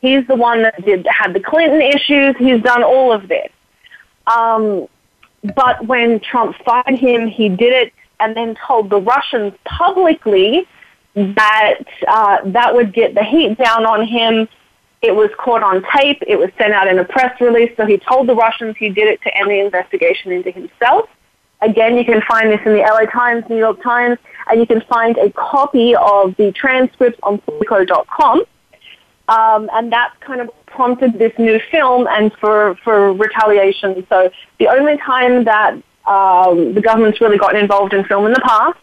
He's 0.00 0.26
the 0.26 0.36
one 0.36 0.62
that 0.62 0.84
did 0.84 1.06
had 1.06 1.32
the 1.32 1.40
Clinton 1.40 1.80
issues. 1.80 2.36
He's 2.38 2.60
done 2.62 2.82
all 2.82 3.12
of 3.12 3.28
this. 3.28 3.50
Um, 4.26 4.88
but 5.54 5.86
when 5.86 6.20
Trump 6.20 6.56
fired 6.64 6.98
him, 6.98 7.28
he 7.28 7.48
did 7.48 7.72
it 7.72 7.92
and 8.20 8.36
then 8.36 8.56
told 8.66 8.90
the 8.90 9.00
Russians 9.00 9.54
publicly 9.64 10.66
that 11.14 11.80
uh, 12.06 12.38
that 12.46 12.74
would 12.74 12.92
get 12.92 13.14
the 13.14 13.24
heat 13.24 13.56
down 13.58 13.86
on 13.86 14.06
him. 14.06 14.48
It 15.02 15.14
was 15.14 15.30
caught 15.38 15.62
on 15.62 15.84
tape. 15.96 16.22
It 16.26 16.36
was 16.36 16.50
sent 16.58 16.72
out 16.72 16.88
in 16.88 16.98
a 16.98 17.04
press 17.04 17.40
release. 17.40 17.72
So 17.76 17.86
he 17.86 17.98
told 17.98 18.28
the 18.28 18.34
Russians 18.34 18.76
he 18.76 18.88
did 18.88 19.06
it 19.06 19.22
to 19.22 19.36
end 19.36 19.48
the 19.48 19.60
investigation 19.60 20.32
into 20.32 20.50
himself. 20.50 21.08
Again, 21.60 21.96
you 21.96 22.04
can 22.04 22.22
find 22.22 22.50
this 22.50 22.60
in 22.64 22.72
the 22.72 22.80
LA 22.80 23.10
Times, 23.10 23.44
New 23.48 23.58
York 23.58 23.82
Times, 23.82 24.18
and 24.48 24.60
you 24.60 24.66
can 24.66 24.80
find 24.82 25.16
a 25.18 25.30
copy 25.32 25.94
of 25.96 26.36
the 26.36 26.52
transcripts 26.52 27.18
on 27.22 27.38
Politico.com. 27.38 28.44
Um, 29.28 29.68
and 29.74 29.92
that 29.92 30.14
kind 30.20 30.40
of 30.40 30.50
prompted 30.66 31.18
this 31.18 31.32
new 31.38 31.60
film 31.70 32.06
and 32.08 32.32
for, 32.40 32.76
for 32.82 33.12
retaliation. 33.12 34.06
So 34.08 34.30
the 34.58 34.68
only 34.68 34.96
time 34.98 35.44
that 35.44 35.74
um, 36.06 36.74
the 36.74 36.80
government's 36.80 37.20
really 37.20 37.36
gotten 37.36 37.60
involved 37.60 37.92
in 37.92 38.04
film 38.04 38.26
in 38.26 38.32
the 38.32 38.40
past 38.40 38.78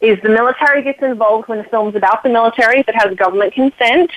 is 0.00 0.18
the 0.22 0.28
military 0.28 0.82
gets 0.82 1.02
involved 1.02 1.48
when 1.48 1.58
the 1.58 1.64
film's 1.64 1.94
about 1.94 2.22
the 2.22 2.28
military 2.28 2.80
it 2.80 2.94
has 2.94 3.16
government 3.16 3.54
consent. 3.54 4.10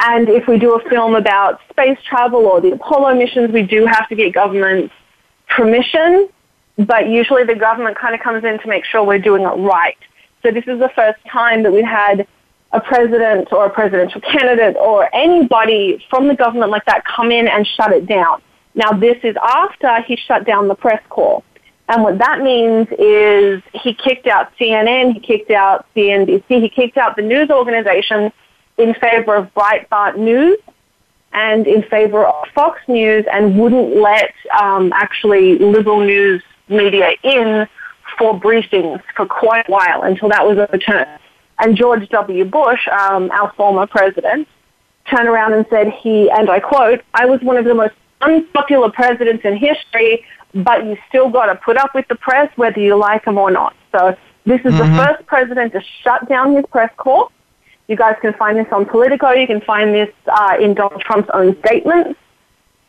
And 0.00 0.28
if 0.28 0.46
we 0.46 0.58
do 0.58 0.74
a 0.74 0.88
film 0.90 1.14
about 1.14 1.60
space 1.70 1.98
travel 2.06 2.46
or 2.46 2.60
the 2.60 2.72
Apollo 2.72 3.14
missions, 3.14 3.50
we 3.52 3.62
do 3.62 3.86
have 3.86 4.08
to 4.08 4.14
get 4.14 4.34
government 4.34 4.90
permission. 5.48 6.28
But 6.76 7.08
usually 7.08 7.44
the 7.44 7.54
government 7.54 7.96
kind 7.96 8.14
of 8.14 8.20
comes 8.20 8.44
in 8.44 8.58
to 8.60 8.68
make 8.68 8.84
sure 8.84 9.04
we're 9.04 9.18
doing 9.18 9.42
it 9.42 9.46
right. 9.46 9.96
So 10.42 10.50
this 10.50 10.64
is 10.66 10.78
the 10.78 10.90
first 10.94 11.18
time 11.30 11.62
that 11.62 11.72
we've 11.72 11.84
had 11.84 12.26
a 12.72 12.80
president 12.80 13.52
or 13.52 13.66
a 13.66 13.70
presidential 13.70 14.20
candidate 14.20 14.76
or 14.76 15.08
anybody 15.14 16.04
from 16.10 16.28
the 16.28 16.34
government 16.34 16.70
like 16.70 16.84
that 16.86 17.04
come 17.04 17.30
in 17.30 17.46
and 17.48 17.66
shut 17.66 17.92
it 17.92 18.06
down. 18.06 18.42
Now 18.74 18.90
this 18.92 19.18
is 19.22 19.36
after 19.40 20.02
he 20.02 20.16
shut 20.16 20.44
down 20.44 20.68
the 20.68 20.74
press 20.74 21.02
corps. 21.08 21.42
And 21.88 22.02
what 22.02 22.18
that 22.18 22.40
means 22.40 22.88
is 22.98 23.62
he 23.72 23.94
kicked 23.94 24.26
out 24.26 24.52
CNN, 24.58 25.12
he 25.12 25.20
kicked 25.20 25.50
out 25.50 25.86
CNBC, 25.94 26.44
he 26.48 26.68
kicked 26.68 26.96
out 26.96 27.14
the 27.14 27.22
news 27.22 27.50
organizations 27.50 28.32
in 28.78 28.94
favor 28.94 29.36
of 29.36 29.52
Breitbart 29.54 30.16
News 30.16 30.58
and 31.32 31.66
in 31.66 31.82
favor 31.82 32.24
of 32.24 32.48
Fox 32.54 32.80
News 32.88 33.26
and 33.30 33.58
wouldn't 33.58 33.96
let 33.96 34.32
um, 34.58 34.92
actually 34.94 35.58
liberal 35.58 36.00
news 36.00 36.42
media 36.68 37.10
in 37.22 37.66
for 38.18 38.38
briefings 38.38 39.02
for 39.16 39.26
quite 39.26 39.68
a 39.68 39.72
while 39.72 40.02
until 40.02 40.28
that 40.28 40.46
was 40.46 40.58
overturned. 40.58 41.08
And 41.58 41.76
George 41.76 42.08
W. 42.08 42.44
Bush, 42.44 42.86
um, 42.88 43.30
our 43.30 43.52
former 43.56 43.86
president, 43.86 44.48
turned 45.08 45.28
around 45.28 45.52
and 45.52 45.66
said 45.70 45.92
he, 45.92 46.30
and 46.30 46.50
I 46.50 46.60
quote, 46.60 47.02
I 47.14 47.26
was 47.26 47.40
one 47.42 47.56
of 47.56 47.64
the 47.64 47.74
most 47.74 47.94
unpopular 48.20 48.90
presidents 48.90 49.44
in 49.44 49.56
history, 49.56 50.24
but 50.54 50.84
you 50.84 50.96
still 51.08 51.28
got 51.28 51.46
to 51.46 51.56
put 51.56 51.76
up 51.76 51.94
with 51.94 52.08
the 52.08 52.14
press 52.14 52.50
whether 52.56 52.80
you 52.80 52.96
like 52.96 53.24
them 53.24 53.38
or 53.38 53.50
not. 53.50 53.74
So 53.92 54.16
this 54.46 54.60
is 54.64 54.74
Mhm. 54.74 54.78
the 54.78 55.04
first 55.04 55.26
president 55.26 55.72
to 55.72 55.80
shut 56.02 56.28
down 56.28 56.54
his 56.54 56.64
press 56.66 56.90
corps. 56.96 57.28
You 57.88 57.96
guys 57.96 58.16
can 58.20 58.32
find 58.34 58.56
this 58.56 58.66
on 58.72 58.86
Politico. 58.86 59.30
You 59.32 59.46
can 59.46 59.60
find 59.60 59.94
this 59.94 60.08
uh, 60.26 60.56
in 60.58 60.74
Donald 60.74 61.02
Trump's 61.02 61.28
own 61.34 61.56
statements. 61.64 62.18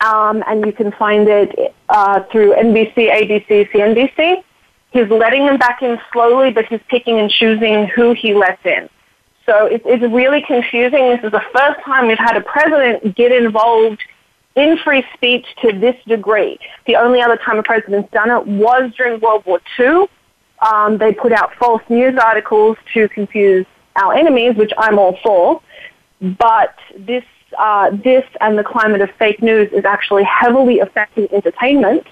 Um, 0.01 0.43
and 0.47 0.65
you 0.65 0.73
can 0.73 0.91
find 0.91 1.27
it 1.27 1.73
uh, 1.89 2.21
through 2.31 2.53
NBC, 2.53 2.95
ABC, 2.95 3.69
CNBC. 3.71 4.43
He's 4.91 5.09
letting 5.09 5.45
them 5.45 5.57
back 5.57 5.81
in 5.81 5.99
slowly, 6.11 6.51
but 6.51 6.65
he's 6.65 6.81
picking 6.89 7.19
and 7.19 7.29
choosing 7.29 7.87
who 7.87 8.13
he 8.13 8.33
lets 8.33 8.65
in. 8.65 8.89
So 9.45 9.65
it, 9.67 9.81
it's 9.85 10.03
really 10.13 10.41
confusing. 10.41 11.09
This 11.09 11.23
is 11.23 11.31
the 11.31 11.43
first 11.53 11.79
time 11.85 12.07
we've 12.07 12.17
had 12.17 12.35
a 12.35 12.41
president 12.41 13.15
get 13.15 13.31
involved 13.31 14.01
in 14.55 14.77
free 14.77 15.03
speech 15.13 15.45
to 15.61 15.77
this 15.77 15.95
degree. 16.07 16.57
The 16.87 16.95
only 16.95 17.21
other 17.21 17.37
time 17.37 17.57
a 17.57 17.63
president's 17.63 18.11
done 18.11 18.31
it 18.31 18.47
was 18.47 18.91
during 18.97 19.19
World 19.19 19.45
War 19.45 19.61
II. 19.79 20.05
Um, 20.59 20.97
they 20.97 21.13
put 21.13 21.31
out 21.31 21.53
false 21.55 21.81
news 21.89 22.17
articles 22.17 22.77
to 22.93 23.09
confuse 23.09 23.65
our 23.97 24.13
enemies, 24.13 24.55
which 24.55 24.71
I'm 24.77 24.97
all 24.97 25.17
for. 25.21 25.61
But 26.21 26.75
this, 26.97 27.23
uh, 27.57 27.89
this 27.91 28.25
and 28.41 28.57
the 28.57 28.63
climate 28.63 29.01
of 29.01 29.09
fake 29.11 29.41
news 29.41 29.71
is 29.71 29.85
actually 29.85 30.23
heavily 30.23 30.79
affecting 30.79 31.27
entertainment. 31.33 32.05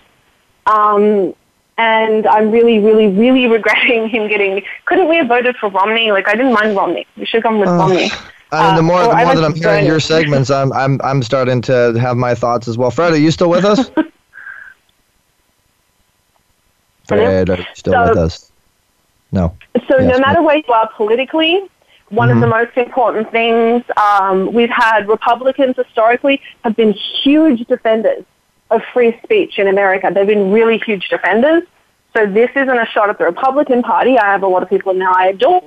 Um, 0.65 1.33
and 1.77 2.27
I'm 2.27 2.51
really, 2.51 2.79
really, 2.79 3.07
really 3.07 3.47
regretting 3.57 4.07
him 4.09 4.27
getting. 4.27 4.63
Couldn't 4.85 5.09
we 5.09 5.17
have 5.17 5.27
voted 5.27 5.55
for 5.57 5.69
Romney? 5.69 6.11
Like 6.11 6.27
I 6.27 6.35
didn't 6.35 6.53
mind 6.53 6.75
Romney. 6.75 7.05
We 7.17 7.25
should 7.25 7.43
have 7.43 7.51
gone 7.51 7.59
with 7.59 7.69
Ugh. 7.69 7.79
Romney. 7.79 8.09
Mean, 8.09 8.09
the 8.51 8.57
Uh, 8.57 8.81
more 8.83 9.01
the 9.01 9.15
more 9.15 9.35
that 9.35 9.43
I'm 9.43 9.55
hearing 9.55 9.85
your 9.85 9.99
segments, 9.99 10.51
I'm 10.51 10.71
I'm 10.73 10.99
I'm 11.03 11.23
starting 11.23 11.59
to 11.63 11.93
have 11.99 12.15
my 12.17 12.35
thoughts 12.35 12.67
as 12.67 12.77
well. 12.77 12.91
Fred, 12.91 13.13
are 13.13 13.17
you 13.17 13.31
still 13.31 13.49
with 13.49 13.65
us? 13.65 13.89
Fred, 17.07 17.49
are 17.49 17.57
you 17.57 17.65
still 17.73 17.93
So- 17.93 18.09
with 18.09 18.17
us? 18.17 18.51
No. 19.31 19.55
So 19.89 19.97
Yes, 19.99 20.13
no 20.13 20.19
matter 20.19 20.43
where 20.43 20.57
you 20.57 20.71
are 20.71 20.87
politically, 20.95 21.67
one 22.13 22.29
of 22.29 22.39
the 22.39 22.47
most 22.47 22.77
important 22.77 23.31
things 23.31 23.83
um, 23.97 24.53
we've 24.53 24.69
had 24.69 25.07
Republicans 25.07 25.75
historically 25.75 26.39
have 26.63 26.75
been 26.75 26.93
huge 27.23 27.65
defenders 27.67 28.23
of 28.69 28.81
free 28.93 29.19
speech 29.23 29.57
in 29.57 29.67
America. 29.67 30.11
They've 30.13 30.27
been 30.27 30.51
really 30.51 30.77
huge 30.77 31.09
defenders. 31.09 31.63
So 32.15 32.27
this 32.27 32.51
isn't 32.55 32.69
a 32.69 32.85
shot 32.93 33.09
at 33.09 33.17
the 33.17 33.25
Republican 33.25 33.81
Party. 33.81 34.19
I 34.19 34.31
have 34.31 34.43
a 34.43 34.47
lot 34.47 34.61
of 34.61 34.69
people 34.69 34.93
now 34.93 35.11
I 35.15 35.27
adore, 35.29 35.63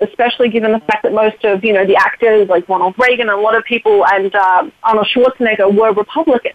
especially 0.00 0.48
given 0.48 0.72
the 0.72 0.80
fact 0.80 1.02
that 1.02 1.12
most 1.12 1.44
of 1.44 1.62
you 1.62 1.74
know 1.74 1.84
the 1.84 1.96
actors 1.96 2.48
like 2.48 2.66
Ronald 2.66 2.94
Reagan, 2.98 3.28
a 3.28 3.36
lot 3.36 3.54
of 3.54 3.64
people, 3.64 4.06
and 4.06 4.34
um, 4.34 4.72
Arnold 4.82 5.08
Schwarzenegger 5.14 5.74
were 5.74 5.92
Republicans. 5.92 6.54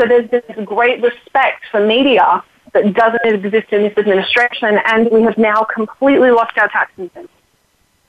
So 0.00 0.06
there's 0.06 0.30
this 0.30 0.44
great 0.64 1.02
respect 1.02 1.64
for 1.72 1.84
media 1.84 2.44
that 2.74 2.94
doesn't 2.94 3.24
exist 3.24 3.72
in 3.72 3.82
this 3.82 3.98
administration, 3.98 4.78
and 4.84 5.10
we 5.10 5.22
have 5.22 5.36
now 5.36 5.64
completely 5.64 6.30
lost 6.30 6.56
our 6.58 6.68
tax 6.68 6.92
incentives. 6.96 7.37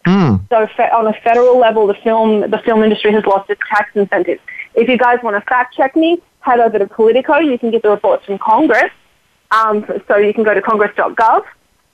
Mm. 0.06 0.48
So 0.50 0.68
fe- 0.78 0.90
on 0.90 1.08
a 1.08 1.14
federal 1.24 1.58
level, 1.60 1.88
the 1.88 1.94
film 1.96 2.50
the 2.50 2.60
film 2.60 2.84
industry 2.84 3.12
has 3.12 3.26
lost 3.26 3.50
its 3.50 3.62
tax 3.70 3.92
incentives. 3.96 4.42
If 4.74 4.88
you 4.88 4.98
guys 4.98 5.20
want 5.22 5.36
to 5.36 5.42
fact 5.48 5.76
check 5.76 5.96
me, 5.96 6.22
head 6.40 6.60
over 6.60 6.80
to 6.80 6.88
Politico. 6.88 7.38
You 7.38 7.58
can 7.60 7.72
get 7.72 7.82
the 7.82 7.90
reports 7.90 8.26
from 8.26 8.38
Congress. 8.38 8.92
Um, 9.52 9.86
so 10.08 10.18
you 10.18 10.34
can 10.34 10.44
go 10.44 10.54
to 10.54 10.62
congress.gov, 10.62 11.44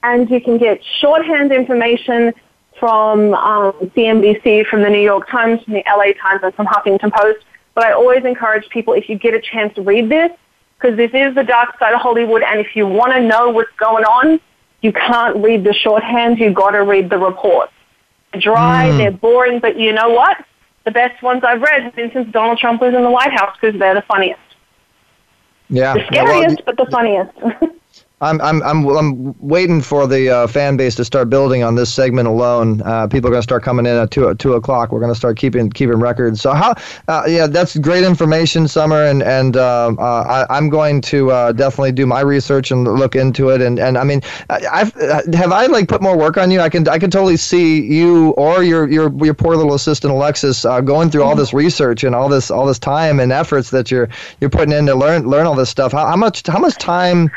and 0.03 0.29
you 0.29 0.41
can 0.41 0.57
get 0.57 0.81
shorthand 0.99 1.53
information 1.53 2.33
from 2.79 3.33
um, 3.33 3.71
CNBC, 3.95 4.67
from 4.67 4.81
the 4.81 4.89
New 4.89 5.01
York 5.01 5.29
Times, 5.29 5.63
from 5.63 5.73
the 5.73 5.83
LA 5.87 6.11
Times, 6.21 6.41
and 6.43 6.53
from 6.53 6.65
Huffington 6.65 7.13
Post. 7.13 7.45
But 7.73 7.85
I 7.85 7.93
always 7.93 8.25
encourage 8.25 8.67
people, 8.69 8.93
if 8.93 9.07
you 9.07 9.17
get 9.17 9.33
a 9.33 9.41
chance 9.41 9.73
to 9.75 9.81
read 9.81 10.09
this, 10.09 10.31
because 10.77 10.97
this 10.97 11.11
is 11.13 11.33
the 11.35 11.43
dark 11.43 11.79
side 11.79 11.93
of 11.93 12.01
Hollywood, 12.01 12.43
and 12.43 12.59
if 12.59 12.75
you 12.75 12.85
want 12.85 13.13
to 13.13 13.21
know 13.21 13.49
what's 13.49 13.71
going 13.77 14.03
on, 14.03 14.39
you 14.81 14.91
can't 14.91 15.37
read 15.37 15.63
the 15.63 15.73
shorthand. 15.73 16.39
You've 16.39 16.53
got 16.53 16.71
to 16.71 16.83
read 16.83 17.09
the 17.09 17.17
reports. 17.17 17.71
They're 18.36 18.53
dry, 18.53 18.89
Mm. 18.89 18.97
they're 18.97 19.11
boring, 19.11 19.59
but 19.59 19.77
you 19.79 19.93
know 19.93 20.09
what? 20.09 20.38
The 20.83 20.91
best 20.91 21.21
ones 21.23 21.43
I've 21.43 21.61
read 21.61 21.83
have 21.83 21.95
been 21.95 22.11
since 22.11 22.31
Donald 22.31 22.57
Trump 22.59 22.81
was 22.81 22.93
in 22.93 23.01
the 23.01 23.09
White 23.09 23.31
House 23.31 23.55
because 23.59 23.79
they're 23.79 23.95
the 23.95 24.01
funniest. 24.03 24.39
Yeah. 25.69 25.93
The 25.93 25.99
Yeah, 26.11 26.23
well, 26.23 26.33
scariest, 26.41 26.65
but 26.65 26.77
the 26.77 26.86
funniest. 26.91 27.31
I'm 28.22 28.39
I'm 28.39 28.63
I'm 28.63 28.88
I'm 28.88 29.36
waiting 29.39 29.82
for 29.82 30.07
the 30.07 30.30
uh, 30.30 30.47
fan 30.47 30.78
base 30.78 30.95
to 30.95 31.05
start 31.05 31.30
building 31.30 31.63
on 31.63 31.76
this 31.76 31.93
segment 31.93 32.30
alone. 32.30 32.82
Uh, 32.82 33.07
people 33.07 33.28
are 33.28 33.32
going 33.32 33.39
to 33.41 33.43
start 33.43 33.61
coming 33.61 33.86
in 33.86 33.93
at 33.93 34.09
two 34.09 34.34
two 34.36 34.53
o'clock. 34.53 34.93
We're 34.93 35.01
going 35.01 35.11
to 35.11 35.18
start 35.18 35.38
keeping 35.38 35.70
keeping 35.70 35.99
records. 35.99 36.39
So 36.39 36.53
how? 36.53 36.76
Uh, 37.09 37.24
yeah, 37.28 37.47
that's 37.47 37.78
great 37.78 38.05
information, 38.05 38.70
Summer, 38.70 39.03
and 39.03 39.22
and 39.22 39.57
um, 39.57 39.99
uh, 39.99 40.22
I, 40.22 40.45
I'm 40.49 40.70
going 40.70 41.01
to 41.01 41.30
uh, 41.30 41.51
definitely 41.51 41.91
do 41.91 42.05
my 42.05 42.22
research 42.22 42.72
and 42.72 42.86
look 42.86 43.18
into 43.18 43.49
it. 43.49 43.61
And, 43.61 43.80
and 43.80 43.97
I 43.97 44.05
mean, 44.05 44.22
I- 44.49 44.66
I've 44.72 44.95
uh, 44.95 45.22
have 45.34 45.51
I 45.51 45.66
like 45.66 45.89
put 45.89 46.01
more 46.01 46.18
work 46.18 46.38
on 46.38 46.49
you? 46.51 46.61
I 46.61 46.70
can 46.70 46.88
I 46.88 46.97
can 46.97 47.11
totally 47.11 47.38
see 47.38 47.82
you 47.82 48.30
or 48.32 48.63
your 48.63 48.89
your 48.89 49.11
your 49.26 49.34
poor 49.34 49.57
little 49.57 49.74
assistant 49.74 50.13
Alexis 50.13 50.63
uh, 50.63 50.80
going 50.80 51.11
through 51.11 51.24
all 51.24 51.36
this 51.36 51.53
research 51.53 52.05
and 52.05 52.16
all 52.16 52.30
this 52.30 52.49
all 52.49 52.66
this 52.66 52.80
time 52.80 53.20
and 53.20 53.34
efforts 53.34 53.72
that 53.72 53.91
you're 53.91 54.07
you're 54.39 54.49
putting 54.49 54.72
in 54.74 54.86
to 54.86 54.95
learn 54.95 55.28
learn 55.28 55.45
all 55.45 55.55
this 55.55 55.70
stuff. 55.70 55.91
How, 55.91 56.07
how 56.07 56.16
much 56.16 56.47
how 56.47 56.59
much 56.59 56.76
time 56.78 57.30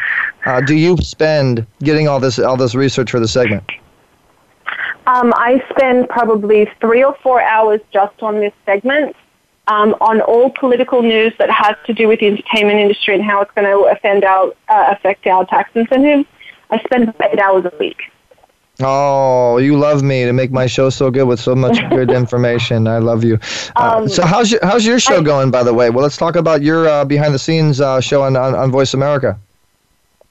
uh, 0.49 0.61
do 0.63 0.75
you 0.75 0.97
spend 0.99 1.67
getting 1.83 2.09
all 2.09 2.19
this 2.21 2.39
all 2.39 2.57
this 2.57 2.75
research 2.75 3.11
for 3.11 3.21
the 3.21 3.29
segment? 3.29 3.65
Um, 5.07 5.33
I 5.37 5.63
spend 5.71 6.09
probably 6.09 6.69
three 6.81 7.03
or 7.03 7.15
four 7.23 7.41
hours 7.41 7.81
just 7.93 8.23
on 8.23 8.41
this 8.41 8.53
segment, 8.67 9.17
um, 9.69 9.95
on 10.01 10.21
all 10.21 10.51
political 10.61 11.01
news 11.03 11.33
that 11.39 11.51
has 11.51 11.77
to 11.87 11.95
do 11.95 12.09
with 12.09 12.21
the 12.21 12.27
entertainment 12.27 12.79
industry 12.79 13.15
and 13.15 13.25
how 13.25 13.41
it's 13.41 13.51
going 13.55 13.67
to 13.67 13.85
affect 13.91 14.23
our, 14.25 14.53
uh, 14.69 14.85
affect 14.95 15.27
our 15.27 15.47
tax 15.47 15.71
incentives. 15.75 16.27
I 16.71 16.79
spend 16.81 17.09
about 17.09 17.33
eight 17.33 17.39
hours 17.39 17.65
a 17.65 17.73
week. 17.81 17.97
Oh, 18.81 19.57
you 19.57 19.77
love 19.79 20.03
me 20.03 20.25
to 20.25 20.33
make 20.35 20.53
my 20.53 20.67
show 20.67 20.91
so 20.91 21.11
good 21.11 21.25
with 21.25 21.41
so 21.41 21.55
much 21.55 21.79
good 21.91 22.11
information. 22.11 22.87
I 22.87 22.99
love 22.99 23.25
you. 23.25 23.39
Uh, 23.77 23.97
Um, 23.97 24.09
so 24.09 24.25
how's 24.27 24.53
your 24.53 24.61
how's 24.63 24.85
your 24.87 25.01
show 25.01 25.19
I- 25.21 25.23
going, 25.23 25.51
by 25.51 25.63
the 25.63 25.73
way? 25.75 25.89
Well, 25.91 26.03
let's 26.03 26.19
talk 26.19 26.37
about 26.37 26.61
your 26.63 26.87
uh, 26.87 27.05
behind 27.07 27.33
the 27.35 27.39
scenes 27.39 27.81
uh, 27.81 27.99
show 28.01 28.23
on, 28.23 28.37
on 28.37 28.55
on 28.55 28.71
Voice 28.71 28.93
America. 28.95 29.39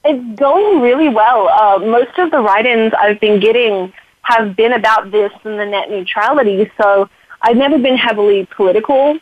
It's 0.09 0.39
going 0.39 0.81
really 0.81 1.09
well. 1.09 1.49
Uh, 1.49 1.79
most 1.79 2.17
of 2.17 2.31
the 2.31 2.39
write-ins 2.39 2.93
I've 2.97 3.19
been 3.19 3.39
getting 3.39 3.93
have 4.21 4.55
been 4.55 4.73
about 4.73 5.11
this 5.11 5.31
and 5.43 5.59
the 5.59 5.65
net 5.65 5.89
neutrality. 5.89 6.71
So 6.81 7.09
I've 7.41 7.57
never 7.57 7.77
been 7.77 7.97
heavily 7.97 8.47
political, 8.55 9.17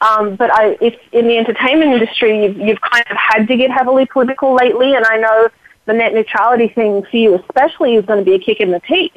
um, 0.00 0.36
but 0.36 0.50
I, 0.52 0.78
if 0.80 0.94
in 1.12 1.28
the 1.28 1.36
entertainment 1.36 1.92
industry, 1.92 2.44
you've, 2.44 2.56
you've 2.56 2.80
kind 2.80 3.04
of 3.10 3.16
had 3.16 3.48
to 3.48 3.56
get 3.56 3.70
heavily 3.70 4.06
political 4.06 4.54
lately, 4.54 4.94
and 4.94 5.04
I 5.04 5.18
know 5.18 5.48
the 5.86 5.92
net 5.92 6.14
neutrality 6.14 6.68
thing 6.68 7.04
for 7.10 7.16
you 7.16 7.34
especially 7.34 7.96
is 7.96 8.04
going 8.06 8.18
to 8.18 8.24
be 8.24 8.34
a 8.34 8.38
kick 8.38 8.60
in 8.60 8.70
the 8.70 8.80
teeth 8.80 9.12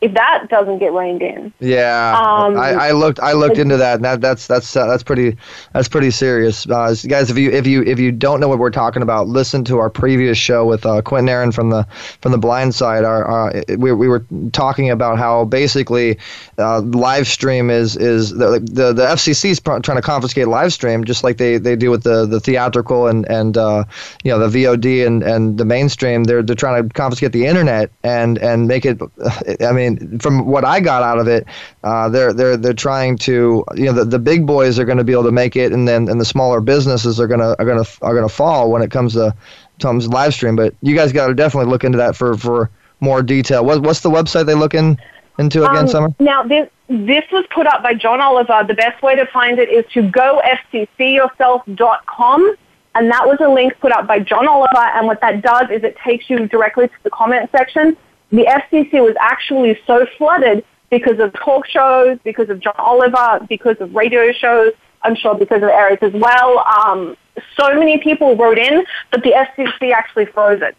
if 0.00 0.14
that 0.14 0.46
doesn't 0.48 0.78
get 0.78 0.92
reined 0.92 1.22
in. 1.22 1.52
Yeah, 1.58 2.16
Um, 2.16 2.56
I, 2.56 2.70
I 2.70 2.90
looked 2.92 3.18
I 3.20 3.32
looked 3.32 3.58
into 3.58 3.76
that. 3.76 3.96
And 3.96 4.04
that 4.04 4.20
that's 4.20 4.46
that's 4.46 4.76
uh, 4.76 4.86
that's 4.86 5.02
pretty 5.02 5.36
that's 5.72 5.88
pretty 5.88 6.10
serious, 6.10 6.68
uh, 6.68 6.94
guys. 7.08 7.30
If 7.30 7.38
you 7.38 7.50
if 7.50 7.66
you 7.66 7.82
if 7.82 7.98
you 7.98 8.12
don't 8.12 8.40
know 8.40 8.48
what 8.48 8.58
we're 8.58 8.70
talking 8.70 9.02
about, 9.02 9.26
listen 9.26 9.64
to 9.64 9.78
our 9.78 9.90
previous 9.90 10.38
show 10.38 10.64
with 10.64 10.86
uh, 10.86 11.02
Quentin 11.02 11.28
Aaron 11.28 11.50
from 11.50 11.70
the 11.70 11.86
from 12.20 12.32
the 12.32 12.38
Blind 12.38 12.74
Side. 12.74 13.04
Our, 13.04 13.52
we 13.76 13.92
we 13.92 14.08
were 14.08 14.24
talking 14.52 14.90
about 14.90 15.18
how 15.18 15.44
basically 15.44 16.18
uh, 16.58 16.80
live 16.80 17.26
stream 17.26 17.70
is 17.70 17.96
is 17.96 18.30
the 18.30 18.60
the, 18.60 18.92
the 18.92 19.06
FCC 19.06 19.50
is 19.50 19.60
trying 19.60 19.82
to 19.82 20.02
confiscate 20.02 20.48
live 20.48 20.72
stream 20.72 21.04
just 21.04 21.24
like 21.24 21.38
they, 21.38 21.58
they 21.58 21.76
do 21.76 21.90
with 21.90 22.04
the, 22.04 22.26
the 22.26 22.40
theatrical 22.40 23.06
and 23.06 23.28
and 23.28 23.56
uh, 23.56 23.84
you 24.22 24.30
know 24.30 24.38
the 24.38 24.64
VOD 24.64 25.06
and, 25.06 25.22
and 25.22 25.58
the 25.58 25.64
mainstream. 25.64 26.24
They're 26.24 26.42
they're 26.42 26.56
trying 26.56 26.86
to 26.86 26.94
confiscate 26.94 27.32
the 27.32 27.46
internet 27.46 27.90
and 28.02 28.38
and 28.38 28.68
make 28.68 28.84
it. 28.84 29.00
I 29.60 29.72
mean, 29.72 29.87
from 30.20 30.46
what 30.46 30.64
I 30.64 30.80
got 30.80 31.02
out 31.02 31.18
of 31.18 31.28
it, 31.28 31.46
uh, 31.84 32.08
they're 32.08 32.32
they're 32.32 32.56
they're 32.56 32.72
trying 32.74 33.16
to 33.18 33.64
you 33.74 33.84
know 33.86 33.92
the, 33.92 34.04
the 34.04 34.18
big 34.18 34.46
boys 34.46 34.78
are 34.78 34.84
going 34.84 34.98
to 34.98 35.04
be 35.04 35.12
able 35.12 35.24
to 35.24 35.32
make 35.32 35.56
it, 35.56 35.72
and 35.72 35.88
then 35.88 36.08
and 36.08 36.20
the 36.20 36.24
smaller 36.24 36.60
businesses 36.60 37.18
are 37.20 37.26
gonna 37.26 37.56
are 37.58 37.64
gonna 37.64 37.84
are 38.02 38.14
gonna 38.14 38.28
fall 38.28 38.70
when 38.70 38.82
it 38.82 38.90
comes 38.90 39.14
to 39.14 39.34
comes 39.80 40.08
live 40.08 40.34
stream. 40.34 40.56
But 40.56 40.74
you 40.82 40.94
guys 40.94 41.12
got 41.12 41.28
to 41.28 41.34
definitely 41.34 41.70
look 41.70 41.84
into 41.84 41.98
that 41.98 42.16
for 42.16 42.36
for 42.36 42.70
more 43.00 43.22
detail. 43.22 43.64
What 43.64 43.82
what's 43.82 44.00
the 44.00 44.10
website 44.10 44.46
they 44.46 44.54
look 44.54 44.74
in, 44.74 44.98
into 45.38 45.64
again, 45.64 45.84
Um, 45.84 45.88
Summer? 45.88 46.08
Now, 46.18 46.42
this, 46.42 46.68
this 46.88 47.24
was 47.30 47.44
put 47.54 47.66
up 47.66 47.82
by 47.82 47.94
John 47.94 48.20
Oliver. 48.20 48.64
The 48.66 48.74
best 48.74 49.02
way 49.02 49.16
to 49.16 49.26
find 49.26 49.58
it 49.58 49.68
is 49.68 49.84
to 49.92 50.02
go 50.02 50.40
gofccyourself.com. 50.72 52.56
And 52.94 53.10
that 53.10 53.26
was 53.26 53.38
a 53.40 53.48
link 53.48 53.78
put 53.80 53.92
up 53.92 54.06
by 54.06 54.18
John 54.18 54.48
Oliver. 54.48 54.76
And 54.76 55.06
what 55.06 55.20
that 55.20 55.42
does 55.42 55.70
is 55.70 55.84
it 55.84 55.96
takes 55.98 56.28
you 56.28 56.48
directly 56.48 56.88
to 56.88 56.94
the 57.04 57.10
comment 57.10 57.48
section. 57.52 57.96
The 58.30 58.44
FCC 58.44 58.92
was 59.02 59.14
actually 59.20 59.78
so 59.86 60.06
flooded 60.16 60.64
because 60.90 61.18
of 61.18 61.32
talk 61.34 61.66
shows, 61.66 62.18
because 62.24 62.48
of 62.50 62.60
John 62.60 62.74
Oliver, 62.78 63.44
because 63.48 63.76
of 63.80 63.94
radio 63.94 64.32
shows, 64.32 64.72
I'm 65.02 65.14
sure 65.14 65.34
because 65.34 65.62
of 65.62 65.68
Eric 65.68 66.02
as 66.02 66.12
well. 66.12 66.58
Um, 66.60 67.16
so 67.58 67.74
many 67.74 67.98
people 67.98 68.36
wrote 68.36 68.58
in, 68.58 68.84
but 69.10 69.22
the 69.22 69.30
FCC 69.32 69.92
actually 69.92 70.26
froze 70.26 70.60
it. 70.62 70.76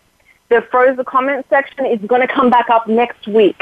the 0.49 0.61
froze 0.71 0.97
the 0.97 1.03
comment 1.03 1.45
section 1.49 1.85
is 1.85 1.99
going 2.07 2.21
to 2.27 2.33
come 2.33 2.49
back 2.49 2.69
up 2.69 2.87
next 2.87 3.27
week. 3.27 3.61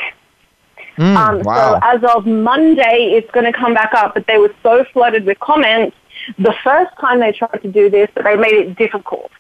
Mm, 0.98 1.16
Um, 1.16 1.42
wow. 1.44 1.74
So 1.74 1.80
as 1.84 2.04
of 2.16 2.26
Monday, 2.26 3.14
it's 3.16 3.30
going 3.32 3.46
to 3.46 3.54
come 3.54 3.74
back 3.74 3.94
up. 3.94 4.14
But 4.14 4.26
they 4.26 4.38
were 4.38 4.54
so 4.64 4.84
flooded 4.94 5.26
with 5.26 5.40
comments 5.40 5.96
the 6.40 6.56
first 6.64 6.92
time 7.00 7.20
they 7.20 7.32
tried 7.34 7.62
to 7.62 7.72
do 7.72 7.90
this 7.90 8.10
that 8.16 8.24
they 8.24 8.36
made 8.36 8.54
it 8.54 8.78
difficult. 8.78 9.32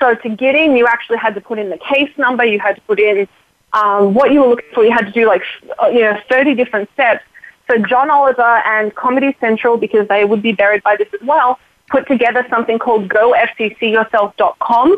So 0.00 0.14
to 0.14 0.28
get 0.30 0.54
in, 0.56 0.76
you 0.76 0.86
actually 0.86 1.18
had 1.18 1.34
to 1.36 1.40
put 1.40 1.58
in 1.58 1.70
the 1.70 1.78
case 1.78 2.10
number. 2.18 2.44
You 2.44 2.58
had 2.58 2.74
to 2.76 2.80
put 2.82 2.98
in 2.98 3.28
um, 3.74 4.14
what 4.14 4.32
you 4.32 4.40
were 4.40 4.48
looking 4.48 4.70
for. 4.72 4.84
You 4.84 4.92
had 4.92 5.06
to 5.06 5.12
do 5.12 5.26
like 5.26 5.42
uh, 5.82 5.88
you 5.88 6.00
know 6.00 6.18
30 6.30 6.54
different 6.54 6.88
steps. 6.94 7.22
So 7.70 7.78
John 7.78 8.10
Oliver 8.10 8.62
and 8.64 8.94
Comedy 8.94 9.36
Central, 9.40 9.76
because 9.76 10.06
they 10.08 10.24
would 10.24 10.42
be 10.42 10.52
buried 10.52 10.82
by 10.82 10.96
this 10.96 11.08
as 11.14 11.26
well, 11.26 11.58
put 11.90 12.06
together 12.06 12.46
something 12.50 12.78
called 12.78 13.08
GoFCCYourself.com. 13.08 14.96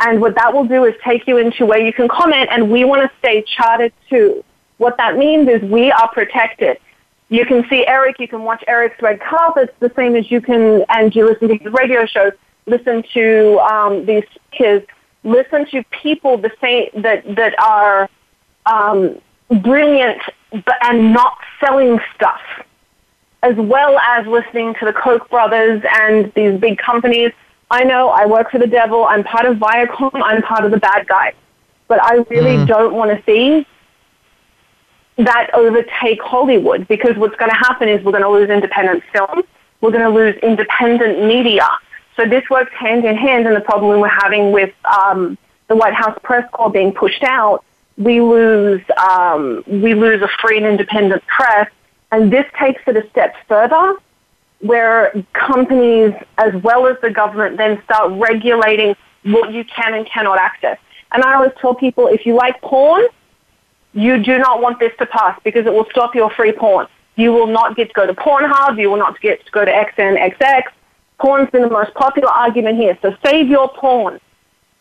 And 0.00 0.20
what 0.20 0.34
that 0.34 0.52
will 0.52 0.66
do 0.66 0.84
is 0.84 0.94
take 1.02 1.26
you 1.26 1.38
into 1.38 1.64
where 1.64 1.80
you 1.80 1.92
can 1.92 2.06
comment, 2.08 2.50
and 2.52 2.70
we 2.70 2.84
want 2.84 3.02
to 3.02 3.18
stay 3.18 3.42
chartered 3.42 3.92
too. 4.10 4.44
What 4.76 4.98
that 4.98 5.16
means 5.16 5.48
is 5.48 5.62
we 5.62 5.90
are 5.90 6.08
protected. 6.12 6.78
You 7.28 7.46
can 7.46 7.66
see 7.70 7.86
Eric, 7.86 8.20
you 8.20 8.28
can 8.28 8.42
watch 8.42 8.62
Eric's 8.68 9.00
red 9.00 9.20
carpets 9.20 9.72
the 9.80 9.90
same 9.96 10.14
as 10.16 10.30
you 10.30 10.40
can, 10.40 10.84
and 10.90 11.14
you 11.14 11.26
listen 11.26 11.48
to 11.48 11.56
his 11.56 11.72
radio 11.72 12.04
shows, 12.04 12.32
listen 12.66 13.04
to 13.14 13.58
um, 13.60 14.04
these 14.04 14.24
speakers, 14.34 14.82
listen 15.26 15.66
to 15.66 15.82
people 15.90 16.38
the 16.38 16.52
same 16.60 16.88
that 17.02 17.22
that 17.34 17.58
are 17.60 18.08
um, 18.64 19.20
brilliant 19.62 20.22
but 20.50 20.76
and 20.82 21.12
not 21.12 21.38
selling 21.60 21.98
stuff, 22.14 22.40
as 23.42 23.56
well 23.56 23.98
as 23.98 24.26
listening 24.26 24.74
to 24.74 24.86
the 24.86 24.92
Koch 24.92 25.28
brothers 25.28 25.82
and 25.92 26.32
these 26.34 26.58
big 26.58 26.78
companies. 26.78 27.32
I 27.70 27.82
know 27.82 28.08
I 28.08 28.26
work 28.26 28.52
for 28.52 28.58
the 28.58 28.66
devil. 28.66 29.04
I'm 29.04 29.24
part 29.24 29.44
of 29.44 29.56
Viacom. 29.56 30.22
I'm 30.22 30.40
part 30.42 30.64
of 30.64 30.70
the 30.70 30.78
bad 30.78 31.08
guys. 31.08 31.34
But 31.88 32.02
I 32.02 32.16
really 32.30 32.64
don't 32.64 32.94
want 32.94 33.10
to 33.10 33.22
see 33.24 33.66
that 35.16 35.50
overtake 35.54 36.20
Hollywood 36.22 36.86
because 36.88 37.16
what's 37.16 37.36
going 37.36 37.50
to 37.50 37.56
happen 37.56 37.88
is 37.88 38.04
we're 38.04 38.12
going 38.12 38.22
to 38.22 38.28
lose 38.28 38.50
independent 38.50 39.02
film. 39.12 39.42
We're 39.80 39.90
going 39.90 40.04
to 40.04 40.10
lose 40.10 40.36
independent 40.36 41.24
media. 41.26 41.66
So 42.16 42.24
this 42.24 42.48
works 42.50 42.72
hand 42.72 43.04
in 43.04 43.16
hand 43.16 43.46
and 43.46 43.54
the 43.54 43.60
problem 43.60 44.00
we're 44.00 44.08
having 44.08 44.50
with 44.50 44.72
um, 44.84 45.36
the 45.68 45.76
White 45.76 45.94
House 45.94 46.18
press 46.22 46.48
corps 46.52 46.70
being 46.70 46.92
pushed 46.92 47.22
out. 47.22 47.64
We 47.98 48.20
lose, 48.20 48.82
um, 48.96 49.62
we 49.66 49.94
lose 49.94 50.22
a 50.22 50.28
free 50.40 50.56
and 50.56 50.66
independent 50.66 51.26
press. 51.26 51.70
And 52.10 52.32
this 52.32 52.46
takes 52.58 52.82
it 52.86 52.96
a 52.96 53.08
step 53.10 53.34
further 53.48 53.96
where 54.60 55.12
companies 55.34 56.14
as 56.38 56.54
well 56.62 56.86
as 56.86 56.96
the 57.02 57.10
government 57.10 57.58
then 57.58 57.82
start 57.84 58.12
regulating 58.12 58.96
what 59.24 59.52
you 59.52 59.64
can 59.64 59.92
and 59.92 60.06
cannot 60.06 60.38
access. 60.38 60.78
And 61.12 61.22
I 61.22 61.34
always 61.34 61.52
tell 61.60 61.74
people 61.74 62.06
if 62.06 62.24
you 62.24 62.34
like 62.34 62.60
porn, 62.62 63.06
you 63.92 64.22
do 64.22 64.38
not 64.38 64.62
want 64.62 64.78
this 64.78 64.92
to 64.98 65.06
pass 65.06 65.38
because 65.44 65.66
it 65.66 65.72
will 65.72 65.86
stop 65.90 66.14
your 66.14 66.30
free 66.30 66.52
porn. 66.52 66.86
You 67.16 67.32
will 67.32 67.46
not 67.46 67.76
get 67.76 67.88
to 67.88 67.94
go 67.94 68.06
to 68.06 68.14
Pornhub. 68.14 68.78
You 68.78 68.90
will 68.90 68.98
not 68.98 69.20
get 69.20 69.44
to 69.44 69.50
go 69.50 69.64
to 69.64 69.70
XNXX. 69.70 70.64
Porn's 71.18 71.50
been 71.50 71.62
the 71.62 71.70
most 71.70 71.94
popular 71.94 72.28
argument 72.28 72.76
here. 72.76 72.98
So 73.02 73.16
save 73.24 73.48
your 73.48 73.68
porn. 73.68 74.20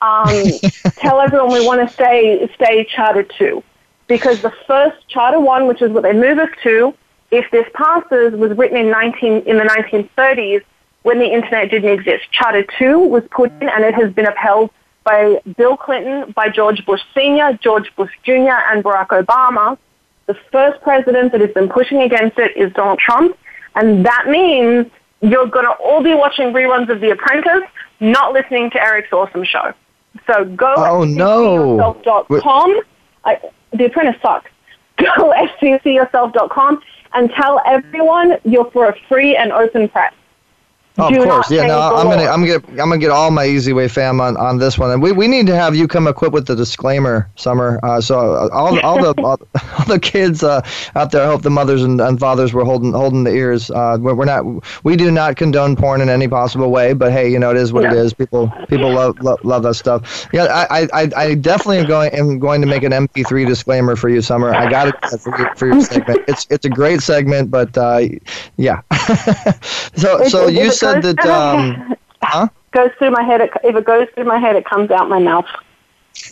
Um, 0.01 0.27
tell 0.97 1.21
everyone 1.21 1.51
we 1.51 1.65
want 1.65 1.87
to 1.87 1.93
stay 1.93 2.49
stay 2.55 2.85
Charter 2.85 3.23
two, 3.23 3.63
because 4.07 4.41
the 4.41 4.53
first 4.67 5.07
Charter 5.07 5.39
one, 5.39 5.67
which 5.67 5.81
is 5.81 5.91
what 5.91 6.03
they 6.03 6.13
move 6.13 6.37
us 6.37 6.49
to, 6.63 6.93
if 7.31 7.49
this 7.51 7.65
passes, 7.73 8.33
was 8.33 8.57
written 8.57 8.77
in 8.77 8.91
nineteen 8.91 9.41
in 9.43 9.57
the 9.57 9.63
1930s 9.63 10.63
when 11.03 11.19
the 11.19 11.31
internet 11.31 11.69
didn't 11.71 11.91
exist. 11.91 12.25
Charter 12.31 12.65
two 12.77 12.99
was 12.99 13.23
put 13.31 13.51
in, 13.61 13.69
and 13.69 13.83
it 13.83 13.95
has 13.95 14.11
been 14.13 14.25
upheld 14.25 14.69
by 15.05 15.39
Bill 15.55 15.77
Clinton, 15.77 16.31
by 16.31 16.49
George 16.49 16.85
Bush 16.85 17.01
Sr., 17.13 17.57
George 17.61 17.95
Bush 17.95 18.11
Jr., 18.23 18.57
and 18.71 18.83
Barack 18.83 19.09
Obama. 19.09 19.77
The 20.25 20.33
first 20.51 20.81
president 20.81 21.31
that 21.31 21.41
has 21.41 21.51
been 21.51 21.69
pushing 21.69 22.01
against 22.01 22.39
it 22.39 22.57
is 22.57 22.73
Donald 22.73 22.99
Trump, 22.99 23.37
and 23.75 24.05
that 24.05 24.25
means 24.27 24.87
you're 25.21 25.47
going 25.47 25.65
to 25.65 25.71
all 25.83 26.03
be 26.03 26.13
watching 26.13 26.53
reruns 26.53 26.89
of 26.89 27.01
The 27.01 27.11
Apprentice, 27.11 27.67
not 27.99 28.33
listening 28.33 28.69
to 28.71 28.81
Eric's 28.81 29.11
awesome 29.11 29.43
show. 29.43 29.73
So 30.27 30.45
go 30.45 30.73
Oh, 30.77 31.03
no. 31.03 31.93
FCCyourself.com. 32.03 32.81
I, 33.25 33.39
the 33.73 33.85
Apprentice 33.85 34.21
sucks. 34.21 34.49
Go 34.97 35.33
FCCyourself.com 35.61 36.81
and 37.13 37.29
tell 37.31 37.61
everyone 37.65 38.37
you're 38.45 38.69
for 38.71 38.87
a 38.87 38.95
free 39.09 39.35
and 39.35 39.51
open 39.51 39.89
press. 39.89 40.13
Oh, 40.97 41.13
of 41.13 41.23
course, 41.27 41.51
yeah. 41.51 41.67
No, 41.67 41.77
I'm 41.79 42.07
gonna. 42.07 42.23
I'm 42.23 42.45
gonna, 42.45 42.63
I'm 42.81 42.89
gonna 42.89 42.97
get 42.97 43.11
all 43.11 43.29
my 43.29 43.45
Easy 43.45 43.73
Way 43.73 43.89
fam 43.89 44.21
on, 44.21 44.37
on 44.37 44.59
this 44.59 44.77
one, 44.79 44.91
and 44.91 45.01
we, 45.01 45.11
we 45.11 45.27
need 45.27 45.45
to 45.47 45.55
have 45.55 45.75
you 45.75 45.89
come 45.89 46.07
equipped 46.07 46.33
with 46.33 46.47
the 46.47 46.55
disclaimer, 46.55 47.29
Summer. 47.35 47.81
Uh, 47.83 47.99
so 47.99 48.17
uh, 48.17 48.49
all, 48.53 48.79
all 48.79 49.01
the 49.01 49.21
all, 49.21 49.37
all 49.77 49.85
the 49.87 49.99
kids 49.99 50.41
uh, 50.41 50.61
out 50.95 51.11
there, 51.11 51.23
I 51.23 51.25
hope 51.25 51.41
the 51.41 51.49
mothers 51.49 51.83
and, 51.83 51.99
and 51.99 52.17
fathers 52.17 52.53
were 52.53 52.63
holding 52.63 52.93
holding 52.93 53.25
the 53.25 53.31
ears. 53.33 53.69
Uh, 53.69 53.97
we're, 53.99 54.15
we're 54.15 54.23
not, 54.25 54.45
we 54.85 54.95
do 54.95 55.11
not 55.11 55.35
condone 55.35 55.75
porn 55.75 55.99
in 55.99 56.07
any 56.07 56.29
possible 56.29 56.71
way, 56.71 56.93
but 56.93 57.11
hey, 57.11 57.29
you 57.29 57.39
know 57.39 57.51
it 57.51 57.57
is 57.57 57.73
what 57.73 57.83
it 57.83 57.91
No. 57.91 57.97
is. 57.97 58.13
People 58.13 58.49
people 58.69 58.89
love, 58.93 59.19
love 59.19 59.43
love 59.43 59.63
that 59.63 59.73
stuff. 59.73 60.27
Yeah, 60.31 60.45
I, 60.45 60.87
I, 60.93 61.09
I- 61.17 61.35
definitely 61.35 61.79
am 61.79 61.87
going 61.87 62.11
am 62.13 62.39
going 62.39 62.61
to 62.61 62.67
make 62.67 62.83
an 62.83 62.93
MP3 62.93 63.45
disclaimer 63.45 63.97
for 63.97 64.07
you, 64.07 64.21
Summer. 64.21 64.55
I 64.55 64.69
got 64.69 64.87
it 64.87 64.95
for 65.19 65.37
your, 65.37 65.55
for 65.55 65.67
your 65.67 65.81
segment. 65.81 66.21
It's 66.29 66.47
it's 66.49 66.63
a 66.65 66.69
great 66.69 67.01
segment, 67.01 67.51
but 67.51 67.77
uh, 67.77 67.99
yeah. 68.55 68.81
so 69.95 70.21
It- 70.21 70.29
so 70.31 70.47
you 70.47 70.67
it 70.67 70.73
said 70.93 71.01
goes- 71.03 71.15
that. 71.15 71.27
Um, 71.27 71.95
huh? 72.21 72.47
goes 72.71 72.91
through 72.97 73.11
my 73.11 73.23
head. 73.23 73.41
It, 73.41 73.51
if 73.63 73.75
it 73.75 73.85
goes 73.85 74.07
through 74.13 74.25
my 74.25 74.37
head, 74.37 74.55
it 74.55 74.65
comes 74.65 74.91
out 74.91 75.07
my 75.09 75.19
mouth. 75.19 75.45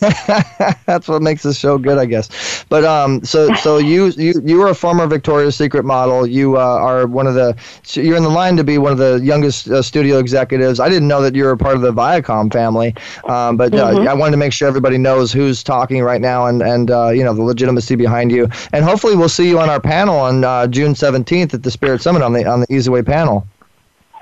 That's 0.86 1.08
what 1.08 1.20
makes 1.20 1.42
this 1.42 1.58
show 1.58 1.76
good, 1.76 1.98
I 1.98 2.06
guess. 2.06 2.64
But 2.70 2.84
um, 2.84 3.22
so 3.22 3.52
so 3.56 3.76
you 3.76 4.06
you 4.16 4.32
you 4.42 4.62
are 4.62 4.68
a 4.68 4.74
former 4.74 5.06
Victoria's 5.06 5.56
Secret 5.56 5.84
model. 5.84 6.26
You 6.26 6.56
uh, 6.56 6.60
are 6.60 7.06
one 7.06 7.26
of 7.26 7.34
the 7.34 7.54
so 7.82 8.00
you're 8.00 8.16
in 8.16 8.22
the 8.22 8.30
line 8.30 8.56
to 8.56 8.64
be 8.64 8.78
one 8.78 8.92
of 8.92 8.98
the 8.98 9.20
youngest 9.22 9.68
uh, 9.68 9.82
studio 9.82 10.18
executives. 10.18 10.80
I 10.80 10.88
didn't 10.88 11.08
know 11.08 11.20
that 11.20 11.34
you 11.34 11.44
were 11.44 11.50
a 11.50 11.58
part 11.58 11.76
of 11.76 11.82
the 11.82 11.92
Viacom 11.92 12.50
family, 12.50 12.94
um, 13.26 13.58
but 13.58 13.74
uh, 13.74 13.92
Mhm. 13.92 14.08
I 14.08 14.14
wanted 14.14 14.32
to 14.32 14.36
make 14.38 14.54
sure 14.54 14.66
everybody 14.68 14.96
knows 14.96 15.32
who's 15.32 15.62
talking 15.62 16.02
right 16.02 16.20
now 16.20 16.46
and 16.46 16.62
and 16.62 16.90
uh, 16.90 17.10
you 17.10 17.22
know 17.22 17.34
the 17.34 17.42
legitimacy 17.42 17.94
behind 17.94 18.32
you. 18.32 18.48
And 18.72 18.84
hopefully 18.86 19.16
we'll 19.16 19.28
see 19.28 19.48
you 19.48 19.60
on 19.60 19.68
our 19.68 19.80
panel 19.80 20.16
on 20.18 20.44
uh, 20.44 20.66
June 20.66 20.94
17th 20.94 21.52
at 21.52 21.62
the 21.62 21.70
Spirit 21.70 22.00
Summit 22.00 22.22
on 22.22 22.32
the 22.32 22.46
on 22.46 22.60
the 22.60 22.66
Easy 22.74 22.88
Way 22.90 23.02
panel. 23.02 23.46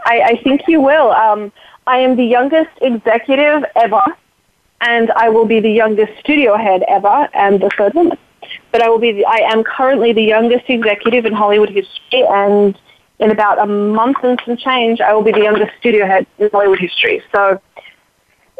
I, 0.04 0.20
I 0.22 0.42
think 0.42 0.62
you 0.68 0.80
will. 0.80 1.12
Um, 1.12 1.52
I 1.86 1.98
am 1.98 2.16
the 2.16 2.24
youngest 2.24 2.70
executive 2.80 3.64
ever, 3.76 4.02
and 4.80 5.10
I 5.12 5.28
will 5.28 5.46
be 5.46 5.60
the 5.60 5.70
youngest 5.70 6.18
studio 6.20 6.56
head 6.56 6.84
ever, 6.88 7.28
and 7.34 7.60
the 7.60 7.70
third 7.76 7.94
woman. 7.94 8.18
But 8.70 8.82
I 8.82 8.88
will 8.88 8.98
be. 8.98 9.12
The, 9.12 9.26
I 9.26 9.38
am 9.52 9.64
currently 9.64 10.12
the 10.12 10.22
youngest 10.22 10.64
executive 10.68 11.26
in 11.26 11.32
Hollywood 11.32 11.70
history, 11.70 12.24
and 12.28 12.78
in 13.18 13.30
about 13.30 13.58
a 13.58 13.66
month 13.66 14.18
and 14.22 14.40
some 14.44 14.56
change, 14.56 15.00
I 15.00 15.12
will 15.12 15.22
be 15.22 15.32
the 15.32 15.42
youngest 15.42 15.72
studio 15.78 16.06
head 16.06 16.26
in 16.38 16.50
Hollywood 16.50 16.80
history. 16.80 17.22
So 17.32 17.60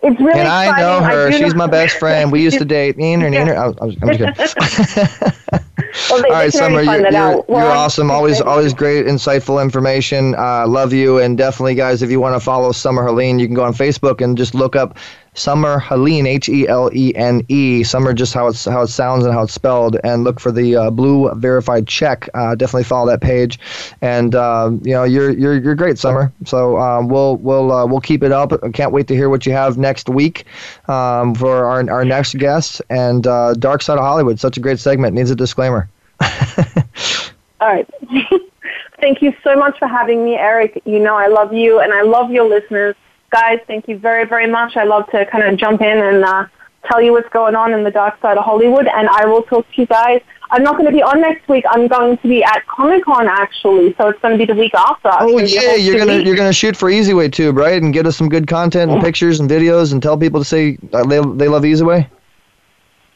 it's 0.03 0.21
really 0.21 0.41
and 0.41 0.49
I 0.49 0.81
know 0.81 1.01
her. 1.01 1.31
do 1.31 1.39
She's 1.39 1.53
know- 1.53 1.59
my 1.59 1.67
best 1.67 1.99
friend. 1.99 2.31
We 2.33 2.43
used 2.43 2.59
to 2.59 2.65
date. 2.65 2.97
Neener, 2.97 3.31
neener. 3.31 3.57
I 3.57 3.69
was, 3.69 3.77
I 3.81 3.85
was, 3.85 3.97
I'm 4.03 4.17
just 4.17 4.57
kidding. 4.57 5.65
Well, 6.11 6.23
they- 6.23 6.29
All 6.29 6.35
right, 6.35 6.53
Summer, 6.53 6.83
you're, 6.83 7.11
you're. 7.11 7.45
Well, 7.49 7.65
you're 7.65 7.73
awesome. 7.73 8.11
Always, 8.11 8.41
always 8.41 8.73
great, 8.75 9.07
insightful 9.07 9.63
information. 9.63 10.35
Uh, 10.35 10.67
love 10.67 10.93
you, 10.93 11.19
and 11.19 11.37
definitely, 11.37 11.75
guys, 11.75 12.03
if 12.03 12.11
you 12.11 12.21
want 12.21 12.35
to 12.35 12.41
follow 12.41 12.73
Summer 12.73 13.05
Helene, 13.05 13.39
you 13.39 13.47
can 13.47 13.55
go 13.55 13.65
on 13.65 13.75
Facebook 13.75 14.21
and 14.23 14.37
just 14.37 14.55
look 14.55 14.75
up 14.77 14.97
Summer 15.35 15.79
Helene, 15.79 16.27
H 16.27 16.49
E 16.49 16.69
L 16.69 16.91
E 16.93 17.15
N 17.15 17.45
E. 17.49 17.83
Summer, 17.83 18.13
just 18.13 18.35
how 18.35 18.49
it's 18.49 18.67
how 18.67 18.83
it 18.83 18.89
sounds 18.89 19.25
and 19.25 19.33
how 19.33 19.43
it's 19.43 19.53
spelled, 19.53 19.97
and 20.05 20.25
look 20.25 20.39
for 20.39 20.53
the 20.53 20.77
uh, 20.77 20.91
blue 20.91 21.33
verified 21.37 21.87
check. 21.87 22.29
Uh, 22.35 22.55
definitely 22.55 22.85
follow 22.85 23.11
that 23.11 23.23
page, 23.23 23.59
and 24.03 24.35
uh, 24.35 24.71
you 24.83 24.93
know 24.93 25.05
you're 25.05 25.31
you're 25.31 25.59
you're 25.59 25.75
great, 25.75 25.99
Summer. 25.99 26.33
So 26.45 26.79
um, 26.79 27.09
we'll 27.09 27.37
we'll 27.37 27.73
uh, 27.73 27.87
we'll 27.87 28.01
keep 28.01 28.23
it 28.23 28.31
up. 28.33 28.53
I 28.63 28.69
can't 28.71 28.93
wait 28.93 29.07
to 29.09 29.15
hear 29.15 29.31
what 29.31 29.47
you 29.47 29.53
have 29.53 29.79
next 29.79 30.09
week 30.09 30.45
um, 30.89 31.35
for 31.35 31.65
our 31.65 31.89
our 31.91 32.05
next 32.05 32.37
guest 32.37 32.83
and 32.91 33.27
uh, 33.27 33.55
Dark 33.55 33.81
Side 33.83 33.99
of 33.99 34.05
Hollywood. 34.05 34.39
Such 34.39 34.59
a 34.59 34.61
great 34.61 34.81
segment. 34.81 35.15
Needs 35.15 35.31
a 35.31 35.37
disclaimer. 35.37 35.89
All 36.21 37.69
right. 37.69 37.89
thank 39.01 39.23
you 39.23 39.33
so 39.43 39.57
much 39.57 39.79
for 39.79 39.89
having 39.89 40.25
me, 40.25 40.35
Eric. 40.35 40.83
You 40.85 40.99
know 40.99 41.17
I 41.17 41.29
love 41.29 41.53
you 41.55 41.81
and 41.81 41.93
I 41.93 42.03
love 42.03 42.31
your 42.31 42.49
listeners. 42.49 42.97
Guys, 43.33 43.61
thank 43.67 43.89
you 43.89 43.99
very, 43.99 44.27
very 44.27 44.47
much. 44.47 44.77
I 44.77 44.85
love 44.85 45.09
to 45.11 45.25
kind 45.25 45.43
of 45.45 45.57
jump 45.59 45.81
in 45.81 45.99
and 45.99 46.23
uh, 46.23 46.47
tell 46.85 47.01
you 47.01 47.13
what's 47.13 47.29
going 47.31 47.55
on 47.55 47.73
in 47.73 47.83
the 47.83 47.91
dark 47.91 48.21
side 48.21 48.37
of 48.37 48.45
Hollywood, 48.45 48.87
and 48.87 49.09
I 49.09 49.25
will 49.25 49.43
talk 49.43 49.67
to 49.73 49.81
you 49.81 49.87
guys. 49.87 50.21
I'm 50.51 50.63
not 50.63 50.75
going 50.77 50.85
to 50.85 50.93
be 50.93 51.03
on 51.03 51.23
next 51.23 51.49
week. 51.49 51.65
I'm 51.71 51.89
going 51.89 52.19
to 52.19 52.29
be 52.29 52.45
at 52.45 52.67
Comic 52.67 53.07
Con 53.07 53.27
actually, 53.27 53.95
so 53.97 54.09
it's 54.09 54.21
going 54.21 54.39
to 54.39 54.39
be 54.39 54.45
the 54.45 54.59
week 54.59 54.75
after. 54.75 55.09
Oh 55.13 55.33
gonna 55.33 55.47
be 55.47 55.57
a 55.57 55.63
yeah, 55.63 55.75
you're 55.77 55.97
gonna 55.97 56.17
weeks. 56.17 56.27
you're 56.27 56.37
gonna 56.37 56.53
shoot 56.53 56.77
for 56.77 56.91
Easy 56.91 57.15
Way 57.15 57.31
too, 57.31 57.53
right? 57.53 57.83
And 57.83 57.95
get 57.95 58.07
us 58.07 58.19
some 58.19 58.29
good 58.29 58.47
content 58.47 58.91
and 58.91 59.03
pictures 59.03 59.41
and 59.41 59.49
videos, 59.49 59.93
and 59.93 60.03
tell 60.03 60.19
people 60.19 60.41
to 60.41 60.45
say 60.45 60.77
uh, 60.93 61.05
they 61.05 61.21
they 61.37 61.49
love 61.49 61.65
Easy 61.65 61.85
Way. 61.85 62.11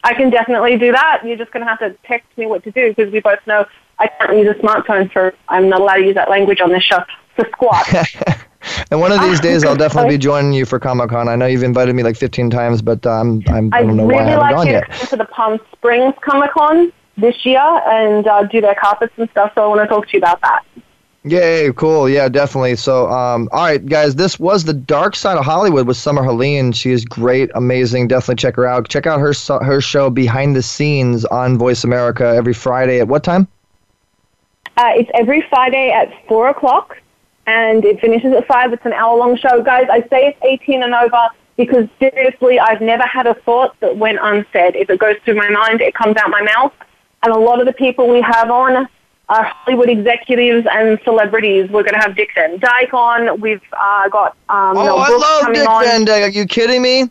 I 0.03 0.15
can 0.15 0.31
definitely 0.31 0.79
do 0.79 0.91
that. 0.93 1.21
You're 1.23 1.37
just 1.37 1.51
going 1.51 1.63
to 1.63 1.69
have 1.69 1.79
to 1.79 1.95
text 2.05 2.35
me 2.37 2.47
what 2.47 2.63
to 2.63 2.71
do 2.71 2.89
because 2.89 3.13
we 3.13 3.19
both 3.19 3.45
know 3.45 3.65
I 3.99 4.07
can't 4.07 4.37
use 4.37 4.47
a 4.47 4.59
smartphone 4.59 5.11
for. 5.11 5.35
I'm 5.47 5.69
not 5.69 5.81
allowed 5.81 5.97
to 5.97 6.05
use 6.05 6.15
that 6.15 6.29
language 6.29 6.59
on 6.59 6.71
this 6.71 6.83
show. 6.83 7.03
For 7.35 7.47
squat. 7.51 7.85
And 8.91 8.99
one 8.99 9.11
of 9.11 9.21
these 9.21 9.39
days, 9.39 9.63
I'll 9.63 9.75
definitely 9.75 10.15
be 10.15 10.17
joining 10.17 10.53
you 10.53 10.65
for 10.65 10.79
Comic 10.79 11.09
Con. 11.09 11.27
I 11.27 11.35
know 11.35 11.45
you've 11.45 11.63
invited 11.63 11.95
me 11.95 12.03
like 12.03 12.15
15 12.15 12.49
times, 12.49 12.81
but 12.81 13.05
um, 13.05 13.43
I'm, 13.47 13.73
I 13.73 13.81
don't 13.81 13.97
know 13.97 14.05
why 14.05 14.15
I 14.15 14.17
really 14.19 14.29
haven't 14.29 14.41
like 14.41 14.55
gone 14.55 14.67
yet. 14.67 14.83
to 14.83 14.97
come 14.97 15.07
to 15.07 15.15
the 15.15 15.25
Palm 15.25 15.59
Springs 15.73 16.13
Comic 16.21 16.51
Con 16.51 16.91
this 17.17 17.45
year 17.45 17.59
and 17.59 18.27
uh, 18.27 18.43
do 18.43 18.61
their 18.61 18.75
carpets 18.75 19.13
and 19.17 19.29
stuff. 19.31 19.51
So 19.55 19.63
I 19.63 19.67
want 19.67 19.81
to 19.81 19.87
talk 19.87 20.07
to 20.07 20.13
you 20.13 20.19
about 20.19 20.41
that. 20.41 20.63
Yay, 21.23 21.73
cool. 21.75 22.07
Yeah, 22.07 22.29
definitely. 22.29 22.75
So, 22.77 23.09
um, 23.09 23.49
all 23.51 23.65
right, 23.65 23.85
guys, 23.85 24.15
this 24.15 24.39
was 24.39 24.63
The 24.63 24.73
Dark 24.73 25.15
Side 25.15 25.37
of 25.37 25.43
Hollywood 25.43 25.85
with 25.85 25.97
Summer 25.97 26.23
Helene. 26.23 26.71
She 26.71 26.91
is 26.91 27.03
great, 27.03 27.49
amazing. 27.53 28.07
Definitely 28.07 28.35
check 28.35 28.55
her 28.55 28.65
out. 28.65 28.87
Check 28.87 29.07
out 29.07 29.19
her 29.19 29.33
her 29.63 29.81
show 29.81 30.09
Behind 30.09 30.55
the 30.55 30.63
Scenes 30.63 31.25
on 31.25 31.57
Voice 31.57 31.83
America 31.83 32.25
every 32.25 32.53
Friday 32.53 32.99
at 32.99 33.09
what 33.09 33.23
time? 33.23 33.47
Uh, 34.77 34.91
it's 34.95 35.09
every 35.15 35.41
Friday 35.49 35.91
at 35.91 36.13
4 36.27 36.49
o'clock 36.49 36.97
and 37.47 37.83
it 37.85 37.99
finishes 37.99 38.33
at 38.33 38.45
5. 38.45 38.73
It's 38.73 38.85
an 38.85 38.93
hour 38.93 39.17
long 39.17 39.37
show. 39.37 39.63
Guys, 39.63 39.87
I 39.89 40.01
say 40.01 40.27
it's 40.27 40.39
18 40.43 40.83
and 40.83 40.93
over 40.93 41.29
because 41.55 41.87
seriously, 41.97 42.59
I've 42.59 42.81
never 42.81 43.03
had 43.03 43.25
a 43.25 43.33
thought 43.33 43.79
that 43.79 43.97
went 43.97 44.19
unsaid. 44.21 44.75
If 44.75 44.89
it 44.89 44.99
goes 44.99 45.15
through 45.25 45.35
my 45.35 45.49
mind, 45.49 45.81
it 45.81 45.95
comes 45.95 46.15
out 46.17 46.29
my 46.29 46.41
mouth. 46.41 46.73
And 47.23 47.33
a 47.33 47.39
lot 47.39 47.59
of 47.59 47.65
the 47.65 47.73
people 47.73 48.07
we 48.07 48.21
have 48.21 48.51
on 48.51 48.87
are 49.29 49.43
Hollywood 49.43 49.89
executives 49.89 50.67
and 50.71 50.99
celebrities. 51.03 51.69
We're 51.71 51.83
going 51.83 51.95
to 51.95 51.99
have 51.99 52.15
Dick 52.15 52.29
Van 52.35 52.59
Dyke 52.59 52.93
on. 52.93 53.41
We've 53.41 53.61
uh, 53.73 54.07
got 54.09 54.37
um, 54.49 54.75
Mel 54.75 54.95
oh, 54.95 54.97
I 54.97 55.09
love 55.09 55.53
Dick. 55.53 55.65
Van 55.65 56.05
Dyke. 56.05 56.23
Are 56.23 56.29
you 56.29 56.45
kidding 56.45 56.81
me? 56.81 57.09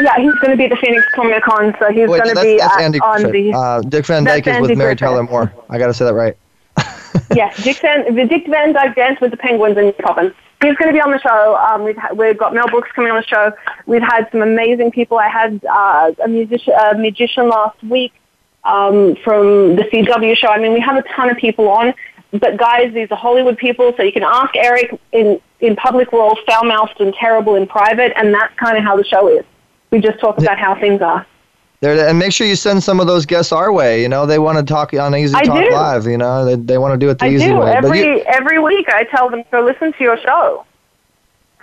Yeah, 0.00 0.16
he's 0.18 0.34
going 0.34 0.50
to 0.50 0.56
be 0.56 0.64
at 0.64 0.70
the 0.70 0.76
Phoenix 0.76 1.04
Comic 1.14 1.42
Con, 1.42 1.74
so 1.80 1.90
he's 1.90 2.08
Wait, 2.08 2.22
going 2.22 2.36
to 2.36 2.40
be 2.40 2.58
that's 2.58 2.74
at, 2.74 2.80
Andy 2.80 3.00
on 3.00 3.22
the. 3.32 3.52
Uh, 3.52 3.80
Dick 3.80 4.06
Van 4.06 4.22
Dyke 4.22 4.46
is 4.46 4.54
Andy 4.54 4.68
with 4.68 4.78
Mary 4.78 4.94
Griffith. 4.94 5.00
Tyler 5.00 5.22
Moore. 5.24 5.52
I 5.68 5.78
got 5.78 5.88
to 5.88 5.94
say 5.94 6.04
that 6.04 6.14
right. 6.14 6.36
Yes, 7.34 7.62
Dick 7.62 7.78
Van, 7.80 8.14
the 8.14 8.24
Dick 8.24 8.46
Van 8.48 8.72
Dyke 8.72 8.94
Dance 8.94 9.20
with 9.20 9.30
the 9.30 9.36
Penguins 9.36 9.76
in 9.76 9.92
Poppin. 9.94 10.34
He's 10.62 10.74
going 10.74 10.88
to 10.88 10.92
be 10.92 11.00
on 11.00 11.12
the 11.12 11.20
show. 11.20 11.56
Um, 11.56 11.84
we've, 11.84 11.96
ha- 11.96 12.12
we've 12.14 12.36
got 12.36 12.52
Mel 12.52 12.66
Brooks 12.68 12.90
coming 12.92 13.12
on 13.12 13.18
the 13.18 13.26
show. 13.26 13.52
We've 13.86 14.02
had 14.02 14.28
some 14.32 14.42
amazing 14.42 14.90
people. 14.90 15.18
I 15.18 15.28
had 15.28 15.64
uh, 15.64 16.12
a, 16.24 16.28
musician, 16.28 16.74
a 16.74 16.98
magician 16.98 17.48
last 17.48 17.80
week 17.84 18.12
um, 18.64 19.14
from 19.22 19.76
the 19.76 19.82
CW 19.84 20.36
show. 20.36 20.48
I 20.48 20.58
mean, 20.58 20.72
we 20.72 20.80
have 20.80 20.96
a 20.96 21.02
ton 21.14 21.30
of 21.30 21.36
people 21.36 21.68
on. 21.68 21.94
But 22.32 22.58
guys, 22.58 22.92
these 22.92 23.10
are 23.10 23.16
Hollywood 23.16 23.56
people, 23.56 23.94
so 23.96 24.02
you 24.02 24.12
can 24.12 24.22
ask 24.22 24.54
Eric 24.54 25.00
in, 25.12 25.40
in 25.60 25.76
public, 25.76 26.12
we're 26.12 26.20
all 26.20 26.36
foul-mouthed 26.46 27.00
and 27.00 27.14
terrible 27.14 27.54
in 27.54 27.66
private, 27.66 28.12
and 28.16 28.34
that's 28.34 28.54
kind 28.56 28.76
of 28.76 28.84
how 28.84 28.96
the 28.96 29.04
show 29.04 29.28
is. 29.28 29.44
We 29.90 30.00
just 30.00 30.20
talk 30.20 30.38
about 30.38 30.58
how 30.58 30.78
things 30.78 31.00
are. 31.00 31.26
There, 31.80 32.08
and 32.08 32.18
make 32.18 32.32
sure 32.32 32.46
you 32.46 32.56
send 32.56 32.82
some 32.82 32.98
of 32.98 33.06
those 33.06 33.24
guests 33.24 33.52
our 33.52 33.70
way. 33.72 34.02
You 34.02 34.08
know, 34.08 34.26
they 34.26 34.40
want 34.40 34.58
to 34.58 34.64
talk 34.64 34.92
on 34.94 35.14
Easy 35.14 35.34
I 35.36 35.44
Talk 35.44 35.62
do. 35.62 35.70
Live. 35.70 36.06
You 36.06 36.18
know, 36.18 36.44
they, 36.44 36.56
they 36.56 36.78
want 36.78 36.92
to 36.94 36.98
do 36.98 37.08
it 37.08 37.18
the 37.18 37.26
I 37.26 37.28
easy 37.28 37.46
do. 37.46 37.58
way. 37.58 37.72
Every, 37.72 38.00
you, 38.00 38.20
every 38.26 38.58
week 38.58 38.88
I 38.88 39.04
tell 39.04 39.30
them, 39.30 39.44
to 39.52 39.62
listen 39.62 39.92
to 39.92 40.02
your 40.02 40.18
show. 40.18 40.64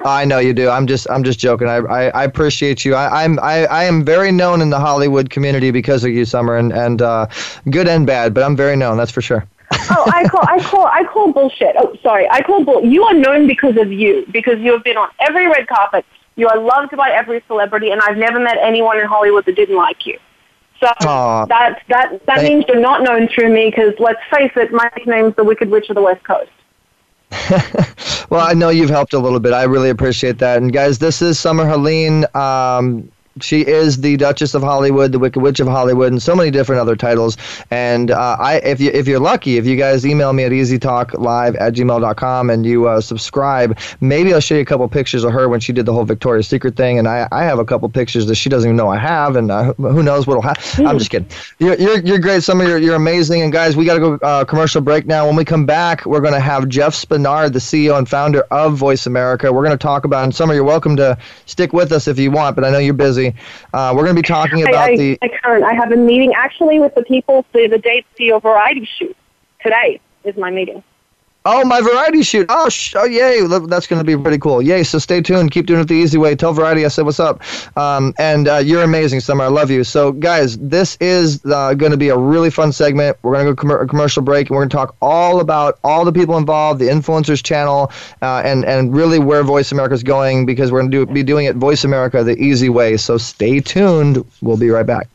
I 0.04 0.26
know 0.26 0.40
you 0.40 0.54
do. 0.54 0.70
I'm 0.70 0.88
just 0.88 1.10
I'm 1.10 1.24
just 1.24 1.40
joking. 1.40 1.68
I 1.68 1.78
I, 1.78 2.08
I 2.08 2.24
appreciate 2.24 2.84
you. 2.84 2.96
I, 2.96 3.24
I'm 3.24 3.40
I, 3.40 3.66
I 3.66 3.84
am 3.86 4.04
very 4.04 4.32
known 4.32 4.62
in 4.62 4.70
the 4.70 4.80
Hollywood 4.80 5.30
community 5.30 5.72
because 5.72 6.04
of 6.04 6.12
you, 6.12 6.26
Summer, 6.26 6.58
and 6.58 6.74
and 6.74 7.02
uh, 7.02 7.28
good 7.70 7.88
and 7.88 8.06
bad. 8.06 8.34
But 8.34 8.44
I'm 8.44 8.56
very 8.56 8.76
known. 8.76 8.98
That's 8.98 9.12
for 9.12 9.22
sure. 9.22 9.48
oh, 9.72 10.12
I 10.14 10.28
call, 10.28 10.42
I 10.48 10.62
call, 10.62 10.86
I 10.86 11.04
call 11.06 11.32
bullshit. 11.32 11.76
Oh, 11.80 11.96
sorry, 12.04 12.30
I 12.30 12.42
call 12.42 12.64
bull. 12.64 12.84
You 12.84 13.04
are 13.04 13.14
known 13.14 13.48
because 13.48 13.78
of 13.78 13.92
you, 13.92 14.26
because 14.32 14.60
you 14.60 14.72
have 14.74 14.84
been 14.84 14.98
on 14.98 15.10
every 15.20 15.48
red 15.48 15.68
carpet. 15.68 16.06
You 16.36 16.48
are 16.50 16.60
loved 16.60 16.96
by 16.98 17.12
every 17.12 17.42
celebrity, 17.48 17.92
and 17.92 18.02
I've 18.02 18.18
never 18.18 18.40
met 18.40 18.58
anyone 18.62 19.00
in 19.00 19.06
Hollywood 19.06 19.46
that 19.46 19.56
didn't 19.56 19.78
like 19.78 20.06
you. 20.06 20.20
So 20.82 20.88
Aw. 20.88 21.46
that 21.46 21.82
that 21.88 22.26
that 22.26 22.38
Thank- 22.40 22.50
means 22.50 22.66
you're 22.68 22.80
not 22.82 23.02
known 23.04 23.28
through 23.30 23.54
me. 23.54 23.70
Because 23.70 23.94
let's 24.00 24.20
face 24.32 24.52
it, 24.56 24.72
my 24.72 24.90
nickname's 24.98 25.36
the 25.36 25.44
Wicked 25.44 25.70
Witch 25.70 25.90
of 25.90 25.96
the 25.96 26.02
West 26.02 26.24
Coast. 26.24 26.52
Well, 28.32 28.42
I 28.42 28.54
know 28.54 28.70
you've 28.70 28.90
helped 28.90 29.14
a 29.14 29.20
little 29.20 29.40
bit. 29.40 29.54
I 29.54 29.64
really 29.66 29.92
appreciate 29.92 30.40
that. 30.40 30.58
And 30.58 30.74
guys, 30.74 30.98
this 30.98 31.22
is 31.22 31.40
Summer 31.40 31.68
Helene. 31.68 32.26
Um, 32.34 33.12
she 33.42 33.66
is 33.68 34.00
the 34.00 34.16
Duchess 34.16 34.54
of 34.54 34.62
Hollywood, 34.62 35.12
the 35.12 35.20
Wicked 35.20 35.42
Witch 35.42 35.60
of 35.60 35.68
Hollywood, 35.68 36.12
and 36.12 36.22
so 36.22 36.36
many 36.36 36.52
different 36.52 36.80
other 36.80 36.96
titles. 36.96 37.36
And 37.70 38.12
uh, 38.12 38.38
I, 38.40 38.56
if 38.58 38.80
you 38.80 38.92
if 38.92 39.08
you're 39.08 39.20
lucky, 39.20 39.58
if 39.58 39.66
you 39.66 39.76
guys 39.76 40.06
email 40.06 40.32
me 40.32 40.44
at 40.46 40.54
easytalklive 40.54 41.60
at 41.60 41.74
gmail.com 41.74 42.50
and 42.50 42.66
you 42.66 42.88
uh, 42.88 43.02
subscribe, 43.02 43.78
maybe 44.00 44.34
I'll 44.34 44.40
show 44.40 44.56
you 44.56 44.62
a 44.62 44.66
couple 44.66 44.88
pictures 44.88 45.26
of 45.26 45.34
her 45.34 45.50
when 45.50 45.60
she 45.60 45.74
did 45.74 45.86
the 45.86 45.92
whole 45.92 46.06
Victoria's 46.06 46.48
Secret 46.48 46.78
thing. 46.78 46.98
And 46.98 47.10
I, 47.10 47.28
I 47.32 47.44
have 47.44 47.60
a 47.60 47.66
couple 47.66 47.90
pictures 47.90 48.26
that 48.28 48.36
she 48.36 48.48
doesn't 48.48 48.70
even 48.70 48.78
know 48.78 48.88
I 48.88 48.98
have, 48.98 49.36
and 49.36 49.52
uh, 49.52 49.74
who 49.74 50.02
knows 50.02 50.26
what'll 50.26 50.42
happen. 50.42 50.86
I'm 50.86 50.98
just 50.98 51.12
kidding. 51.12 51.28
You're, 51.60 51.76
you're, 51.76 52.00
you're 52.00 52.20
great, 52.20 52.44
Summer. 52.44 52.64
You're, 52.64 52.78
you're 52.78 52.96
amazing. 52.96 53.42
And 53.42 53.52
guys, 53.52 53.76
we 53.76 53.84
got 53.86 53.96
to 53.96 54.00
go 54.00 54.14
uh, 54.26 54.46
commercial 54.46 54.80
break 54.80 55.08
now. 55.08 55.26
When 55.28 55.36
we 55.36 55.44
come 55.44 55.66
back, 55.66 56.06
we're 56.06 56.22
going 56.22 56.34
to 56.34 56.40
have 56.40 56.70
Jeff 56.70 56.94
Spenard, 56.94 57.52
the 57.52 57.60
CEO 57.60 57.98
and 57.98 58.08
founder 58.08 58.42
of 58.52 58.78
Voice 58.78 59.06
America. 59.06 59.52
We're 59.52 59.66
going 59.66 59.78
to 59.78 59.82
talk 59.82 60.06
about, 60.06 60.24
and 60.24 60.34
Summer, 60.34 60.54
you're 60.54 60.64
welcome 60.64 60.96
to 60.96 61.18
stick 61.46 61.74
with 61.74 61.92
us 61.92 62.08
if 62.08 62.18
you 62.18 62.32
want, 62.32 62.56
but 62.56 62.64
I 62.64 62.70
know 62.70 62.78
you're 62.78 62.94
busy. 62.94 63.25
Uh, 63.74 63.94
we're 63.96 64.04
going 64.04 64.16
to 64.16 64.22
be 64.22 64.28
talking 64.28 64.62
about 64.64 64.76
I, 64.76 64.92
I, 64.92 64.98
the. 64.98 65.18
I 65.22 65.28
can't. 65.28 65.64
I 65.64 65.74
have 65.74 65.92
a 65.92 65.98
meeting 65.98 66.34
actually 66.34 66.80
with 66.80 66.96
the 66.96 67.04
people 67.04 67.46
for 67.52 67.68
the 67.68 67.78
Date 67.78 68.06
your 68.18 68.40
variety 68.40 68.88
shoot. 68.98 69.16
Today 69.62 70.00
is 70.24 70.36
my 70.36 70.52
meeting. 70.52 70.84
Oh, 71.48 71.64
my 71.64 71.80
variety 71.80 72.24
shoot. 72.24 72.48
Oh, 72.50 72.70
sh- 72.70 72.96
oh 72.98 73.06
yay. 73.06 73.46
That's 73.68 73.86
going 73.86 74.00
to 74.00 74.04
be 74.04 74.18
pretty 74.18 74.40
cool. 74.40 74.64
Yay. 74.64 74.84
So 74.84 74.98
stay 74.98 75.22
tuned. 75.22 75.52
Keep 75.52 75.68
doing 75.68 75.82
it 75.82 75.88
the 75.88 75.94
easy 75.94 76.18
way. 76.18 76.36
Tell 76.36 76.54
Variety 76.54 76.84
I 76.86 76.88
said 76.88 77.06
what's 77.06 77.20
up. 77.20 77.42
Um, 77.78 78.16
and 78.18 78.48
uh, 78.48 78.58
you're 78.58 78.82
amazing, 78.82 79.20
Summer. 79.20 79.44
I 79.44 79.48
love 79.48 79.70
you. 79.70 79.84
So, 79.84 80.12
guys, 80.12 80.58
this 80.58 80.98
is 81.00 81.46
uh, 81.46 81.76
going 81.76 81.92
to 81.92 81.98
be 81.98 82.10
a 82.10 82.18
really 82.18 82.50
fun 82.50 82.72
segment. 82.72 83.18
We're 83.22 83.34
going 83.34 83.46
to 83.46 83.54
go 83.54 83.62
commer- 83.62 83.88
commercial 83.88 84.24
break, 84.24 84.50
and 84.50 84.56
we're 84.56 84.62
going 84.62 84.70
to 84.70 84.76
talk 84.76 84.96
all 85.02 85.40
about 85.40 85.80
all 85.84 86.04
the 86.04 86.14
people 86.14 86.38
involved, 86.38 86.82
the 86.82 86.88
influencers 86.88 87.44
channel, 87.44 87.92
uh, 88.24 88.42
and, 88.44 88.66
and 88.66 88.96
really 88.96 89.20
where 89.20 89.44
Voice 89.44 89.72
America 89.72 89.94
is 89.94 90.04
going 90.04 90.48
because 90.48 90.72
we're 90.72 90.80
going 90.80 90.92
to 90.92 91.06
do, 91.06 91.14
be 91.14 91.22
doing 91.22 91.46
it 91.46 91.56
Voice 91.58 91.84
America 91.84 92.24
the 92.24 92.36
easy 92.42 92.70
way. 92.70 92.98
So 92.98 93.18
stay 93.18 93.60
tuned. 93.60 94.26
We'll 94.42 94.58
be 94.58 94.70
right 94.72 94.86
back. 94.86 95.10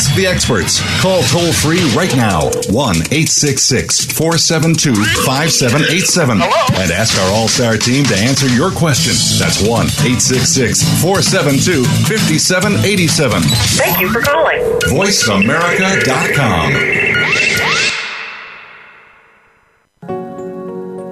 Ask 0.00 0.16
the 0.16 0.24
experts. 0.26 0.80
Call 1.02 1.20
toll 1.24 1.52
free 1.52 1.82
right 1.94 2.16
now 2.16 2.48
1 2.72 2.96
866 3.12 4.06
472 4.06 4.94
5787 5.28 6.40
and 6.40 6.90
ask 6.90 7.20
our 7.20 7.30
All 7.34 7.48
Star 7.48 7.76
team 7.76 8.06
to 8.06 8.16
answer 8.16 8.48
your 8.48 8.70
question. 8.70 9.12
That's 9.38 9.60
1 9.60 9.68
866 9.68 11.02
472 11.02 11.84
5787. 11.84 13.42
Thank 13.76 14.00
you 14.00 14.10
for 14.10 14.22
calling. 14.22 14.60
VoiceAmerica.com. 14.88 16.72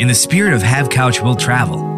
In 0.00 0.08
the 0.08 0.14
spirit 0.14 0.54
of 0.54 0.62
Have 0.62 0.88
Couch 0.88 1.20
Will 1.20 1.36
Travel, 1.36 1.97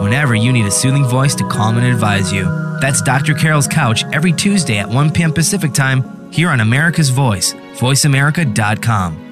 whenever 0.00 0.34
you 0.34 0.52
need 0.52 0.66
a 0.66 0.70
soothing 0.70 1.04
voice 1.04 1.34
to 1.36 1.48
calm 1.48 1.76
and 1.76 1.86
advise 1.86 2.32
you. 2.32 2.44
That's 2.80 3.02
Dr. 3.02 3.34
Carol's 3.34 3.68
Couch 3.68 4.04
every 4.12 4.32
Tuesday 4.32 4.78
at 4.78 4.88
1 4.88 5.12
p.m. 5.12 5.32
Pacific 5.32 5.72
Time 5.72 6.30
here 6.30 6.50
on 6.50 6.60
America's 6.60 7.10
Voice, 7.10 7.52
voiceamerica.com. 7.52 9.25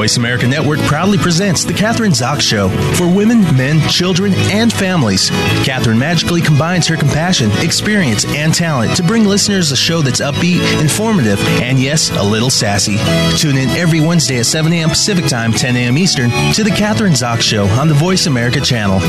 Voice 0.00 0.16
America 0.16 0.48
Network 0.48 0.80
proudly 0.80 1.18
presents 1.18 1.62
The 1.62 1.74
Kathryn 1.74 2.12
Zox 2.12 2.40
Show 2.40 2.70
for 2.94 3.06
women, 3.06 3.42
men, 3.54 3.86
children, 3.90 4.32
and 4.48 4.72
families. 4.72 5.28
Kathryn 5.60 5.98
magically 5.98 6.40
combines 6.40 6.86
her 6.86 6.96
compassion, 6.96 7.50
experience, 7.58 8.24
and 8.24 8.54
talent 8.54 8.96
to 8.96 9.02
bring 9.02 9.26
listeners 9.26 9.72
a 9.72 9.76
show 9.76 10.00
that's 10.00 10.22
upbeat, 10.22 10.62
informative, 10.80 11.38
and 11.60 11.78
yes, 11.78 12.08
a 12.16 12.22
little 12.22 12.48
sassy. 12.48 12.96
Tune 13.36 13.58
in 13.58 13.68
every 13.76 14.00
Wednesday 14.00 14.38
at 14.38 14.46
7 14.46 14.72
a.m. 14.72 14.88
Pacific 14.88 15.26
Time, 15.26 15.52
10 15.52 15.76
a.m. 15.76 15.98
Eastern 15.98 16.30
to 16.54 16.64
The 16.64 16.70
Kathryn 16.70 17.12
Zox 17.12 17.42
Show 17.42 17.66
on 17.66 17.86
the 17.86 17.92
Voice 17.92 18.24
America 18.24 18.62
channel. 18.62 19.00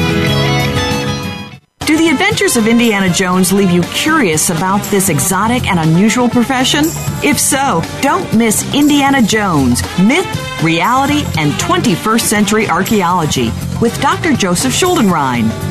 Do 1.86 1.98
the 1.98 2.10
adventures 2.10 2.58
of 2.58 2.68
Indiana 2.68 3.10
Jones 3.10 3.52
leave 3.52 3.72
you 3.72 3.82
curious 3.84 4.50
about 4.50 4.84
this 4.92 5.10
exotic 5.10 5.68
and 5.68 5.80
unusual 5.80 6.30
profession? 6.30 6.84
If 7.24 7.40
so, 7.40 7.82
don't 8.02 8.34
miss 8.36 8.74
Indiana 8.76 9.22
Jones 9.22 9.82
Myth, 9.98 10.26
Reality, 10.64 11.24
and 11.40 11.52
21st 11.54 12.22
Century 12.22 12.70
Archaeology 12.70 13.52
with 13.82 14.00
Dr. 14.02 14.34
Joseph 14.34 14.74
Schuldenrein. 14.74 15.71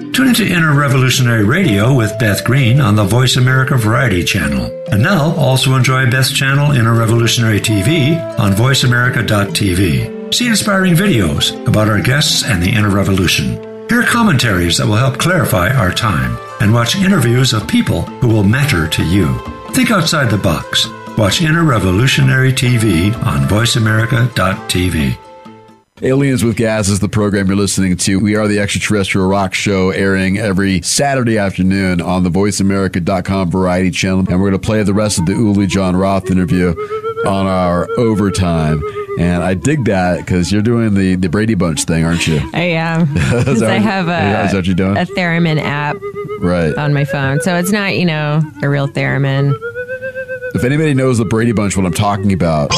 Tune 0.13 0.27
into 0.27 0.45
Inner 0.45 0.73
Revolutionary 0.73 1.45
Radio 1.45 1.93
with 1.93 2.19
Beth 2.19 2.43
Green 2.43 2.81
on 2.81 2.97
the 2.97 3.03
Voice 3.05 3.37
America 3.37 3.77
Variety 3.77 4.25
Channel. 4.25 4.65
And 4.91 5.01
now 5.01 5.33
also 5.35 5.73
enjoy 5.75 6.11
Beth's 6.11 6.33
channel 6.33 6.73
Inner 6.73 6.93
Revolutionary 6.93 7.61
TV 7.61 8.19
on 8.37 8.51
voiceamerica.tv. 8.51 10.33
See 10.33 10.47
inspiring 10.47 10.95
videos 10.95 11.65
about 11.65 11.87
our 11.87 12.01
guests 12.01 12.43
and 12.43 12.61
the 12.61 12.69
inner 12.69 12.89
revolution. 12.89 13.55
Hear 13.87 14.03
commentaries 14.03 14.77
that 14.77 14.87
will 14.87 14.95
help 14.95 15.17
clarify 15.17 15.69
our 15.69 15.93
time. 15.93 16.37
And 16.59 16.73
watch 16.73 16.97
interviews 16.97 17.53
of 17.53 17.65
people 17.65 18.01
who 18.19 18.27
will 18.27 18.43
matter 18.43 18.89
to 18.89 19.05
you. 19.05 19.39
Think 19.71 19.91
outside 19.91 20.29
the 20.29 20.37
box. 20.37 20.87
Watch 21.17 21.41
Inner 21.41 21.63
Revolutionary 21.63 22.51
TV 22.51 23.15
on 23.25 23.47
voiceamerica.tv. 23.47 25.30
Aliens 26.03 26.43
with 26.43 26.57
Gas 26.57 26.89
is 26.89 26.99
the 26.99 27.07
program 27.09 27.45
you're 27.47 27.55
listening 27.55 27.95
to. 27.97 28.17
We 28.19 28.35
are 28.35 28.47
the 28.47 28.57
extraterrestrial 28.59 29.27
rock 29.27 29.53
show 29.53 29.91
airing 29.91 30.39
every 30.39 30.81
Saturday 30.81 31.37
afternoon 31.37 32.01
on 32.01 32.23
the 32.23 32.31
voiceamerica.com 32.31 33.51
variety 33.51 33.91
channel. 33.91 34.19
And 34.21 34.41
we're 34.41 34.49
going 34.49 34.59
to 34.61 34.65
play 34.65 34.81
the 34.81 34.95
rest 34.95 35.19
of 35.19 35.27
the 35.27 35.33
Uli 35.33 35.67
Jon 35.67 35.95
Roth 35.95 36.31
interview 36.31 36.69
on 37.27 37.45
our 37.45 37.87
overtime. 37.99 38.81
And 39.19 39.43
I 39.43 39.53
dig 39.53 39.85
that 39.85 40.25
because 40.25 40.51
you're 40.51 40.63
doing 40.63 40.95
the, 40.95 41.15
the 41.17 41.29
Brady 41.29 41.53
Bunch 41.53 41.83
thing, 41.83 42.03
aren't 42.03 42.25
you? 42.27 42.39
I 42.51 42.61
am. 42.61 43.01
Is 43.17 43.43
'Cause 43.45 43.59
that 43.59 43.69
I 43.69 43.77
have 43.77 44.07
a, 44.07 44.11
yeah, 44.11 44.45
is 44.47 44.53
that 44.53 44.65
you're 44.65 44.73
doing? 44.75 44.97
a 44.97 45.05
theremin 45.05 45.61
app 45.61 45.97
Right. 46.39 46.75
on 46.75 46.93
my 46.95 47.05
phone. 47.05 47.41
So 47.41 47.55
it's 47.57 47.71
not, 47.71 47.95
you 47.95 48.05
know, 48.05 48.41
a 48.63 48.69
real 48.69 48.87
theremin. 48.87 49.53
If 50.55 50.63
anybody 50.63 50.95
knows 50.95 51.19
the 51.19 51.25
Brady 51.25 51.51
Bunch, 51.51 51.77
what 51.77 51.85
I'm 51.85 51.93
talking 51.93 52.33
about, 52.33 52.71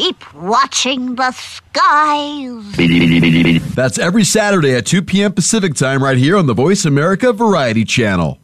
keep 0.00 0.34
watching 0.34 1.14
the 1.16 1.30
skies. 1.32 2.64
that's 3.74 3.98
every 3.98 4.24
Saturday 4.24 4.74
at 4.74 4.86
2 4.86 5.02
p.m. 5.02 5.32
Pacific 5.32 5.74
time 5.74 6.02
right 6.02 6.16
here 6.16 6.38
on 6.38 6.46
the 6.46 6.54
Voice 6.54 6.86
America 6.86 7.34
Variety 7.34 7.84
Channel. 7.84 8.38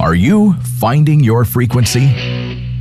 Are 0.00 0.14
you 0.14 0.54
finding 0.80 1.20
your 1.20 1.44
frequency? 1.44 2.33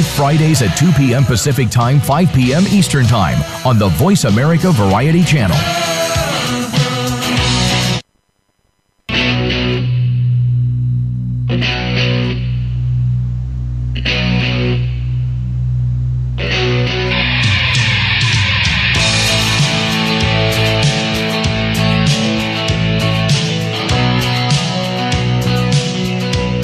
Fridays 0.00 0.62
at 0.62 0.76
2 0.76 0.92
p.m. 0.92 1.24
Pacific 1.24 1.68
Time, 1.68 2.00
5 2.00 2.32
p.m. 2.32 2.64
Eastern 2.68 3.04
Time 3.04 3.38
on 3.66 3.78
the 3.78 3.88
Voice 3.88 4.24
America 4.24 4.70
Variety 4.70 5.24
Channel. 5.24 5.56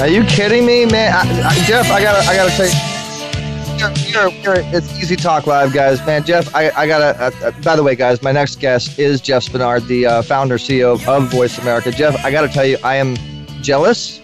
Are 0.01 0.09
you 0.09 0.25
kidding 0.25 0.65
me, 0.65 0.87
man? 0.87 1.13
I, 1.13 1.49
I, 1.49 1.55
Jeff, 1.67 1.91
I 1.91 2.01
gotta, 2.01 2.27
I 2.27 2.35
gotta 2.35 2.51
tell 2.51 2.88
you're, 3.79 4.29
you're, 4.29 4.55
it's 4.57 4.99
Easy 4.99 5.15
Talk 5.15 5.47
Live, 5.47 5.73
guys. 5.73 6.05
Man, 6.05 6.25
Jeff, 6.25 6.53
I, 6.55 6.71
I 6.71 6.87
gotta. 6.87 7.21
Uh, 7.23 7.31
uh, 7.45 7.51
by 7.63 7.77
the 7.77 7.83
way, 7.83 7.95
guys, 7.95 8.23
my 8.23 8.33
next 8.33 8.59
guest 8.59 8.99
is 8.99 9.21
Jeff 9.21 9.45
Spenard, 9.45 9.87
the 9.87 10.07
uh, 10.07 10.23
founder 10.23 10.57
CEO 10.57 10.95
of, 11.07 11.31
Voice 11.31 11.59
America. 11.59 11.93
Jeff, 11.93 12.25
I 12.25 12.31
gotta 12.31 12.49
tell 12.49 12.65
you, 12.65 12.77
I 12.83 12.97
am 12.97 13.17
jealous, 13.63 14.21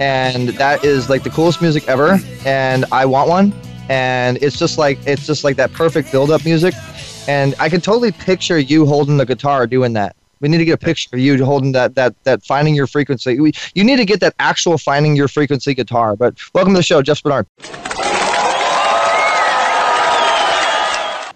and 0.00 0.50
that 0.50 0.84
is 0.84 1.08
like 1.08 1.22
the 1.22 1.30
coolest 1.30 1.62
music 1.62 1.88
ever, 1.88 2.18
and 2.44 2.84
I 2.92 3.06
want 3.06 3.28
one. 3.28 3.54
And 3.88 4.36
it's 4.42 4.58
just 4.58 4.76
like 4.76 4.98
it's 5.06 5.26
just 5.26 5.44
like 5.44 5.56
that 5.56 5.72
perfect 5.72 6.12
build-up 6.12 6.44
music, 6.44 6.74
and 7.26 7.54
I 7.58 7.68
can 7.68 7.80
totally 7.80 8.12
picture 8.12 8.58
you 8.58 8.84
holding 8.84 9.16
the 9.16 9.26
guitar 9.26 9.66
doing 9.66 9.94
that. 9.94 10.14
We 10.40 10.48
need 10.48 10.58
to 10.58 10.64
get 10.64 10.74
a 10.74 10.78
picture 10.78 11.10
of 11.14 11.20
you 11.20 11.42
holding 11.44 11.72
that 11.72 11.94
that 11.94 12.14
that 12.24 12.44
finding 12.44 12.74
your 12.74 12.86
frequency. 12.86 13.40
We, 13.40 13.52
you 13.74 13.84
need 13.84 13.96
to 13.96 14.04
get 14.04 14.20
that 14.20 14.34
actual 14.38 14.76
finding 14.76 15.16
your 15.16 15.28
frequency 15.28 15.74
guitar. 15.74 16.16
But 16.16 16.34
welcome 16.54 16.74
to 16.74 16.78
the 16.78 16.82
show, 16.82 17.00
Jeff 17.00 17.22
Spenard. 17.22 17.46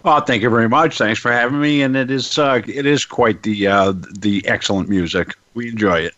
Oh, 0.07 0.21
thank 0.21 0.43
you 0.43 0.51
very 0.51 0.69
much. 0.69 0.99
Thanks 0.99 1.19
for 1.19 1.33
having 1.33 1.61
me. 1.61 1.83
And 1.83 1.97
it 1.97 2.11
is 2.11 2.39
uh, 2.39 2.61
it 2.67 2.85
is 2.87 3.05
quite 3.05 3.43
the 3.43 3.67
uh, 3.67 3.95
the 4.19 4.43
excellent 4.47 4.89
music. 4.89 5.35
We 5.55 5.69
enjoy 5.71 6.01
it. 6.01 6.15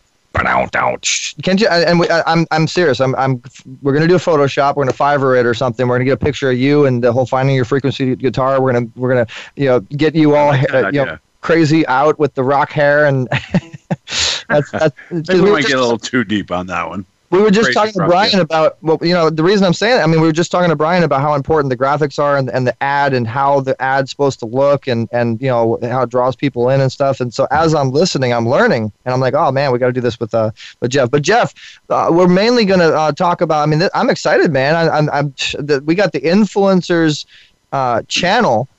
Can't 1.41 1.59
you? 1.61 1.67
And 1.67 1.99
we, 1.99 2.09
I- 2.09 2.23
I'm 2.31 2.45
I'm 2.51 2.67
serious. 2.67 2.99
I'm 2.99 3.15
I'm. 3.15 3.41
We're 3.81 3.93
gonna 3.93 4.07
do 4.07 4.15
a 4.15 4.19
Photoshop. 4.19 4.75
We're 4.75 4.83
gonna 4.83 4.93
Fiverr 4.97 5.39
it 5.39 5.45
or 5.45 5.53
something. 5.53 5.87
We're 5.87 5.95
gonna 5.95 6.05
get 6.05 6.11
a 6.21 6.25
picture 6.25 6.51
of 6.51 6.57
you 6.57 6.85
and 6.85 7.03
the 7.03 7.11
whole 7.13 7.25
finding 7.25 7.55
your 7.55 7.65
frequency 7.65 8.15
guitar. 8.15 8.61
We're 8.61 8.73
gonna 8.73 8.87
we're 8.95 9.09
gonna 9.09 9.27
you 9.55 9.65
know 9.65 9.79
get 9.79 10.15
you 10.15 10.35
all 10.35 10.47
like 10.49 10.73
uh, 10.73 10.89
you 10.89 10.99
know 11.05 11.17
crazy 11.41 11.87
out 11.87 12.19
with 12.19 12.33
the 12.35 12.43
rock 12.43 12.71
hair 12.71 13.05
and 13.05 13.27
that's 14.49 14.71
that's. 14.71 14.95
We 15.11 15.51
might 15.51 15.65
get 15.65 15.77
a 15.77 15.81
little 15.81 15.97
too 15.97 16.23
deep 16.23 16.51
on 16.51 16.67
that 16.67 16.89
one. 16.89 17.05
We 17.29 17.41
were 17.41 17.51
just 17.51 17.73
talking 17.73 17.91
to 17.93 18.05
Brian 18.05 18.31
yeah. 18.33 18.41
about 18.41 18.81
well, 18.81 18.97
you 19.01 19.13
know, 19.13 19.29
the 19.29 19.43
reason 19.43 19.65
I'm 19.65 19.73
saying. 19.73 19.99
It, 19.99 20.03
I 20.03 20.07
mean, 20.07 20.21
we 20.21 20.27
were 20.27 20.33
just 20.33 20.49
talking 20.49 20.69
to 20.69 20.77
Brian 20.77 21.03
about 21.03 21.19
how 21.19 21.33
important 21.33 21.69
the 21.69 21.77
graphics 21.77 22.19
are 22.19 22.37
and, 22.37 22.49
and 22.49 22.65
the 22.65 22.81
ad 22.81 23.13
and 23.13 23.27
how 23.27 23.59
the 23.59 23.79
ad's 23.81 24.11
supposed 24.11 24.39
to 24.39 24.45
look 24.45 24.87
and 24.87 25.09
and 25.11 25.41
you 25.41 25.49
know 25.49 25.77
how 25.81 26.03
it 26.03 26.09
draws 26.09 26.37
people 26.37 26.69
in 26.69 26.79
and 26.79 26.89
stuff. 26.89 27.19
And 27.19 27.33
so 27.33 27.45
as 27.51 27.75
I'm 27.75 27.91
listening, 27.91 28.33
I'm 28.33 28.47
learning, 28.47 28.93
and 29.03 29.13
I'm 29.13 29.19
like, 29.19 29.33
oh 29.33 29.51
man, 29.51 29.73
we 29.73 29.79
got 29.79 29.87
to 29.87 29.93
do 29.93 30.01
this 30.01 30.19
with 30.19 30.33
uh 30.33 30.51
with 30.79 30.91
Jeff. 30.91 31.11
But 31.11 31.21
Jeff, 31.21 31.53
uh, 31.89 32.07
we're 32.11 32.29
mainly 32.29 32.63
going 32.63 32.79
to 32.79 32.95
uh, 32.95 33.11
talk 33.11 33.41
about. 33.41 33.61
I 33.61 33.65
mean, 33.65 33.79
th- 33.79 33.91
I'm 33.93 34.09
excited, 34.09 34.53
man. 34.53 34.75
I, 34.75 34.89
I'm, 34.89 35.09
I'm 35.09 35.33
the, 35.59 35.83
we 35.85 35.95
got 35.95 36.13
the 36.13 36.21
influencers 36.21 37.25
uh, 37.73 38.03
channel 38.07 38.69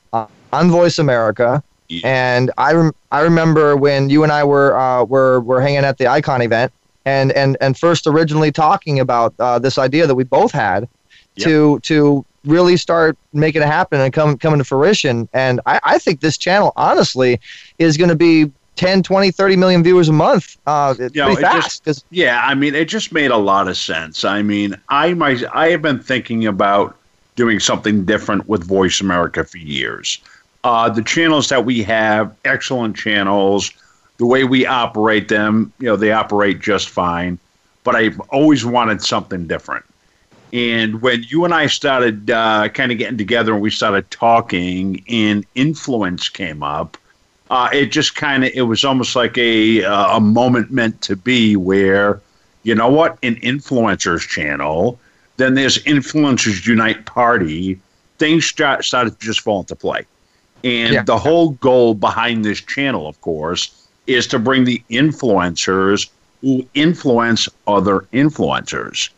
on 0.53 0.71
Voice 0.71 0.99
America. 0.99 1.63
And 2.05 2.51
I, 2.59 2.75
rem- 2.75 2.95
I 3.11 3.21
remember 3.21 3.75
when 3.77 4.11
you 4.11 4.23
and 4.23 4.31
I 4.31 4.45
were 4.45 4.77
uh, 4.77 5.05
were 5.05 5.41
were 5.41 5.61
hanging 5.61 5.85
at 5.85 5.97
the 5.97 6.07
Icon 6.07 6.43
event, 6.43 6.71
and 7.09 7.33
and 7.33 7.57
and 7.61 7.73
first 7.79 8.07
originally 8.07 8.53
talking 8.53 8.97
about 9.01 9.31
uh, 9.39 9.59
this 9.59 9.77
idea 9.79 10.05
that 10.07 10.15
we 10.15 10.25
both 10.25 10.53
had 10.53 10.81
to 11.45 11.79
to 11.91 12.25
really 12.45 12.77
start 12.77 13.17
making 13.33 13.63
it 13.63 13.67
happen 13.79 14.01
and 14.01 14.13
come 14.13 14.37
come 14.39 14.53
into 14.55 14.65
fruition. 14.65 15.29
And 15.33 15.61
I, 15.67 15.81
I 15.95 15.99
think 15.99 16.21
this 16.21 16.37
channel, 16.39 16.73
honestly, 16.77 17.41
is 17.79 17.97
going 17.97 18.11
to 18.11 18.17
be 18.17 18.51
10, 18.77 19.03
20, 19.03 19.31
30 19.31 19.57
million 19.57 19.83
viewers 19.83 20.09
a 20.09 20.13
month. 20.13 20.57
Uh, 20.67 20.95
You 20.99 21.11
know, 21.15 21.27
pretty 21.35 21.43
it 21.43 21.51
fast. 21.51 21.85
just- 21.85 22.05
yeah, 22.11 22.41
I 22.45 22.55
mean, 22.55 22.75
it 22.75 22.89
just 22.89 23.13
made 23.13 23.31
a 23.31 23.37
lot 23.37 23.69
of 23.69 23.77
sense. 23.77 24.25
I 24.25 24.43
mean, 24.43 24.77
I 24.89 25.15
my, 25.15 25.33
I 25.53 25.71
have 25.71 25.83
been 25.83 25.99
thinking 26.01 26.47
about 26.47 26.97
doing 27.37 27.61
something 27.61 28.05
different 28.05 28.49
with 28.49 28.63
Voice 28.67 29.01
America 29.01 29.45
for 29.45 29.59
years. 29.59 30.19
Uh, 30.65 30.89
the 30.89 31.03
channels 31.03 31.49
that 31.49 31.65
we 31.65 31.83
have, 31.85 32.35
excellent 32.45 32.97
channels. 32.97 33.71
The 34.19 34.27
way 34.27 34.45
we 34.45 34.67
operate 34.67 35.29
them, 35.29 35.73
you 35.79 35.87
know, 35.87 35.97
they 35.97 36.13
operate 36.13 36.61
just 36.61 36.89
fine. 36.89 37.39
But 37.85 37.97
I've 37.97 38.21
always 38.31 38.65
wanted 38.65 39.03
something 39.03 39.47
different. 39.47 39.85
And 40.53 41.03
when 41.03 41.25
you 41.25 41.45
and 41.45 41.55
I 41.55 41.67
started 41.67 42.31
uh, 42.31 42.69
kind 42.71 42.91
of 42.93 42.99
getting 42.99 43.19
together 43.19 43.53
and 43.53 43.63
we 43.63 43.71
started 43.71 44.11
talking, 44.11 45.05
and 45.09 45.47
influence 45.55 46.29
came 46.29 46.63
up, 46.63 46.97
uh, 47.51 47.69
it 47.73 47.87
just 47.87 48.15
kind 48.15 48.45
of 48.45 48.53
it 48.55 48.63
was 48.63 48.85
almost 48.85 49.15
like 49.17 49.37
a 49.39 49.85
uh, 49.85 50.17
a 50.17 50.21
moment 50.21 50.71
meant 50.71 51.01
to 51.03 51.17
be 51.17 51.57
where 51.57 52.23
you 52.63 52.75
know 52.75 52.89
what 52.89 53.19
an 53.23 53.37
influencers 53.37 54.27
channel 54.27 55.01
then 55.39 55.55
there's 55.55 55.83
influencers 55.85 56.67
unite 56.67 57.07
party 57.07 57.81
things 58.19 58.45
start, 58.45 58.85
started 58.85 59.19
to 59.19 59.27
just 59.27 59.41
fall 59.41 59.61
into 59.61 59.77
play. 59.77 60.07
And 60.65 60.93
Yeah. 60.95 61.03
the 61.05 61.19
whole 61.19 61.51
goal 61.51 61.95
behind 61.95 62.45
this 62.45 62.61
channel, 62.61 63.07
of 63.07 63.21
course, 63.21 63.88
is 64.09 64.27
to 64.27 64.39
bring 64.39 64.65
the 64.65 64.83
influencers 64.91 66.11
who 66.41 66.67
influence 66.75 67.49
other 67.67 68.01
influencers. 68.13 69.11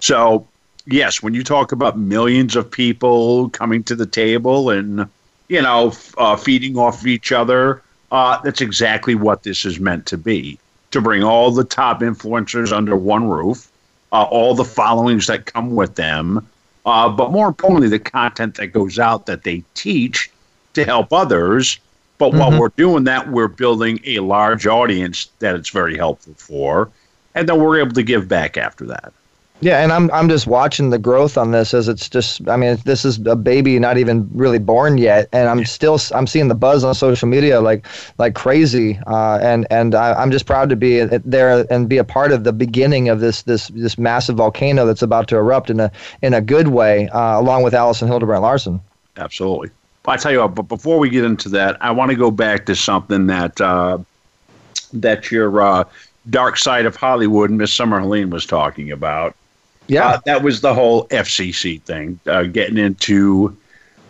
So, 0.00 0.46
yes, 0.86 1.22
when 1.22 1.34
you 1.34 1.42
talk 1.42 1.72
about 1.72 1.98
millions 1.98 2.54
of 2.54 2.70
people 2.70 3.48
coming 3.50 3.82
to 3.84 3.96
the 3.96 4.06
table 4.06 4.70
and, 4.70 5.08
you 5.48 5.62
know, 5.62 5.92
uh, 6.16 6.36
feeding 6.36 6.78
off 6.78 7.00
of 7.00 7.06
each 7.06 7.32
other, 7.32 7.82
uh, 8.12 8.40
that's 8.42 8.60
exactly 8.60 9.14
what 9.14 9.42
this 9.42 9.64
is 9.64 9.80
meant 9.80 10.06
to 10.06 10.16
be 10.16 10.58
to 10.90 11.00
bring 11.00 11.22
all 11.22 11.50
the 11.50 11.64
top 11.64 12.00
influencers 12.00 12.72
under 12.72 12.96
one 12.96 13.28
roof, 13.28 13.70
uh, 14.12 14.22
all 14.22 14.54
the 14.54 14.64
followings 14.64 15.26
that 15.26 15.46
come 15.46 15.74
with 15.74 15.96
them, 15.96 16.46
uh, 16.86 17.08
but 17.08 17.30
more 17.30 17.48
importantly, 17.48 17.88
the 17.88 17.98
content 17.98 18.54
that 18.54 18.68
goes 18.68 18.98
out 18.98 19.26
that 19.26 19.42
they 19.42 19.62
teach 19.74 20.30
to 20.72 20.84
help 20.84 21.12
others. 21.12 21.78
But 22.18 22.34
while 22.34 22.50
Mhm. 22.50 22.58
we're 22.58 22.72
doing 22.76 23.04
that, 23.04 23.30
we're 23.30 23.48
building 23.48 24.00
a 24.04 24.18
large 24.18 24.66
audience 24.66 25.28
that 25.38 25.54
it's 25.54 25.70
very 25.70 25.96
helpful 25.96 26.34
for, 26.36 26.88
and 27.34 27.48
then 27.48 27.60
we're 27.60 27.78
able 27.78 27.92
to 27.92 28.02
give 28.02 28.28
back 28.28 28.56
after 28.56 28.84
that. 28.86 29.12
Yeah, 29.60 29.82
and 29.82 29.90
I'm 29.92 30.08
I'm 30.12 30.28
just 30.28 30.46
watching 30.46 30.90
the 30.90 30.98
growth 30.98 31.36
on 31.36 31.50
this 31.50 31.74
as 31.74 31.88
it's 31.88 32.08
just 32.08 32.48
I 32.48 32.56
mean 32.56 32.78
this 32.84 33.04
is 33.04 33.18
a 33.26 33.34
baby 33.34 33.76
not 33.80 33.98
even 33.98 34.28
really 34.32 34.60
born 34.60 34.98
yet, 34.98 35.28
and 35.32 35.48
I'm 35.48 35.64
still 35.64 35.98
I'm 36.14 36.28
seeing 36.28 36.46
the 36.46 36.54
buzz 36.54 36.84
on 36.84 36.94
social 36.94 37.26
media 37.26 37.60
like 37.60 37.84
like 38.18 38.34
crazy, 38.34 39.00
uh, 39.08 39.38
and 39.42 39.66
and 39.68 39.96
I, 39.96 40.12
I'm 40.12 40.30
just 40.30 40.46
proud 40.46 40.68
to 40.70 40.76
be 40.76 41.02
there 41.02 41.66
and 41.70 41.88
be 41.88 41.98
a 41.98 42.04
part 42.04 42.30
of 42.30 42.44
the 42.44 42.52
beginning 42.52 43.08
of 43.08 43.18
this 43.18 43.42
this 43.42 43.66
this 43.74 43.98
massive 43.98 44.36
volcano 44.36 44.86
that's 44.86 45.02
about 45.02 45.26
to 45.28 45.36
erupt 45.36 45.70
in 45.70 45.80
a 45.80 45.90
in 46.22 46.34
a 46.34 46.40
good 46.40 46.68
way, 46.68 47.08
uh, 47.08 47.40
along 47.40 47.64
with 47.64 47.74
Allison 47.74 48.06
Hildebrand 48.06 48.42
Larson. 48.42 48.80
Absolutely. 49.16 49.70
But 50.08 50.20
I 50.20 50.22
tell 50.22 50.32
you 50.32 50.40
what, 50.40 50.54
but 50.54 50.68
before 50.68 50.98
we 50.98 51.10
get 51.10 51.22
into 51.24 51.50
that, 51.50 51.76
I 51.82 51.90
want 51.90 52.10
to 52.12 52.16
go 52.16 52.30
back 52.30 52.64
to 52.64 52.74
something 52.74 53.26
that 53.26 53.60
uh, 53.60 53.98
that 54.94 55.30
your 55.30 55.60
uh, 55.60 55.84
dark 56.30 56.56
side 56.56 56.86
of 56.86 56.96
Hollywood, 56.96 57.50
Miss 57.50 57.74
Summer 57.74 58.00
Helene, 58.00 58.30
was 58.30 58.46
talking 58.46 58.90
about. 58.90 59.36
Yeah, 59.86 60.06
Uh, 60.06 60.20
that 60.24 60.42
was 60.42 60.62
the 60.62 60.72
whole 60.72 61.06
FCC 61.08 61.82
thing, 61.82 62.18
uh, 62.26 62.44
getting 62.44 62.78
into 62.78 63.54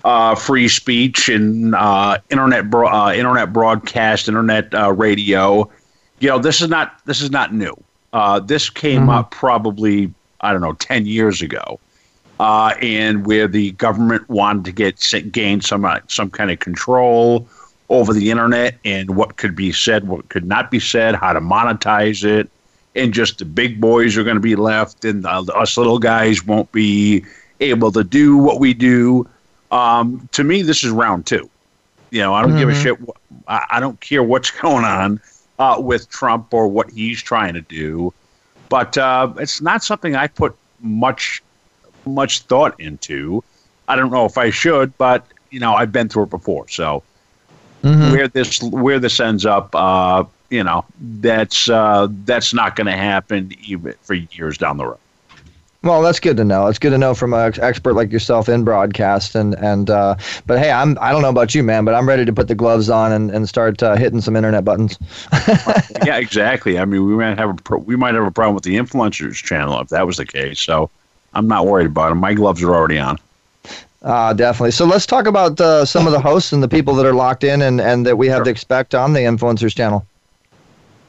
uh, 0.05 0.37
free 0.37 0.69
speech 0.69 1.29
and 1.29 1.75
uh, 1.75 2.19
internet 2.31 2.71
bro- 2.71 2.87
uh, 2.87 3.13
internet 3.13 3.53
broadcast, 3.53 4.29
internet 4.29 4.73
uh, 4.73 4.93
radio. 4.93 5.69
You 6.21 6.29
know, 6.29 6.39
this 6.39 6.63
is 6.63 6.69
not 6.69 7.05
this 7.07 7.21
is 7.21 7.33
not 7.33 7.53
new. 7.53 7.75
Uh, 8.13 8.39
this 8.39 8.71
came 8.71 9.09
up 9.11 9.33
probably 9.33 10.15
I 10.43 10.53
don't 10.53 10.63
know 10.63 10.75
ten 10.75 11.07
years 11.07 11.43
ago, 11.43 11.81
uh, 12.39 12.75
and 12.81 13.27
where 13.27 13.49
the 13.49 13.73
government 13.73 14.29
wanted 14.29 14.65
to 14.65 14.73
get 14.73 15.33
gain 15.33 15.61
some 15.61 15.85
uh, 15.85 16.01
some 16.09 16.31
kind 16.31 16.51
of 16.51 16.59
control 16.59 17.49
over 17.89 18.13
the 18.13 18.31
internet 18.31 18.79
and 18.85 19.17
what 19.17 19.37
could 19.37 19.57
be 19.57 19.73
said, 19.73 20.07
what 20.09 20.29
could 20.29 20.45
not 20.47 20.71
be 20.71 20.79
said, 20.79 21.15
how 21.15 21.33
to 21.33 21.41
monetize 21.41 22.25
it 22.25 22.51
and 22.95 23.13
just 23.15 23.39
the 23.39 23.45
big 23.45 23.81
boys 23.81 24.17
are 24.17 24.25
going 24.25 24.37
to 24.37 24.41
be 24.41 24.57
left, 24.57 25.05
and 25.05 25.25
uh, 25.25 25.43
us 25.55 25.77
little 25.77 25.99
guys 25.99 26.45
won't 26.45 26.71
be 26.73 27.25
able 27.61 27.93
to 27.93 28.03
do 28.05 28.37
what 28.37 28.61
we 28.61 28.75
do. 28.75 29.29
Um, 29.71 30.29
to 30.33 30.43
me, 30.45 30.63
this 30.63 30.83
is 30.85 30.91
round 30.91 31.27
two. 31.27 31.49
You 32.11 32.21
know, 32.21 32.35
I 32.35 32.43
don't 32.43 32.57
give 32.57 32.69
a 32.69 32.73
Mhm. 32.73 32.75
shit. 32.75 32.99
I, 33.47 33.65
I 33.73 33.81
don't 33.81 34.01
care 34.01 34.23
what's 34.23 34.51
going 34.63 34.85
on 34.85 35.21
uh, 35.59 35.77
with 35.79 36.09
Trump 36.09 36.53
or 36.53 36.69
what 36.69 36.91
he's 36.91 37.23
trying 37.23 37.55
to 37.55 37.63
do, 37.63 38.13
but 38.69 38.97
uh, 38.99 39.33
it's 39.39 39.61
not 39.61 39.83
something 39.85 40.17
I 40.17 40.27
put 40.27 40.57
much 40.81 41.43
much 42.07 42.41
thought 42.41 42.79
into. 42.81 43.43
I 43.89 43.97
don't 43.97 44.11
know 44.11 44.27
if 44.27 44.37
I 44.39 44.51
should, 44.51 44.97
but 44.99 45.27
you 45.51 45.61
know, 45.61 45.75
I've 45.75 45.93
been 45.93 46.09
through 46.09 46.25
it 46.25 46.31
before, 46.31 46.69
so 46.69 47.03
Mhm. 47.83 48.11
where 48.11 48.29
this 48.29 48.61
where 48.63 48.99
this 48.99 49.21
ends 49.21 49.47
up, 49.47 49.75
uh, 49.75 50.25
you 50.51 50.65
know, 50.65 50.85
that's 51.21 51.69
uh, 51.69 52.09
that's 52.25 52.53
not 52.53 52.77
going 52.77 52.87
to 52.87 52.97
happen 52.97 53.53
even 53.65 53.95
for 54.03 54.15
years 54.15 54.59
down 54.59 54.77
the 54.77 54.87
road. 54.87 54.99
Well, 55.85 56.03
that's 56.03 56.19
good 56.19 56.37
to 56.39 56.45
know. 56.45 56.67
It's 56.67 56.79
good 56.81 56.91
to 56.91 56.99
know 56.99 57.15
from 57.15 57.33
an 57.33 57.53
expert 57.61 57.95
like 57.95 58.11
yourself 58.11 58.49
in 58.49 58.65
broadcast, 58.65 59.37
and 59.37 59.55
and 59.55 59.89
uh, 59.89 60.17
but 60.45 60.59
hey, 60.59 60.73
I'm 60.73 60.99
I 61.01 61.13
don't 61.13 61.23
know 61.23 61.29
about 61.29 61.55
you, 61.55 61.63
man, 61.63 61.85
but 61.85 61.95
I'm 61.95 62.09
ready 62.09 62.25
to 62.25 62.33
put 62.33 62.49
the 62.49 62.57
gloves 62.57 62.91
on 62.91 63.13
and, 63.13 63.31
and 63.31 63.49
start 63.49 63.81
uh, 63.81 63.95
hitting 63.95 64.21
some 64.21 64.35
internet 64.35 64.65
buttons. 64.65 64.99
yeah, 66.05 66.17
exactly. 66.17 66.81
I 66.81 66.85
mean, 66.85 67.07
we 67.07 67.15
might 67.15 67.39
have 67.39 67.51
a 67.51 67.55
pro- 67.55 67.79
we 67.79 67.95
might 67.95 68.15
have 68.15 68.25
a 68.25 68.31
problem 68.33 68.55
with 68.57 68.65
the 68.65 68.77
influencers 68.77 69.37
channel 69.37 69.81
if 69.81 69.89
that 69.91 70.05
was 70.05 70.17
the 70.17 70.27
case. 70.27 70.61
So 70.61 70.91
I'm 71.39 71.47
not 71.47 71.67
worried 71.67 71.87
about 71.87 72.11
them. 72.11 72.19
My 72.19 72.35
gloves 72.35 72.63
are 72.63 72.75
already 72.75 72.99
on. 72.99 73.19
Uh, 74.03 74.33
definitely. 74.33 74.71
So 74.73 74.85
let's 74.85 75.07
talk 75.07 75.27
about 75.27 75.61
uh, 75.61 75.85
some 75.85 76.07
of 76.07 76.13
the 76.13 76.21
hosts 76.21 76.53
and 76.53 76.63
the 76.63 76.69
people 76.69 76.95
that 76.97 77.07
are 77.07 77.15
locked 77.15 77.45
in 77.45 77.63
and, 77.63 77.81
and 77.81 78.07
that 78.07 78.17
we 78.17 78.29
have 78.29 78.45
to 78.45 78.51
expect 78.51 78.95
on 78.95 79.13
the 79.13 79.21
influencers 79.21 79.75
channel. 79.75 80.07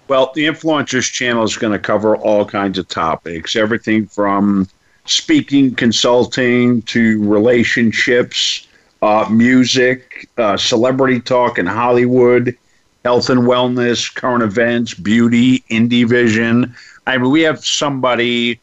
Well, 0.07 0.31
the 0.33 0.45
influencers 0.45 1.11
channel 1.11 1.43
is 1.43 1.55
going 1.55 1.73
to 1.73 1.79
cover 1.79 2.17
all 2.17 2.45
kinds 2.45 2.77
of 2.79 2.87
topics, 2.87 3.55
everything 3.55 4.07
from 4.07 4.67
speaking, 5.05 5.75
consulting 5.75 6.81
to 6.83 7.23
relationships, 7.23 8.67
uh, 9.01 9.27
music, 9.29 10.27
uh, 10.37 10.57
celebrity 10.57 11.19
talk 11.19 11.59
in 11.59 11.65
Hollywood, 11.65 12.57
health 13.05 13.29
and 13.29 13.41
wellness, 13.41 14.13
current 14.13 14.43
events, 14.43 14.93
beauty, 14.93 15.59
indie 15.69 16.07
vision. 16.07 16.75
I 17.07 17.17
mean, 17.17 17.31
we 17.31 17.41
have 17.41 17.63
somebody 17.63 18.59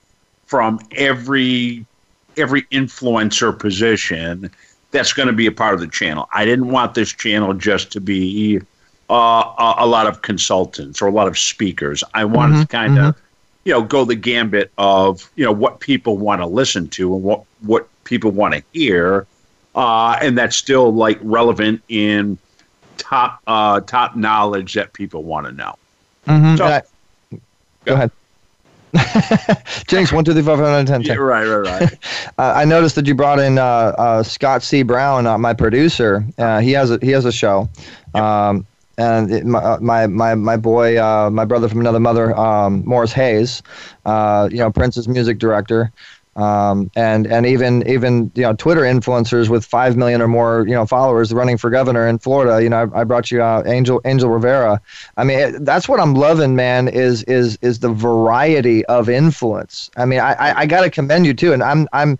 from 0.46 0.80
every 0.92 1.84
every 2.36 2.62
influencer 2.64 3.58
position 3.58 4.50
that's 4.90 5.12
going 5.12 5.26
to 5.26 5.32
be 5.32 5.46
a 5.46 5.52
part 5.52 5.74
of 5.74 5.80
the 5.80 5.88
channel. 5.88 6.28
I 6.32 6.44
didn't 6.44 6.68
want 6.68 6.94
this 6.94 7.12
channel 7.12 7.54
just 7.54 7.90
to 7.92 8.00
be 8.00 8.60
uh, 9.10 9.14
a, 9.14 9.74
a 9.78 9.86
lot 9.86 10.06
of 10.06 10.22
consultants 10.22 11.00
or 11.02 11.06
a 11.06 11.10
lot 11.10 11.28
of 11.28 11.38
speakers. 11.38 12.02
I 12.14 12.24
wanted 12.24 12.60
to 12.60 12.66
Mhm, 12.66 12.70
kind 12.70 12.98
of, 12.98 13.16
you 13.64 13.72
know, 13.72 13.82
go 13.82 14.04
the 14.04 14.14
gambit 14.14 14.70
of 14.78 15.30
you 15.36 15.44
know 15.44 15.52
what 15.52 15.80
people 15.80 16.18
want 16.18 16.40
to 16.40 16.46
listen 16.46 16.88
to 16.90 17.14
and 17.14 17.22
what 17.22 17.42
what 17.62 17.88
people 18.04 18.30
want 18.30 18.54
to 18.54 18.62
hear, 18.72 19.26
uh, 19.74 20.18
and 20.20 20.38
that's 20.38 20.56
still 20.56 20.92
like 20.94 21.18
relevant 21.22 21.82
in 21.88 22.38
top 22.96 23.40
uh, 23.46 23.80
top 23.80 24.16
knowledge 24.16 24.74
that 24.74 24.92
people 24.92 25.22
want 25.22 25.46
to 25.46 25.52
know. 25.52 25.74
Mm-hmm. 26.26 26.56
So- 26.56 26.80
go 27.84 27.94
ahead. 27.94 28.10
Jinx, 29.86 30.12
one, 30.12 30.24
two, 30.24 30.32
three, 30.32 30.42
four, 30.42 30.56
five, 30.56 30.64
nine, 30.66 30.86
ten, 30.86 31.02
Yeah, 31.02 31.14
ten. 31.14 31.18
right, 31.18 31.44
right, 31.44 31.80
right. 31.80 31.90
Uh, 32.38 32.52
I 32.56 32.64
noticed 32.64 32.94
that 32.96 33.06
you 33.06 33.14
brought 33.14 33.38
in 33.38 33.58
uh, 33.58 33.62
uh, 33.62 34.22
Scott 34.22 34.62
C. 34.62 34.82
Brown, 34.82 35.26
uh, 35.26 35.38
my 35.38 35.52
producer. 35.54 36.24
Uh, 36.38 36.60
he 36.60 36.72
has 36.72 36.90
a 36.90 36.98
he 37.02 37.10
has 37.10 37.24
a 37.24 37.32
show, 37.32 37.68
um, 38.14 38.66
and 38.98 39.32
it, 39.32 39.46
my, 39.46 39.58
uh, 39.58 39.78
my 39.80 40.06
my 40.06 40.34
my 40.34 40.56
boy, 40.56 40.98
uh, 41.02 41.30
my 41.30 41.44
brother 41.44 41.68
from 41.68 41.80
another 41.80 42.00
mother, 42.00 42.36
um, 42.38 42.84
Morris 42.84 43.12
Hayes, 43.12 43.62
uh, 44.04 44.48
you 44.50 44.58
know 44.58 44.70
Prince's 44.70 45.08
music 45.08 45.38
director, 45.38 45.90
um, 46.36 46.90
and 46.94 47.26
and 47.26 47.46
even 47.46 47.86
even 47.88 48.30
you 48.34 48.42
know 48.42 48.54
Twitter 48.54 48.82
influencers 48.82 49.48
with 49.48 49.64
five 49.64 49.96
million 49.96 50.20
or 50.20 50.28
more 50.28 50.64
you 50.66 50.74
know 50.74 50.86
followers 50.86 51.32
running 51.32 51.56
for 51.56 51.70
governor 51.70 52.06
in 52.06 52.18
Florida. 52.18 52.62
You 52.62 52.68
know 52.68 52.90
I, 52.94 53.00
I 53.00 53.04
brought 53.04 53.30
you 53.30 53.42
uh, 53.42 53.62
Angel 53.66 54.00
Angel 54.04 54.28
Rivera. 54.28 54.80
I 55.16 55.24
mean 55.24 55.38
it, 55.38 55.64
that's 55.64 55.88
what 55.88 55.98
I'm 55.98 56.14
loving, 56.14 56.54
man. 56.54 56.88
Is 56.88 57.22
is 57.24 57.58
is 57.62 57.78
the 57.78 57.88
variety 57.88 58.84
of 58.86 59.08
influence. 59.08 59.90
I 59.96 60.04
mean 60.04 60.20
I 60.20 60.34
I, 60.34 60.60
I 60.60 60.66
got 60.66 60.82
to 60.82 60.90
commend 60.90 61.26
you 61.26 61.34
too, 61.34 61.52
and 61.52 61.62
I'm 61.62 61.88
I'm. 61.92 62.18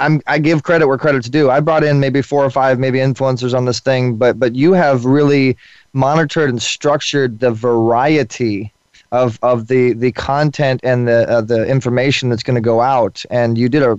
I'm, 0.00 0.22
I 0.28 0.38
give 0.38 0.62
credit 0.62 0.86
where 0.86 0.96
credit's 0.96 1.28
due. 1.28 1.50
I 1.50 1.58
brought 1.58 1.82
in 1.82 1.98
maybe 1.98 2.22
four 2.22 2.44
or 2.44 2.50
five, 2.50 2.78
maybe 2.78 3.00
influencers 3.00 3.52
on 3.52 3.64
this 3.64 3.80
thing, 3.80 4.14
but 4.14 4.38
but 4.38 4.54
you 4.54 4.72
have 4.72 5.04
really 5.04 5.56
monitored 5.92 6.50
and 6.50 6.62
structured 6.62 7.40
the 7.40 7.50
variety 7.50 8.72
of 9.12 9.38
of 9.42 9.68
the 9.68 9.92
the 9.94 10.12
content 10.12 10.80
and 10.82 11.08
the 11.08 11.28
uh, 11.28 11.40
the 11.40 11.66
information 11.66 12.28
that's 12.28 12.42
going 12.42 12.54
to 12.56 12.60
go 12.60 12.80
out. 12.80 13.24
And 13.30 13.56
you 13.56 13.68
did 13.68 13.82
a 13.82 13.98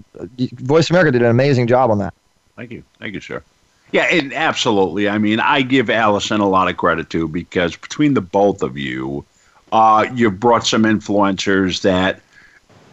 Voice 0.53 0.89
America 0.89 1.11
did 1.11 1.21
an 1.21 1.29
amazing 1.29 1.67
job 1.67 1.91
on 1.91 1.97
that. 1.99 2.13
Thank 2.55 2.71
you. 2.71 2.83
Thank 2.99 3.13
you, 3.13 3.21
sir. 3.21 3.43
Yeah, 3.91 4.07
absolutely. 4.33 5.09
I 5.09 5.17
mean, 5.17 5.39
I 5.39 5.63
give 5.63 5.89
Allison 5.89 6.41
a 6.41 6.47
lot 6.47 6.69
of 6.69 6.77
credit 6.77 7.09
too 7.09 7.27
because 7.27 7.75
between 7.75 8.13
the 8.13 8.21
both 8.21 8.61
of 8.61 8.77
you, 8.77 9.25
uh, 9.71 10.05
you've 10.13 10.39
brought 10.39 10.67
some 10.67 10.83
influencers 10.83 11.81
that 11.81 12.21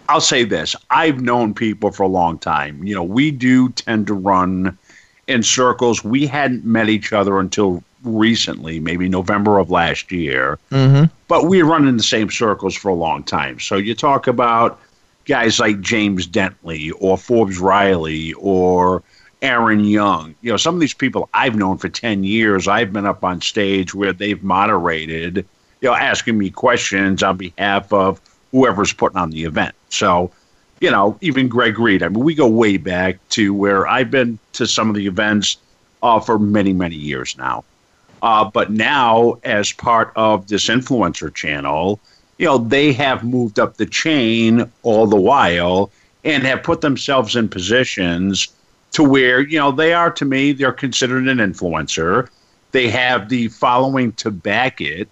I'll 0.08 0.20
say 0.20 0.44
this 0.44 0.74
I've 0.90 1.20
known 1.20 1.54
people 1.54 1.90
for 1.90 2.04
a 2.04 2.08
long 2.08 2.38
time. 2.38 2.82
You 2.84 2.94
know, 2.94 3.02
we 3.02 3.30
do 3.30 3.70
tend 3.70 4.06
to 4.06 4.14
run 4.14 4.78
in 5.26 5.42
circles. 5.42 6.04
We 6.04 6.26
hadn't 6.26 6.64
met 6.64 6.88
each 6.88 7.12
other 7.12 7.40
until 7.40 7.82
recently, 8.06 8.80
maybe 8.80 9.08
November 9.08 9.58
of 9.58 9.70
last 9.70 10.10
year 10.12 10.58
Mm-hmm. 10.70 11.04
but 11.28 11.46
we 11.46 11.62
run 11.62 11.86
in 11.88 11.96
the 11.96 12.02
same 12.02 12.30
circles 12.30 12.74
for 12.74 12.88
a 12.88 12.94
long 12.94 13.22
time. 13.22 13.58
So 13.60 13.76
you 13.76 13.94
talk 13.94 14.26
about 14.26 14.80
guys 15.24 15.58
like 15.58 15.80
James 15.80 16.26
Dentley 16.26 16.92
or 17.00 17.18
Forbes 17.18 17.58
Riley 17.58 18.32
or 18.34 19.02
Aaron 19.42 19.84
Young. 19.84 20.34
You 20.40 20.52
know, 20.52 20.56
some 20.56 20.74
of 20.74 20.80
these 20.80 20.94
people 20.94 21.28
I've 21.34 21.56
known 21.56 21.78
for 21.78 21.88
10 21.88 22.24
years. 22.24 22.68
I've 22.68 22.92
been 22.92 23.06
up 23.06 23.24
on 23.24 23.40
stage 23.40 23.94
where 23.94 24.12
they've 24.12 24.42
moderated, 24.42 25.38
you 25.80 25.88
know, 25.88 25.94
asking 25.94 26.38
me 26.38 26.50
questions 26.50 27.22
on 27.22 27.36
behalf 27.36 27.92
of 27.92 28.20
whoever's 28.52 28.92
putting 28.92 29.18
on 29.18 29.30
the 29.30 29.44
event. 29.44 29.74
So 29.88 30.30
you 30.80 30.90
know, 30.90 31.16
even 31.22 31.48
Greg 31.48 31.78
Reid. 31.78 32.02
I 32.02 32.08
mean, 32.08 32.22
we 32.22 32.34
go 32.34 32.46
way 32.46 32.76
back 32.76 33.18
to 33.30 33.54
where 33.54 33.86
I've 33.88 34.10
been 34.10 34.38
to 34.52 34.66
some 34.66 34.88
of 34.90 34.94
the 34.94 35.06
events 35.06 35.56
uh, 36.02 36.20
for 36.20 36.38
many, 36.38 36.72
many 36.72 36.96
years 36.96 37.36
now. 37.38 37.64
Uh, 38.22 38.44
but 38.44 38.70
now, 38.70 39.38
as 39.44 39.72
part 39.72 40.12
of 40.16 40.48
this 40.48 40.66
influencer 40.68 41.32
channel, 41.32 42.00
you 42.38 42.46
know, 42.46 42.58
they 42.58 42.92
have 42.92 43.24
moved 43.24 43.58
up 43.58 43.76
the 43.76 43.86
chain 43.86 44.70
all 44.82 45.06
the 45.06 45.16
while 45.16 45.90
and 46.24 46.42
have 46.44 46.62
put 46.62 46.80
themselves 46.80 47.36
in 47.36 47.48
positions 47.48 48.48
to 48.92 49.02
where, 49.02 49.40
you 49.40 49.58
know, 49.58 49.70
they 49.70 49.92
are 49.92 50.10
to 50.10 50.24
me, 50.24 50.52
they're 50.52 50.72
considered 50.72 51.28
an 51.28 51.38
influencer. 51.38 52.28
They 52.72 52.88
have 52.88 53.28
the 53.28 53.48
following 53.48 54.12
to 54.12 54.30
back 54.30 54.80
it. 54.80 55.08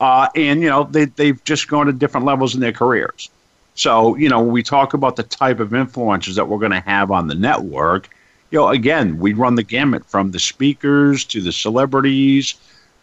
Uh, 0.00 0.28
and, 0.36 0.60
you 0.60 0.68
know, 0.68 0.84
they, 0.84 1.06
they've 1.06 1.42
just 1.44 1.68
gone 1.68 1.86
to 1.86 1.92
different 1.92 2.26
levels 2.26 2.54
in 2.54 2.60
their 2.60 2.72
careers. 2.72 3.30
So, 3.74 4.16
you 4.16 4.28
know, 4.28 4.40
when 4.40 4.52
we 4.52 4.62
talk 4.62 4.94
about 4.94 5.16
the 5.16 5.22
type 5.22 5.60
of 5.60 5.70
influencers 5.70 6.34
that 6.34 6.48
we're 6.48 6.58
going 6.58 6.72
to 6.72 6.80
have 6.80 7.10
on 7.10 7.28
the 7.28 7.34
network, 7.34 8.08
you 8.50 8.58
know, 8.58 8.68
again, 8.68 9.18
we 9.18 9.32
run 9.32 9.54
the 9.56 9.62
gamut 9.62 10.04
from 10.06 10.30
the 10.30 10.38
speakers 10.38 11.24
to 11.26 11.40
the 11.40 11.52
celebrities 11.52 12.54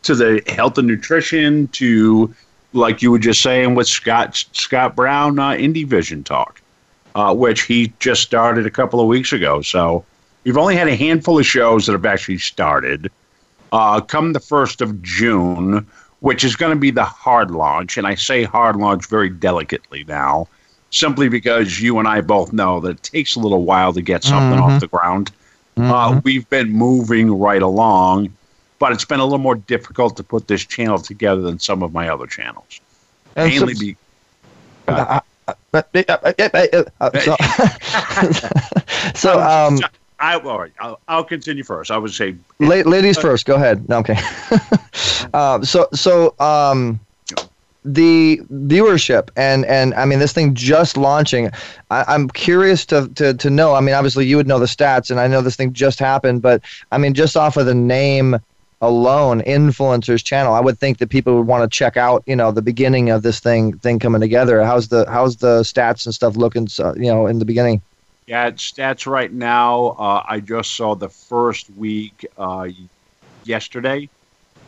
to 0.03 0.15
the 0.15 0.41
health 0.47 0.77
and 0.77 0.87
nutrition 0.87 1.67
to, 1.69 2.33
like 2.73 3.01
you 3.01 3.11
were 3.11 3.19
just 3.19 3.41
saying 3.41 3.75
with 3.75 3.87
Scott 3.87 4.43
Scott 4.53 4.95
Brown, 4.95 5.37
uh, 5.39 5.51
Indie 5.51 5.85
Vision 5.85 6.23
Talk, 6.23 6.61
uh, 7.15 7.33
which 7.33 7.63
he 7.63 7.93
just 7.99 8.21
started 8.21 8.65
a 8.65 8.71
couple 8.71 8.99
of 8.99 9.07
weeks 9.07 9.33
ago. 9.33 9.61
So 9.61 10.05
we've 10.43 10.57
only 10.57 10.75
had 10.75 10.87
a 10.87 10.95
handful 10.95 11.39
of 11.39 11.45
shows 11.45 11.85
that 11.85 11.93
have 11.93 12.05
actually 12.05 12.37
started. 12.37 13.11
Uh, 13.71 13.99
come 13.99 14.33
the 14.33 14.39
first 14.39 14.79
of 14.79 15.01
June, 15.01 15.85
which 16.19 16.43
is 16.43 16.55
going 16.55 16.71
to 16.71 16.79
be 16.79 16.91
the 16.91 17.03
hard 17.03 17.51
launch, 17.51 17.97
and 17.97 18.07
I 18.07 18.15
say 18.15 18.43
hard 18.43 18.75
launch 18.75 19.07
very 19.07 19.29
delicately 19.29 20.05
now 20.07 20.47
simply 20.95 21.27
because 21.29 21.79
you 21.81 21.99
and 21.99 22.07
I 22.07 22.21
both 22.21 22.53
know 22.53 22.79
that 22.79 22.89
it 22.89 23.03
takes 23.03 23.35
a 23.35 23.39
little 23.39 23.63
while 23.63 23.91
to 23.93 24.01
get 24.01 24.23
something 24.23 24.59
Mhm. 24.59 24.63
off 24.63 24.79
the 24.79 24.87
ground. 24.87 25.31
Uh, 25.77 25.81
Mhm. 26.13 26.23
we've 26.23 26.49
been 26.49 26.71
moving 26.71 27.37
right 27.37 27.61
along, 27.61 28.29
but 28.79 28.93
it's 28.93 29.03
been 29.05 29.19
a 29.19 29.23
little 29.23 29.37
more 29.37 29.55
difficult 29.55 30.15
to 30.17 30.23
put 30.23 30.47
this 30.47 30.63
channel 30.65 30.97
together 30.97 31.41
than 31.41 31.59
some 31.59 31.83
of 31.83 31.93
my 31.93 32.07
other 32.09 32.27
channels. 32.27 32.79
And 33.35 33.51
so- 33.53 33.65
Mainly 33.65 33.73
be, 33.73 33.97
Uh, 34.87 35.19
uh, 35.47 35.53
uh, 35.73 35.81
uh, 35.97 36.83
uh, 37.01 37.19
so, 37.19 37.35
so 39.15 39.41
um, 39.41 39.79
I, 40.19 40.35
all 40.37 40.59
right, 40.59 40.71
I'll, 40.79 40.99
I'll 41.07 41.23
continue 41.23 41.63
first. 41.63 41.91
I 41.91 41.97
would 41.97 42.13
say 42.13 42.35
La- 42.59 42.83
ladies 42.89 43.17
first. 43.17 43.45
Go 43.45 43.55
ahead. 43.55 43.87
No, 43.89 43.97
okay. 43.97 44.17
um, 45.33 45.65
so 45.65 45.87
so 45.93 46.35
um, 46.39 46.99
the 47.85 48.41
viewership 48.51 49.29
and 49.37 49.63
and 49.65 49.93
I 49.93 50.05
mean 50.05 50.19
this 50.19 50.33
thing 50.33 50.55
just 50.55 50.97
launching. 50.97 51.51
I, 51.91 52.03
I'm 52.07 52.27
curious 52.29 52.85
to, 52.87 53.07
to 53.09 53.35
to 53.35 53.49
know. 53.49 53.75
I 53.75 53.81
mean, 53.81 53.93
obviously 53.93 54.25
you 54.25 54.37
would 54.37 54.47
know 54.47 54.59
the 54.59 54.65
stats, 54.65 55.11
and 55.11 55.19
I 55.19 55.27
know 55.27 55.41
this 55.41 55.55
thing 55.55 55.71
just 55.71 55.99
happened, 55.99 56.41
but 56.41 56.61
I 56.91 56.97
mean, 56.97 57.13
just 57.13 57.37
off 57.37 57.57
of 57.57 57.67
the 57.67 57.75
name 57.75 58.39
alone, 58.81 59.41
influencers 59.41 60.23
channel, 60.23 60.53
I 60.53 60.59
would 60.59 60.79
think 60.79 60.97
that 60.97 61.09
people 61.09 61.37
would 61.37 61.47
want 61.47 61.69
to 61.69 61.75
check 61.75 61.95
out. 61.95 62.23
You 62.25 62.35
know, 62.35 62.51
the 62.51 62.61
beginning 62.61 63.11
of 63.11 63.21
this 63.21 63.39
thing 63.39 63.77
thing 63.77 63.99
coming 63.99 64.21
together. 64.21 64.63
How's 64.63 64.87
the 64.87 65.05
how's 65.07 65.37
the 65.37 65.61
stats 65.61 66.05
and 66.05 66.15
stuff 66.15 66.35
looking? 66.35 66.67
So, 66.67 66.93
you 66.95 67.05
know, 67.05 67.27
in 67.27 67.39
the 67.39 67.45
beginning. 67.45 67.81
Yeah, 68.25 68.49
stats 68.51 69.05
right 69.05 69.31
now. 69.31 69.95
Uh, 69.99 70.23
I 70.27 70.39
just 70.39 70.73
saw 70.75 70.95
the 70.95 71.09
first 71.09 71.69
week 71.71 72.25
uh, 72.37 72.69
yesterday. 73.43 74.09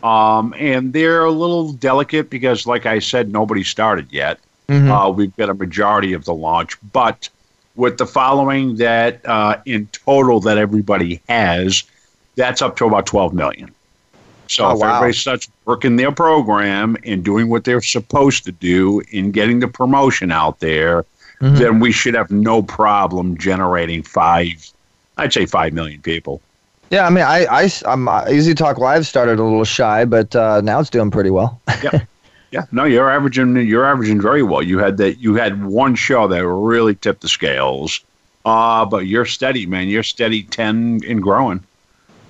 Um, 0.03 0.53
and 0.57 0.93
they're 0.93 1.25
a 1.25 1.31
little 1.31 1.73
delicate 1.73 2.29
because, 2.29 2.67
like 2.67 2.85
I 2.85 2.99
said, 2.99 3.31
nobody 3.31 3.63
started 3.63 4.07
yet. 4.11 4.39
Mhm. 4.69 4.89
Uh, 4.91 5.09
we've 5.09 5.35
got 5.37 5.49
a 5.49 5.53
majority 5.53 6.13
of 6.13 6.25
the 6.25 6.33
launch, 6.33 6.77
but 6.93 7.29
with 7.75 7.97
the 7.97 8.05
following 8.05 8.75
that 8.77 9.21
uh, 9.25 9.57
in 9.65 9.87
total 10.05 10.39
that 10.41 10.57
everybody 10.57 11.21
has, 11.29 11.83
that's 12.35 12.61
up 12.61 12.75
to 12.77 12.85
about 12.85 13.05
12 13.05 13.33
million. 13.33 13.71
So 14.47 14.65
Oh, 14.65 14.73
if 14.73 14.79
wow. 14.79 14.95
everybody 14.95 15.13
starts 15.13 15.49
working 15.65 15.95
their 15.95 16.11
program 16.11 16.95
and 17.03 17.23
doing 17.23 17.49
what 17.49 17.63
they're 17.65 17.81
supposed 17.81 18.45
to 18.45 18.51
do 18.51 19.01
in 19.11 19.31
getting 19.31 19.59
the 19.59 19.67
promotion 19.67 20.31
out 20.31 20.59
there, 20.59 21.05
Mhm. 21.41 21.57
then 21.57 21.79
we 21.79 21.91
should 21.91 22.13
have 22.13 22.31
no 22.31 22.61
problem 22.61 23.37
generating 23.37 24.03
five, 24.03 24.69
I'd 25.17 25.33
say 25.33 25.45
five 25.45 25.73
million 25.73 26.01
people. 26.01 26.41
Yeah, 26.89 27.05
I 27.05 27.09
mean, 27.09 27.23
I, 27.23 27.45
I, 27.45 27.69
I'm 27.85 28.07
uh, 28.07 28.25
Easy 28.29 28.53
Talk 28.53 28.77
Live 28.77 29.05
started 29.05 29.39
a 29.39 29.43
little 29.43 29.65
shy, 29.65 30.05
but 30.05 30.35
uh, 30.35 30.61
now 30.61 30.79
it's 30.79 30.89
doing 30.89 31.11
pretty 31.11 31.29
well. 31.29 31.61
Yeah, 31.83 32.05
yeah. 32.51 32.65
No, 32.71 32.85
you're 32.85 33.09
averaging. 33.09 33.55
You're 33.57 33.85
averaging 33.85 34.21
very 34.21 34.41
well. 34.41 34.63
You 34.63 34.79
had 34.79 34.97
that. 34.97 35.19
You 35.19 35.35
had 35.35 35.65
one 35.65 35.95
show 35.95 36.27
that 36.27 36.47
really 36.47 36.95
tipped 36.95 37.21
the 37.21 37.27
scales. 37.27 37.99
Uh, 38.45 38.85
but 38.85 39.05
you're 39.05 39.25
steady, 39.25 39.65
man. 39.65 39.89
You're 39.89 40.01
steady, 40.01 40.43
ten 40.43 41.01
and 41.07 41.21
growing. 41.21 41.61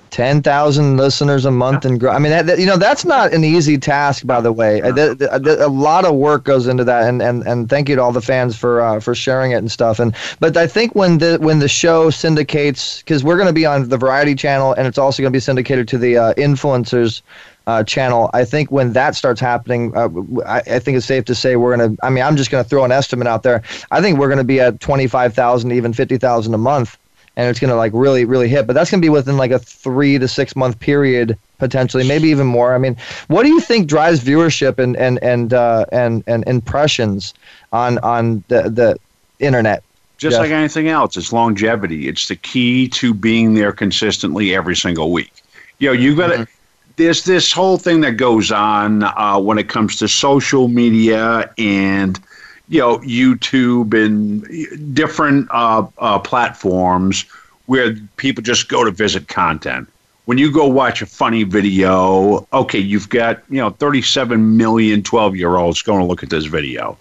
Ten 0.09 0.41
thousand 0.41 0.97
listeners 0.97 1.45
a 1.45 1.51
month 1.51 1.85
and 1.85 1.99
grow. 1.99 2.11
I 2.11 2.19
mean, 2.19 2.31
that, 2.31 2.59
you 2.59 2.65
know, 2.65 2.77
that's 2.77 3.05
not 3.05 3.33
an 3.33 3.43
easy 3.43 3.77
task, 3.77 4.25
by 4.25 4.41
the 4.41 4.51
way. 4.51 4.79
A 4.79 5.67
lot 5.67 6.05
of 6.05 6.15
work 6.15 6.43
goes 6.43 6.67
into 6.67 6.83
that, 6.85 7.03
and, 7.03 7.21
and, 7.21 7.45
and 7.45 7.69
thank 7.69 7.89
you 7.89 7.95
to 7.95 8.01
all 8.01 8.11
the 8.11 8.21
fans 8.21 8.57
for 8.57 8.81
uh, 8.81 8.99
for 8.99 9.13
sharing 9.13 9.51
it 9.51 9.57
and 9.57 9.71
stuff. 9.71 9.99
And 9.99 10.15
but 10.39 10.55
I 10.55 10.65
think 10.65 10.95
when 10.95 11.17
the 11.17 11.37
when 11.41 11.59
the 11.59 11.67
show 11.67 12.09
syndicates, 12.09 12.99
because 12.99 13.23
we're 13.23 13.35
going 13.35 13.47
to 13.47 13.53
be 13.53 13.65
on 13.65 13.89
the 13.89 13.97
Variety 13.97 14.33
Channel, 14.33 14.73
and 14.73 14.87
it's 14.87 14.97
also 14.97 15.21
going 15.21 15.31
to 15.31 15.35
be 15.35 15.41
syndicated 15.41 15.87
to 15.89 15.97
the 15.97 16.17
uh, 16.17 16.33
influencers. 16.35 17.21
Uh, 17.67 17.83
channel. 17.83 18.29
I 18.33 18.45
think 18.45 18.71
when 18.71 18.93
that 18.93 19.13
starts 19.13 19.41
happening, 19.41 19.91
uh, 19.93 20.07
I, 20.45 20.59
I 20.59 20.79
think 20.79 20.95
it's 20.95 21.05
safe 21.05 21.25
to 21.25 21.35
say 21.35 21.57
we're 21.57 21.75
gonna. 21.75 21.97
I 22.01 22.09
mean, 22.09 22.23
I'm 22.23 22.37
just 22.37 22.49
gonna 22.49 22.63
throw 22.63 22.85
an 22.85 22.93
estimate 22.93 23.27
out 23.27 23.43
there. 23.43 23.61
I 23.91 23.99
think 23.99 24.17
we're 24.17 24.29
gonna 24.29 24.45
be 24.45 24.61
at 24.61 24.79
twenty 24.79 25.05
five 25.05 25.33
thousand, 25.33 25.73
even 25.73 25.91
fifty 25.91 26.17
thousand 26.17 26.53
a 26.53 26.57
month 26.57 26.97
and 27.37 27.47
it's 27.47 27.59
going 27.59 27.69
to 27.69 27.75
like 27.75 27.93
really 27.95 28.25
really 28.25 28.49
hit 28.49 28.67
but 28.67 28.73
that's 28.73 28.91
going 28.91 28.99
to 28.99 29.05
be 29.05 29.09
within 29.09 29.37
like 29.37 29.51
a 29.51 29.59
three 29.59 30.17
to 30.17 30.27
six 30.27 30.55
month 30.55 30.77
period 30.79 31.37
potentially 31.59 32.05
maybe 32.05 32.27
even 32.27 32.45
more 32.45 32.75
i 32.75 32.77
mean 32.77 32.97
what 33.27 33.43
do 33.43 33.49
you 33.49 33.61
think 33.61 33.87
drives 33.87 34.19
viewership 34.21 34.77
and 34.79 34.97
and 34.97 35.23
and 35.23 35.53
uh, 35.53 35.85
and, 35.93 36.23
and 36.27 36.45
impressions 36.47 37.33
on 37.71 37.97
on 37.99 38.43
the 38.49 38.63
the 38.63 38.97
internet 39.39 39.83
Just 40.17 40.33
Jeff? 40.33 40.41
like 40.41 40.51
anything 40.51 40.87
else, 40.87 41.15
it's 41.15 41.31
longevity. 41.31 42.07
It's 42.07 42.27
the 42.27 42.35
key 42.35 42.87
to 42.89 43.13
being 43.13 43.53
there 43.53 43.71
consistently 43.71 44.55
every 44.55 44.75
single 44.75 45.11
week. 45.11 45.31
You 45.77 45.89
know, 45.89 45.93
you've 45.93 46.17
got 46.17 46.29
to. 46.29 46.47
There's 46.95 47.23
this 47.23 47.51
whole 47.51 47.77
thing 47.77 48.01
that 48.01 48.13
goes 48.13 48.51
on 48.51 49.03
uh, 49.03 49.37
when 49.37 49.59
it 49.59 49.69
comes 49.69 49.97
to 49.97 50.07
social 50.07 50.67
media 50.67 51.53
and 51.59 52.19
you 52.67 52.79
know 52.79 52.99
YouTube 52.99 53.93
and 53.93 54.95
different 54.95 55.47
uh, 55.51 55.87
uh, 55.97 56.19
platforms 56.19 57.25
where 57.65 57.95
people 58.17 58.41
just 58.41 58.69
go 58.69 58.83
to 58.83 58.91
visit 58.91 59.27
content. 59.27 59.89
When 60.25 60.37
you 60.37 60.51
go 60.51 60.67
watch 60.67 61.01
a 61.01 61.05
funny 61.05 61.43
video, 61.43 62.45
okay, 62.51 62.79
you've 62.79 63.09
got 63.09 63.41
you 63.49 63.57
know 63.57 63.69
37 63.71 64.57
million 64.57 65.03
12 65.03 65.35
year 65.35 65.55
olds 65.55 65.81
going 65.81 65.99
to 65.99 66.05
look 66.05 66.23
at 66.23 66.29
this 66.29 66.45
video. 66.45 66.97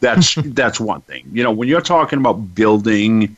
That's 0.00 0.34
that's 0.44 0.80
one 0.80 1.02
thing. 1.02 1.28
You 1.32 1.42
know, 1.42 1.52
when 1.52 1.68
you're 1.68 1.80
talking 1.80 2.18
about 2.18 2.54
building 2.54 3.36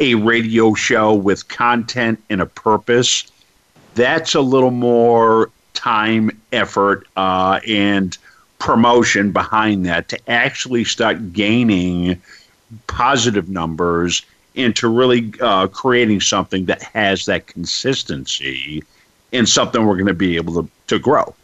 a 0.00 0.14
radio 0.14 0.74
show 0.74 1.14
with 1.14 1.48
content 1.48 2.22
and 2.30 2.40
a 2.40 2.46
purpose, 2.46 3.30
that's 3.94 4.34
a 4.34 4.40
little 4.40 4.70
more 4.70 5.50
time, 5.74 6.30
effort, 6.52 7.06
uh, 7.16 7.60
and 7.68 8.16
promotion 8.62 9.32
behind 9.32 9.84
that 9.84 10.08
to 10.08 10.30
actually 10.30 10.84
start 10.84 11.32
gaining 11.32 12.22
positive 12.86 13.48
numbers 13.48 14.22
into 14.54 14.86
really 14.86 15.32
uh, 15.40 15.66
creating 15.66 16.20
something 16.20 16.66
that 16.66 16.80
has 16.80 17.26
that 17.26 17.48
consistency 17.48 18.84
and 19.32 19.48
something 19.48 19.84
we're 19.84 19.96
going 19.96 20.06
to 20.06 20.14
be 20.14 20.36
able 20.36 20.62
to, 20.62 20.68
to 20.86 21.00
grow. 21.00 21.34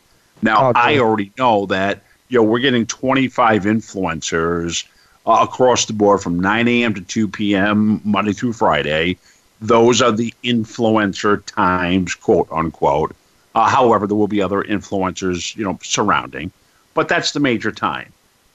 Now, 0.43 0.71
I 0.77 0.99
already 0.99 1.33
know 1.37 1.67
that 1.67 2.05
you 2.29 2.39
know 2.39 2.45
we're 2.45 2.61
getting 2.61 2.87
25 2.87 3.65
influencers 3.65 4.85
uh, 5.27 5.39
across 5.41 5.87
the 5.87 5.95
board 5.95 6.23
from 6.23 6.39
9 6.39 6.69
a.m. 6.69 6.95
to 6.95 7.01
2 7.01 7.27
p.m. 7.27 8.01
Monday 8.05 8.33
through 8.33 8.53
Friday. 8.53 9.19
Those 9.61 10.01
are 10.01 10.13
the 10.13 10.33
influencer 10.45 11.45
times, 11.47 12.15
quote 12.15 12.47
unquote. 12.53 13.17
Uh, 13.57 13.69
however, 13.69 14.07
there 14.07 14.17
will 14.17 14.29
be 14.29 14.41
other 14.41 14.63
influencers, 14.63 15.57
you 15.57 15.65
know, 15.65 15.77
surrounding, 15.83 16.53
but 16.99 17.07
that's 17.07 17.31
the 17.31 17.39
major 17.39 17.71
time. 17.71 18.13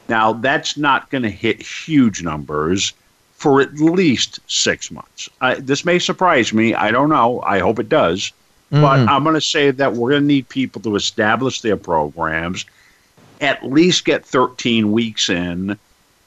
Now, 0.09 0.33
that's 0.33 0.75
not 0.75 1.09
going 1.09 1.21
to 1.21 1.29
hit 1.29 1.61
huge 1.61 2.21
numbers 2.21 2.91
for 3.35 3.61
at 3.61 3.73
least 3.75 4.41
six 4.47 4.91
months. 4.91 5.29
Uh, 5.39 5.55
this 5.59 5.85
may 5.85 5.97
surprise 5.97 6.51
me. 6.51 6.73
I 6.73 6.91
don't 6.91 7.07
know. 7.07 7.39
I 7.43 7.59
hope 7.59 7.79
it 7.79 7.87
does. 7.87 8.33
But 8.69 8.97
Mhm. 8.97 9.07
I'm 9.07 9.23
going 9.23 9.35
to 9.35 9.39
say 9.39 9.71
that 9.71 9.93
we're 9.93 10.09
going 10.09 10.23
to 10.23 10.27
need 10.27 10.49
people 10.49 10.81
to 10.81 10.97
establish 10.97 11.61
their 11.61 11.77
programs, 11.77 12.65
at 13.39 13.63
least 13.63 14.03
get 14.03 14.25
13 14.25 14.91
weeks 14.91 15.29
in. 15.29 15.77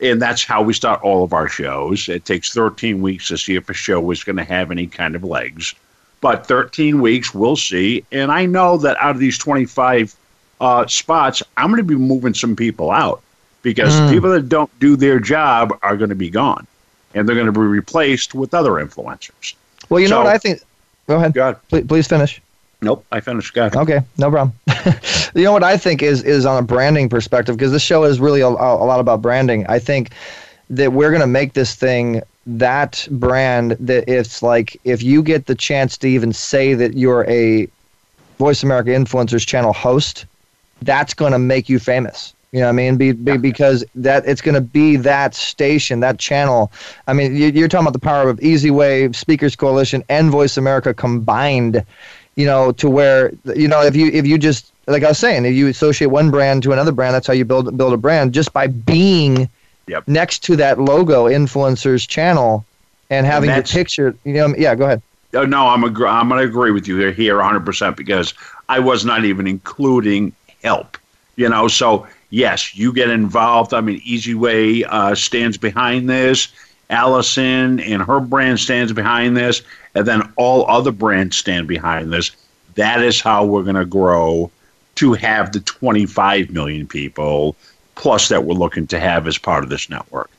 And 0.01 0.23
that's 0.23 0.43
how 0.43 0.63
we 0.63 0.73
start 0.73 1.03
all 1.03 1.23
of 1.23 1.35
our 1.35 1.51
shows. 1.51 2.09
It 2.09 2.25
takes 2.25 2.51
13 2.55 3.03
weeks 3.03 3.29
to 3.29 3.37
see 3.37 3.57
if 3.57 3.69
a 3.69 3.75
show 3.75 4.11
is 4.11 4.25
going 4.25 4.37
to 4.37 4.45
have 4.45 4.71
any 4.71 4.87
kind 4.87 5.15
of 5.15 5.23
legs. 5.23 5.75
But 6.23 6.47
13 6.47 7.03
weeks, 7.03 7.35
we'll 7.35 7.57
see. 7.57 8.07
And 8.11 8.33
I 8.33 8.47
know 8.47 8.79
that 8.79 8.97
out 9.03 9.11
of 9.11 9.19
these 9.19 9.37
25 9.37 10.17
uh, 10.61 10.87
spots, 10.87 11.43
I'm 11.57 11.69
going 11.69 11.78
to 11.78 11.85
be 11.85 11.95
moving 11.97 12.35
some 12.35 12.57
people 12.57 12.91
out 12.91 13.23
because 13.62 13.93
Mm. 13.95 14.11
people 14.11 14.31
that 14.31 14.49
don't 14.49 14.70
do 14.81 14.97
their 14.97 15.19
job 15.20 15.77
are 15.83 15.97
going 15.97 16.11
to 16.11 16.15
be 16.16 16.31
gone. 16.31 16.66
and 17.15 17.27
they're 17.27 17.35
going 17.37 17.47
to 17.47 17.53
be 17.53 17.61
replaced 17.61 18.35
with 18.35 18.53
other 18.53 18.73
influencers. 18.73 19.55
Well, 19.89 20.01
you 20.01 20.09
know 20.09 20.19
what 20.19 20.27
I 20.27 20.37
think. 20.39 20.61
Go 21.07 21.16
ahead. 21.16 21.33
Go 21.33 21.43
ahead. 21.43 21.57
Please, 21.70 21.87
please 21.87 22.07
finish. 22.07 22.43
Nope, 22.83 23.07
I 23.11 23.20
finished. 23.20 23.55
Go 23.55 23.62
ahead. 23.62 23.74
Okay, 23.77 24.01
no 24.19 24.31
problem. 24.31 24.53
you 25.35 25.45
know 25.45 25.53
what 25.53 25.62
I 25.65 25.78
think 25.78 26.03
is 26.03 26.23
is 26.23 26.45
on 26.45 26.59
a 26.62 26.66
branding 26.66 27.09
perspective 27.09 27.57
because 27.57 27.73
this 27.73 27.81
show 27.83 28.05
is 28.05 28.20
really 28.20 28.43
a, 28.43 28.49
a 28.49 28.85
lot 28.91 29.01
about 29.01 29.23
branding. 29.23 29.65
I 29.69 29.78
think 29.78 30.11
that 30.69 30.93
we're 30.93 31.09
going 31.11 31.23
to 31.23 31.27
make 31.27 31.55
this 31.55 31.74
thing 31.74 32.20
that 32.47 33.09
brand 33.12 33.73
that 33.81 34.05
it's 34.09 34.43
like 34.43 34.77
if 34.85 35.03
you 35.03 35.23
get 35.23 35.47
the 35.47 35.55
chance 35.55 35.97
to 35.99 36.07
even 36.09 36.33
say 36.35 36.74
that 36.74 36.95
you're 36.99 37.24
a 37.31 37.66
Voice 38.39 38.62
America 38.62 38.91
Influencers 38.91 39.47
channel 39.47 39.73
host, 39.73 40.27
that's 40.82 41.15
going 41.15 41.32
to 41.32 41.39
make 41.39 41.69
you 41.69 41.78
famous. 41.78 42.35
You 42.53 42.61
know 42.61 42.66
what 42.66 42.70
I 42.70 42.77
mean? 42.77 42.97
Be, 42.97 43.12
be, 43.12 43.36
because 43.36 43.85
that 43.97 44.27
it's 44.27 44.40
going 44.40 44.55
to 44.55 44.61
be 44.61 44.97
that 44.97 45.35
station, 45.35 46.01
that 46.01 46.19
channel. 46.19 46.73
I 47.07 47.12
mean, 47.12 47.36
you, 47.36 47.48
you're 47.48 47.69
talking 47.69 47.85
about 47.85 47.93
the 47.93 47.98
power 47.98 48.31
of 48.31 48.40
Easy 48.40 48.70
Way, 48.70 49.12
Speakers 49.12 49.57
Coalition, 49.57 50.03
and 50.09 50.31
Voice 50.31 50.57
America 50.57 50.94
combined. 50.94 51.85
You 52.36 52.47
know, 52.47 52.73
to 52.73 52.89
where 52.89 53.32
you 53.55 53.66
know 53.66 53.82
if 53.82 53.97
you 53.97 54.09
if 54.09 54.27
you 54.27 54.39
just 54.39 54.73
like 54.86 55.03
I 55.03 55.09
was 55.09 55.19
saying, 55.19 55.44
if 55.44 55.55
you 55.55 55.69
associate 55.69 56.09
one 56.09 56.31
brand 56.31 56.62
to 56.65 56.73
another 56.73 56.93
brand, 56.93 57.15
that's 57.15 57.27
how 57.27 57.32
you 57.32 57.44
build 57.44 57.77
build 57.77 57.93
a 57.93 57.97
brand 57.97 58.32
just 58.32 58.53
by 58.53 58.66
being 58.66 59.48
next 60.07 60.43
to 60.44 60.57
that 60.57 60.78
logo, 60.78 61.27
influencers 61.27 62.07
channel, 62.07 62.65
and 63.11 63.27
having 63.27 63.51
your 63.51 63.62
picture. 63.62 64.15
You 64.24 64.35
know, 64.35 64.55
yeah. 64.57 64.74
Go 64.74 64.85
ahead. 64.85 65.03
Oh, 65.35 65.44
no, 65.44 65.66
I'm 65.66 65.82
agr- 65.82 66.09
I'm 66.09 66.28
going 66.28 66.40
to 66.40 66.48
agree 66.48 66.70
with 66.70 66.89
you 66.89 66.97
here, 66.97 67.12
here 67.12 67.36
100% 67.36 67.97
because 67.97 68.32
I 68.69 68.78
was 68.78 69.05
not 69.05 69.24
even 69.24 69.47
including 69.47 70.32
help. 70.67 70.99
You 71.37 71.49
know, 71.49 71.69
so 71.69 72.07
yes, 72.31 72.77
you 72.77 72.93
get 72.93 73.09
involved. 73.11 73.73
I 73.73 73.81
mean, 73.81 74.01
Easy 74.05 74.35
Way 74.35 74.85
uh, 74.85 75.15
stands 75.15 75.57
behind 75.57 76.09
this. 76.09 76.49
Allison 76.91 77.81
and 77.81 78.03
her 78.03 78.21
brand 78.21 78.61
stands 78.61 78.93
behind 78.93 79.37
this, 79.37 79.63
and 79.95 80.07
then 80.07 80.33
all 80.37 80.69
other 80.69 80.93
brands 80.93 81.37
stand 81.37 81.67
behind 81.67 82.13
this. 82.13 82.31
That 82.77 83.03
is 83.03 83.21
how 83.21 83.45
we're 83.45 83.65
going 83.65 83.77
to 83.77 83.85
grow 83.85 84.51
to 84.97 85.13
have 85.15 85.53
the 85.53 85.61
25 85.61 86.51
million 86.51 86.87
people 86.87 87.57
plus 87.97 88.29
that 88.29 88.45
we're 88.45 88.55
looking 88.55 88.87
to 88.89 89.01
have 89.01 89.27
as 89.27 89.39
part 89.39 89.65
of 89.65 89.71
this 89.71 89.91
network. 89.91 90.31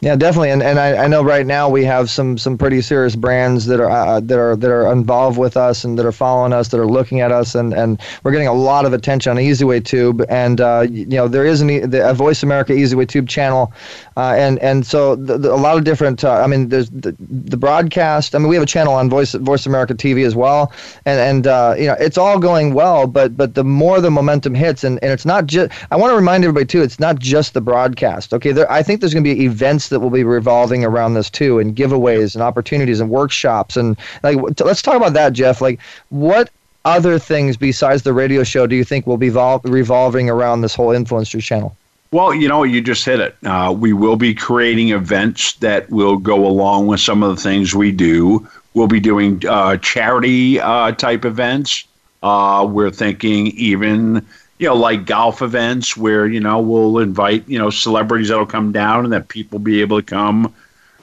Yeah, 0.00 0.14
definitely, 0.14 0.50
and 0.50 0.62
and 0.62 0.78
I, 0.78 1.04
I 1.04 1.06
know 1.08 1.24
right 1.24 1.44
now 1.44 1.68
we 1.68 1.84
have 1.84 2.08
some 2.08 2.38
some 2.38 2.56
pretty 2.56 2.82
serious 2.82 3.16
brands 3.16 3.66
that 3.66 3.80
are 3.80 3.90
uh, 3.90 4.20
that 4.20 4.38
are 4.38 4.54
that 4.54 4.70
are 4.70 4.92
involved 4.92 5.38
with 5.38 5.56
us 5.56 5.82
and 5.82 5.98
that 5.98 6.06
are 6.06 6.12
following 6.12 6.52
us, 6.52 6.68
that 6.68 6.78
are 6.78 6.86
looking 6.86 7.20
at 7.20 7.32
us, 7.32 7.56
and, 7.56 7.74
and 7.74 8.00
we're 8.22 8.30
getting 8.30 8.46
a 8.46 8.52
lot 8.52 8.84
of 8.86 8.92
attention 8.92 9.30
on 9.30 9.38
EasyWay 9.38 9.84
Tube, 9.84 10.24
and 10.28 10.60
uh, 10.60 10.86
you 10.88 11.04
know 11.06 11.26
there 11.26 11.44
is 11.44 11.60
an, 11.62 11.92
a 11.92 12.14
Voice 12.14 12.44
America 12.44 12.72
EasyWay 12.74 13.08
Tube 13.08 13.28
channel, 13.28 13.72
uh, 14.16 14.34
and 14.38 14.60
and 14.60 14.86
so 14.86 15.16
the, 15.16 15.36
the, 15.36 15.52
a 15.52 15.56
lot 15.56 15.76
of 15.76 15.82
different. 15.82 16.22
Uh, 16.22 16.34
I 16.34 16.46
mean, 16.46 16.68
there's 16.68 16.90
the, 16.90 17.16
the 17.18 17.56
broadcast. 17.56 18.36
I 18.36 18.38
mean, 18.38 18.46
we 18.46 18.54
have 18.54 18.62
a 18.62 18.66
channel 18.66 18.94
on 18.94 19.10
Voice 19.10 19.34
Voice 19.34 19.66
America 19.66 19.94
TV 19.96 20.24
as 20.24 20.36
well, 20.36 20.72
and 21.06 21.18
and 21.18 21.46
uh, 21.48 21.74
you 21.76 21.86
know 21.86 21.96
it's 21.98 22.16
all 22.18 22.38
going 22.38 22.72
well, 22.72 23.08
but 23.08 23.36
but 23.36 23.56
the 23.56 23.64
more 23.64 24.00
the 24.00 24.12
momentum 24.12 24.54
hits, 24.54 24.84
and, 24.84 25.00
and 25.02 25.10
it's 25.10 25.26
not 25.26 25.46
just. 25.46 25.72
I 25.90 25.96
want 25.96 26.12
to 26.12 26.16
remind 26.16 26.44
everybody 26.44 26.66
too, 26.66 26.82
it's 26.82 27.00
not 27.00 27.18
just 27.18 27.54
the 27.54 27.60
broadcast. 27.60 28.32
Okay, 28.32 28.52
there, 28.52 28.70
I 28.70 28.84
think 28.84 29.00
there's 29.00 29.12
going 29.12 29.24
to 29.24 29.34
be 29.34 29.44
events 29.44 29.87
that 29.88 30.00
will 30.00 30.10
be 30.10 30.24
revolving 30.24 30.84
around 30.84 31.14
this 31.14 31.30
too, 31.30 31.58
and 31.58 31.76
giveaways 31.76 32.34
and 32.34 32.42
opportunities 32.42 33.00
and 33.00 33.10
workshops, 33.10 33.76
and 33.76 33.96
like 34.22 34.38
let's 34.60 34.82
talk 34.82 34.96
about 34.96 35.14
that, 35.14 35.32
Jeff. 35.32 35.60
Like 35.60 35.80
what 36.10 36.50
other 36.84 37.18
things 37.18 37.56
besides 37.56 38.02
the 38.02 38.12
radio 38.12 38.42
show 38.42 38.66
do 38.66 38.74
you 38.74 38.84
think 38.84 39.06
will 39.06 39.18
be 39.18 39.28
vol- 39.28 39.60
revolving 39.64 40.30
around 40.30 40.62
this 40.62 40.74
whole 40.74 40.88
influencer 40.88 41.42
channel? 41.42 41.76
Well, 42.10 42.32
you 42.32 42.48
know, 42.48 42.62
you 42.62 42.80
just 42.80 43.04
hit 43.04 43.20
it. 43.20 43.36
Uh, 43.44 43.74
we 43.76 43.92
will 43.92 44.16
be 44.16 44.32
creating 44.32 44.90
events 44.90 45.54
that 45.54 45.90
will 45.90 46.16
go 46.16 46.46
along 46.46 46.86
with 46.86 47.00
some 47.00 47.22
of 47.22 47.36
the 47.36 47.42
things 47.42 47.74
we 47.74 47.92
do. 47.92 48.48
We'll 48.72 48.86
be 48.86 49.00
doing 49.00 49.42
uh, 49.46 49.76
charity 49.76 50.58
uh, 50.58 50.92
type 50.92 51.26
events. 51.26 51.84
Uh, 52.22 52.66
we're 52.70 52.90
thinking 52.90 53.48
even, 53.48 54.26
you 54.58 54.68
know, 54.68 54.74
like 54.74 55.06
golf 55.06 55.40
events 55.42 55.96
where, 55.96 56.26
you 56.26 56.40
know, 56.40 56.60
we'll 56.60 56.98
invite, 56.98 57.48
you 57.48 57.58
know, 57.58 57.70
celebrities 57.70 58.28
that'll 58.28 58.46
come 58.46 58.72
down 58.72 59.04
and 59.04 59.12
that 59.12 59.28
people 59.28 59.58
be 59.58 59.80
able 59.80 60.00
to 60.00 60.06
come 60.06 60.52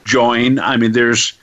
join. 0.04 0.60
I 0.60 0.78
mean, 0.78 0.92
there's 0.92 1.34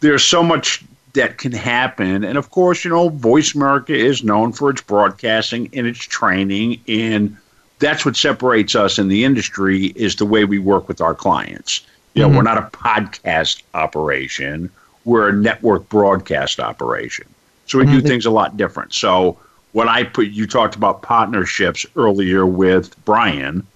there's 0.00 0.24
so 0.24 0.42
much 0.42 0.82
that 1.12 1.38
can 1.38 1.52
happen. 1.52 2.24
And 2.24 2.38
of 2.38 2.50
course, 2.50 2.84
you 2.84 2.90
know, 2.90 3.08
Voice 3.10 3.54
America 3.54 3.94
is 3.94 4.24
known 4.24 4.52
for 4.52 4.70
its 4.70 4.80
broadcasting 4.80 5.68
and 5.74 5.86
its 5.86 5.98
training 6.00 6.80
and 6.88 7.36
that's 7.78 8.04
what 8.04 8.14
separates 8.14 8.74
us 8.74 8.98
in 8.98 9.08
the 9.08 9.24
industry 9.24 9.86
is 9.96 10.16
the 10.16 10.26
way 10.26 10.44
we 10.44 10.58
work 10.58 10.86
with 10.86 11.00
our 11.00 11.14
clients. 11.14 11.80
You 12.14 12.22
know, 12.22 12.28
Mhm. 12.28 12.36
we're 12.36 12.42
not 12.42 12.58
a 12.58 12.68
podcast 12.76 13.62
operation, 13.74 14.70
we're 15.06 15.28
a 15.28 15.32
network 15.32 15.88
broadcast 15.88 16.60
operation. 16.60 17.24
So 17.66 17.78
we 17.78 17.86
do 17.86 18.02
Mhm. 18.02 18.06
things 18.06 18.26
a 18.26 18.30
lot 18.30 18.56
different. 18.58 18.92
So 18.92 19.38
when 19.72 19.88
I 19.88 20.04
put 20.04 20.28
you 20.28 20.46
talked 20.46 20.74
about 20.76 21.02
partnerships 21.02 21.86
earlier 21.96 22.46
with 22.46 23.02
Brian, 23.04 23.66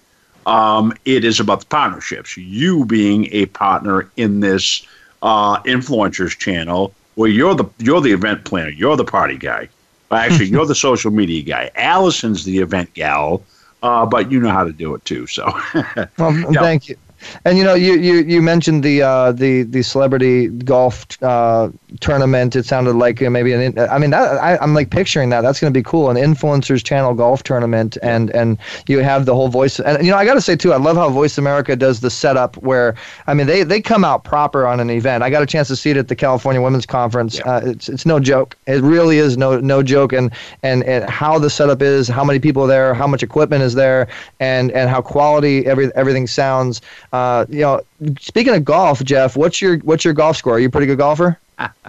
um, 0.45 0.93
it 1.05 1.23
is 1.23 1.39
about 1.39 1.61
the 1.61 1.65
partnerships. 1.67 2.37
You 2.37 2.85
being 2.85 3.27
a 3.31 3.45
partner 3.47 4.11
in 4.17 4.39
this 4.41 4.85
uh, 5.21 5.61
influencers 5.63 6.37
channel, 6.37 6.93
where 7.15 7.29
you're 7.29 7.55
the 7.55 7.65
you're 7.79 8.01
the 8.01 8.11
event 8.11 8.45
planner, 8.45 8.69
you're 8.69 8.97
the 8.97 9.05
party 9.05 9.37
guy. 9.37 9.69
Actually, 10.11 10.45
you're 10.47 10.65
the 10.65 10.75
social 10.89 11.11
media 11.11 11.41
guy. 11.43 11.71
Allison's 11.75 12.43
the 12.45 12.59
event 12.59 12.93
gal, 12.93 13.45
uh, 13.81 14.05
but 14.05 14.31
you 14.31 14.39
know 14.39 14.49
how 14.49 14.63
to 14.63 14.73
do 14.73 14.93
it 14.95 15.03
too. 15.05 15.25
So, 15.27 15.45
Well, 16.17 16.51
Yeah. 16.51 16.61
thank 16.61 16.89
you. 16.89 16.95
And 17.45 17.57
you 17.57 17.63
know, 17.63 17.73
you 17.73 17.93
you, 17.93 18.15
you 18.23 18.41
mentioned 18.41 18.83
the 18.83 19.01
uh, 19.01 19.31
the 19.31 19.63
the 19.63 19.81
celebrity 19.81 20.47
golf 20.47 21.05
uh, 21.21 21.69
tournament. 21.99 22.55
It 22.55 22.65
sounded 22.65 22.93
like 22.93 23.21
uh, 23.21 23.29
maybe 23.29 23.53
an. 23.53 23.77
I 23.77 23.97
mean, 23.97 24.11
that, 24.11 24.41
I, 24.41 24.57
I'm 24.57 24.73
like 24.73 24.89
picturing 24.89 25.29
that. 25.29 25.41
That's 25.41 25.59
going 25.59 25.71
to 25.71 25.77
be 25.77 25.83
cool. 25.83 26.09
An 26.09 26.17
influencers 26.17 26.83
channel 26.83 27.13
golf 27.13 27.43
tournament, 27.43 27.97
and 28.01 28.29
and 28.31 28.57
you 28.87 28.99
have 28.99 29.25
the 29.25 29.35
whole 29.35 29.47
voice. 29.47 29.79
And 29.79 30.03
you 30.05 30.11
know, 30.11 30.17
I 30.17 30.25
got 30.25 30.35
to 30.35 30.41
say 30.41 30.55
too, 30.55 30.73
I 30.73 30.77
love 30.77 30.97
how 30.97 31.09
Voice 31.09 31.37
America 31.37 31.75
does 31.75 32.01
the 32.01 32.09
setup. 32.09 32.57
Where 32.57 32.95
I 33.27 33.33
mean, 33.33 33.47
they 33.47 33.63
they 33.63 33.81
come 33.81 34.03
out 34.03 34.23
proper 34.23 34.65
on 34.67 34.79
an 34.79 34.89
event. 34.89 35.23
I 35.23 35.29
got 35.29 35.43
a 35.43 35.47
chance 35.47 35.67
to 35.69 35.75
see 35.75 35.91
it 35.91 35.97
at 35.97 36.07
the 36.07 36.15
California 36.15 36.61
Women's 36.61 36.85
Conference. 36.85 37.39
Uh, 37.41 37.61
it's 37.65 37.89
it's 37.89 38.05
no 38.05 38.19
joke. 38.19 38.55
It 38.67 38.81
really 38.81 39.17
is 39.17 39.37
no 39.37 39.59
no 39.59 39.83
joke. 39.83 40.13
And 40.13 40.31
and 40.63 40.83
and 40.83 41.09
how 41.09 41.39
the 41.39 41.49
setup 41.49 41.81
is, 41.81 42.07
how 42.07 42.23
many 42.23 42.39
people 42.39 42.63
are 42.63 42.67
there, 42.67 42.93
how 42.93 43.07
much 43.07 43.23
equipment 43.23 43.63
is 43.63 43.73
there, 43.73 44.07
and 44.39 44.71
and 44.71 44.89
how 44.89 45.01
quality 45.01 45.65
every 45.65 45.93
everything 45.95 46.27
sounds. 46.27 46.81
Uh, 47.15 47.45
you 47.47 47.61
know, 47.61 47.81
speaking 48.19 48.53
of 48.53 48.65
golf, 48.65 49.01
Jeff, 49.03 49.37
what's 49.37 49.61
your 49.61 49.77
what's 49.79 50.03
your 50.03 50.13
golf 50.13 50.35
score? 50.35 50.55
Are 50.55 50.59
you 50.59 50.67
a 50.67 50.71
pretty 50.71 50.87
good 50.87 50.97
golfer? 50.97 51.39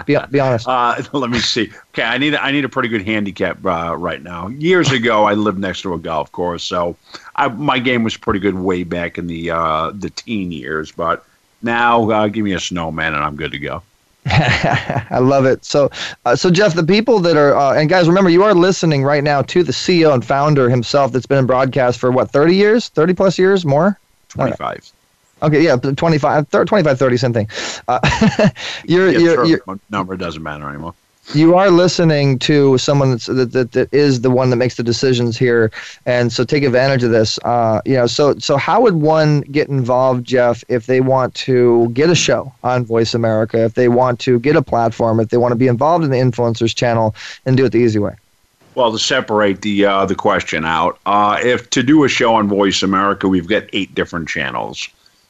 Be, 0.06 0.16
be 0.30 0.38
honest. 0.38 0.68
Uh, 0.76 1.02
let 1.12 1.30
me 1.30 1.40
see. 1.40 1.72
Okay, 1.90 2.04
I 2.04 2.18
need 2.18 2.36
I 2.36 2.52
need 2.52 2.64
a 2.64 2.68
pretty 2.68 2.88
good 2.88 3.02
handicap 3.02 3.64
uh, 3.64 3.96
right 3.96 4.22
now. 4.22 4.46
Years 4.48 4.92
ago, 4.92 5.24
I 5.24 5.34
lived 5.34 5.58
next 5.58 5.82
to 5.82 5.94
a 5.94 5.98
golf 5.98 6.30
course, 6.30 6.62
so 6.62 6.96
I, 7.34 7.48
my 7.48 7.78
game 7.80 8.04
was 8.04 8.16
pretty 8.16 8.38
good 8.38 8.54
way 8.54 8.84
back 8.84 9.18
in 9.18 9.26
the 9.26 9.50
uh, 9.50 9.90
the 9.92 10.10
teen 10.10 10.52
years. 10.52 10.92
But 10.92 11.24
now, 11.62 12.08
uh, 12.10 12.28
give 12.28 12.44
me 12.44 12.52
a 12.52 12.60
snowman 12.60 13.14
and 13.14 13.24
I'm 13.24 13.34
good 13.34 13.50
to 13.52 13.58
go. 13.58 13.82
I 14.26 15.18
love 15.20 15.44
it. 15.44 15.64
So, 15.64 15.90
uh, 16.24 16.36
so 16.36 16.50
Jeff, 16.50 16.74
the 16.74 16.84
people 16.84 17.18
that 17.20 17.36
are 17.36 17.56
uh, 17.56 17.74
and 17.74 17.88
guys, 17.88 18.06
remember 18.06 18.30
you 18.30 18.44
are 18.44 18.54
listening 18.54 19.02
right 19.02 19.24
now 19.24 19.42
to 19.42 19.64
the 19.64 19.72
CEO 19.72 20.14
and 20.14 20.24
founder 20.24 20.70
himself. 20.70 21.12
That's 21.12 21.26
been 21.26 21.38
in 21.38 21.46
broadcast 21.46 21.98
for 21.98 22.12
what 22.12 22.30
thirty 22.30 22.54
years, 22.54 22.88
thirty 22.90 23.14
plus 23.14 23.38
years, 23.38 23.64
more. 23.64 23.98
Twenty 24.28 24.52
five. 24.52 24.92
Okay, 25.42 25.62
yeah, 25.62 25.76
25, 25.76 26.48
thir- 26.48 26.64
25 26.64 26.98
30, 26.98 27.16
same 27.16 27.32
thing. 27.32 27.48
Uh, 27.88 27.98
you're, 28.84 29.10
Yeah, 29.10 29.18
you're, 29.18 29.44
you're, 29.44 29.60
number 29.90 30.16
doesn't 30.16 30.42
matter 30.42 30.68
anymore. 30.68 30.94
you 31.34 31.54
are 31.56 31.70
listening 31.70 32.38
to 32.38 32.78
someone 32.78 33.10
that's, 33.10 33.26
that, 33.26 33.52
that, 33.52 33.72
that 33.72 33.92
is 33.92 34.20
the 34.22 34.30
one 34.30 34.48
that 34.50 34.56
makes 34.56 34.76
the 34.76 34.82
decisions 34.82 35.36
here 35.36 35.70
and 36.06 36.32
so 36.32 36.44
take 36.44 36.62
advantage 36.62 37.02
of 37.02 37.10
this 37.10 37.36
uh, 37.44 37.80
you 37.84 37.94
know 37.94 38.06
so 38.06 38.38
so 38.38 38.56
how 38.56 38.80
would 38.80 38.94
one 38.94 39.40
get 39.50 39.68
involved 39.68 40.24
jeff 40.24 40.62
if 40.68 40.86
they 40.86 41.00
want 41.00 41.34
to 41.34 41.88
get 41.90 42.08
a 42.08 42.14
show 42.14 42.52
on 42.62 42.84
voice 42.84 43.12
america 43.12 43.64
if 43.64 43.74
they 43.74 43.88
want 43.88 44.20
to 44.20 44.38
get 44.38 44.54
a 44.54 44.62
platform 44.62 45.18
if 45.18 45.28
they 45.30 45.36
want 45.36 45.50
to 45.50 45.56
be 45.56 45.66
involved 45.66 46.04
in 46.04 46.10
the 46.12 46.16
influencers 46.16 46.72
channel 46.74 47.12
and 47.44 47.56
do 47.56 47.64
it 47.64 47.72
the 47.72 47.78
easy 47.78 47.98
way 47.98 48.14
Well, 48.76 48.92
to 48.92 48.98
separate 48.98 49.62
the 49.62 49.84
uh, 49.86 50.06
the 50.06 50.14
question 50.14 50.64
out, 50.64 50.98
uh, 51.06 51.40
if 51.42 51.70
to 51.70 51.82
do 51.82 52.04
a 52.04 52.08
show 52.08 52.34
on 52.34 52.46
Voice 52.46 52.82
America, 52.84 53.26
we've 53.26 53.48
got 53.48 53.64
eight 53.72 53.94
different 53.94 54.28
channels. 54.28 54.86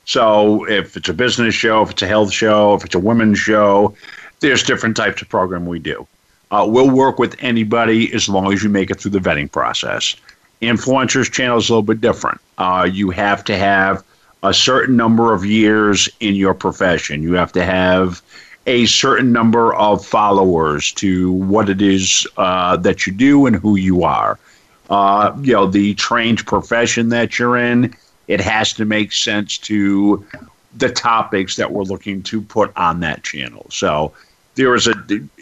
So 0.07 0.65
if 0.69 0.97
it's 0.97 1.09
a 1.09 1.13
business 1.13 1.55
show, 1.55 1.83
if 1.83 1.91
it's 1.91 2.03
a 2.03 2.07
health 2.07 2.33
show, 2.33 2.75
if 2.75 2.85
it's 2.85 2.95
a 2.95 2.99
women's 2.99 3.39
show, 3.39 3.95
there's 4.41 4.63
different 4.63 4.97
types 4.97 5.21
of 5.21 5.29
program 5.29 5.67
we 5.67 5.81
do. 5.81 6.07
Uh, 6.51 6.65
we'll 6.69 6.91
work 6.91 7.19
with 7.19 7.37
anybody 7.41 8.13
as 8.15 8.29
long 8.29 8.53
as 8.53 8.63
you 8.63 8.71
make 8.71 8.91
it 8.91 9.01
through 9.01 9.11
the 9.11 9.19
vetting 9.19 9.51
process. 9.51 10.15
Influencers 10.63 11.31
channel 11.31 11.59
is 11.59 11.69
a 11.69 11.73
little 11.73 11.83
bit 11.83 12.01
different. 12.01 12.41
Uh, 12.57 12.89
you 12.91 13.11
have 13.11 13.43
to 13.45 13.57
have 13.59 14.05
a 14.45 14.55
certain 14.55 14.97
number 14.97 15.35
of 15.35 15.45
years 15.45 16.09
in 16.21 16.37
your 16.37 16.55
profession. 16.55 17.23
You 17.23 17.33
have 17.33 17.53
to 17.53 17.65
have 17.65 18.23
a 18.69 18.87
certain 18.87 19.33
number 19.33 19.75
of 19.75 20.07
followers 20.07 20.93
to 20.93 21.33
what 21.33 21.69
it 21.69 21.83
is 21.83 22.27
uh, 22.37 22.77
that 22.77 23.07
you 23.07 23.13
do 23.13 23.47
and 23.47 23.57
who 23.57 23.77
you 23.77 24.05
are. 24.05 24.39
Uh, 24.89 25.37
you 25.41 25.53
know, 25.53 25.67
the 25.67 25.95
trained 25.95 26.47
profession 26.47 27.09
that 27.09 27.39
you're 27.41 27.57
in, 27.57 27.93
it 28.29 28.41
has 28.41 28.73
to 28.75 28.85
make 28.85 29.13
sense 29.13 29.59
to 29.59 30.25
the 30.77 30.91
topics 30.91 31.57
that 31.57 31.73
we're 31.73 31.85
looking 31.85 32.23
to 32.25 32.43
put 32.43 32.77
on 32.77 33.01
that 33.01 33.23
channel. 33.23 33.67
So 33.71 34.13
there 34.55 34.75
is 34.75 34.87
a 34.87 34.95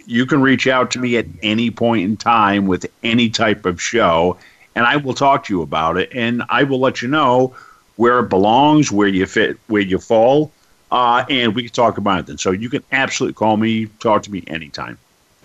you 0.07 0.27
can 0.27 0.43
reach 0.43 0.67
out 0.67 0.91
to 0.93 0.99
me 0.99 1.17
at 1.17 1.27
any 1.43 1.71
point 1.71 2.05
in 2.05 2.17
time 2.17 2.67
with 2.67 2.87
any 3.03 3.31
type 3.31 3.65
of 3.65 3.81
show 3.81 4.37
and 4.75 4.85
I 4.87 4.97
will 4.97 5.15
talk 5.15 5.45
to 5.45 5.55
you 5.55 5.63
about 5.63 5.97
it 5.97 6.11
and 6.13 6.43
I 6.49 6.65
will 6.65 6.81
let 6.81 7.01
you 7.01 7.09
know 7.09 7.55
where 7.97 8.19
it 8.19 8.29
belongs, 8.29 8.91
where 8.91 9.09
you 9.09 9.25
fit, 9.25 9.59
where 9.69 9.83
you 9.83 9.99
fall, 9.99 10.51
uh, 10.91 11.25
and 11.31 11.55
we 11.55 11.63
can 11.63 11.73
talk 11.73 11.97
about 11.97 12.21
it 12.21 12.27
then. 12.27 12.39
So 12.39 12.51
you 12.51 12.69
can 12.69 12.83
absolutely 12.93 13.35
call 13.35 13.57
me, 13.57 13.87
talk 13.87 14.25
to 14.25 14.33
me 14.33 14.43
anytime. 14.47 14.99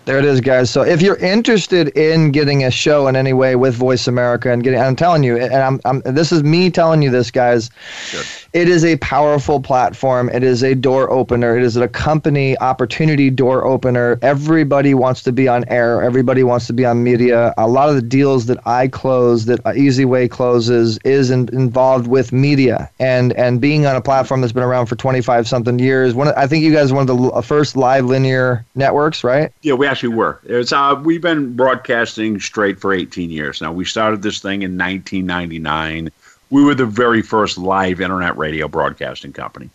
There 0.06 0.18
it 0.18 0.26
is, 0.26 0.42
guys. 0.42 0.72
So 0.72 0.82
if 0.82 1.02
you're 1.02 1.18
interested 1.18 1.90
in 1.90 2.32
getting 2.32 2.64
a 2.64 2.72
show 2.72 3.08
in 3.08 3.16
any 3.16 3.34
way 3.34 3.56
with 3.56 3.76
Voice 3.76 4.08
America 4.08 4.52
and 4.52 4.64
getting, 4.64 4.80
I'm 4.80 4.96
telling 4.96 5.24
you, 5.24 5.38
and 5.38 5.54
I'm, 5.54 5.80
I'm 5.86 6.02
this 6.02 6.32
is 6.32 6.44
me 6.44 6.72
telling 6.72 7.02
you 7.02 7.12
this, 7.12 7.30
guys. 7.30 7.70
Sure. 8.06 8.24
It 8.54 8.68
is 8.68 8.84
a 8.84 8.98
powerful 8.98 9.60
platform. 9.62 10.30
It 10.30 10.42
is 10.42 10.64
a 10.64 10.74
door 10.74 11.12
opener. 11.12 11.56
It 11.56 11.64
is 11.64 11.78
a 11.78 11.88
company 11.88 12.58
opportunity 12.58 13.30
door 13.30 13.64
opener. 13.64 14.18
Everybody 14.24 14.96
wants 14.96 15.22
to 15.24 15.32
be 15.32 15.48
on 15.48 15.64
air. 15.68 16.02
Everybody 16.02 16.42
wants 16.42 16.66
to 16.68 16.74
be 16.74 16.84
on 16.86 17.04
media. 17.04 17.54
A 17.58 17.68
lot 17.68 17.90
of 17.90 17.96
the 17.96 18.02
deals 18.02 18.48
that 18.48 18.58
I 18.66 18.88
close, 18.88 19.46
that 19.46 19.60
Easy 19.78 20.06
Way 20.06 20.28
closes, 20.28 20.98
is 21.06 21.30
in, 21.30 21.50
involved 21.54 22.08
with 22.08 22.32
media 22.32 22.90
and 23.00 23.34
and 23.34 23.62
being 23.62 23.86
on 23.86 23.96
a 23.96 24.02
platform 24.02 24.42
that's 24.42 24.54
been 24.54 24.64
around 24.64 24.88
for 24.88 24.96
25 24.96 25.48
something 25.48 25.78
years. 25.78 26.16
One, 26.16 26.30
I 26.30 26.48
think 26.48 26.64
you 26.64 26.74
guys 26.74 26.92
are 26.92 26.96
one 26.96 27.08
of 27.08 27.16
the 27.16 27.42
first 27.44 27.78
live 27.78 28.06
linear 28.06 28.66
networks, 28.74 29.24
right? 29.24 29.52
Yeah, 29.62 29.74
we 29.74 29.86
actually 29.90 30.16
were. 30.16 30.40
It's 30.44 30.72
uh, 30.72 30.99
we've 31.03 31.22
been 31.22 31.56
broadcasting 31.56 32.40
straight 32.40 32.80
for 32.80 32.94
18 32.94 33.30
years 33.30 33.61
now. 33.61 33.72
We 33.72 33.86
started 33.86 34.22
this 34.22 34.40
thing 34.40 34.61
in 34.61 34.78
1999. 34.78 36.11
We 36.52 36.64
were 36.64 36.76
the 36.76 36.86
very 36.86 37.22
first 37.22 37.57
live 37.57 38.02
internet 38.02 38.38
radio 38.38 38.68
broadcasting 38.68 39.34
company. 39.34 39.70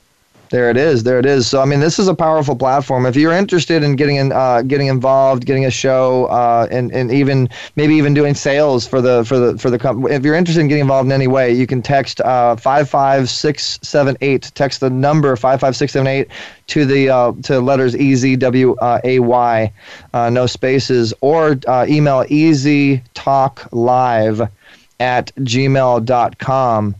There 0.50 0.70
it 0.70 0.76
is. 0.76 1.02
There 1.02 1.18
it 1.18 1.26
is. 1.26 1.46
So 1.46 1.60
I 1.60 1.64
mean, 1.64 1.80
this 1.80 1.98
is 1.98 2.06
a 2.06 2.14
powerful 2.14 2.54
platform. 2.54 3.06
If 3.06 3.16
you're 3.16 3.32
interested 3.32 3.82
in 3.82 3.96
getting 3.96 4.16
in, 4.16 4.30
uh, 4.30 4.62
getting 4.62 4.88
involved, 4.88 5.46
getting 5.46 5.64
a 5.64 5.70
show, 5.70 6.26
uh, 6.26 6.68
and 6.70 6.92
and 6.92 7.10
even 7.10 7.48
maybe 7.76 7.94
even 7.94 8.14
doing 8.14 8.34
sales 8.34 8.86
for 8.86 9.00
the 9.00 9.24
for 9.24 9.38
the 9.38 9.58
for 9.58 9.70
the 9.70 9.78
company. 9.78 10.14
If 10.14 10.22
you're 10.22 10.34
interested 10.34 10.60
in 10.60 10.68
getting 10.68 10.82
involved 10.82 11.06
in 11.06 11.12
any 11.12 11.26
way, 11.26 11.52
you 11.52 11.66
can 11.66 11.82
text 11.82 12.20
uh, 12.20 12.56
five 12.56 12.88
five 12.88 13.30
six 13.30 13.78
seven 13.82 14.16
eight. 14.20 14.52
Text 14.54 14.80
the 14.80 14.90
number 14.90 15.34
five 15.34 15.60
five 15.60 15.76
six 15.76 15.92
seven 15.92 16.06
eight 16.06 16.28
to 16.68 16.84
the 16.84 17.08
uh, 17.08 17.32
to 17.42 17.60
letters 17.60 17.96
E 17.96 18.14
Z 18.14 18.36
W 18.36 18.74
uh, 18.76 19.00
A 19.02 19.18
Y, 19.20 19.72
uh, 20.12 20.30
no 20.30 20.46
spaces, 20.46 21.14
or 21.20 21.58
uh, 21.66 21.86
email 21.88 22.24
easy 22.28 23.02
talk 23.14 23.66
live 23.72 24.42
at 25.00 25.34
gmail.com 25.36 26.94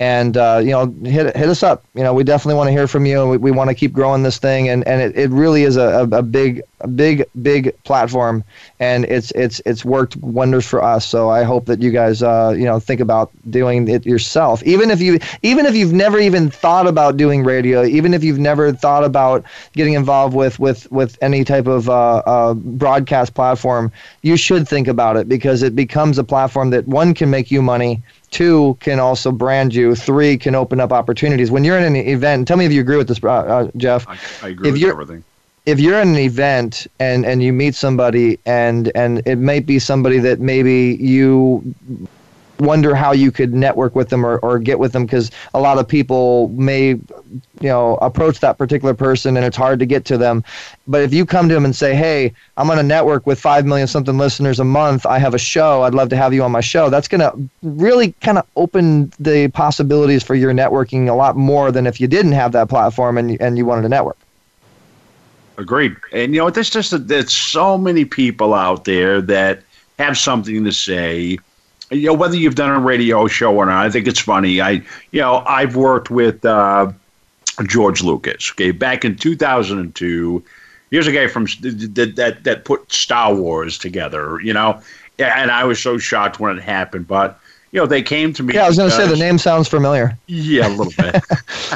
and 0.00 0.36
uh, 0.36 0.60
you 0.62 0.70
know 0.70 0.86
hit 1.04 1.36
hit 1.36 1.48
us 1.48 1.62
up. 1.62 1.84
You 1.94 2.02
know 2.02 2.12
we 2.12 2.24
definitely 2.24 2.56
want 2.56 2.68
to 2.68 2.72
hear 2.72 2.88
from 2.88 3.06
you 3.06 3.28
we, 3.28 3.36
we 3.36 3.50
want 3.50 3.68
to 3.68 3.74
keep 3.74 3.92
growing 3.92 4.22
this 4.22 4.38
thing 4.38 4.68
and, 4.68 4.86
and 4.88 5.00
it, 5.00 5.16
it 5.16 5.30
really 5.30 5.62
is 5.62 5.76
a, 5.76 6.00
a, 6.10 6.18
a 6.18 6.22
big 6.22 6.62
a 6.80 6.88
big 6.88 7.24
big 7.42 7.74
platform 7.84 8.44
and 8.78 9.04
it's 9.06 9.30
it's 9.32 9.60
it's 9.66 9.84
worked 9.84 10.16
wonders 10.16 10.66
for 10.66 10.82
us. 10.82 11.06
So 11.06 11.30
i 11.30 11.42
hope 11.42 11.66
that 11.66 11.80
you 11.80 11.90
guys 11.90 12.22
uh, 12.22 12.54
you 12.56 12.64
know 12.64 12.78
think 12.80 13.00
about 13.00 13.30
doing 13.50 13.88
it 13.88 14.06
yourself. 14.06 14.62
Even 14.64 14.90
if 14.90 15.00
you 15.00 15.18
even 15.42 15.66
if 15.66 15.74
you've 15.74 15.92
never 15.92 16.18
even 16.18 16.50
thought 16.50 16.86
about 16.86 17.16
doing 17.16 17.44
radio 17.44 17.84
even 17.84 18.14
if 18.14 18.22
you've 18.24 18.38
never 18.38 18.72
thought 18.72 19.04
about 19.04 19.44
getting 19.72 19.94
involved 19.94 20.34
with 20.34 20.58
with 20.58 20.90
with 20.90 21.16
any 21.20 21.44
type 21.44 21.66
of 21.66 21.88
uh, 21.88 22.16
uh, 22.26 22.54
broadcast 22.54 23.34
platform 23.34 23.90
you 24.22 24.36
should 24.36 24.68
think 24.68 24.88
about 24.88 25.16
it 25.16 25.28
because 25.28 25.62
it 25.62 25.74
becomes 25.74 26.18
a 26.18 26.24
platform 26.24 26.70
that 26.70 26.86
one 26.86 27.14
can 27.14 27.30
make 27.30 27.50
you 27.50 27.62
money 27.62 28.02
two 28.30 28.76
can 28.80 28.98
also 28.98 29.30
brand 29.30 29.74
you 29.74 29.94
three 29.94 30.36
can 30.36 30.54
open 30.54 30.80
up 30.80 30.92
opportunities. 30.92 31.50
When 31.50 31.64
you're 31.64 31.78
in 31.78 31.84
an 31.84 31.96
event 31.96 32.48
tell 32.48 32.56
me 32.56 32.64
if 32.64 32.72
you 32.72 32.80
agree 32.80 32.96
with 32.96 33.08
this 33.08 33.22
uh, 33.22 33.28
uh, 33.28 33.70
jeff. 33.76 34.06
I, 34.08 34.18
I 34.42 34.48
agree 34.50 34.68
If 34.68 34.74
with 34.74 34.84
everything. 34.84 35.24
If 35.66 35.78
you're 35.78 35.94
at 35.94 36.06
an 36.06 36.16
event 36.16 36.86
and 36.98 37.24
and 37.26 37.42
you 37.42 37.52
meet 37.52 37.74
somebody 37.74 38.38
and 38.46 38.90
and 38.94 39.22
it 39.26 39.36
might 39.36 39.66
be 39.66 39.78
somebody 39.78 40.18
that 40.18 40.40
maybe 40.40 40.96
you 41.00 41.74
wonder 42.58 42.94
how 42.94 43.12
you 43.12 43.32
could 43.32 43.54
network 43.54 43.94
with 43.94 44.10
them 44.10 44.24
or, 44.24 44.36
or 44.38 44.58
get 44.58 44.78
with 44.78 44.92
them 44.92 45.06
because 45.06 45.30
a 45.54 45.60
lot 45.60 45.78
of 45.78 45.88
people 45.88 46.48
may 46.48 46.88
you 46.88 47.00
know 47.60 47.96
approach 47.96 48.40
that 48.40 48.58
particular 48.58 48.92
person 48.92 49.36
and 49.36 49.46
it's 49.46 49.56
hard 49.56 49.78
to 49.78 49.86
get 49.86 50.04
to 50.04 50.18
them. 50.18 50.44
But 50.86 51.02
if 51.02 51.14
you 51.14 51.24
come 51.24 51.48
to 51.48 51.54
them 51.54 51.64
and 51.64 51.74
say 51.74 51.94
hey 51.94 52.32
i'm 52.56 52.70
on 52.70 52.78
a 52.78 52.82
network 52.82 53.26
with 53.26 53.40
5 53.40 53.64
million 53.66 53.86
something 53.86 54.18
listeners 54.18 54.60
a 54.60 54.64
month. 54.64 55.06
I 55.06 55.18
have 55.18 55.34
a 55.34 55.38
show. 55.38 55.82
I'd 55.82 55.94
love 55.94 56.08
to 56.10 56.16
have 56.16 56.34
you 56.34 56.42
on 56.42 56.52
my 56.52 56.60
show. 56.60 56.90
That's 56.90 57.08
going 57.08 57.20
to 57.20 57.48
really 57.62 58.12
kind 58.20 58.38
of 58.38 58.46
open 58.56 59.12
the 59.18 59.48
possibilities 59.48 60.22
for 60.22 60.34
your 60.34 60.52
networking 60.52 61.08
a 61.08 61.14
lot 61.14 61.36
more 61.36 61.70
than 61.72 61.86
if 61.86 62.00
you 62.00 62.06
didn't 62.06 62.32
have 62.32 62.52
that 62.52 62.68
platform 62.68 63.18
and, 63.18 63.40
and 63.40 63.56
you 63.56 63.64
wanted 63.64 63.82
to 63.82 63.88
network 63.88 64.18
Agreed. 65.60 65.94
And 66.12 66.34
you 66.34 66.40
know, 66.40 66.48
there's 66.48 66.70
just 66.70 67.06
there's 67.06 67.36
so 67.36 67.76
many 67.76 68.06
people 68.06 68.54
out 68.54 68.86
there 68.86 69.20
that 69.20 69.62
have 69.98 70.16
something 70.16 70.64
to 70.64 70.72
say. 70.72 71.38
You 71.90 72.06
know, 72.06 72.14
whether 72.14 72.36
you've 72.36 72.54
done 72.54 72.70
a 72.70 72.80
radio 72.80 73.26
show 73.26 73.54
or 73.54 73.66
not, 73.66 73.84
I 73.84 73.90
think 73.90 74.06
it's 74.06 74.20
funny. 74.20 74.60
I, 74.60 74.82
you 75.10 75.20
know, 75.20 75.44
I've 75.46 75.76
worked 75.76 76.08
with 76.08 76.44
uh, 76.44 76.92
George 77.66 78.02
Lucas. 78.02 78.50
Okay, 78.52 78.70
back 78.70 79.04
in 79.04 79.16
2002, 79.16 80.42
here's 80.90 81.06
a 81.06 81.12
guy 81.12 81.26
from 81.26 81.44
that 81.60 82.12
that 82.16 82.44
that 82.44 82.64
put 82.64 82.90
Star 82.90 83.34
Wars 83.34 83.76
together. 83.76 84.40
You 84.40 84.54
know, 84.54 84.80
and 85.18 85.50
I 85.50 85.64
was 85.64 85.78
so 85.78 85.98
shocked 85.98 86.40
when 86.40 86.56
it 86.56 86.62
happened. 86.62 87.06
But 87.06 87.38
you 87.72 87.80
know, 87.80 87.86
they 87.86 88.02
came 88.02 88.32
to 88.32 88.42
me. 88.42 88.54
yeah 88.54 88.64
i 88.64 88.68
was 88.68 88.76
going 88.76 88.90
to 88.90 88.96
say 88.96 89.06
the 89.06 89.16
name 89.16 89.38
sounds 89.38 89.68
familiar 89.68 90.18
yeah, 90.26 90.68
a 90.68 90.70
little 90.70 90.92
bit. 90.96 91.22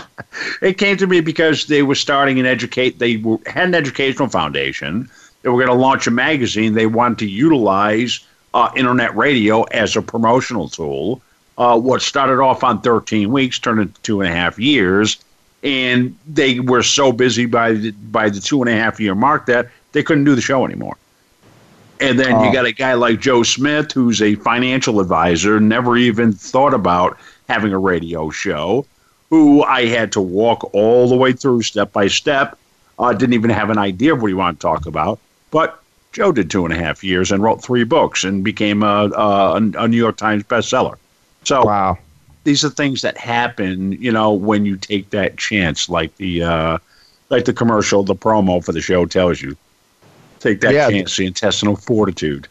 it 0.62 0.78
came 0.78 0.96
to 0.96 1.06
me 1.06 1.20
because 1.20 1.66
they 1.66 1.82
were 1.82 1.94
starting 1.94 2.38
an 2.38 2.46
educate. 2.46 2.98
They 2.98 3.16
were, 3.16 3.38
had 3.46 3.68
an 3.68 3.74
educational 3.74 4.28
foundation. 4.28 5.08
They 5.42 5.48
were 5.48 5.56
going 5.56 5.76
to 5.76 5.82
launch 5.82 6.06
a 6.06 6.10
magazine. 6.10 6.74
They 6.74 6.86
wanted 6.86 7.18
to 7.18 7.26
utilize 7.26 8.20
uh, 8.54 8.70
internet 8.76 9.14
radio 9.16 9.62
as 9.64 9.96
a 9.96 10.02
promotional 10.02 10.68
tool. 10.68 11.20
Uh, 11.58 11.78
what 11.78 12.02
started 12.02 12.40
off 12.40 12.64
on 12.64 12.80
13 12.80 13.30
weeks 13.30 13.58
turned 13.58 13.80
into 13.80 14.00
two 14.02 14.20
and 14.20 14.30
a 14.30 14.34
half 14.34 14.58
years, 14.58 15.18
and 15.62 16.16
they 16.26 16.60
were 16.60 16.82
so 16.82 17.12
busy 17.12 17.46
by 17.46 17.72
the, 17.72 17.90
by 17.90 18.28
the 18.28 18.40
two 18.40 18.60
and 18.60 18.68
a 18.68 18.74
half 18.74 18.98
year 18.98 19.14
mark 19.14 19.46
that 19.46 19.68
they 19.92 20.02
couldn't 20.02 20.24
do 20.24 20.34
the 20.34 20.40
show 20.40 20.64
anymore. 20.64 20.96
And 22.00 22.18
then 22.18 22.34
Oh. 22.34 22.44
you 22.44 22.52
got 22.52 22.66
a 22.66 22.72
guy 22.72 22.94
like 22.94 23.20
Joe 23.20 23.42
Smith, 23.42 23.92
who's 23.92 24.20
a 24.20 24.34
financial 24.36 25.00
advisor, 25.00 25.60
never 25.60 25.96
even 25.96 26.32
thought 26.32 26.74
about 26.74 27.16
having 27.48 27.72
a 27.72 27.78
radio 27.78 28.30
show, 28.30 28.84
who 29.30 29.62
I 29.62 29.86
had 29.86 30.12
to 30.12 30.20
walk 30.20 30.70
all 30.74 31.08
the 31.08 31.16
way 31.16 31.32
through 31.32 31.62
step 31.62 31.92
by 31.92 32.08
step. 32.08 32.58
Uh, 32.98 33.12
didn't 33.12 33.34
even 33.34 33.50
have 33.50 33.70
an 33.70 33.78
idea 33.78 34.12
of 34.14 34.22
what 34.22 34.28
he 34.28 34.34
wanted 34.34 34.60
to 34.60 34.62
talk 34.62 34.86
about. 34.86 35.18
But 35.50 35.80
Joe 36.12 36.30
did 36.32 36.50
two 36.50 36.64
and 36.64 36.72
a 36.72 36.76
half 36.76 37.02
years 37.02 37.32
and 37.32 37.42
wrote 37.42 37.62
three 37.62 37.84
books 37.84 38.22
and 38.24 38.44
became 38.44 38.82
a, 38.82 39.10
a, 39.10 39.54
a 39.56 39.88
New 39.88 39.96
York 39.96 40.16
Times 40.16 40.44
bestseller. 40.44 40.96
So 41.44 41.64
wow. 41.64 41.98
these 42.44 42.64
are 42.64 42.70
things 42.70 43.02
that 43.02 43.16
happen, 43.16 43.92
you 43.92 44.12
know, 44.12 44.32
when 44.32 44.64
you 44.64 44.76
take 44.76 45.10
that 45.10 45.36
chance, 45.36 45.88
like 45.88 46.16
the 46.16 46.42
uh, 46.42 46.78
like 47.30 47.44
the 47.46 47.52
commercial, 47.52 48.04
the 48.04 48.14
promo 48.14 48.64
for 48.64 48.72
the 48.72 48.80
show 48.80 49.06
tells 49.06 49.42
you. 49.42 49.56
Take 50.44 50.60
that 50.60 50.74
Yeah. 50.74 50.90
chance, 50.90 51.16
the 51.16 51.24
intestinal 51.24 51.74
fortitude. 51.74 52.48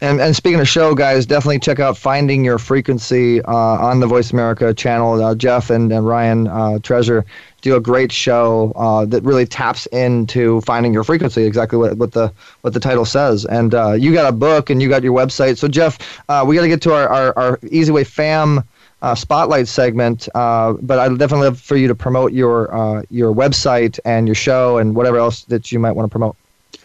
And, 0.00 0.18
and 0.18 0.34
speaking 0.34 0.60
of 0.60 0.66
show, 0.66 0.94
guys, 0.94 1.26
definitely 1.26 1.58
check 1.58 1.78
out 1.78 1.98
Finding 1.98 2.42
Your 2.42 2.58
Frequency 2.58 3.42
uh, 3.42 3.54
on 3.54 4.00
the 4.00 4.06
Voice 4.06 4.32
America 4.32 4.72
channel. 4.72 5.22
Uh, 5.22 5.34
Jeff 5.34 5.68
and, 5.68 5.92
and 5.92 6.06
Ryan 6.06 6.48
uh, 6.48 6.78
Treasure 6.78 7.26
do 7.60 7.76
a 7.76 7.80
great 7.80 8.10
show 8.10 8.72
uh, 8.76 9.04
that 9.04 9.22
really 9.24 9.44
taps 9.44 9.84
into 9.88 10.62
finding 10.62 10.94
your 10.94 11.04
frequency, 11.04 11.44
exactly 11.44 11.76
what, 11.76 11.98
what 11.98 12.12
the 12.12 12.32
what 12.62 12.72
the 12.72 12.80
title 12.80 13.04
says. 13.04 13.44
And 13.44 13.74
uh, 13.74 13.92
you 13.92 14.14
got 14.14 14.26
a 14.26 14.32
book 14.32 14.70
and 14.70 14.80
you 14.80 14.88
got 14.88 15.02
your 15.02 15.14
website. 15.14 15.58
So 15.58 15.68
Jeff, 15.68 15.98
uh, 16.30 16.44
we 16.48 16.56
got 16.56 16.62
to 16.62 16.68
get 16.68 16.80
to 16.82 16.94
our, 16.94 17.08
our, 17.10 17.38
our 17.38 17.58
Easy 17.70 17.92
Way 17.92 18.04
Fam 18.04 18.64
uh, 19.02 19.14
spotlight 19.14 19.68
segment, 19.68 20.30
uh, 20.34 20.72
but 20.80 20.98
I'd 20.98 21.18
definitely 21.18 21.48
love 21.48 21.60
for 21.60 21.76
you 21.76 21.88
to 21.88 21.94
promote 21.94 22.32
your 22.32 22.74
uh, 22.74 23.02
your 23.10 23.34
website 23.34 24.00
and 24.06 24.26
your 24.26 24.34
show 24.34 24.78
and 24.78 24.96
whatever 24.96 25.18
else 25.18 25.44
that 25.44 25.70
you 25.70 25.78
might 25.78 25.92
want 25.92 26.06
to 26.06 26.10
promote. 26.10 26.36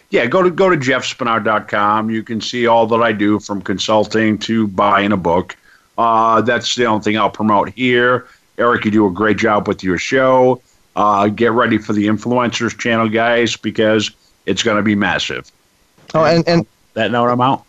Yeah, 0.10 0.26
go 0.26 0.42
to 0.42 0.50
go 0.50 0.70
to 0.70 0.78
jeffspenard.com. 0.78 2.10
You 2.10 2.24
can 2.24 2.40
see 2.40 2.66
all 2.66 2.88
that 2.88 3.02
I 3.02 3.12
do 3.12 3.40
from 3.40 3.62
consulting 3.62 4.38
to 4.40 4.68
buying 4.68 5.12
a 5.12 5.18
book. 5.18 5.58
Uh, 5.98 6.42
that's 6.42 6.76
the 6.76 6.86
only 6.86 7.04
thing 7.04 7.18
I'll 7.18 7.30
promote 7.30 7.70
here. 7.70 8.28
Eric, 8.58 8.86
you 8.86 8.92
do 8.92 9.08
a 9.08 9.12
great 9.12 9.38
job 9.38 9.68
with 9.68 9.84
your 9.84 9.98
show. 9.98 10.62
Uh, 10.96 11.28
get 11.28 11.52
ready 11.52 11.78
for 11.78 11.94
the 11.94 12.08
influencers 12.08 12.78
channel, 12.78 13.08
guys, 13.10 13.56
because 13.56 14.12
it's 14.46 14.64
going 14.64 14.78
to 14.78 14.84
be 14.84 14.96
massive. 14.96 15.52
Oh, 16.16 16.24
and, 16.24 16.48
and 16.48 16.66
That 16.94 17.12
note, 17.12 17.30
I'm 17.30 17.42
out. 17.42 17.66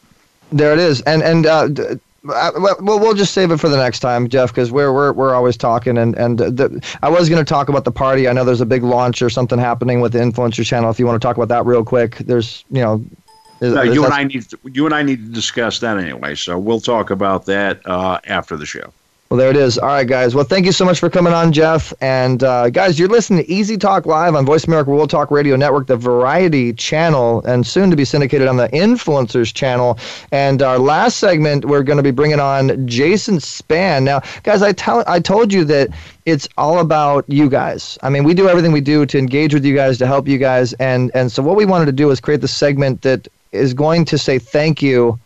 There 0.51 0.73
it 0.73 0.79
is, 0.79 1.03
and 1.03 1.23
and 1.23 1.45
uh, 1.45 1.69
uh, 1.79 1.97
well, 2.29 2.99
we'll 3.01 3.15
just 3.15 3.33
save 3.35 3.51
it 3.51 3.59
for 3.59 3.69
the 3.69 3.77
next 3.77 4.01
time, 4.01 4.29
Jeff, 4.29 4.51
because 4.51 4.71
we're 4.71 4.93
we're 4.93 5.13
we're 5.13 5.35
always 5.35 5.57
talking, 5.57 5.99
and 5.99 6.15
and 6.17 6.39
the, 6.39 6.99
I 7.03 7.09
was 7.09 7.29
going 7.29 7.45
to 7.45 7.49
talk 7.49 7.69
about 7.69 7.85
the 7.85 7.93
party. 7.93 8.29
I 8.29 8.33
know 8.33 8.45
there's 8.45 8.61
a 8.61 8.67
big 8.67 8.83
launch 8.83 9.23
or 9.23 9.31
something 9.31 9.59
happening 9.59 10.01
with 10.01 10.13
the 10.13 10.19
influencer 10.19 10.65
channel. 10.65 10.91
If 10.91 10.99
you 10.99 11.07
want 11.07 11.21
to 11.21 11.27
talk 11.27 11.37
about 11.37 11.49
that 11.49 11.67
real 11.67 11.85
quick, 11.85 12.17
there's 12.19 12.65
you 12.71 12.83
know, 12.83 13.05
is- 13.61 13.75
No, 13.75 13.83
you 13.83 14.05
and 14.05 14.15
I 14.15 14.25
need 14.25 14.49
to, 14.51 14.59
you 14.65 14.85
and 14.87 14.95
I 14.95 15.03
need 15.03 15.27
to 15.27 15.33
discuss 15.33 15.79
that 15.81 15.99
anyway. 15.99 16.35
So 16.35 16.59
we'll 16.59 16.81
talk 16.81 17.11
about 17.11 17.47
that 17.47 17.81
uh, 17.87 18.21
after 18.27 18.57
the 18.57 18.67
show. 18.67 18.93
Well, 19.31 19.37
there 19.37 19.51
it 19.51 19.59
is. 19.59 19.77
All 19.77 19.89
right, 19.89 20.07
guys. 20.07 20.35
Well, 20.35 20.45
thank 20.45 20.65
you 20.65 20.73
so 20.73 20.87
much 20.87 21.01
for 21.01 21.11
coming 21.11 21.35
on, 21.35 21.53
Jeff. 21.53 21.93
And 22.01 22.43
uh, 22.43 22.71
guys, 22.71 22.99
you're 22.99 23.11
listening 23.11 23.45
to 23.45 23.51
Easy 23.51 23.77
Talk 23.77 24.07
Live 24.07 24.35
on 24.35 24.47
Voice 24.47 24.65
America 24.65 24.89
World 24.89 25.11
Talk 25.11 25.31
Radio 25.31 25.55
Network, 25.55 25.87
the 25.87 25.99
Variety 25.99 26.73
Channel, 26.73 27.43
and 27.45 27.67
soon 27.67 27.91
to 27.91 27.97
be 27.97 28.07
syndicated 28.07 28.49
on 28.49 28.57
the 28.57 28.71
Influencers 28.71 29.53
Channel. 29.53 29.99
And 30.33 30.63
our 30.63 30.79
last 30.79 31.19
segment, 31.19 31.67
we're 31.67 31.83
going 31.83 31.99
to 31.99 32.03
be 32.03 32.11
bringing 32.11 32.41
on 32.41 32.87
Jason 32.89 33.37
Spann. 33.37 34.05
Now, 34.05 34.23
guys, 34.45 34.63
I 34.63 34.73
tell 34.73 35.05
I 35.07 35.21
told 35.21 35.53
you 35.53 35.63
that 35.65 35.91
it's 36.25 36.49
all 36.57 36.79
about 36.79 37.27
you 37.29 37.51
guys. 37.51 37.99
I 38.03 38.09
mean, 38.09 38.25
we 38.25 38.33
do 38.33 38.49
everything 38.49 38.73
we 38.73 38.81
do 38.81 39.05
to 39.05 39.19
engage 39.19 39.53
with 39.53 39.63
you 39.63 39.75
guys, 39.75 39.99
to 39.99 40.07
help 40.07 40.27
you 40.27 40.39
guys, 40.39 40.73
and 40.75 41.11
and 41.15 41.31
so 41.31 41.43
what 41.43 41.57
we 41.57 41.67
wanted 41.67 41.85
to 41.85 41.93
do 41.93 42.11
is 42.11 42.19
create 42.19 42.41
the 42.41 42.49
segment 42.49 43.03
that 43.03 43.29
is 43.53 43.75
going 43.75 44.07
to 44.07 44.17
say 44.17 44.39
thank 44.39 44.81
you 44.81 45.19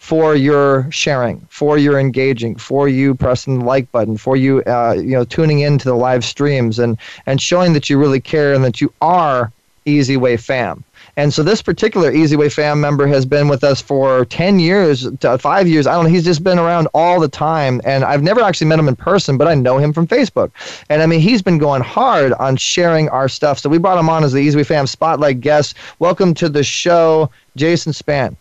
for 0.00 0.34
your 0.34 0.90
sharing, 0.90 1.46
for 1.50 1.76
your 1.76 2.00
engaging, 2.00 2.56
for 2.56 2.88
you 2.88 3.14
pressing 3.14 3.58
the 3.58 3.64
like 3.64 3.92
button, 3.92 4.16
for 4.16 4.34
you 4.34 4.62
uh, 4.62 4.94
you 4.96 5.12
know 5.12 5.24
tuning 5.24 5.60
into 5.60 5.84
the 5.84 5.94
live 5.94 6.24
streams 6.24 6.78
and 6.78 6.98
and 7.26 7.40
showing 7.40 7.74
that 7.74 7.88
you 7.88 7.98
really 7.98 8.20
care 8.20 8.54
and 8.54 8.64
that 8.64 8.80
you 8.80 8.92
are 9.02 9.52
Easy 9.84 10.16
Way 10.16 10.36
fam. 10.38 10.82
And 11.16 11.34
so 11.34 11.42
this 11.42 11.60
particular 11.60 12.10
Easy 12.10 12.34
Way 12.34 12.48
fam 12.48 12.80
member 12.80 13.06
has 13.06 13.26
been 13.26 13.48
with 13.48 13.62
us 13.62 13.82
for 13.82 14.24
10 14.24 14.58
years, 14.58 15.06
to 15.20 15.36
five 15.36 15.68
years. 15.68 15.86
I 15.86 15.94
don't 15.94 16.04
know. 16.04 16.10
He's 16.10 16.24
just 16.24 16.42
been 16.42 16.58
around 16.58 16.88
all 16.94 17.20
the 17.20 17.28
time. 17.28 17.80
And 17.84 18.04
I've 18.04 18.22
never 18.22 18.40
actually 18.40 18.68
met 18.68 18.78
him 18.78 18.88
in 18.88 18.96
person, 18.96 19.36
but 19.36 19.48
I 19.48 19.54
know 19.54 19.76
him 19.76 19.92
from 19.92 20.06
Facebook. 20.06 20.50
And 20.88 21.02
I 21.02 21.06
mean, 21.06 21.20
he's 21.20 21.42
been 21.42 21.58
going 21.58 21.82
hard 21.82 22.32
on 22.34 22.56
sharing 22.56 23.08
our 23.10 23.28
stuff. 23.28 23.58
So 23.58 23.68
we 23.68 23.78
brought 23.78 23.98
him 23.98 24.08
on 24.08 24.24
as 24.24 24.32
the 24.32 24.38
Easy 24.38 24.56
Way 24.56 24.64
fam 24.64 24.86
spotlight 24.86 25.40
guest. 25.40 25.76
Welcome 25.98 26.32
to 26.34 26.48
the 26.48 26.64
show, 26.64 27.30
Jason 27.56 27.92
Spann. 27.92 28.36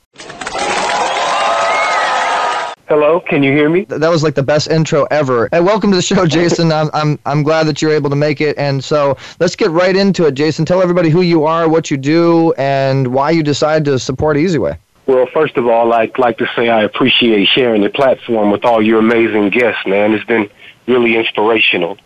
Hello, 2.89 3.19
can 3.19 3.43
you 3.43 3.51
hear 3.51 3.69
me? 3.69 3.85
That 3.85 4.09
was 4.09 4.23
like 4.23 4.33
the 4.33 4.41
best 4.41 4.67
intro 4.67 5.05
ever. 5.11 5.47
And 5.51 5.63
welcome 5.63 5.91
to 5.91 5.95
the 5.95 6.01
show, 6.01 6.25
Jason. 6.25 6.71
I'm, 6.71 6.89
I'm, 6.91 7.19
I'm 7.23 7.43
glad 7.43 7.67
that 7.67 7.83
you're 7.83 7.91
able 7.91 8.09
to 8.09 8.15
make 8.15 8.41
it. 8.41 8.57
And 8.57 8.83
so 8.83 9.15
let's 9.39 9.55
get 9.55 9.69
right 9.69 9.95
into 9.95 10.25
it, 10.25 10.33
Jason. 10.33 10.65
Tell 10.65 10.81
everybody 10.81 11.11
who 11.11 11.21
you 11.21 11.45
are, 11.45 11.69
what 11.69 11.91
you 11.91 11.97
do, 11.97 12.51
and 12.53 13.13
why 13.13 13.29
you 13.29 13.43
decided 13.43 13.85
to 13.85 13.99
support 13.99 14.37
EasyWay. 14.37 14.75
Well, 15.05 15.27
first 15.27 15.55
of 15.55 15.67
all, 15.67 15.93
I'd 15.93 16.17
like 16.17 16.39
to 16.39 16.47
say 16.55 16.69
I 16.69 16.81
appreciate 16.81 17.47
sharing 17.47 17.83
the 17.83 17.91
platform 17.91 18.49
with 18.49 18.65
all 18.65 18.81
your 18.81 18.97
amazing 18.97 19.51
guests, 19.51 19.85
man. 19.85 20.13
It's 20.13 20.25
been 20.25 20.49
really 20.87 21.15
inspirational. 21.15 21.99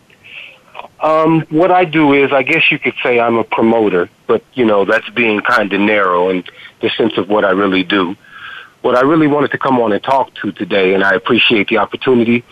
Um, 1.00 1.46
what 1.48 1.70
I 1.70 1.86
do 1.86 2.12
is, 2.12 2.30
I 2.30 2.42
guess 2.42 2.70
you 2.70 2.78
could 2.78 2.94
say 3.02 3.18
I'm 3.18 3.36
a 3.36 3.44
promoter, 3.44 4.10
but 4.26 4.42
you 4.52 4.66
know 4.66 4.84
that's 4.84 5.08
being 5.10 5.40
kind 5.40 5.72
of 5.72 5.80
narrow 5.80 6.28
in 6.28 6.44
the 6.82 6.90
sense 6.90 7.16
of 7.16 7.30
what 7.30 7.46
I 7.46 7.52
really 7.52 7.84
do 7.84 8.16
what 8.84 8.96
I 8.96 9.00
really 9.00 9.26
wanted 9.26 9.50
to 9.52 9.58
come 9.58 9.80
on 9.80 9.92
and 9.94 10.02
talk 10.04 10.34
to 10.42 10.52
today, 10.52 10.92
and 10.92 11.02
I 11.02 11.14
appreciate 11.14 11.68
the 11.68 11.78
opportunity, 11.78 12.44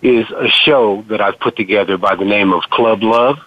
is 0.00 0.24
a 0.30 0.48
show 0.48 1.04
that 1.08 1.20
I've 1.20 1.38
put 1.38 1.56
together 1.56 1.98
by 1.98 2.14
the 2.14 2.24
name 2.24 2.54
of 2.54 2.62
Club 2.70 3.02
Love. 3.02 3.38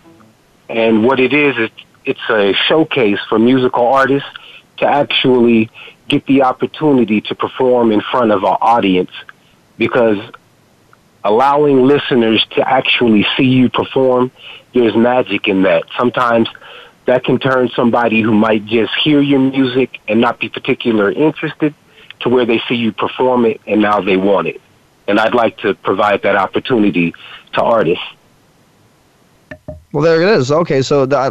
And 0.69 1.03
what 1.03 1.19
it 1.19 1.33
is, 1.33 1.71
it's 2.05 2.29
a 2.29 2.53
showcase 2.53 3.17
for 3.27 3.39
musical 3.39 3.87
artists 3.87 4.29
to 4.77 4.85
actually 4.85 5.71
get 6.09 6.27
the 6.27 6.43
opportunity 6.43 7.21
to 7.21 7.33
perform 7.33 7.91
in 7.91 8.01
front 8.01 8.31
of 8.31 8.43
an 8.43 8.55
audience 8.61 9.11
because 9.79 10.19
allowing 11.23 11.87
listeners 11.87 12.45
to 12.51 12.69
actually 12.69 13.25
see 13.35 13.45
you 13.45 13.67
perform, 13.67 14.29
there's 14.75 14.95
magic 14.95 15.47
in 15.47 15.63
that. 15.63 15.85
Sometimes 15.97 16.47
that 17.05 17.23
can 17.23 17.39
turn 17.39 17.69
somebody 17.69 18.21
who 18.21 18.31
might 18.31 18.63
just 18.67 18.93
hear 19.03 19.21
your 19.21 19.39
music 19.39 19.99
and 20.07 20.21
not 20.21 20.39
be 20.39 20.49
particularly 20.49 21.15
interested 21.15 21.73
to 22.21 22.29
where 22.29 22.45
they 22.45 22.61
see 22.67 22.75
you 22.75 22.91
perform 22.91 23.45
it 23.45 23.61
and 23.67 23.81
now 23.81 24.01
they 24.01 24.17
want 24.17 24.47
it. 24.47 24.61
And 25.07 25.19
I'd 25.19 25.33
like 25.33 25.57
to 25.59 25.73
provide 25.73 26.23
that 26.23 26.35
opportunity 26.35 27.13
to 27.53 27.61
artists. 27.61 28.03
Well, 29.93 30.03
there 30.03 30.21
it 30.21 30.27
is. 30.27 30.51
Okay, 30.51 30.81
so 30.81 31.05
the, 31.05 31.15
I, 31.17 31.29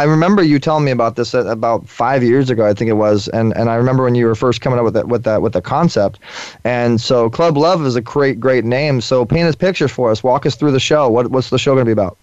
I 0.00 0.04
remember 0.04 0.42
you 0.42 0.58
telling 0.58 0.84
me 0.84 0.92
about 0.92 1.16
this 1.16 1.34
about 1.34 1.88
five 1.88 2.22
years 2.22 2.50
ago, 2.50 2.64
I 2.64 2.72
think 2.72 2.88
it 2.88 2.94
was, 2.94 3.26
and, 3.28 3.54
and 3.56 3.68
I 3.68 3.74
remember 3.74 4.04
when 4.04 4.14
you 4.14 4.26
were 4.26 4.36
first 4.36 4.60
coming 4.60 4.78
up 4.78 4.84
with 4.84 4.94
that 4.94 5.08
with 5.08 5.24
that 5.24 5.42
with 5.42 5.54
the 5.54 5.60
concept, 5.60 6.20
and 6.62 7.00
so 7.00 7.28
Club 7.28 7.56
Love 7.56 7.84
is 7.84 7.96
a 7.96 8.00
great 8.00 8.38
great 8.38 8.64
name. 8.64 9.00
So 9.00 9.24
paint 9.26 9.48
us 9.48 9.56
pictures 9.56 9.90
for 9.90 10.10
us. 10.10 10.22
Walk 10.22 10.46
us 10.46 10.54
through 10.54 10.70
the 10.70 10.80
show. 10.80 11.10
What 11.10 11.32
what's 11.32 11.50
the 11.50 11.58
show 11.58 11.74
going 11.74 11.84
to 11.84 11.88
be 11.88 11.92
about? 11.92 12.16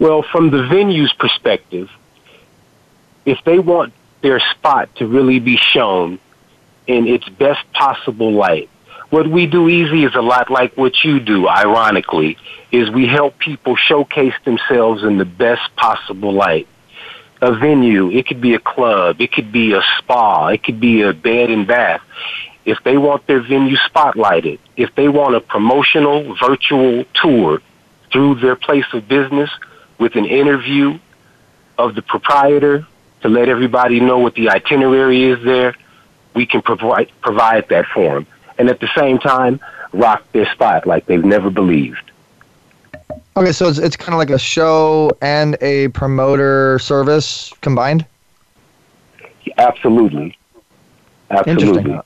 Well, 0.00 0.22
from 0.22 0.50
the 0.50 0.66
venue's 0.66 1.12
perspective, 1.12 1.88
if 3.24 3.38
they 3.44 3.60
want 3.60 3.92
their 4.24 4.40
spot 4.40 4.88
to 4.96 5.06
really 5.06 5.38
be 5.38 5.58
shown 5.58 6.18
in 6.86 7.06
its 7.06 7.28
best 7.28 7.60
possible 7.74 8.32
light. 8.32 8.70
What 9.10 9.28
we 9.28 9.46
do 9.46 9.68
easy 9.68 10.02
is 10.04 10.14
a 10.14 10.22
lot 10.22 10.50
like 10.50 10.78
what 10.78 11.04
you 11.04 11.20
do, 11.20 11.46
ironically, 11.46 12.38
is 12.72 12.90
we 12.90 13.06
help 13.06 13.38
people 13.38 13.76
showcase 13.76 14.32
themselves 14.46 15.02
in 15.02 15.18
the 15.18 15.26
best 15.26 15.76
possible 15.76 16.32
light. 16.32 16.66
A 17.42 17.54
venue, 17.54 18.10
it 18.10 18.26
could 18.26 18.40
be 18.40 18.54
a 18.54 18.58
club, 18.58 19.20
it 19.20 19.30
could 19.30 19.52
be 19.52 19.74
a 19.74 19.82
spa, 19.98 20.48
it 20.48 20.64
could 20.64 20.80
be 20.80 21.02
a 21.02 21.12
bed 21.12 21.50
and 21.50 21.66
bath. 21.66 22.00
If 22.64 22.78
they 22.82 22.96
want 22.96 23.26
their 23.26 23.42
venue 23.42 23.76
spotlighted, 23.76 24.58
if 24.74 24.94
they 24.94 25.08
want 25.08 25.34
a 25.34 25.40
promotional 25.40 26.34
virtual 26.36 27.04
tour 27.12 27.60
through 28.10 28.36
their 28.36 28.56
place 28.56 28.86
of 28.94 29.06
business 29.06 29.50
with 29.98 30.16
an 30.16 30.24
interview 30.24 30.98
of 31.76 31.94
the 31.94 32.00
proprietor, 32.00 32.86
to 33.24 33.30
let 33.30 33.48
everybody 33.48 34.00
know 34.00 34.18
what 34.18 34.34
the 34.34 34.50
itinerary 34.50 35.24
is 35.24 35.42
there, 35.44 35.74
we 36.34 36.44
can 36.44 36.60
provide 36.60 37.10
provide 37.22 37.66
that 37.70 37.86
for 37.86 38.14
them, 38.14 38.26
and 38.58 38.68
at 38.68 38.80
the 38.80 38.88
same 38.94 39.18
time, 39.18 39.58
rock 39.94 40.22
their 40.32 40.44
spot 40.52 40.86
like 40.86 41.06
they've 41.06 41.24
never 41.24 41.48
believed. 41.48 42.10
Okay, 43.34 43.50
so 43.50 43.66
it's 43.66 43.78
it's 43.78 43.96
kind 43.96 44.12
of 44.12 44.18
like 44.18 44.28
a 44.28 44.38
show 44.38 45.10
and 45.22 45.56
a 45.62 45.88
promoter 45.88 46.78
service 46.80 47.50
combined. 47.62 48.04
Absolutely, 49.56 50.36
absolutely. 51.30 51.98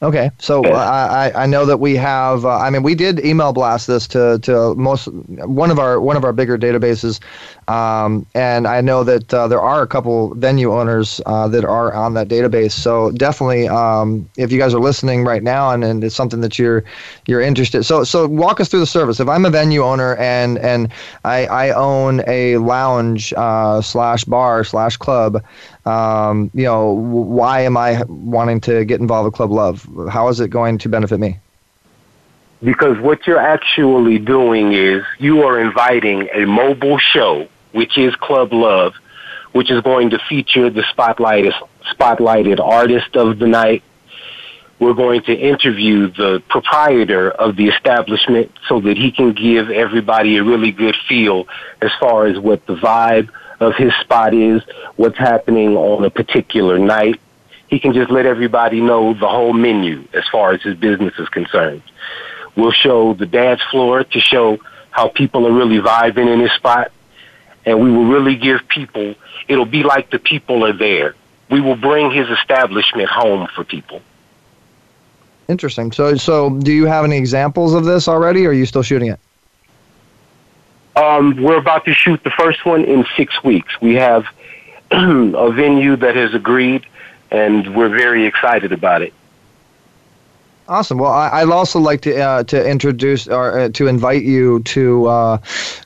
Okay, 0.00 0.30
so 0.38 0.64
uh, 0.64 0.76
I 0.76 1.42
I 1.42 1.46
know 1.46 1.66
that 1.66 1.78
we 1.78 1.96
have. 1.96 2.44
Uh, 2.44 2.56
I 2.56 2.70
mean, 2.70 2.84
we 2.84 2.94
did 2.94 3.18
email 3.24 3.52
blast 3.52 3.88
this 3.88 4.06
to 4.08 4.38
to 4.44 4.76
most 4.76 5.08
one 5.08 5.72
of 5.72 5.80
our 5.80 6.00
one 6.00 6.16
of 6.16 6.22
our 6.22 6.32
bigger 6.32 6.56
databases, 6.56 7.18
um, 7.66 8.24
and 8.32 8.68
I 8.68 8.80
know 8.80 9.02
that 9.02 9.34
uh, 9.34 9.48
there 9.48 9.60
are 9.60 9.82
a 9.82 9.88
couple 9.88 10.34
venue 10.34 10.72
owners 10.72 11.20
uh, 11.26 11.48
that 11.48 11.64
are 11.64 11.92
on 11.92 12.14
that 12.14 12.28
database. 12.28 12.70
So 12.70 13.10
definitely, 13.10 13.66
um, 13.66 14.30
if 14.36 14.52
you 14.52 14.58
guys 14.60 14.72
are 14.72 14.80
listening 14.80 15.24
right 15.24 15.42
now 15.42 15.70
and, 15.70 15.82
and 15.82 16.04
it's 16.04 16.14
something 16.14 16.42
that 16.42 16.60
you're 16.60 16.84
you're 17.26 17.40
interested, 17.40 17.82
so 17.82 18.04
so 18.04 18.28
walk 18.28 18.60
us 18.60 18.68
through 18.68 18.80
the 18.80 18.86
service. 18.86 19.18
If 19.18 19.28
I'm 19.28 19.44
a 19.44 19.50
venue 19.50 19.82
owner 19.82 20.14
and 20.16 20.58
and 20.58 20.92
I 21.24 21.46
I 21.46 21.70
own 21.72 22.22
a 22.28 22.56
lounge 22.58 23.34
uh, 23.36 23.80
slash 23.80 24.22
bar 24.24 24.62
slash 24.62 24.96
club 24.96 25.42
um, 25.88 26.50
you 26.52 26.64
know, 26.64 26.92
why 26.92 27.62
am 27.62 27.76
I 27.76 28.02
wanting 28.08 28.60
to 28.62 28.84
get 28.84 29.00
involved 29.00 29.24
with 29.26 29.34
Club 29.34 29.50
Love? 29.50 29.88
How 30.10 30.28
is 30.28 30.38
it 30.40 30.50
going 30.50 30.76
to 30.78 30.88
benefit 30.88 31.18
me? 31.18 31.38
Because 32.62 32.98
what 32.98 33.26
you're 33.26 33.40
actually 33.40 34.18
doing 34.18 34.72
is 34.72 35.02
you 35.18 35.44
are 35.44 35.60
inviting 35.60 36.28
a 36.34 36.44
mobile 36.44 36.98
show, 36.98 37.48
which 37.72 37.96
is 37.96 38.14
Club 38.16 38.52
Love, 38.52 38.94
which 39.52 39.70
is 39.70 39.80
going 39.80 40.10
to 40.10 40.18
feature 40.28 40.68
the 40.68 40.82
spotlighted, 40.82 41.54
spotlighted 41.90 42.60
artist 42.60 43.16
of 43.16 43.38
the 43.38 43.46
night. 43.46 43.82
We're 44.80 44.94
going 44.94 45.22
to 45.22 45.34
interview 45.34 46.12
the 46.12 46.42
proprietor 46.48 47.30
of 47.30 47.56
the 47.56 47.68
establishment 47.68 48.52
so 48.68 48.80
that 48.80 48.96
he 48.96 49.10
can 49.10 49.32
give 49.32 49.70
everybody 49.70 50.36
a 50.36 50.44
really 50.44 50.70
good 50.70 50.96
feel 51.08 51.48
as 51.80 51.90
far 51.98 52.26
as 52.26 52.38
what 52.38 52.66
the 52.66 52.76
vibe 52.76 53.30
of 53.60 53.74
his 53.74 53.92
spot 54.00 54.34
is, 54.34 54.62
what's 54.96 55.18
happening 55.18 55.76
on 55.76 56.04
a 56.04 56.10
particular 56.10 56.78
night. 56.78 57.20
He 57.68 57.78
can 57.78 57.92
just 57.92 58.10
let 58.10 58.24
everybody 58.24 58.80
know 58.80 59.12
the 59.12 59.28
whole 59.28 59.52
menu 59.52 60.06
as 60.14 60.26
far 60.28 60.52
as 60.52 60.62
his 60.62 60.76
business 60.76 61.14
is 61.18 61.28
concerned. 61.28 61.82
We'll 62.56 62.72
show 62.72 63.14
the 63.14 63.26
dance 63.26 63.60
floor 63.70 64.04
to 64.04 64.20
show 64.20 64.58
how 64.90 65.08
people 65.08 65.46
are 65.46 65.52
really 65.52 65.78
vibing 65.78 66.32
in 66.32 66.40
his 66.40 66.52
spot. 66.52 66.92
And 67.66 67.80
we 67.82 67.90
will 67.90 68.06
really 68.06 68.36
give 68.36 68.66
people, 68.68 69.14
it'll 69.48 69.66
be 69.66 69.82
like 69.82 70.10
the 70.10 70.18
people 70.18 70.64
are 70.64 70.72
there. 70.72 71.14
We 71.50 71.60
will 71.60 71.76
bring 71.76 72.10
his 72.10 72.28
establishment 72.30 73.08
home 73.10 73.48
for 73.54 73.64
people. 73.64 74.00
Interesting. 75.48 75.92
So, 75.92 76.14
so 76.16 76.50
do 76.50 76.72
you 76.72 76.86
have 76.86 77.04
any 77.04 77.16
examples 77.16 77.74
of 77.74 77.84
this 77.84 78.08
already, 78.08 78.46
or 78.46 78.50
are 78.50 78.52
you 78.52 78.66
still 78.66 78.82
shooting 78.82 79.08
it? 79.08 79.20
Um, 80.98 81.40
we're 81.40 81.58
about 81.58 81.84
to 81.84 81.94
shoot 81.94 82.22
the 82.24 82.30
first 82.30 82.66
one 82.66 82.84
in 82.84 83.06
six 83.16 83.44
weeks. 83.44 83.80
We 83.80 83.94
have 83.94 84.26
a 84.90 85.52
venue 85.52 85.94
that 85.96 86.16
has 86.16 86.34
agreed, 86.34 86.86
and 87.30 87.76
we're 87.76 87.88
very 87.88 88.26
excited 88.26 88.72
about 88.72 89.02
it. 89.02 89.14
Awesome. 90.66 90.98
Well, 90.98 91.12
I, 91.12 91.44
would 91.44 91.54
also 91.54 91.78
like 91.78 92.02
to 92.02 92.20
uh, 92.20 92.42
to 92.44 92.68
introduce 92.68 93.26
or 93.26 93.58
uh, 93.58 93.68
to 93.70 93.86
invite 93.86 94.24
you 94.24 94.60
to 94.64 95.06
uh, 95.06 95.38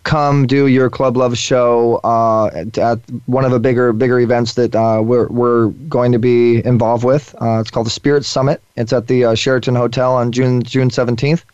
come 0.02 0.44
do 0.46 0.66
your 0.66 0.90
Club 0.90 1.16
Love 1.16 1.38
show 1.38 2.00
uh, 2.02 2.46
at, 2.46 2.78
at, 2.78 2.98
one 3.26 3.44
of 3.44 3.52
the 3.52 3.60
bigger 3.60 3.92
bigger 3.92 4.18
events 4.18 4.54
that 4.54 4.74
uh, 4.74 5.00
we're 5.00 5.28
we're 5.28 5.68
going 5.88 6.10
to 6.10 6.18
be 6.18 6.64
involved 6.64 7.04
with. 7.04 7.32
Uh, 7.40 7.60
it's 7.60 7.70
called 7.70 7.86
the 7.86 7.90
Spirit 7.90 8.24
Summit. 8.24 8.60
It's 8.74 8.92
at 8.92 9.06
the 9.06 9.36
Sheraton 9.36 9.76
Hotel 9.76 10.14
on 10.14 10.32
June 10.32 10.64
June 10.64 10.90
seventeenth. 10.90 11.44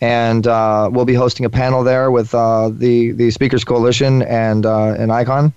And 0.00 0.46
uh, 0.46 0.90
we'll 0.92 1.06
be 1.06 1.14
hosting 1.14 1.46
a 1.46 1.50
panel 1.50 1.82
there 1.82 2.10
with 2.10 2.34
uh, 2.34 2.70
the 2.70 3.12
the 3.12 3.30
Speakers 3.30 3.64
Coalition 3.64 4.22
and 4.22 4.66
uh, 4.66 4.94
an 4.98 5.10
icon 5.10 5.54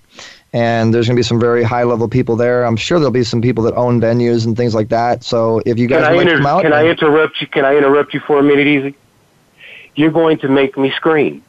and 0.52 0.92
there's 0.92 1.06
going 1.06 1.16
to 1.16 1.18
be 1.18 1.24
some 1.24 1.38
very 1.38 1.62
high 1.62 1.84
level 1.84 2.08
people 2.08 2.36
there. 2.36 2.64
I'm 2.64 2.76
sure 2.76 2.98
there'll 2.98 3.12
be 3.12 3.24
some 3.24 3.40
people 3.40 3.62
that 3.64 3.74
own 3.74 4.00
venues 4.00 4.46
and 4.46 4.56
things 4.56 4.74
like 4.74 4.88
that. 4.88 5.22
So 5.22 5.62
if 5.64 5.78
you 5.78 5.86
guys 5.86 6.04
can 6.04 6.12
I, 6.12 6.20
inter- 6.20 6.36
come 6.38 6.46
out, 6.46 6.62
can 6.62 6.72
I 6.72 6.86
interrupt 6.86 7.40
you? 7.40 7.46
Can 7.46 7.64
I 7.64 7.76
interrupt 7.76 8.14
you 8.14 8.20
for 8.20 8.38
a 8.38 8.42
minute, 8.42 8.66
Easy? 8.66 8.94
You're 9.94 10.10
going 10.10 10.38
to 10.38 10.48
make 10.48 10.76
me 10.76 10.90
scream. 10.92 11.42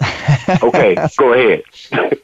okay, 0.62 0.94
go 1.16 1.32
ahead. 1.32 1.62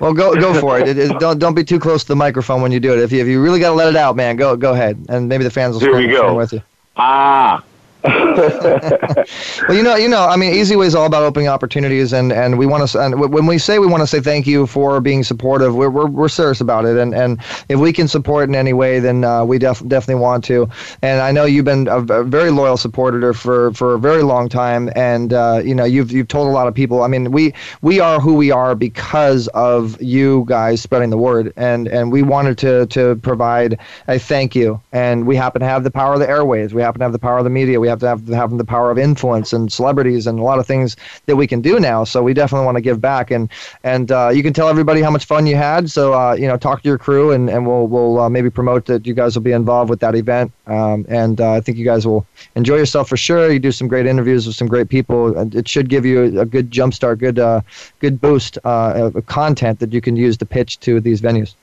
well, 0.00 0.12
go 0.12 0.34
go 0.34 0.58
for 0.60 0.80
it. 0.80 0.88
It, 0.88 0.98
it. 0.98 1.18
Don't 1.20 1.38
don't 1.38 1.54
be 1.54 1.62
too 1.62 1.78
close 1.78 2.02
to 2.02 2.08
the 2.08 2.16
microphone 2.16 2.60
when 2.60 2.72
you 2.72 2.80
do 2.80 2.92
it. 2.92 2.98
If 2.98 3.12
you 3.12 3.20
if 3.20 3.28
you 3.28 3.40
really 3.40 3.60
got 3.60 3.70
to 3.70 3.74
let 3.74 3.88
it 3.88 3.96
out, 3.96 4.16
man, 4.16 4.34
go 4.34 4.56
go 4.56 4.72
ahead, 4.72 5.06
and 5.08 5.28
maybe 5.28 5.44
the 5.44 5.50
fans 5.50 5.74
will 5.74 5.80
Here 5.80 5.96
we 5.96 6.08
go. 6.08 6.34
with 6.34 6.52
you. 6.52 6.62
Ah, 6.96 7.62
well, 9.68 9.76
you 9.76 9.82
know, 9.82 9.96
you 9.96 10.08
know, 10.08 10.24
I 10.26 10.36
mean, 10.36 10.54
Easy 10.54 10.76
Way 10.76 10.86
is 10.86 10.94
all 10.94 11.06
about 11.06 11.22
opening 11.22 11.48
opportunities, 11.48 12.12
and, 12.12 12.32
and 12.32 12.58
we 12.58 12.66
want 12.66 12.88
to. 12.88 13.00
And 13.00 13.18
when 13.20 13.46
we 13.46 13.58
say 13.58 13.78
we 13.78 13.86
want 13.86 14.02
to 14.02 14.06
say 14.06 14.20
thank 14.20 14.46
you 14.46 14.66
for 14.66 15.00
being 15.00 15.24
supportive, 15.24 15.74
we're, 15.74 15.90
we're, 15.90 16.06
we're 16.06 16.28
serious 16.28 16.60
about 16.60 16.84
it, 16.84 16.96
and, 16.96 17.14
and 17.14 17.40
if 17.68 17.80
we 17.80 17.92
can 17.92 18.06
support 18.06 18.48
in 18.48 18.54
any 18.54 18.72
way, 18.72 19.00
then 19.00 19.24
uh, 19.24 19.44
we 19.44 19.58
def- 19.58 19.86
definitely 19.88 20.22
want 20.22 20.44
to. 20.44 20.68
And 21.02 21.20
I 21.20 21.32
know 21.32 21.44
you've 21.46 21.64
been 21.64 21.88
a, 21.88 21.98
a 21.98 22.24
very 22.24 22.50
loyal 22.50 22.76
supporter 22.76 23.32
for, 23.34 23.72
for 23.72 23.94
a 23.94 23.98
very 23.98 24.22
long 24.22 24.48
time, 24.48 24.90
and 24.94 25.32
uh, 25.32 25.60
you 25.64 25.74
know, 25.74 25.84
you've 25.84 26.12
you've 26.12 26.28
told 26.28 26.48
a 26.48 26.52
lot 26.52 26.68
of 26.68 26.74
people. 26.74 27.02
I 27.02 27.08
mean, 27.08 27.32
we 27.32 27.54
we 27.82 27.98
are 27.98 28.20
who 28.20 28.34
we 28.34 28.50
are 28.52 28.74
because 28.74 29.48
of 29.48 30.00
you 30.00 30.44
guys 30.46 30.80
spreading 30.80 31.10
the 31.10 31.18
word, 31.18 31.52
and 31.56 31.88
and 31.88 32.12
we 32.12 32.22
wanted 32.22 32.58
to 32.58 32.86
to 32.86 33.16
provide 33.16 33.78
a 34.06 34.18
thank 34.18 34.54
you, 34.54 34.80
and 34.92 35.26
we 35.26 35.34
happen 35.36 35.60
to 35.60 35.66
have 35.66 35.82
the 35.82 35.90
power 35.90 36.14
of 36.14 36.20
the 36.20 36.26
airwaves, 36.26 36.72
we 36.72 36.82
happen 36.82 37.00
to 37.00 37.04
have 37.04 37.12
the 37.12 37.18
power 37.18 37.38
of 37.38 37.44
the 37.44 37.50
media, 37.50 37.80
we 37.80 37.88
have 37.88 37.95
to 38.00 38.08
have 38.08 38.26
having 38.28 38.58
the 38.58 38.64
power 38.64 38.90
of 38.90 38.98
influence 38.98 39.52
and 39.52 39.72
celebrities 39.72 40.26
and 40.26 40.38
a 40.38 40.42
lot 40.42 40.58
of 40.58 40.66
things 40.66 40.96
that 41.26 41.36
we 41.36 41.46
can 41.46 41.60
do 41.60 41.78
now. 41.80 42.04
So 42.04 42.22
we 42.22 42.34
definitely 42.34 42.66
want 42.66 42.76
to 42.76 42.82
give 42.82 43.00
back 43.00 43.30
and 43.30 43.50
and 43.84 44.10
uh, 44.10 44.30
you 44.32 44.42
can 44.42 44.52
tell 44.52 44.68
everybody 44.68 45.02
how 45.02 45.10
much 45.10 45.24
fun 45.24 45.46
you 45.46 45.56
had. 45.56 45.90
So 45.90 46.14
uh, 46.14 46.34
you 46.34 46.46
know, 46.46 46.56
talk 46.56 46.82
to 46.82 46.88
your 46.88 46.98
crew 46.98 47.32
and 47.32 47.48
and 47.48 47.66
we'll 47.66 47.86
we'll 47.86 48.20
uh, 48.20 48.28
maybe 48.28 48.50
promote 48.50 48.86
that 48.86 49.06
you 49.06 49.14
guys 49.14 49.34
will 49.34 49.42
be 49.42 49.52
involved 49.52 49.90
with 49.90 50.00
that 50.00 50.14
event. 50.14 50.52
Um, 50.66 51.06
and 51.08 51.40
uh, 51.40 51.52
I 51.52 51.60
think 51.60 51.78
you 51.78 51.84
guys 51.84 52.06
will 52.06 52.26
enjoy 52.54 52.76
yourself 52.76 53.08
for 53.08 53.16
sure. 53.16 53.50
You 53.50 53.58
do 53.58 53.72
some 53.72 53.88
great 53.88 54.06
interviews 54.06 54.46
with 54.46 54.56
some 54.56 54.68
great 54.68 54.88
people. 54.88 55.36
It 55.54 55.68
should 55.68 55.88
give 55.88 56.04
you 56.04 56.40
a 56.40 56.44
good 56.44 56.70
jumpstart, 56.70 57.18
good 57.18 57.38
uh, 57.38 57.60
good 58.00 58.20
boost 58.20 58.58
uh, 58.64 59.10
of 59.14 59.26
content 59.26 59.80
that 59.80 59.92
you 59.92 60.00
can 60.00 60.16
use 60.16 60.36
to 60.38 60.46
pitch 60.46 60.80
to 60.80 61.00
these 61.00 61.20
venues. 61.20 61.54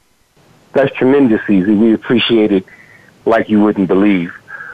That's 0.74 0.94
tremendous, 0.96 1.42
Easy. 1.50 1.74
We 1.74 1.94
appreciate 1.94 2.52
it 2.52 2.66
like 3.26 3.50
you 3.50 3.62
wouldn't 3.62 3.88
believe. 3.88 4.34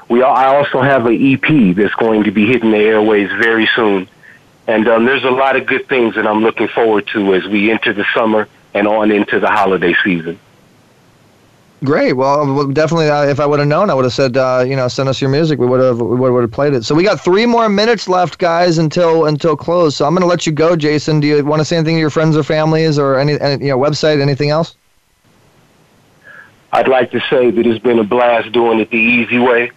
We 0.09 0.23
I 0.23 0.55
also 0.55 0.81
have 0.81 1.05
an 1.05 1.15
EP 1.15 1.75
that's 1.75 1.93
going 1.95 2.23
to 2.23 2.31
be 2.31 2.47
hitting 2.47 2.71
the 2.71 2.77
airways 2.77 3.29
very 3.29 3.69
soon, 3.75 4.09
and 4.67 4.87
um, 4.87 5.05
there's 5.05 5.23
a 5.23 5.31
lot 5.31 5.55
of 5.55 5.67
good 5.67 5.87
things 5.87 6.15
that 6.15 6.25
I'm 6.25 6.41
looking 6.41 6.67
forward 6.67 7.07
to 7.13 7.35
as 7.35 7.45
we 7.45 7.71
enter 7.71 7.93
the 7.93 8.05
summer 8.13 8.47
and 8.73 8.87
on 8.87 9.11
into 9.11 9.39
the 9.39 9.47
holiday 9.47 9.95
season. 10.03 10.39
Great. 11.83 12.13
Well, 12.13 12.67
definitely. 12.67 13.09
Uh, 13.09 13.23
if 13.25 13.39
I 13.39 13.45
would 13.45 13.59
have 13.59 13.67
known, 13.67 13.89
I 13.89 13.93
would 13.93 14.03
have 14.03 14.13
said, 14.13 14.35
uh, 14.35 14.65
you 14.67 14.75
know, 14.75 14.89
send 14.89 15.07
us 15.07 15.21
your 15.21 15.29
music. 15.29 15.59
We 15.59 15.65
would 15.65 15.79
have, 15.79 16.01
we 16.01 16.29
would 16.29 16.41
have 16.41 16.51
played 16.51 16.73
it. 16.73 16.83
So 16.83 16.93
we 16.93 17.03
got 17.03 17.21
three 17.21 17.45
more 17.45 17.69
minutes 17.69 18.09
left, 18.09 18.37
guys, 18.37 18.79
until 18.79 19.25
until 19.25 19.55
close. 19.55 19.95
So 19.95 20.05
I'm 20.05 20.13
going 20.13 20.21
to 20.21 20.27
let 20.27 20.45
you 20.45 20.51
go, 20.51 20.75
Jason. 20.75 21.21
Do 21.21 21.27
you 21.27 21.45
want 21.45 21.61
to 21.61 21.65
say 21.65 21.77
anything 21.77 21.95
to 21.95 21.99
your 21.99 22.09
friends 22.09 22.35
or 22.35 22.43
families, 22.43 22.99
or 22.99 23.17
any, 23.17 23.39
any 23.39 23.65
you 23.65 23.71
know, 23.71 23.77
website, 23.77 24.19
anything 24.19 24.49
else? 24.49 24.75
I'd 26.71 26.87
like 26.87 27.11
to 27.11 27.21
say 27.29 27.49
that 27.49 27.65
it's 27.65 27.81
been 27.81 27.99
a 27.99 28.03
blast 28.03 28.51
doing 28.51 28.79
it 28.79 28.91
the 28.91 28.97
easy 28.97 29.39
way 29.39 29.71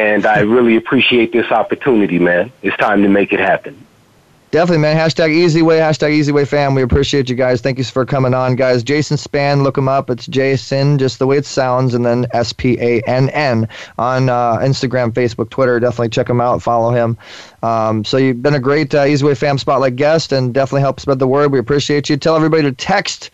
and 0.00 0.24
I 0.24 0.40
really 0.40 0.76
appreciate 0.76 1.30
this 1.30 1.50
opportunity, 1.50 2.18
man. 2.18 2.50
It's 2.62 2.76
time 2.78 3.02
to 3.02 3.08
make 3.08 3.34
it 3.34 3.40
happen. 3.40 3.76
Definitely, 4.50 4.78
man. 4.78 4.96
Hashtag 4.96 5.30
Easy 5.30 5.62
Way, 5.62 5.78
hashtag 5.78 6.10
Easy 6.10 6.32
Way 6.32 6.44
fam. 6.44 6.74
We 6.74 6.82
appreciate 6.82 7.28
you 7.28 7.36
guys. 7.36 7.60
Thank 7.60 7.78
you 7.78 7.84
for 7.84 8.04
coming 8.04 8.34
on, 8.34 8.56
guys. 8.56 8.82
Jason 8.82 9.16
Spann, 9.16 9.62
look 9.62 9.76
him 9.78 9.88
up. 9.88 10.10
It's 10.10 10.26
Jason, 10.26 10.98
just 10.98 11.20
the 11.20 11.26
way 11.26 11.36
it 11.36 11.46
sounds, 11.46 11.94
and 11.94 12.04
then 12.04 12.26
S 12.32 12.52
P 12.52 12.76
A 12.80 13.00
N 13.02 13.28
N 13.30 13.68
on 13.98 14.28
uh, 14.28 14.56
Instagram, 14.56 15.12
Facebook, 15.12 15.50
Twitter. 15.50 15.78
Definitely 15.78 16.08
check 16.08 16.28
him 16.28 16.40
out, 16.40 16.62
follow 16.62 16.90
him. 16.90 17.16
Um, 17.62 18.04
so 18.04 18.16
you've 18.16 18.42
been 18.42 18.54
a 18.54 18.60
great 18.60 18.92
uh, 18.94 19.04
Easy 19.04 19.24
Way 19.24 19.34
fam 19.34 19.58
spotlight 19.58 19.96
guest, 19.96 20.32
and 20.32 20.52
definitely 20.54 20.80
help 20.80 20.98
spread 20.98 21.18
the 21.18 21.28
word. 21.28 21.52
We 21.52 21.58
appreciate 21.58 22.08
you. 22.08 22.16
Tell 22.16 22.34
everybody 22.34 22.62
to 22.62 22.72
text 22.72 23.30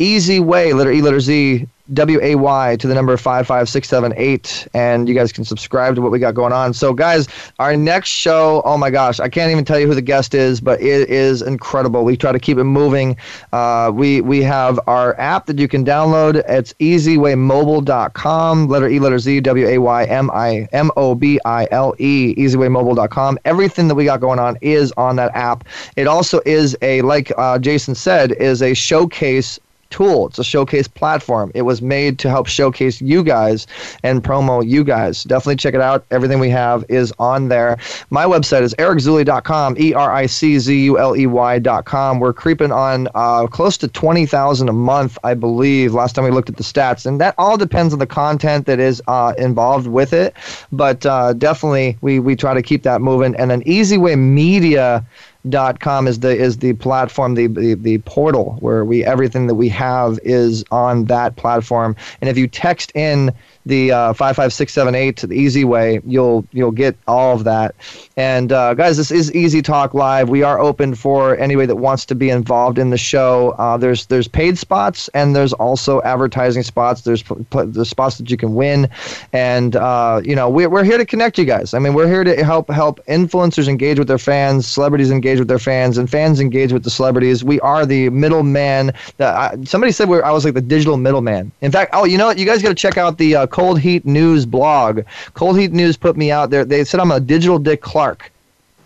Easy 0.00 0.40
Way, 0.40 0.72
letter 0.74 0.90
E, 0.90 1.00
letter 1.00 1.20
Z, 1.20 1.66
W 1.92 2.20
A 2.22 2.36
Y 2.36 2.76
to 2.78 2.86
the 2.86 2.94
number 2.94 3.16
55678. 3.16 4.68
And 4.72 5.08
you 5.08 5.14
guys 5.14 5.32
can 5.32 5.44
subscribe 5.44 5.94
to 5.96 6.00
what 6.02 6.12
we 6.12 6.18
got 6.18 6.34
going 6.34 6.52
on. 6.52 6.72
So, 6.72 6.92
guys, 6.92 7.28
our 7.58 7.76
next 7.76 8.08
show, 8.08 8.62
oh 8.64 8.78
my 8.78 8.90
gosh, 8.90 9.20
I 9.20 9.28
can't 9.28 9.50
even 9.50 9.64
tell 9.64 9.78
you 9.78 9.86
who 9.86 9.94
the 9.94 10.02
guest 10.02 10.34
is, 10.34 10.60
but 10.60 10.80
it 10.80 11.08
is 11.10 11.42
incredible. 11.42 12.04
We 12.04 12.16
try 12.16 12.32
to 12.32 12.38
keep 12.38 12.58
it 12.58 12.64
moving. 12.64 13.16
Uh, 13.52 13.90
we, 13.92 14.20
we 14.20 14.42
have 14.42 14.78
our 14.86 15.18
app 15.18 15.46
that 15.46 15.58
you 15.58 15.68
can 15.68 15.84
download. 15.84 16.42
It's 16.48 16.72
easywaymobile.com, 16.74 18.68
letter 18.68 18.88
E, 18.88 18.98
letter 18.98 19.18
Z, 19.18 19.40
W 19.40 19.66
A 19.66 19.78
Y 19.78 20.04
M 20.04 20.30
I 20.32 20.68
M 20.72 20.90
O 20.96 21.14
B 21.14 21.40
I 21.44 21.66
L 21.70 21.94
E, 21.98 22.34
easywaymobile.com. 22.36 23.38
Everything 23.44 23.88
that 23.88 23.94
we 23.94 24.04
got 24.04 24.20
going 24.20 24.38
on 24.38 24.56
is 24.60 24.92
on 24.96 25.16
that 25.16 25.34
app. 25.34 25.64
It 25.96 26.06
also 26.06 26.40
is 26.46 26.76
a, 26.80 27.02
like 27.02 27.32
uh, 27.36 27.58
Jason 27.58 27.94
said, 27.94 28.32
is 28.32 28.62
a 28.62 28.74
showcase 28.74 29.58
tool. 29.92 30.26
It's 30.26 30.38
a 30.38 30.44
showcase 30.44 30.88
platform. 30.88 31.52
It 31.54 31.62
was 31.62 31.80
made 31.80 32.18
to 32.20 32.30
help 32.30 32.48
showcase 32.48 33.00
you 33.00 33.22
guys 33.22 33.66
and 34.02 34.24
promo 34.24 34.66
you 34.66 34.82
guys. 34.82 35.22
Definitely 35.22 35.56
check 35.56 35.74
it 35.74 35.80
out. 35.80 36.04
Everything 36.10 36.40
we 36.40 36.50
have 36.50 36.84
is 36.88 37.12
on 37.18 37.48
there. 37.48 37.78
My 38.10 38.24
website 38.24 38.62
is 38.62 38.74
ericzuley.com, 38.74 39.76
E 39.78 39.94
R 39.94 40.12
I 40.12 40.26
C 40.26 40.58
Z 40.58 40.74
U 40.84 40.98
L 40.98 41.16
E 41.16 41.26
Y.com. 41.26 42.18
We're 42.18 42.32
creeping 42.32 42.72
on 42.72 43.08
uh, 43.14 43.46
close 43.46 43.76
to 43.78 43.88
20,000 43.88 44.68
a 44.68 44.72
month, 44.72 45.18
I 45.22 45.34
believe, 45.34 45.94
last 45.94 46.14
time 46.14 46.24
we 46.24 46.30
looked 46.30 46.48
at 46.48 46.56
the 46.56 46.64
stats. 46.64 47.06
And 47.06 47.20
that 47.20 47.34
all 47.38 47.56
depends 47.56 47.92
on 47.92 47.98
the 47.98 48.06
content 48.06 48.66
that 48.66 48.80
is 48.80 49.02
uh, 49.06 49.34
involved 49.38 49.86
with 49.86 50.12
it. 50.12 50.34
But 50.72 51.04
uh, 51.04 51.34
definitely, 51.34 51.98
we, 52.00 52.18
we 52.18 52.34
try 52.34 52.54
to 52.54 52.62
keep 52.62 52.82
that 52.84 53.00
moving. 53.00 53.36
And 53.36 53.52
an 53.52 53.62
Easy 53.66 53.98
Way 53.98 54.16
Media 54.16 55.04
dot 55.48 55.80
com 55.80 56.06
is 56.06 56.20
the 56.20 56.36
is 56.36 56.58
the 56.58 56.72
platform 56.74 57.34
the, 57.34 57.48
the 57.48 57.74
the 57.74 57.98
portal 57.98 58.56
where 58.60 58.84
we 58.84 59.04
everything 59.04 59.46
that 59.48 59.56
we 59.56 59.68
have 59.68 60.18
is 60.22 60.64
on 60.70 61.04
that 61.06 61.36
platform. 61.36 61.96
And 62.20 62.30
if 62.30 62.38
you 62.38 62.46
text 62.46 62.92
in 62.94 63.32
the 63.66 63.92
uh, 63.92 64.12
55678 64.12 65.16
the 65.28 65.34
easy 65.34 65.64
way. 65.64 66.00
You'll 66.04 66.44
you'll 66.52 66.72
get 66.72 66.96
all 67.06 67.34
of 67.34 67.44
that. 67.44 67.74
And 68.16 68.52
uh, 68.52 68.74
guys 68.74 68.96
this 68.96 69.10
is 69.10 69.32
easy 69.34 69.62
talk 69.62 69.94
live. 69.94 70.28
We 70.28 70.42
are 70.42 70.58
open 70.58 70.94
for 70.94 71.36
anybody 71.36 71.66
that 71.66 71.76
wants 71.76 72.04
to 72.06 72.14
be 72.14 72.30
involved 72.30 72.78
in 72.78 72.90
the 72.90 72.98
show. 72.98 73.50
Uh, 73.58 73.76
there's 73.76 74.06
there's 74.06 74.28
paid 74.28 74.58
spots 74.58 75.08
and 75.14 75.36
there's 75.36 75.52
also 75.52 76.02
advertising 76.02 76.62
spots. 76.62 77.02
There's 77.02 77.22
the 77.50 77.84
spots 77.84 78.18
that 78.18 78.30
you 78.30 78.36
can 78.36 78.54
win. 78.54 78.88
And 79.32 79.76
uh, 79.76 80.20
you 80.24 80.34
know 80.34 80.48
we're, 80.48 80.68
we're 80.68 80.84
here 80.84 80.98
to 80.98 81.06
connect 81.06 81.38
you 81.38 81.44
guys. 81.44 81.74
I 81.74 81.78
mean 81.78 81.94
we're 81.94 82.08
here 82.08 82.24
to 82.24 82.44
help 82.44 82.68
help 82.68 83.04
influencers 83.06 83.68
engage 83.68 83.98
with 83.98 84.08
their 84.08 84.18
fans 84.18 84.66
celebrities 84.66 85.10
engage 85.10 85.38
with 85.38 85.48
their 85.48 85.58
fans 85.58 85.98
and 85.98 86.10
fans 86.10 86.40
engage 86.40 86.72
with 86.72 86.82
the 86.82 86.90
celebrities. 86.90 87.44
We 87.44 87.60
are 87.60 87.86
the 87.86 88.10
middleman. 88.10 88.92
That 89.18 89.68
somebody 89.68 89.92
said 89.92 90.08
we're, 90.08 90.24
i 90.24 90.30
was 90.32 90.44
like 90.44 90.54
the 90.54 90.60
digital 90.60 90.96
middleman. 90.96 91.52
In 91.60 91.70
fact 91.70 91.90
oh 91.92 92.04
you 92.04 92.18
know 92.18 92.26
what? 92.26 92.38
You 92.38 92.46
guys 92.46 92.60
got 92.62 92.70
to 92.70 92.74
check 92.74 92.96
out 92.96 93.18
the 93.18 93.36
uh, 93.36 93.46
Cold 93.52 93.78
Heat 93.78 94.04
News 94.04 94.46
blog. 94.46 95.02
Cold 95.34 95.58
Heat 95.58 95.72
News 95.72 95.96
put 95.96 96.16
me 96.16 96.32
out 96.32 96.50
there. 96.50 96.64
They 96.64 96.84
said 96.84 96.98
I'm 96.98 97.12
a 97.12 97.20
digital 97.20 97.58
Dick 97.58 97.82
Clark 97.82 98.31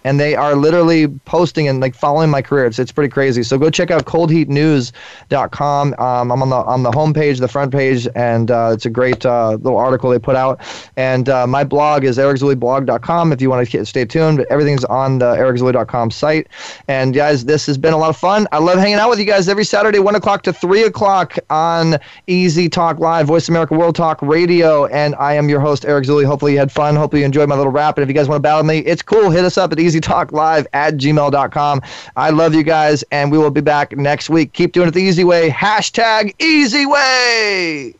and 0.06 0.20
they 0.20 0.36
are 0.36 0.54
literally 0.54 1.08
posting 1.24 1.66
and 1.66 1.80
like 1.80 1.92
following 1.92 2.30
my 2.30 2.40
career. 2.40 2.64
It's, 2.64 2.78
it's 2.78 2.92
pretty 2.92 3.10
crazy. 3.10 3.42
So 3.42 3.58
go 3.58 3.70
check 3.70 3.90
out 3.90 4.04
coldheatnews.com. 4.04 5.94
Um, 5.98 6.30
I'm 6.30 6.42
on 6.42 6.48
the 6.48 6.56
on 6.56 6.82
the 6.84 6.92
homepage, 6.92 7.40
the 7.40 7.48
front 7.48 7.72
page, 7.72 8.06
and 8.14 8.52
uh, 8.52 8.70
it's 8.72 8.86
a 8.86 8.90
great 8.90 9.26
uh, 9.26 9.54
little 9.54 9.76
article 9.76 10.08
they 10.10 10.20
put 10.20 10.36
out. 10.36 10.60
And 10.96 11.28
uh, 11.28 11.48
my 11.48 11.64
blog 11.64 12.04
is 12.04 12.18
ericzuleyblog.com 12.18 13.32
if 13.32 13.40
you 13.40 13.50
want 13.50 13.68
to 13.68 13.84
stay 13.84 14.04
tuned. 14.04 14.38
But 14.38 14.46
everything's 14.48 14.84
on 14.84 15.18
the 15.18 15.34
ericzuley.com 15.34 16.12
site. 16.12 16.46
And 16.86 17.12
guys, 17.12 17.44
this 17.44 17.66
has 17.66 17.76
been 17.76 17.92
a 17.92 17.98
lot 17.98 18.10
of 18.10 18.16
fun. 18.16 18.46
I 18.52 18.58
love 18.58 18.78
hanging 18.78 18.94
out 18.94 19.10
with 19.10 19.18
you 19.18 19.24
guys 19.24 19.48
every 19.48 19.64
Saturday, 19.64 19.98
one 19.98 20.14
o'clock 20.14 20.44
to 20.44 20.52
three 20.52 20.84
o'clock 20.84 21.36
on 21.50 21.98
Easy 22.28 22.68
Talk 22.68 23.00
Live, 23.00 23.26
Voice 23.26 23.48
America 23.48 23.74
World 23.74 23.96
Talk 23.96 24.22
Radio. 24.22 24.86
And 24.86 25.16
I 25.16 25.34
am 25.34 25.48
your 25.48 25.58
host, 25.58 25.84
Eric 25.84 26.04
Zuley. 26.04 26.24
Hopefully 26.24 26.52
you 26.52 26.58
had 26.58 26.70
fun. 26.70 26.94
Hopefully 26.94 27.22
you 27.22 27.26
enjoyed 27.26 27.48
my 27.48 27.56
little 27.56 27.72
rap. 27.72 27.98
And 27.98 28.04
if 28.04 28.08
you 28.08 28.14
guys 28.14 28.28
want 28.28 28.38
to 28.38 28.42
battle 28.42 28.62
me, 28.62 28.78
it's 28.78 29.02
cool. 29.02 29.30
Hit 29.30 29.44
us 29.44 29.58
up 29.58 29.72
at 29.72 29.80
Easy 29.80 29.95
easytalklive 30.00 30.66
at 30.72 30.94
gmail.com. 30.94 31.82
I 32.16 32.30
love 32.30 32.54
you 32.54 32.62
guys, 32.62 33.04
and 33.10 33.30
we 33.30 33.38
will 33.38 33.50
be 33.50 33.60
back 33.60 33.96
next 33.96 34.30
week. 34.30 34.52
Keep 34.52 34.72
doing 34.72 34.88
it 34.88 34.94
the 34.94 35.02
easy 35.02 35.24
way. 35.24 35.50
Hashtag 35.50 36.34
easy 36.40 36.86
way. 36.86 37.94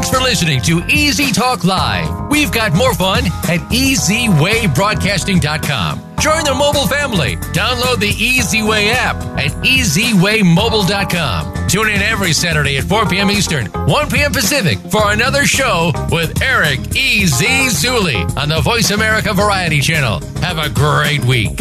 Thanks 0.00 0.16
for 0.16 0.22
listening 0.22 0.62
to 0.62 0.80
Easy 0.88 1.30
Talk 1.30 1.62
Live. 1.62 2.30
We've 2.30 2.50
got 2.50 2.72
more 2.72 2.94
fun 2.94 3.26
at 3.26 3.60
EasyWayBroadcasting.com. 3.70 6.16
Join 6.18 6.42
the 6.42 6.54
mobile 6.54 6.86
family. 6.86 7.36
Download 7.52 8.00
the 8.00 8.08
Easy 8.08 8.62
Way 8.62 8.92
app 8.92 9.16
at 9.38 9.50
EasyWayMobile.com. 9.62 11.68
Tune 11.68 11.90
in 11.90 12.00
every 12.00 12.32
Saturday 12.32 12.78
at 12.78 12.84
4 12.84 13.10
p.m. 13.10 13.30
Eastern, 13.30 13.66
1 13.66 14.08
p.m. 14.08 14.32
Pacific 14.32 14.78
for 14.90 15.12
another 15.12 15.44
show 15.44 15.92
with 16.10 16.40
Eric 16.40 16.80
E.Z. 16.96 17.44
Zuley 17.68 18.24
on 18.38 18.48
the 18.48 18.62
Voice 18.62 18.92
America 18.92 19.34
Variety 19.34 19.80
Channel. 19.80 20.20
Have 20.40 20.56
a 20.56 20.70
great 20.70 21.22
week. 21.26 21.58